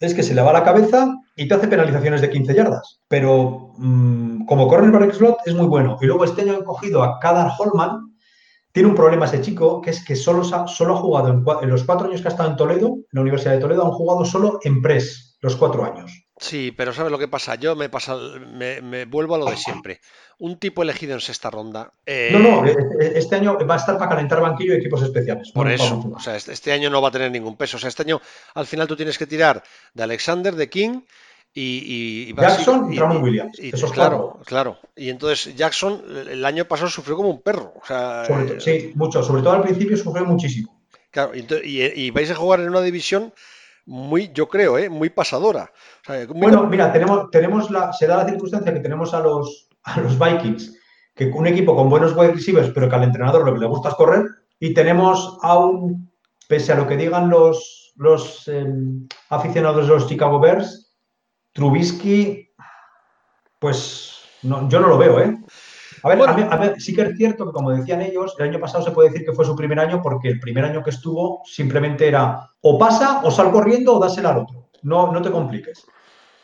es 0.00 0.12
que 0.12 0.22
se 0.22 0.34
le 0.34 0.42
va 0.42 0.52
la 0.52 0.62
cabeza 0.62 1.16
y 1.36 1.48
te 1.48 1.54
hace 1.54 1.68
penalizaciones 1.68 2.20
de 2.20 2.28
15 2.28 2.54
yardas. 2.54 3.00
Pero 3.08 3.72
mm, 3.78 4.44
como 4.44 4.68
cornerback 4.68 5.14
slot 5.14 5.38
es 5.46 5.54
muy 5.54 5.68
bueno. 5.68 5.96
Y 6.02 6.04
luego 6.04 6.24
este 6.24 6.42
año 6.42 6.56
han 6.56 6.64
cogido 6.64 7.02
a 7.02 7.18
Kadar 7.18 7.50
Holman, 7.58 8.07
tiene 8.72 8.88
un 8.88 8.94
problema 8.94 9.26
ese 9.26 9.40
chico, 9.40 9.80
que 9.80 9.90
es 9.90 10.04
que 10.04 10.16
solo, 10.16 10.44
solo 10.44 10.94
ha 10.94 10.98
jugado 10.98 11.28
en, 11.28 11.70
los 11.70 11.84
cuatro 11.84 12.08
años 12.08 12.20
que 12.20 12.28
ha 12.28 12.30
estado 12.30 12.50
en 12.50 12.56
Toledo, 12.56 12.88
en 12.88 13.06
la 13.12 13.20
Universidad 13.22 13.52
de 13.52 13.60
Toledo, 13.60 13.84
han 13.84 13.92
jugado 13.92 14.24
solo 14.24 14.60
en 14.62 14.82
PRES, 14.82 15.36
los 15.40 15.56
cuatro 15.56 15.84
años. 15.84 16.24
Sí, 16.40 16.72
pero 16.76 16.92
¿sabes 16.92 17.10
lo 17.10 17.18
que 17.18 17.26
pasa? 17.26 17.56
Yo 17.56 17.74
me, 17.74 17.88
pasa, 17.88 18.16
me, 18.16 19.04
vuelvo 19.06 19.34
a 19.34 19.38
lo 19.38 19.46
de 19.46 19.56
siempre. 19.56 20.00
Un 20.38 20.58
tipo 20.58 20.82
elegido 20.82 21.14
en 21.14 21.20
sexta 21.20 21.50
ronda. 21.50 21.92
Eh, 22.06 22.30
no, 22.32 22.38
no, 22.38 22.64
e, 22.64 22.70
e, 22.70 23.18
este 23.18 23.34
año 23.34 23.58
va 23.66 23.74
a 23.74 23.78
estar 23.78 23.98
para 23.98 24.10
calentar 24.10 24.40
banquillo 24.40 24.74
y 24.74 24.76
equipos 24.76 25.02
especiales. 25.02 25.50
Por 25.50 25.68
eso, 25.68 26.12
o 26.14 26.20
sea, 26.20 26.36
este, 26.36 26.52
este 26.52 26.70
año 26.70 26.90
no 26.90 27.02
va 27.02 27.08
a 27.08 27.12
tener 27.12 27.32
ningún 27.32 27.56
peso. 27.56 27.76
O 27.76 27.80
sea, 27.80 27.88
este 27.88 28.02
año 28.02 28.20
al 28.54 28.66
final 28.66 28.86
tú 28.86 28.94
tienes 28.94 29.18
que 29.18 29.26
tirar 29.26 29.64
de 29.94 30.02
Alexander, 30.04 30.54
de 30.54 30.68
King 30.68 31.00
y, 31.60 32.34
Jackson 32.34 32.92
y, 32.92 33.00
Williams. 33.00 33.58
claro, 33.92 34.38
claro. 34.44 34.78
Y 34.94 35.10
entonces 35.10 35.56
Jackson 35.56 36.02
el 36.30 36.44
año 36.44 36.64
pasado 36.66 36.88
sufrió 36.88 37.16
como 37.16 37.30
un 37.30 37.42
perro. 37.42 37.74
Eh, 37.90 38.58
sí, 38.60 38.92
mucho. 38.94 39.22
Sobre 39.22 39.42
todo 39.42 39.54
al 39.54 39.62
principio 39.62 39.96
sufrió 39.96 40.24
muchísimo. 40.24 40.80
Claro, 41.10 41.32
y, 41.34 42.10
vais 42.10 42.30
a 42.30 42.34
jugar 42.34 42.60
en 42.60 42.68
una 42.68 42.80
división 42.80 43.32
muy, 43.86 44.30
yo 44.32 44.48
creo, 44.48 44.78
¿eh? 44.78 44.88
muy 44.88 45.10
pasadora. 45.10 45.72
Bueno, 46.28 46.66
mira, 46.66 46.92
tenemos, 46.92 47.30
tenemos 47.30 47.70
la, 47.70 47.92
se 47.92 48.06
da 48.06 48.18
la 48.18 48.28
circunstancia 48.28 48.72
que 48.72 48.80
tenemos 48.80 49.14
a 49.14 49.20
los, 49.20 49.68
a 49.82 50.00
los 50.00 50.18
Vikings, 50.18 50.78
que 51.14 51.26
un 51.26 51.46
equipo 51.46 51.74
con 51.74 51.88
buenos 51.88 52.14
wide 52.14 52.34
receivers, 52.34 52.70
pero 52.70 52.88
que 52.88 52.94
al 52.94 53.04
entrenador 53.04 53.44
lo 53.44 53.54
que 53.54 53.60
le 53.60 53.66
gusta 53.66 53.88
es 53.88 53.94
correr, 53.94 54.26
y 54.60 54.74
tenemos 54.74 55.38
a 55.42 55.58
un, 55.58 56.12
pese 56.46 56.72
a 56.72 56.76
lo 56.76 56.86
que 56.86 56.96
digan 56.96 57.30
los, 57.30 57.94
los 57.96 58.46
em, 58.48 59.08
aficionados 59.30 59.88
de 59.88 59.94
los 59.94 60.06
Chicago 60.06 60.38
Bears, 60.38 60.87
Trubisky, 61.58 62.48
pues 63.58 64.14
yo 64.42 64.80
no 64.80 64.86
lo 64.86 64.96
veo, 64.96 65.18
¿eh? 65.18 65.36
A 66.04 66.56
ver, 66.56 66.80
sí 66.80 66.94
que 66.94 67.02
es 67.02 67.16
cierto 67.16 67.46
que, 67.46 67.52
como 67.52 67.72
decían 67.72 68.00
ellos, 68.00 68.36
el 68.38 68.50
año 68.50 68.60
pasado 68.60 68.84
se 68.84 68.92
puede 68.92 69.10
decir 69.10 69.26
que 69.26 69.32
fue 69.32 69.44
su 69.44 69.56
primer 69.56 69.80
año 69.80 70.00
porque 70.00 70.28
el 70.28 70.38
primer 70.38 70.64
año 70.64 70.84
que 70.84 70.90
estuvo 70.90 71.42
simplemente 71.44 72.06
era 72.06 72.48
o 72.60 72.78
pasa 72.78 73.22
o 73.24 73.30
sal 73.32 73.50
corriendo 73.50 73.96
o 73.96 73.98
dásela 73.98 74.30
al 74.30 74.38
otro. 74.38 74.68
No, 74.82 75.10
no 75.10 75.20
te 75.20 75.32
compliques. 75.32 75.84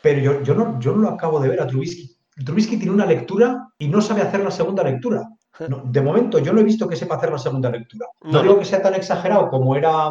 Pero 0.01 0.19
yo, 0.19 0.43
yo, 0.43 0.53
no, 0.53 0.77
yo 0.81 0.91
no 0.91 1.03
lo 1.03 1.09
acabo 1.11 1.39
de 1.39 1.47
ver 1.47 1.61
a 1.61 1.67
Trubisky. 1.67 2.13
Trubisky 2.43 2.75
tiene 2.75 2.91
una 2.91 3.05
lectura 3.05 3.69
y 3.79 3.87
no 3.87 4.01
sabe 4.01 4.21
hacer 4.21 4.41
la 4.41 4.51
segunda 4.51 4.83
lectura. 4.83 5.29
de 5.85 6.01
momento, 6.01 6.39
yo 6.39 6.51
no 6.51 6.59
he 6.59 6.65
visto 6.65 6.89
que 6.89 6.97
sepa 6.97 7.15
hacer 7.15 7.31
la 7.31 7.39
segunda 7.39 7.69
lectura. 7.69 8.05
No, 8.23 8.41
digo 8.41 8.59
que 8.59 8.65
sea 8.65 8.81
tan 8.81 8.95
exagerado 8.95 9.49
como 9.49 9.77
era 9.77 10.09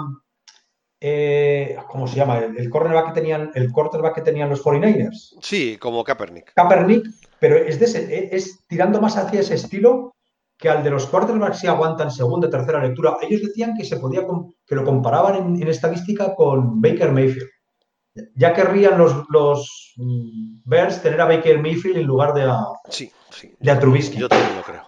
eh, 1.06 1.76
¿cómo 1.86 2.08
se 2.08 2.16
llama? 2.16 2.38
El, 2.38 2.70
cornerback 2.70 3.08
que 3.08 3.20
tenían, 3.20 3.50
el 3.54 3.70
quarterback 3.70 4.14
que 4.14 4.20
tenían 4.22 4.48
los 4.48 4.64
49ers. 4.64 5.36
Sí, 5.42 5.76
como 5.78 6.02
Kaepernick. 6.02 6.54
Kaepernick, 6.54 7.04
pero 7.38 7.56
es, 7.56 7.78
es 7.78 8.66
tirando 8.66 9.02
más 9.02 9.18
hacia 9.18 9.40
ese 9.40 9.56
estilo 9.56 10.14
que 10.56 10.70
al 10.70 10.82
de 10.82 10.88
los 10.88 11.06
quarterbacks 11.06 11.58
si 11.58 11.66
aguantan 11.66 12.10
segunda, 12.10 12.48
tercera 12.48 12.82
lectura. 12.82 13.18
Ellos 13.20 13.42
decían 13.42 13.76
que 13.76 13.84
se 13.84 13.98
podía 13.98 14.22
que 14.66 14.74
lo 14.74 14.82
comparaban 14.82 15.60
en, 15.60 15.68
estadística 15.68 16.34
con 16.34 16.80
Baker 16.80 17.12
Mayfield. 17.12 17.50
Ya 18.34 18.54
querrían 18.54 18.96
los, 18.96 19.24
los 19.28 19.92
mm, 19.96 20.62
Bears 20.64 21.02
tener 21.02 21.20
a 21.20 21.26
Baker 21.26 21.58
Mayfield 21.58 21.98
en 21.98 22.06
lugar 22.06 22.32
de 22.32 22.44
a, 22.44 22.64
sí, 22.88 23.12
sí, 23.28 23.54
de 23.60 23.70
a 23.70 23.78
Trubisky. 23.78 24.16
Yo 24.16 24.30
también 24.30 24.56
lo 24.56 24.62
creo. 24.62 24.82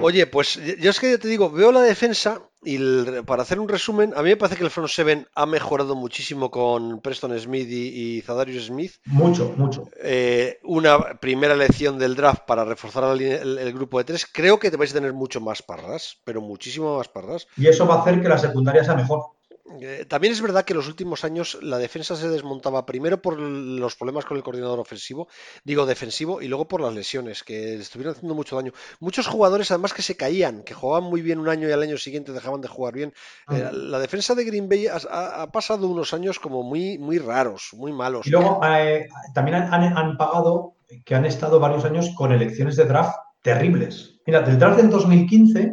Oye, 0.00 0.28
pues 0.28 0.60
yo 0.78 0.90
es 0.90 1.00
que 1.00 1.18
te 1.18 1.26
digo, 1.26 1.50
veo 1.50 1.72
la 1.72 1.80
defensa 1.80 2.40
y 2.62 2.78
para 3.22 3.42
hacer 3.42 3.58
un 3.58 3.68
resumen, 3.68 4.12
a 4.14 4.22
mí 4.22 4.30
me 4.30 4.36
parece 4.36 4.56
que 4.56 4.64
el 4.64 4.70
front 4.70 4.90
seven 4.90 5.26
ha 5.34 5.46
mejorado 5.46 5.94
muchísimo 5.96 6.50
con 6.50 7.00
Preston 7.00 7.38
Smith 7.38 7.68
y, 7.70 8.20
Zadarius 8.20 8.66
Smith. 8.66 8.92
Mucho, 9.06 9.54
mucho. 9.56 9.88
Eh, 10.02 10.58
una 10.64 11.18
primera 11.20 11.54
elección 11.54 11.98
del 11.98 12.14
draft 12.14 12.42
para 12.46 12.64
reforzar 12.64 13.04
el, 13.20 13.72
grupo 13.72 13.98
de 13.98 14.04
tres. 14.04 14.26
Creo 14.30 14.58
que 14.58 14.70
te 14.70 14.76
vais 14.76 14.90
a 14.90 14.94
tener 14.94 15.14
mucho 15.14 15.40
más 15.40 15.62
parras, 15.62 16.18
pero 16.24 16.42
muchísimo 16.42 16.98
más 16.98 17.08
parras. 17.08 17.46
Y 17.56 17.66
eso 17.66 17.86
va 17.86 17.96
a 17.96 18.00
hacer 18.02 18.20
que 18.20 18.28
la 18.28 18.38
secundaria 18.38 18.84
sea 18.84 18.94
mejor. 18.94 19.39
Eh, 19.80 20.04
también 20.08 20.32
es 20.32 20.40
verdad 20.40 20.64
que 20.64 20.72
en 20.72 20.78
los 20.78 20.88
últimos 20.88 21.24
años 21.24 21.58
la 21.62 21.78
defensa 21.78 22.16
se 22.16 22.28
desmontaba 22.28 22.86
primero 22.86 23.20
por 23.20 23.38
los 23.38 23.94
problemas 23.94 24.24
con 24.24 24.36
el 24.36 24.42
coordinador 24.42 24.80
ofensivo, 24.80 25.28
digo 25.64 25.86
defensivo, 25.86 26.42
y 26.42 26.48
luego 26.48 26.66
por 26.66 26.80
las 26.80 26.94
lesiones, 26.94 27.42
que 27.44 27.74
estuvieron 27.74 28.14
haciendo 28.14 28.34
mucho 28.34 28.56
daño. 28.56 28.72
Muchos 28.98 29.26
jugadores 29.26 29.70
además 29.70 29.92
que 29.92 30.02
se 30.02 30.16
caían, 30.16 30.62
que 30.62 30.74
jugaban 30.74 31.08
muy 31.08 31.22
bien 31.22 31.38
un 31.38 31.48
año 31.48 31.68
y 31.68 31.72
al 31.72 31.82
año 31.82 31.98
siguiente 31.98 32.32
dejaban 32.32 32.60
de 32.60 32.68
jugar 32.68 32.94
bien. 32.94 33.12
Eh, 33.50 33.70
la 33.72 33.98
defensa 33.98 34.34
de 34.34 34.44
Green 34.44 34.68
Bay 34.68 34.86
ha, 34.86 35.50
pasado 35.52 35.88
unos 35.88 36.14
años 36.14 36.38
como 36.38 36.62
muy, 36.62 36.98
muy 36.98 37.18
raros, 37.18 37.70
muy 37.74 37.92
malos. 37.92 38.26
Y 38.26 38.30
luego 38.30 38.60
eh, 38.66 39.08
también 39.34 39.56
han, 39.56 40.16
pagado 40.16 40.74
que 41.04 41.14
han 41.14 41.26
estado 41.26 41.60
varios 41.60 41.84
años 41.84 42.10
con 42.16 42.32
elecciones 42.32 42.76
de 42.76 42.84
draft 42.84 43.16
terribles. 43.42 44.20
Mira, 44.26 44.42
del 44.42 44.58
draft 44.58 44.78
del 44.78 44.90
2015, 44.90 45.72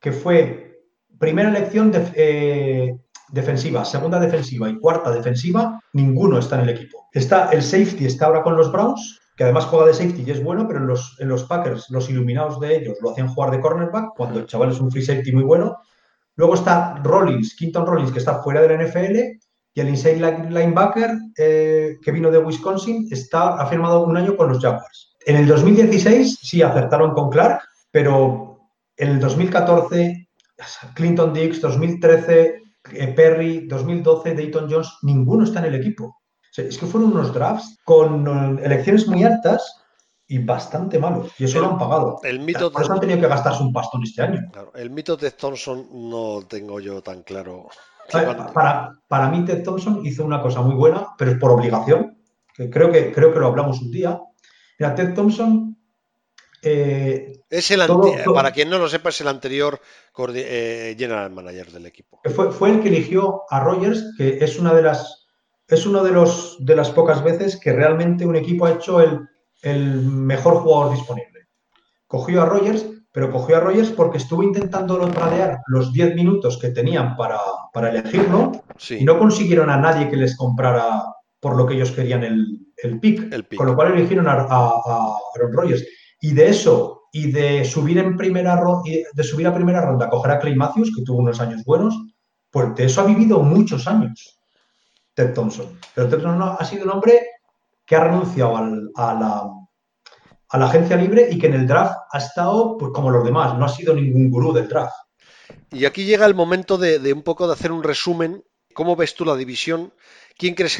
que 0.00 0.12
fue 0.12 0.82
primera 1.18 1.48
elección 1.48 1.90
de 1.90 2.98
defensiva, 3.34 3.84
segunda 3.84 4.20
defensiva 4.20 4.70
y 4.70 4.78
cuarta 4.78 5.10
defensiva, 5.10 5.80
ninguno 5.92 6.38
está 6.38 6.56
en 6.56 6.62
el 6.62 6.70
equipo. 6.70 7.08
Está 7.12 7.50
el 7.50 7.62
safety, 7.62 8.06
está 8.06 8.26
ahora 8.26 8.42
con 8.42 8.56
los 8.56 8.72
Browns, 8.72 9.20
que 9.36 9.44
además 9.44 9.66
juega 9.66 9.86
de 9.86 9.94
safety 9.94 10.24
y 10.26 10.30
es 10.30 10.42
bueno, 10.42 10.66
pero 10.66 10.80
en 10.80 10.86
los, 10.86 11.16
en 11.18 11.28
los 11.28 11.44
Packers, 11.44 11.90
los 11.90 12.08
iluminados 12.08 12.60
de 12.60 12.76
ellos 12.76 12.98
lo 13.02 13.10
hacían 13.10 13.28
jugar 13.28 13.50
de 13.50 13.60
cornerback, 13.60 14.14
cuando 14.16 14.38
el 14.38 14.46
chaval 14.46 14.70
es 14.70 14.80
un 14.80 14.90
free 14.90 15.04
safety 15.04 15.32
muy 15.32 15.42
bueno. 15.42 15.76
Luego 16.36 16.54
está 16.54 17.00
Rollins, 17.02 17.54
Quinton 17.56 17.86
Rollins, 17.86 18.12
que 18.12 18.20
está 18.20 18.42
fuera 18.42 18.62
del 18.62 18.86
NFL, 18.86 19.16
y 19.74 19.80
el 19.80 19.88
inside 19.88 20.50
linebacker, 20.50 21.10
eh, 21.36 21.96
que 22.00 22.12
vino 22.12 22.30
de 22.30 22.38
Wisconsin, 22.38 23.08
está, 23.10 23.54
ha 23.60 23.66
firmado 23.66 24.04
un 24.04 24.16
año 24.16 24.36
con 24.36 24.48
los 24.48 24.62
Jaguars. 24.62 25.16
En 25.26 25.36
el 25.36 25.46
2016 25.48 26.38
sí 26.40 26.62
acertaron 26.62 27.12
con 27.12 27.30
Clark, 27.30 27.60
pero 27.90 28.60
en 28.96 29.10
el 29.10 29.20
2014, 29.20 30.28
Clinton 30.94 31.32
Dix, 31.32 31.60
2013, 31.60 32.40
eh, 32.40 32.62
Perry, 33.16 33.66
2012, 33.66 34.34
Dayton 34.34 34.68
Jones, 34.70 34.88
ninguno 35.02 35.44
está 35.44 35.60
en 35.60 35.66
el 35.66 35.74
equipo. 35.76 36.20
es 36.56 36.78
que 36.78 36.86
fueron 36.86 37.12
unos 37.12 37.32
drafts 37.32 37.78
con 37.84 38.26
eh, 38.26 38.62
elecciones 38.64 39.06
muy 39.08 39.24
altas 39.24 39.80
y 40.26 40.38
bastante 40.38 40.98
malos. 40.98 41.32
Y 41.38 41.44
eso 41.44 41.60
lo 41.60 41.70
han 41.70 41.78
pagado. 41.78 42.20
El 42.22 42.40
mito 42.40 42.70
Por 42.72 42.82
eso 42.82 42.92
han 42.92 43.00
tenido 43.00 43.20
que 43.20 43.28
gastarse 43.28 43.62
un 43.62 43.72
pastón 43.72 44.02
este 44.02 44.22
año. 44.22 44.40
el 44.74 44.90
mito 44.90 45.16
de 45.16 45.30
Thompson 45.30 45.88
no 45.92 46.42
tengo 46.48 46.80
yo 46.80 47.02
tan 47.02 47.22
claro. 47.22 47.68
Para, 48.52 48.92
para 49.08 49.28
mí, 49.30 49.44
Ted 49.44 49.62
Thompson 49.62 50.04
hizo 50.04 50.24
una 50.24 50.42
cosa 50.42 50.60
muy 50.60 50.74
buena, 50.74 51.08
pero 51.16 51.32
es 51.32 51.38
por 51.38 51.50
obligación. 51.50 52.18
Que 52.54 52.70
creo, 52.70 52.92
que, 52.92 53.12
creo 53.12 53.32
que 53.32 53.40
lo 53.40 53.46
hablamos 53.46 53.80
un 53.80 53.90
día. 53.90 54.20
Mira, 54.78 54.94
Ted 54.94 55.14
Thompson 55.14 55.76
eh, 56.64 57.40
es 57.50 57.70
el 57.70 57.80
para 58.34 58.52
quien 58.52 58.70
no 58.70 58.78
lo 58.78 58.88
sepa, 58.88 59.10
es 59.10 59.20
el 59.20 59.28
anterior 59.28 59.80
eh, 60.34 60.96
general 60.98 61.30
manager 61.30 61.70
del 61.70 61.86
equipo. 61.86 62.20
Fue, 62.34 62.50
fue, 62.50 62.70
el 62.70 62.80
que 62.80 62.88
eligió 62.88 63.42
a 63.50 63.60
Rogers, 63.60 64.14
que 64.16 64.38
es 64.40 64.58
una 64.58 64.72
de 64.72 64.82
las 64.82 65.26
es 65.68 65.86
uno 65.86 66.02
de 66.02 66.12
los 66.12 66.56
de 66.60 66.76
las 66.76 66.90
pocas 66.90 67.22
veces 67.22 67.58
que 67.58 67.72
realmente 67.72 68.26
un 68.26 68.36
equipo 68.36 68.66
ha 68.66 68.72
hecho 68.72 69.00
el, 69.00 69.28
mejor 69.62 70.56
jugador 70.56 70.94
disponible. 70.94 71.48
Cogió 72.06 72.42
a 72.42 72.46
Rogers, 72.46 72.84
pero 73.12 73.30
cogió 73.30 73.56
a 73.56 73.60
Rogers 73.60 73.90
porque 73.90 74.18
estuvo 74.18 74.42
intentando 74.42 74.98
tradear 75.08 75.60
los 75.68 75.92
10 75.92 76.14
minutos 76.14 76.58
que 76.58 76.68
tenían 76.68 77.16
para, 77.16 77.38
para 77.72 77.90
elegirlo 77.90 78.52
y 78.90 79.04
no 79.04 79.18
consiguieron 79.18 79.70
a 79.70 79.78
nadie 79.78 80.10
que 80.10 80.16
les 80.16 80.36
comprara 80.36 81.04
por 81.40 81.56
lo 81.56 81.66
que 81.66 81.74
ellos 81.74 81.92
querían 81.92 82.24
el, 82.24 82.58
el, 82.76 83.00
pick, 83.00 83.56
Con 83.56 83.66
lo 83.66 83.74
cual 83.74 83.92
eligieron 83.92 84.28
a, 84.28 84.32
a 84.32 85.16
Aaron 85.34 85.52
Rodgers. 85.52 85.84
Y 86.24 86.32
de 86.32 86.48
eso, 86.48 87.02
y 87.12 87.30
de 87.30 87.66
subir 87.66 87.98
en 87.98 88.16
primera 88.16 88.58
de 89.12 89.22
subir 89.22 89.46
a 89.46 89.54
primera 89.54 89.82
ronda, 89.82 90.08
coger 90.08 90.32
a 90.32 90.38
Clay 90.38 90.54
Matthews, 90.54 90.90
que 90.96 91.02
tuvo 91.02 91.18
unos 91.18 91.38
años 91.38 91.62
buenos, 91.66 91.94
pues 92.50 92.74
de 92.76 92.86
eso 92.86 93.02
ha 93.02 93.04
vivido 93.04 93.42
muchos 93.42 93.86
años 93.86 94.40
Ted 95.12 95.34
Thompson. 95.34 95.78
Pero 95.94 96.08
Ted 96.08 96.22
Thompson 96.22 96.56
ha 96.58 96.64
sido 96.64 96.84
un 96.84 96.92
hombre 96.92 97.26
que 97.84 97.94
ha 97.94 98.04
renunciado 98.04 98.56
a, 98.56 99.14
la, 100.50 100.66
agencia 100.66 100.96
libre 100.96 101.28
y 101.30 101.38
que 101.38 101.48
en 101.48 101.54
el 101.56 101.66
draft 101.66 101.94
ha 102.10 102.16
estado 102.16 102.78
pues, 102.78 102.90
como 102.94 103.10
los 103.10 103.22
demás, 103.22 103.58
no 103.58 103.66
ha 103.66 103.68
sido 103.68 103.94
ningún 103.94 104.30
gurú 104.30 104.54
del 104.54 104.66
draft. 104.66 104.96
Y 105.72 105.84
aquí 105.84 106.06
llega 106.06 106.24
el 106.24 106.34
momento 106.34 106.78
de 106.78 107.12
un 107.12 107.22
poco 107.22 107.46
de 107.46 107.52
hacer 107.52 107.70
un 107.70 107.82
resumen. 107.82 108.42
¿Cómo 108.72 108.96
ves 108.96 109.14
tú 109.14 109.26
la 109.26 109.36
división? 109.36 109.92
¿Quién 110.36 110.54
crees 110.54 110.76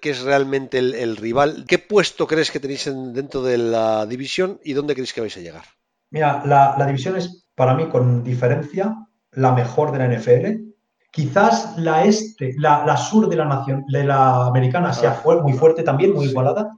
que, 0.00 0.10
es 0.10 0.22
realmente 0.22 0.78
el, 0.78 1.16
rival? 1.16 1.64
¿Qué 1.68 1.78
puesto 1.78 2.26
crees 2.26 2.50
que 2.50 2.60
tenéis 2.60 2.84
dentro 2.86 3.42
de 3.42 3.58
la 3.58 4.06
división 4.06 4.58
y 4.64 4.72
dónde 4.72 4.94
creéis 4.94 5.12
que 5.12 5.20
vais 5.20 5.36
a 5.36 5.40
llegar? 5.40 5.64
Mira, 6.10 6.42
la, 6.46 6.86
división 6.86 7.16
es 7.16 7.46
para 7.54 7.74
mí 7.74 7.86
con 7.88 8.24
diferencia 8.24 8.94
la 9.32 9.52
mejor 9.52 9.92
de 9.92 9.98
la 9.98 10.08
NFL. 10.08 10.72
Quizás 11.10 11.76
la 11.76 12.04
este, 12.04 12.54
la, 12.56 12.96
sur 12.96 13.28
de 13.28 13.36
la 13.36 13.44
nación, 13.44 13.84
de 13.88 14.04
la 14.04 14.46
americana 14.46 14.92
sea 14.92 15.20
ah. 15.24 15.40
muy 15.42 15.52
fuerte 15.52 15.82
también, 15.82 16.14
muy 16.14 16.26
igualada, 16.26 16.70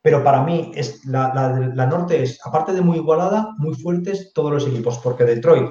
pero 0.00 0.24
para 0.24 0.42
mí 0.42 0.72
es 0.74 1.04
la, 1.04 1.32
la, 1.74 1.86
norte 1.86 2.22
es, 2.22 2.40
aparte 2.44 2.72
de 2.72 2.80
muy 2.80 2.96
igualada, 2.98 3.54
muy 3.58 3.74
fuertes 3.74 4.32
todos 4.32 4.50
los 4.50 4.66
equipos, 4.66 4.98
porque 4.98 5.24
Detroit, 5.24 5.68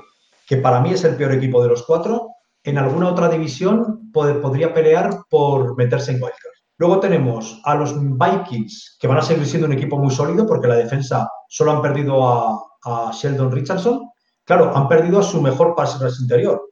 que 0.48 0.58
para 0.58 0.82
mí 0.82 0.92
es 0.92 1.04
el 1.04 1.16
peor 1.16 1.32
equipo 1.32 1.64
de 1.64 1.70
los 1.70 1.84
cuatro, 1.84 2.35
en 2.66 2.80
alguna 2.80 3.10
otra 3.10 3.30
división 3.30 4.12
podría 4.12 4.74
pelear 4.74 5.22
por 5.30 5.78
meterse 5.78 6.12
en 6.12 6.18
wildcard. 6.18 6.56
Luego 6.78 7.00
tenemos 7.00 7.62
a 7.64 7.76
los 7.76 7.96
Vikings, 7.96 8.98
que 9.00 9.08
van 9.08 9.20
a 9.20 9.22
seguir 9.22 9.46
siendo 9.46 9.68
un 9.68 9.74
equipo 9.74 9.98
muy 9.98 10.12
sólido 10.12 10.46
porque 10.46 10.68
la 10.68 10.76
defensa 10.76 11.30
solo 11.48 11.72
han 11.72 11.82
perdido 11.82 12.28
a, 12.28 12.62
Sheldon 13.14 13.52
Richardson. 13.52 14.12
Claro, 14.44 14.76
han 14.76 14.88
perdido 14.88 15.20
a 15.20 15.24
su 15.24 15.42
mejor 15.42 15.74
pase 15.76 15.98
interior, 16.22 16.70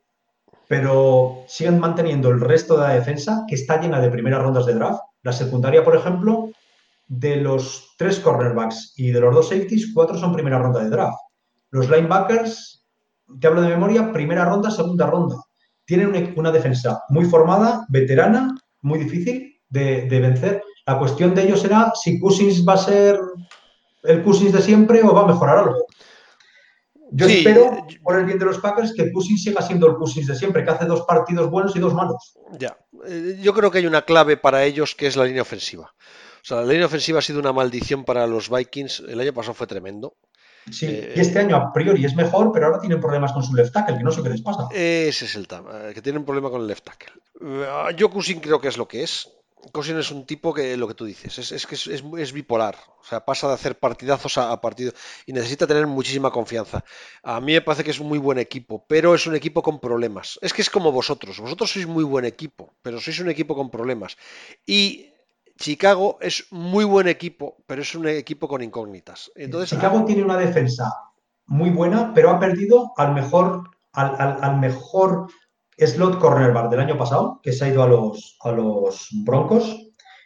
pero 0.67 1.43
siguen 1.47 1.79
manteniendo 1.79 2.29
el 2.29 2.39
resto 2.39 2.75
de 2.75 2.87
la 2.87 2.93
defensa, 2.93 3.45
que 3.47 3.55
está 3.55 3.81
llena 3.81 3.99
de 3.99 4.11
primeras 4.11 4.43
rondas 4.43 4.67
de 4.67 4.75
draft. 4.75 4.99
La 5.23 5.33
secundaria, 5.33 5.83
por 5.83 5.95
ejemplo, 5.95 6.49
de 7.07 7.37
los 7.37 7.95
tres 7.97 8.19
cornerbacks 8.19 8.93
y 8.95 9.09
de 9.09 9.21
los 9.21 9.33
dos 9.33 9.49
safeties, 9.49 9.91
cuatro 9.91 10.15
son 10.15 10.33
primera 10.33 10.59
ronda 10.59 10.83
de 10.83 10.91
draft. 10.91 11.17
Los 11.71 11.89
linebackers, 11.89 12.85
te 13.39 13.47
hablo 13.47 13.61
de 13.61 13.69
memoria, 13.69 14.13
primera 14.13 14.45
ronda, 14.45 14.69
segunda 14.69 15.07
ronda 15.07 15.37
tienen 15.85 16.33
una, 16.35 16.51
defensa 16.51 17.03
muy 17.09 17.25
formada, 17.25 17.85
veterana, 17.89 18.55
muy 18.81 18.99
difícil 18.99 19.59
de, 19.69 20.07
vencer. 20.09 20.63
La 20.85 20.99
cuestión 20.99 21.33
de 21.33 21.43
ellos 21.43 21.61
será 21.61 21.91
si 21.95 22.19
Cousins 22.19 22.65
va 22.67 22.73
a 22.73 22.77
ser 22.77 23.19
el 24.03 24.23
Cousins 24.23 24.53
de 24.53 24.61
siempre 24.61 25.01
o 25.03 25.13
va 25.13 25.23
a 25.23 25.27
mejorar 25.27 25.57
algo. 25.59 25.85
Yo 27.11 27.27
Sí, 27.27 27.37
espero, 27.37 27.85
por 28.01 28.17
el 28.17 28.25
bien 28.25 28.39
de 28.39 28.45
los 28.45 28.57
Packers, 28.59 28.93
que 28.95 29.11
Cousins 29.11 29.43
siga 29.43 29.61
siendo 29.61 29.87
el 29.87 29.95
Cousins 29.95 30.27
de 30.27 30.35
siempre, 30.35 30.63
que 30.63 30.71
hace 30.71 30.85
dos 30.85 31.05
partidos 31.05 31.49
buenos 31.49 31.75
y 31.75 31.79
dos 31.79 31.93
malos. 31.93 32.33
Ya. 32.57 32.75
Eh, 33.07 33.37
Yo 33.39 33.53
creo 33.53 33.69
que 33.69 33.77
hay 33.77 33.85
una 33.85 34.01
clave 34.01 34.35
para 34.35 34.63
ellos 34.63 34.95
que 34.95 35.07
es 35.07 35.15
la 35.15 35.25
línea 35.25 35.43
ofensiva. 35.43 35.93
O 36.43 36.45
sea, 36.45 36.57
la 36.57 36.73
línea 36.73 36.87
ofensiva 36.87 37.19
ha 37.19 37.21
sido 37.21 37.39
una 37.39 37.53
maldición 37.53 38.03
para 38.03 38.27
los 38.27 38.49
Vikings. 38.49 39.03
El 39.07 39.19
año 39.19 39.31
pasado 39.31 39.53
fue 39.53 39.67
tremendo. 39.67 40.17
Sí, 40.71 40.85
Eh, 40.89 41.13
y 41.15 41.19
este 41.19 41.39
año 41.39 41.55
a 41.55 41.73
priori 41.73 42.05
es 42.05 42.15
mejor, 42.15 42.51
pero 42.53 42.67
ahora 42.67 42.79
tienen 42.79 42.99
problemas 42.99 43.31
con 43.33 43.43
su 43.43 43.53
left 43.53 43.73
tackle, 43.73 43.97
que 43.97 44.03
no 44.03 44.11
sé 44.11 44.21
qué 44.23 44.29
les 44.29 44.41
pasa. 44.41 44.67
Ese 44.71 45.25
es 45.25 45.35
el 45.35 45.47
tema, 45.47 45.89
eh, 45.89 45.93
que 45.93 46.01
tiene 46.01 46.19
un 46.19 46.25
problema 46.25 46.49
con 46.49 46.61
el 46.61 46.67
left 46.67 46.83
tackle. 46.85 47.13
Eh, 47.41 47.95
Yo 47.97 48.09
Cousin 48.09 48.39
creo 48.39 48.59
que 48.61 48.67
es 48.69 48.77
lo 48.77 48.87
que 48.87 49.03
es. 49.03 49.29
Cousin 49.71 49.97
es 49.97 50.11
un 50.11 50.25
tipo 50.25 50.53
que 50.53 50.75
lo 50.75 50.89
que 50.89 50.93
tú 50.93 51.05
dices, 51.05 51.37
es, 51.37 51.53
es 51.53 51.65
que 51.65 51.75
es, 51.75 51.87
es- 51.87 52.03
es 52.17 52.33
bipolar. 52.33 52.75
O 52.99 53.05
sea, 53.05 53.23
pasa 53.23 53.47
de 53.47 53.53
hacer 53.53 53.79
partidazos 53.79 54.37
a, 54.37 54.51
a 54.51 54.59
partidos 54.59 54.93
y 55.25 55.31
necesita 55.31 55.65
tener 55.67 55.87
muchísima 55.87 56.31
confianza. 56.31 56.83
A 57.23 57.39
mí 57.39 57.53
me 57.53 57.61
parece 57.61 57.83
que 57.85 57.91
es 57.91 57.99
un 57.99 58.07
muy 58.09 58.19
buen 58.19 58.39
equipo, 58.39 58.83
pero 58.89 59.15
es 59.15 59.25
un 59.25 59.35
equipo 59.35 59.61
con 59.63 59.79
problemas. 59.79 60.37
Es 60.41 60.51
que 60.53 60.61
es 60.61 60.69
como 60.69 60.91
vosotros. 60.91 61.39
Vosotros 61.39 61.71
sois 61.71 61.87
muy 61.87 62.03
buen 62.03 62.25
equipo, 62.25 62.73
pero 62.81 62.99
sois 62.99 63.19
un 63.19 63.29
equipo 63.29 63.55
con 63.55 63.69
problemas. 63.71 64.17
Y 64.65 65.12
Chicago 65.57 66.17
es 66.21 66.45
muy 66.51 66.83
buen 66.85 67.07
equipo, 67.07 67.57
pero 67.67 67.81
es 67.81 67.93
un 67.95 68.07
equipo 68.07 68.47
con 68.47 68.61
incógnitas. 68.63 69.31
Entonces, 69.35 69.69
Chicago 69.69 70.03
tiene 70.05 70.23
una 70.23 70.37
defensa 70.37 70.91
muy 71.45 71.69
buena, 71.69 72.11
pero 72.13 72.31
ha 72.31 72.39
perdido 72.39 72.91
al 72.97 73.13
mejor, 73.13 73.63
al, 73.93 74.15
al- 74.19 74.37
al 74.43 74.59
mejor 74.59 75.27
slot 75.77 76.19
cornerback 76.19 76.69
del 76.69 76.79
año 76.81 76.97
pasado, 76.97 77.39
que 77.43 77.51
se 77.53 77.65
ha 77.65 77.69
ido 77.69 77.83
a 77.83 77.87
los, 77.87 78.37
a 78.41 78.51
los 78.51 79.07
Broncos, 79.23 79.75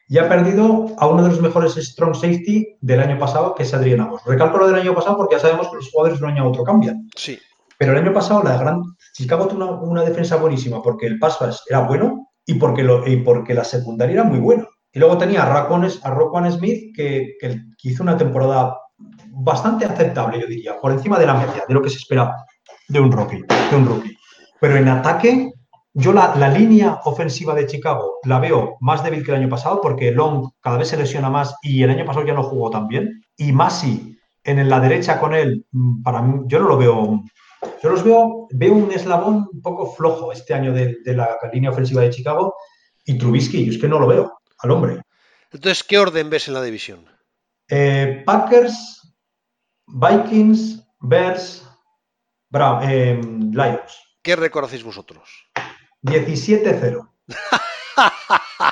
y 0.10 0.18
ha 0.18 0.30
perdido 0.30 0.88
a 0.98 1.08
uno 1.08 1.24
de 1.24 1.30
los 1.30 1.42
mejores 1.42 1.76
strong 1.76 2.16
safety 2.16 2.78
del 2.80 3.02
año 3.02 3.20
pasado, 3.20 3.54
que 3.56 3.64
es 3.64 3.74
Adrián 3.74 4.00
Amos. 4.02 4.22
Recalco 4.26 4.58
lo 4.58 4.68
del 4.68 4.78
año 4.82 4.96
pasado 4.96 5.18
porque 5.18 5.36
ya 5.36 5.42
sabemos 5.42 5.70
que 5.70 5.76
los 5.78 5.92
jugadores 5.92 6.20
de 6.20 6.26
un 6.26 6.32
año 6.32 6.44
a 6.44 6.48
otro 6.48 6.64
cambian. 6.64 7.10
sí, 7.16 7.38
Pero 7.78 7.92
el 7.92 7.98
año 8.00 8.14
pasado 8.14 8.42
la 8.44 8.58
gran 8.58 8.82
Chicago 9.14 9.48
tuvo 9.48 9.58
una, 9.66 9.72
una 9.82 10.04
defensa 10.04 10.38
buenísima 10.38 10.82
porque 10.82 11.08
el 11.08 11.20
pass 11.20 11.38
era 11.70 11.82
bueno 11.82 12.30
y 12.46 12.54
porque, 12.54 12.84
lo, 12.84 13.06
y 13.06 13.18
porque 13.18 13.54
la 13.54 13.66
secundaria 13.66 14.14
era 14.14 14.24
muy 14.24 14.40
buena. 14.40 14.66
Y 14.92 15.00
luego 15.00 15.18
tenía 15.18 15.44
a 15.44 16.10
Roquan 16.10 16.52
Smith 16.52 16.96
que, 16.96 17.36
que- 17.40 17.62
que 17.78 17.90
hizo 17.90 18.04
una 18.04 18.18
temporada 18.18 18.78
bastante 19.30 19.86
aceptable, 19.86 20.40
yo 20.42 20.48
diría, 20.48 20.80
por 20.80 20.92
encima 20.92 21.20
de 21.20 21.26
la 21.28 21.36
media, 21.36 21.64
de 21.68 21.74
lo 21.74 21.82
que 21.82 21.90
se 21.90 21.98
espera 21.98 22.36
de 22.88 23.00
un 23.00 23.12
rookie. 23.12 23.44
De 23.70 23.76
un 23.76 23.86
rookie. 23.86 24.18
Pero 24.60 24.76
en 24.78 24.88
ataque, 24.88 25.52
yo 25.94 26.14
la, 26.14 26.36
la 26.36 26.50
línea 26.50 27.00
ofensiva 27.06 27.54
de 27.54 27.68
Chicago 27.68 28.20
la 28.24 28.40
veo 28.40 28.78
más 28.82 29.04
débil 29.04 29.24
que 29.24 29.32
el 29.32 29.38
año 29.38 29.50
pasado 29.50 29.82
porque 29.82 30.12
Long 30.12 30.50
cada 30.62 30.78
vez 30.78 30.88
se 30.90 30.98
lesiona 30.98 31.30
más 31.30 31.56
y 31.62 31.84
el 31.84 31.90
año 31.92 32.06
pasado 32.06 32.26
ya 32.26 32.34
no 32.34 32.44
jugó 32.44 32.70
tan 32.72 32.88
bien. 32.88 33.22
Y 33.36 33.52
Masi 33.52 34.18
en 34.44 34.68
la 34.70 34.80
derecha 34.80 35.20
con 35.20 35.34
él, 35.36 35.66
mm, 35.72 36.02
para 36.04 36.22
mí, 36.22 36.42
yo 36.48 36.60
no 36.60 36.68
lo 36.70 36.78
veo 36.78 37.22
yo 37.82 37.90
los 37.90 38.04
veo, 38.04 38.48
veo 38.52 38.74
un 38.74 38.92
eslabón 38.92 39.48
un 39.52 39.62
poco 39.62 39.92
flojo 39.92 40.32
este 40.32 40.54
año 40.54 40.72
de, 40.74 40.98
de 41.04 41.14
la 41.16 41.38
línea 41.52 41.72
ofensiva 41.72 42.02
de 42.02 42.12
Chicago 42.12 42.54
y 43.04 43.18
Trubisky, 43.18 43.66
yo 43.66 43.72
es 43.72 43.80
que 43.80 43.88
no 43.88 44.00
lo 44.00 44.08
veo 44.08 44.37
al 44.60 44.72
hombre. 44.72 45.02
entonces, 45.52 45.84
¿qué 45.84 45.98
orden 45.98 46.30
ves 46.30 46.48
en 46.48 46.54
la 46.54 46.64
división? 46.64 47.06
Eh, 47.70 48.24
Packers, 48.26 49.14
Vikings, 49.88 50.84
Bears, 51.00 51.66
Brown, 52.50 52.90
eh, 52.90 53.20
Lions. 53.52 54.18
¿Qué 54.22 54.36
reconocéis 54.36 54.84
vosotros? 54.84 55.30
17-0. 56.04 57.10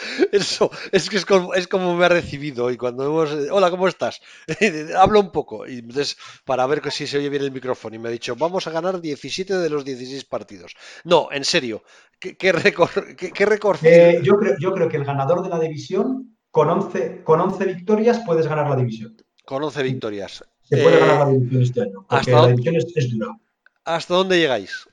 Eso, 0.32 0.70
es 0.92 1.08
que 1.10 1.16
es 1.16 1.24
como, 1.26 1.54
es 1.54 1.68
como 1.68 1.96
me 1.96 2.04
ha 2.06 2.08
recibido 2.08 2.64
hoy 2.66 2.76
cuando 2.76 3.04
hemos... 3.04 3.30
Hola, 3.50 3.70
¿cómo 3.70 3.88
estás? 3.88 4.20
Habla 4.96 5.20
un 5.20 5.30
poco. 5.32 5.66
Y 5.66 5.78
entonces, 5.80 6.16
para 6.44 6.66
ver 6.66 6.80
que 6.80 6.90
si 6.90 7.06
se 7.06 7.18
oye 7.18 7.28
bien 7.28 7.42
el 7.42 7.52
micrófono. 7.52 7.96
Y 7.96 7.98
me 7.98 8.08
ha 8.08 8.12
dicho, 8.12 8.36
vamos 8.36 8.66
a 8.66 8.70
ganar 8.70 9.00
17 9.00 9.54
de 9.58 9.70
los 9.70 9.84
16 9.84 10.24
partidos. 10.24 10.74
No, 11.04 11.28
en 11.32 11.44
serio. 11.44 11.82
¿Qué, 12.18 12.36
qué 12.36 12.52
récord? 12.52 12.90
¿Qué, 13.16 13.32
qué 13.32 13.46
récord? 13.46 13.78
Eh, 13.82 14.20
yo, 14.22 14.36
creo, 14.36 14.54
yo 14.58 14.72
creo 14.72 14.88
que 14.88 14.96
el 14.96 15.04
ganador 15.04 15.42
de 15.42 15.48
la 15.48 15.58
división, 15.58 16.36
con 16.50 16.68
11, 16.70 17.22
con 17.24 17.40
11 17.40 17.64
victorias, 17.66 18.20
puedes 18.26 18.46
ganar 18.46 18.68
la 18.68 18.76
división. 18.76 19.16
Con 19.44 19.62
11 19.64 19.82
victorias. 19.82 20.44
Se 20.62 20.78
puede 20.78 20.96
Eh, 20.96 21.00
ganar 21.00 21.18
la 21.26 21.32
división 21.32 21.62
este 21.62 21.82
año, 21.82 22.06
porque 22.08 22.16
¿hasta 22.20 22.36
la 22.36 22.48
dónde? 22.48 22.48
división 22.48 22.76
es, 22.76 22.86
es 22.96 23.10
dura. 23.10 23.36
¿Hasta 23.84 24.14
dónde 24.14 24.38
llegáis? 24.38 24.88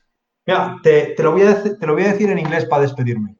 Mira, 0.46 0.80
te, 0.82 1.14
te 1.16 1.22
lo 1.22 1.30
voy 1.32 1.42
a, 1.42 1.62
te 1.62 1.86
lo 1.86 1.94
voy 1.94 2.02
a 2.04 2.12
decir 2.12 2.28
en 2.30 2.38
inglés 2.40 2.64
para 2.66 2.82
despedirme. 2.82 3.36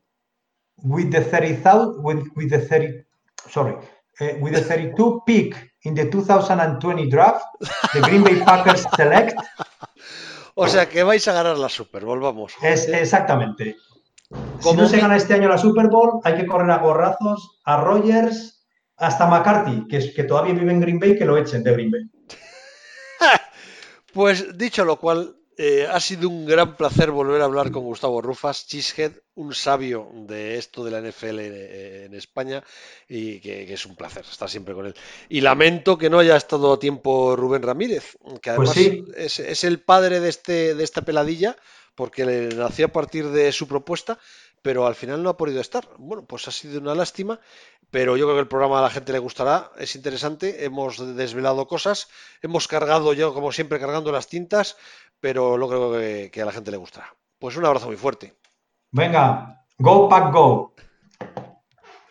With 0.83 1.11
the 1.11 1.21
30,000, 1.23 2.03
with, 2.03 2.25
with 2.37 2.51
the 2.51 2.61
30, 2.61 3.05
sorry, 3.51 3.75
eh, 4.21 4.37
with 4.41 4.55
the 4.55 4.61
32 4.63 5.23
pick 5.27 5.57
in 5.83 5.95
the 5.95 6.09
2020 6.11 7.09
draft, 7.11 7.45
the 7.93 8.01
Green 8.01 8.23
Bay 8.23 8.41
Packers 8.45 8.87
select, 8.97 9.35
O 10.61 10.67
sea, 10.67 10.89
que 10.89 11.05
vais 11.05 11.27
a 11.29 11.33
ganar 11.33 11.57
la 11.57 11.69
Super 11.69 12.05
Bowl, 12.05 12.19
vamos. 12.19 12.53
es 12.63 12.89
exactamente. 12.89 13.77
Si 14.29 14.63
Como 14.63 14.83
no 14.83 14.89
se 14.89 14.99
gana 14.99 15.17
este 15.17 15.35
año 15.35 15.49
la 15.49 15.57
Super 15.57 15.87
Bowl, 15.87 16.21
hay 16.25 16.35
que 16.37 16.47
correr 16.47 16.69
a 16.73 16.79
gorrazos 16.79 17.61
a 17.65 17.77
Rogers, 17.77 18.67
hasta 18.97 19.29
McCarthy, 19.29 19.87
que, 19.89 19.99
es, 19.99 20.13
que 20.15 20.25
todavía 20.25 20.55
vive 20.55 20.73
en 20.73 20.81
Green 20.81 20.99
Bay, 20.99 21.17
que 21.17 21.25
lo 21.25 21.37
echen 21.37 21.63
de 21.63 21.73
Green 21.73 21.91
Bay. 21.93 22.03
Pues 24.13 24.59
dicho 24.59 24.85
lo 24.85 24.97
cual, 24.97 25.37
eh, 25.59 25.87
ha 25.91 26.01
sido 26.01 26.29
un 26.29 26.47
gran 26.47 26.77
placer 26.77 27.11
volver 27.11 27.41
a 27.43 27.45
hablar 27.47 27.71
con 27.73 27.83
Gustavo 27.85 28.23
Rufas, 28.23 28.67
Cheesehead, 28.69 29.13
un 29.35 29.55
sabio 29.55 30.11
de 30.15 30.57
esto 30.57 30.85
de 30.85 30.91
la 30.93 31.01
NFL 31.01 31.41
en, 31.41 31.55
en 32.07 32.15
España 32.15 32.65
y 33.09 33.41
que, 33.41 33.67
que 33.67 33.75
es 33.75 33.85
un 33.87 33.97
placer 33.97 34.25
estar 34.31 34.49
siempre 34.49 34.75
con 34.75 34.87
él. 34.87 34.95
Y 35.29 35.41
lamento 35.41 35.99
que 35.99 36.11
no 36.11 36.21
haya 36.21 36.37
estado 36.37 36.73
a 36.73 36.79
tiempo 36.79 37.37
Rubén 37.37 37.63
Ramírez, 37.63 38.17
que 38.41 38.51
además 38.51 38.71
Pues 38.71 38.71
sí. 38.71 39.05
es, 39.17 39.39
es 39.41 39.65
el 39.65 39.81
padre 39.81 40.21
de, 40.21 40.29
este, 40.29 40.75
de 40.75 40.85
esta 40.85 41.03
peladilla, 41.03 41.57
porque 41.95 42.25
le 42.25 42.49
nació 42.55 42.87
a 42.87 42.93
partir 42.93 43.29
de 43.31 43.53
su 43.53 43.67
propuesta, 43.69 44.19
pero 44.63 44.87
al 44.87 44.95
final 44.95 45.23
no 45.23 45.31
ha 45.31 45.37
podido 45.37 45.61
estar. 45.61 45.89
Bueno, 45.99 46.25
pues 46.27 46.49
ha 46.49 46.53
sido 46.53 46.81
una 46.81 46.95
lástima, 46.95 47.41
pero 47.91 48.17
yo 48.17 48.27
creo 48.27 48.37
que 48.37 48.41
el 48.43 48.49
programa 48.49 48.79
a 48.81 48.83
la 48.83 48.91
gente 48.91 49.13
le 49.13 49.19
gustará, 49.19 49.73
es 49.79 49.95
interesante, 49.97 50.65
hemos 50.65 51.17
desvelado 51.17 51.67
cosas, 51.67 52.09
hemos 52.43 52.69
cargado 52.69 53.13
yo, 53.15 53.33
como 53.35 53.53
siempre, 53.53 53.81
cargando 53.81 54.13
las 54.13 54.29
tintas, 54.29 54.77
pero 55.21 55.57
lo 55.57 55.69
creo 55.69 56.31
que, 56.31 56.43
a 56.43 56.45
la 56.45 56.53
gente 56.53 56.71
le 56.71 56.77
gustará. 56.77 57.15
Pues 57.39 57.57
un 57.57 57.65
abrazo 57.65 57.87
muy 57.87 57.97
fuerte. 57.97 58.35
Venga, 58.91 59.65
go 59.79 60.09
Pack 60.09 60.33
Go. 60.33 60.75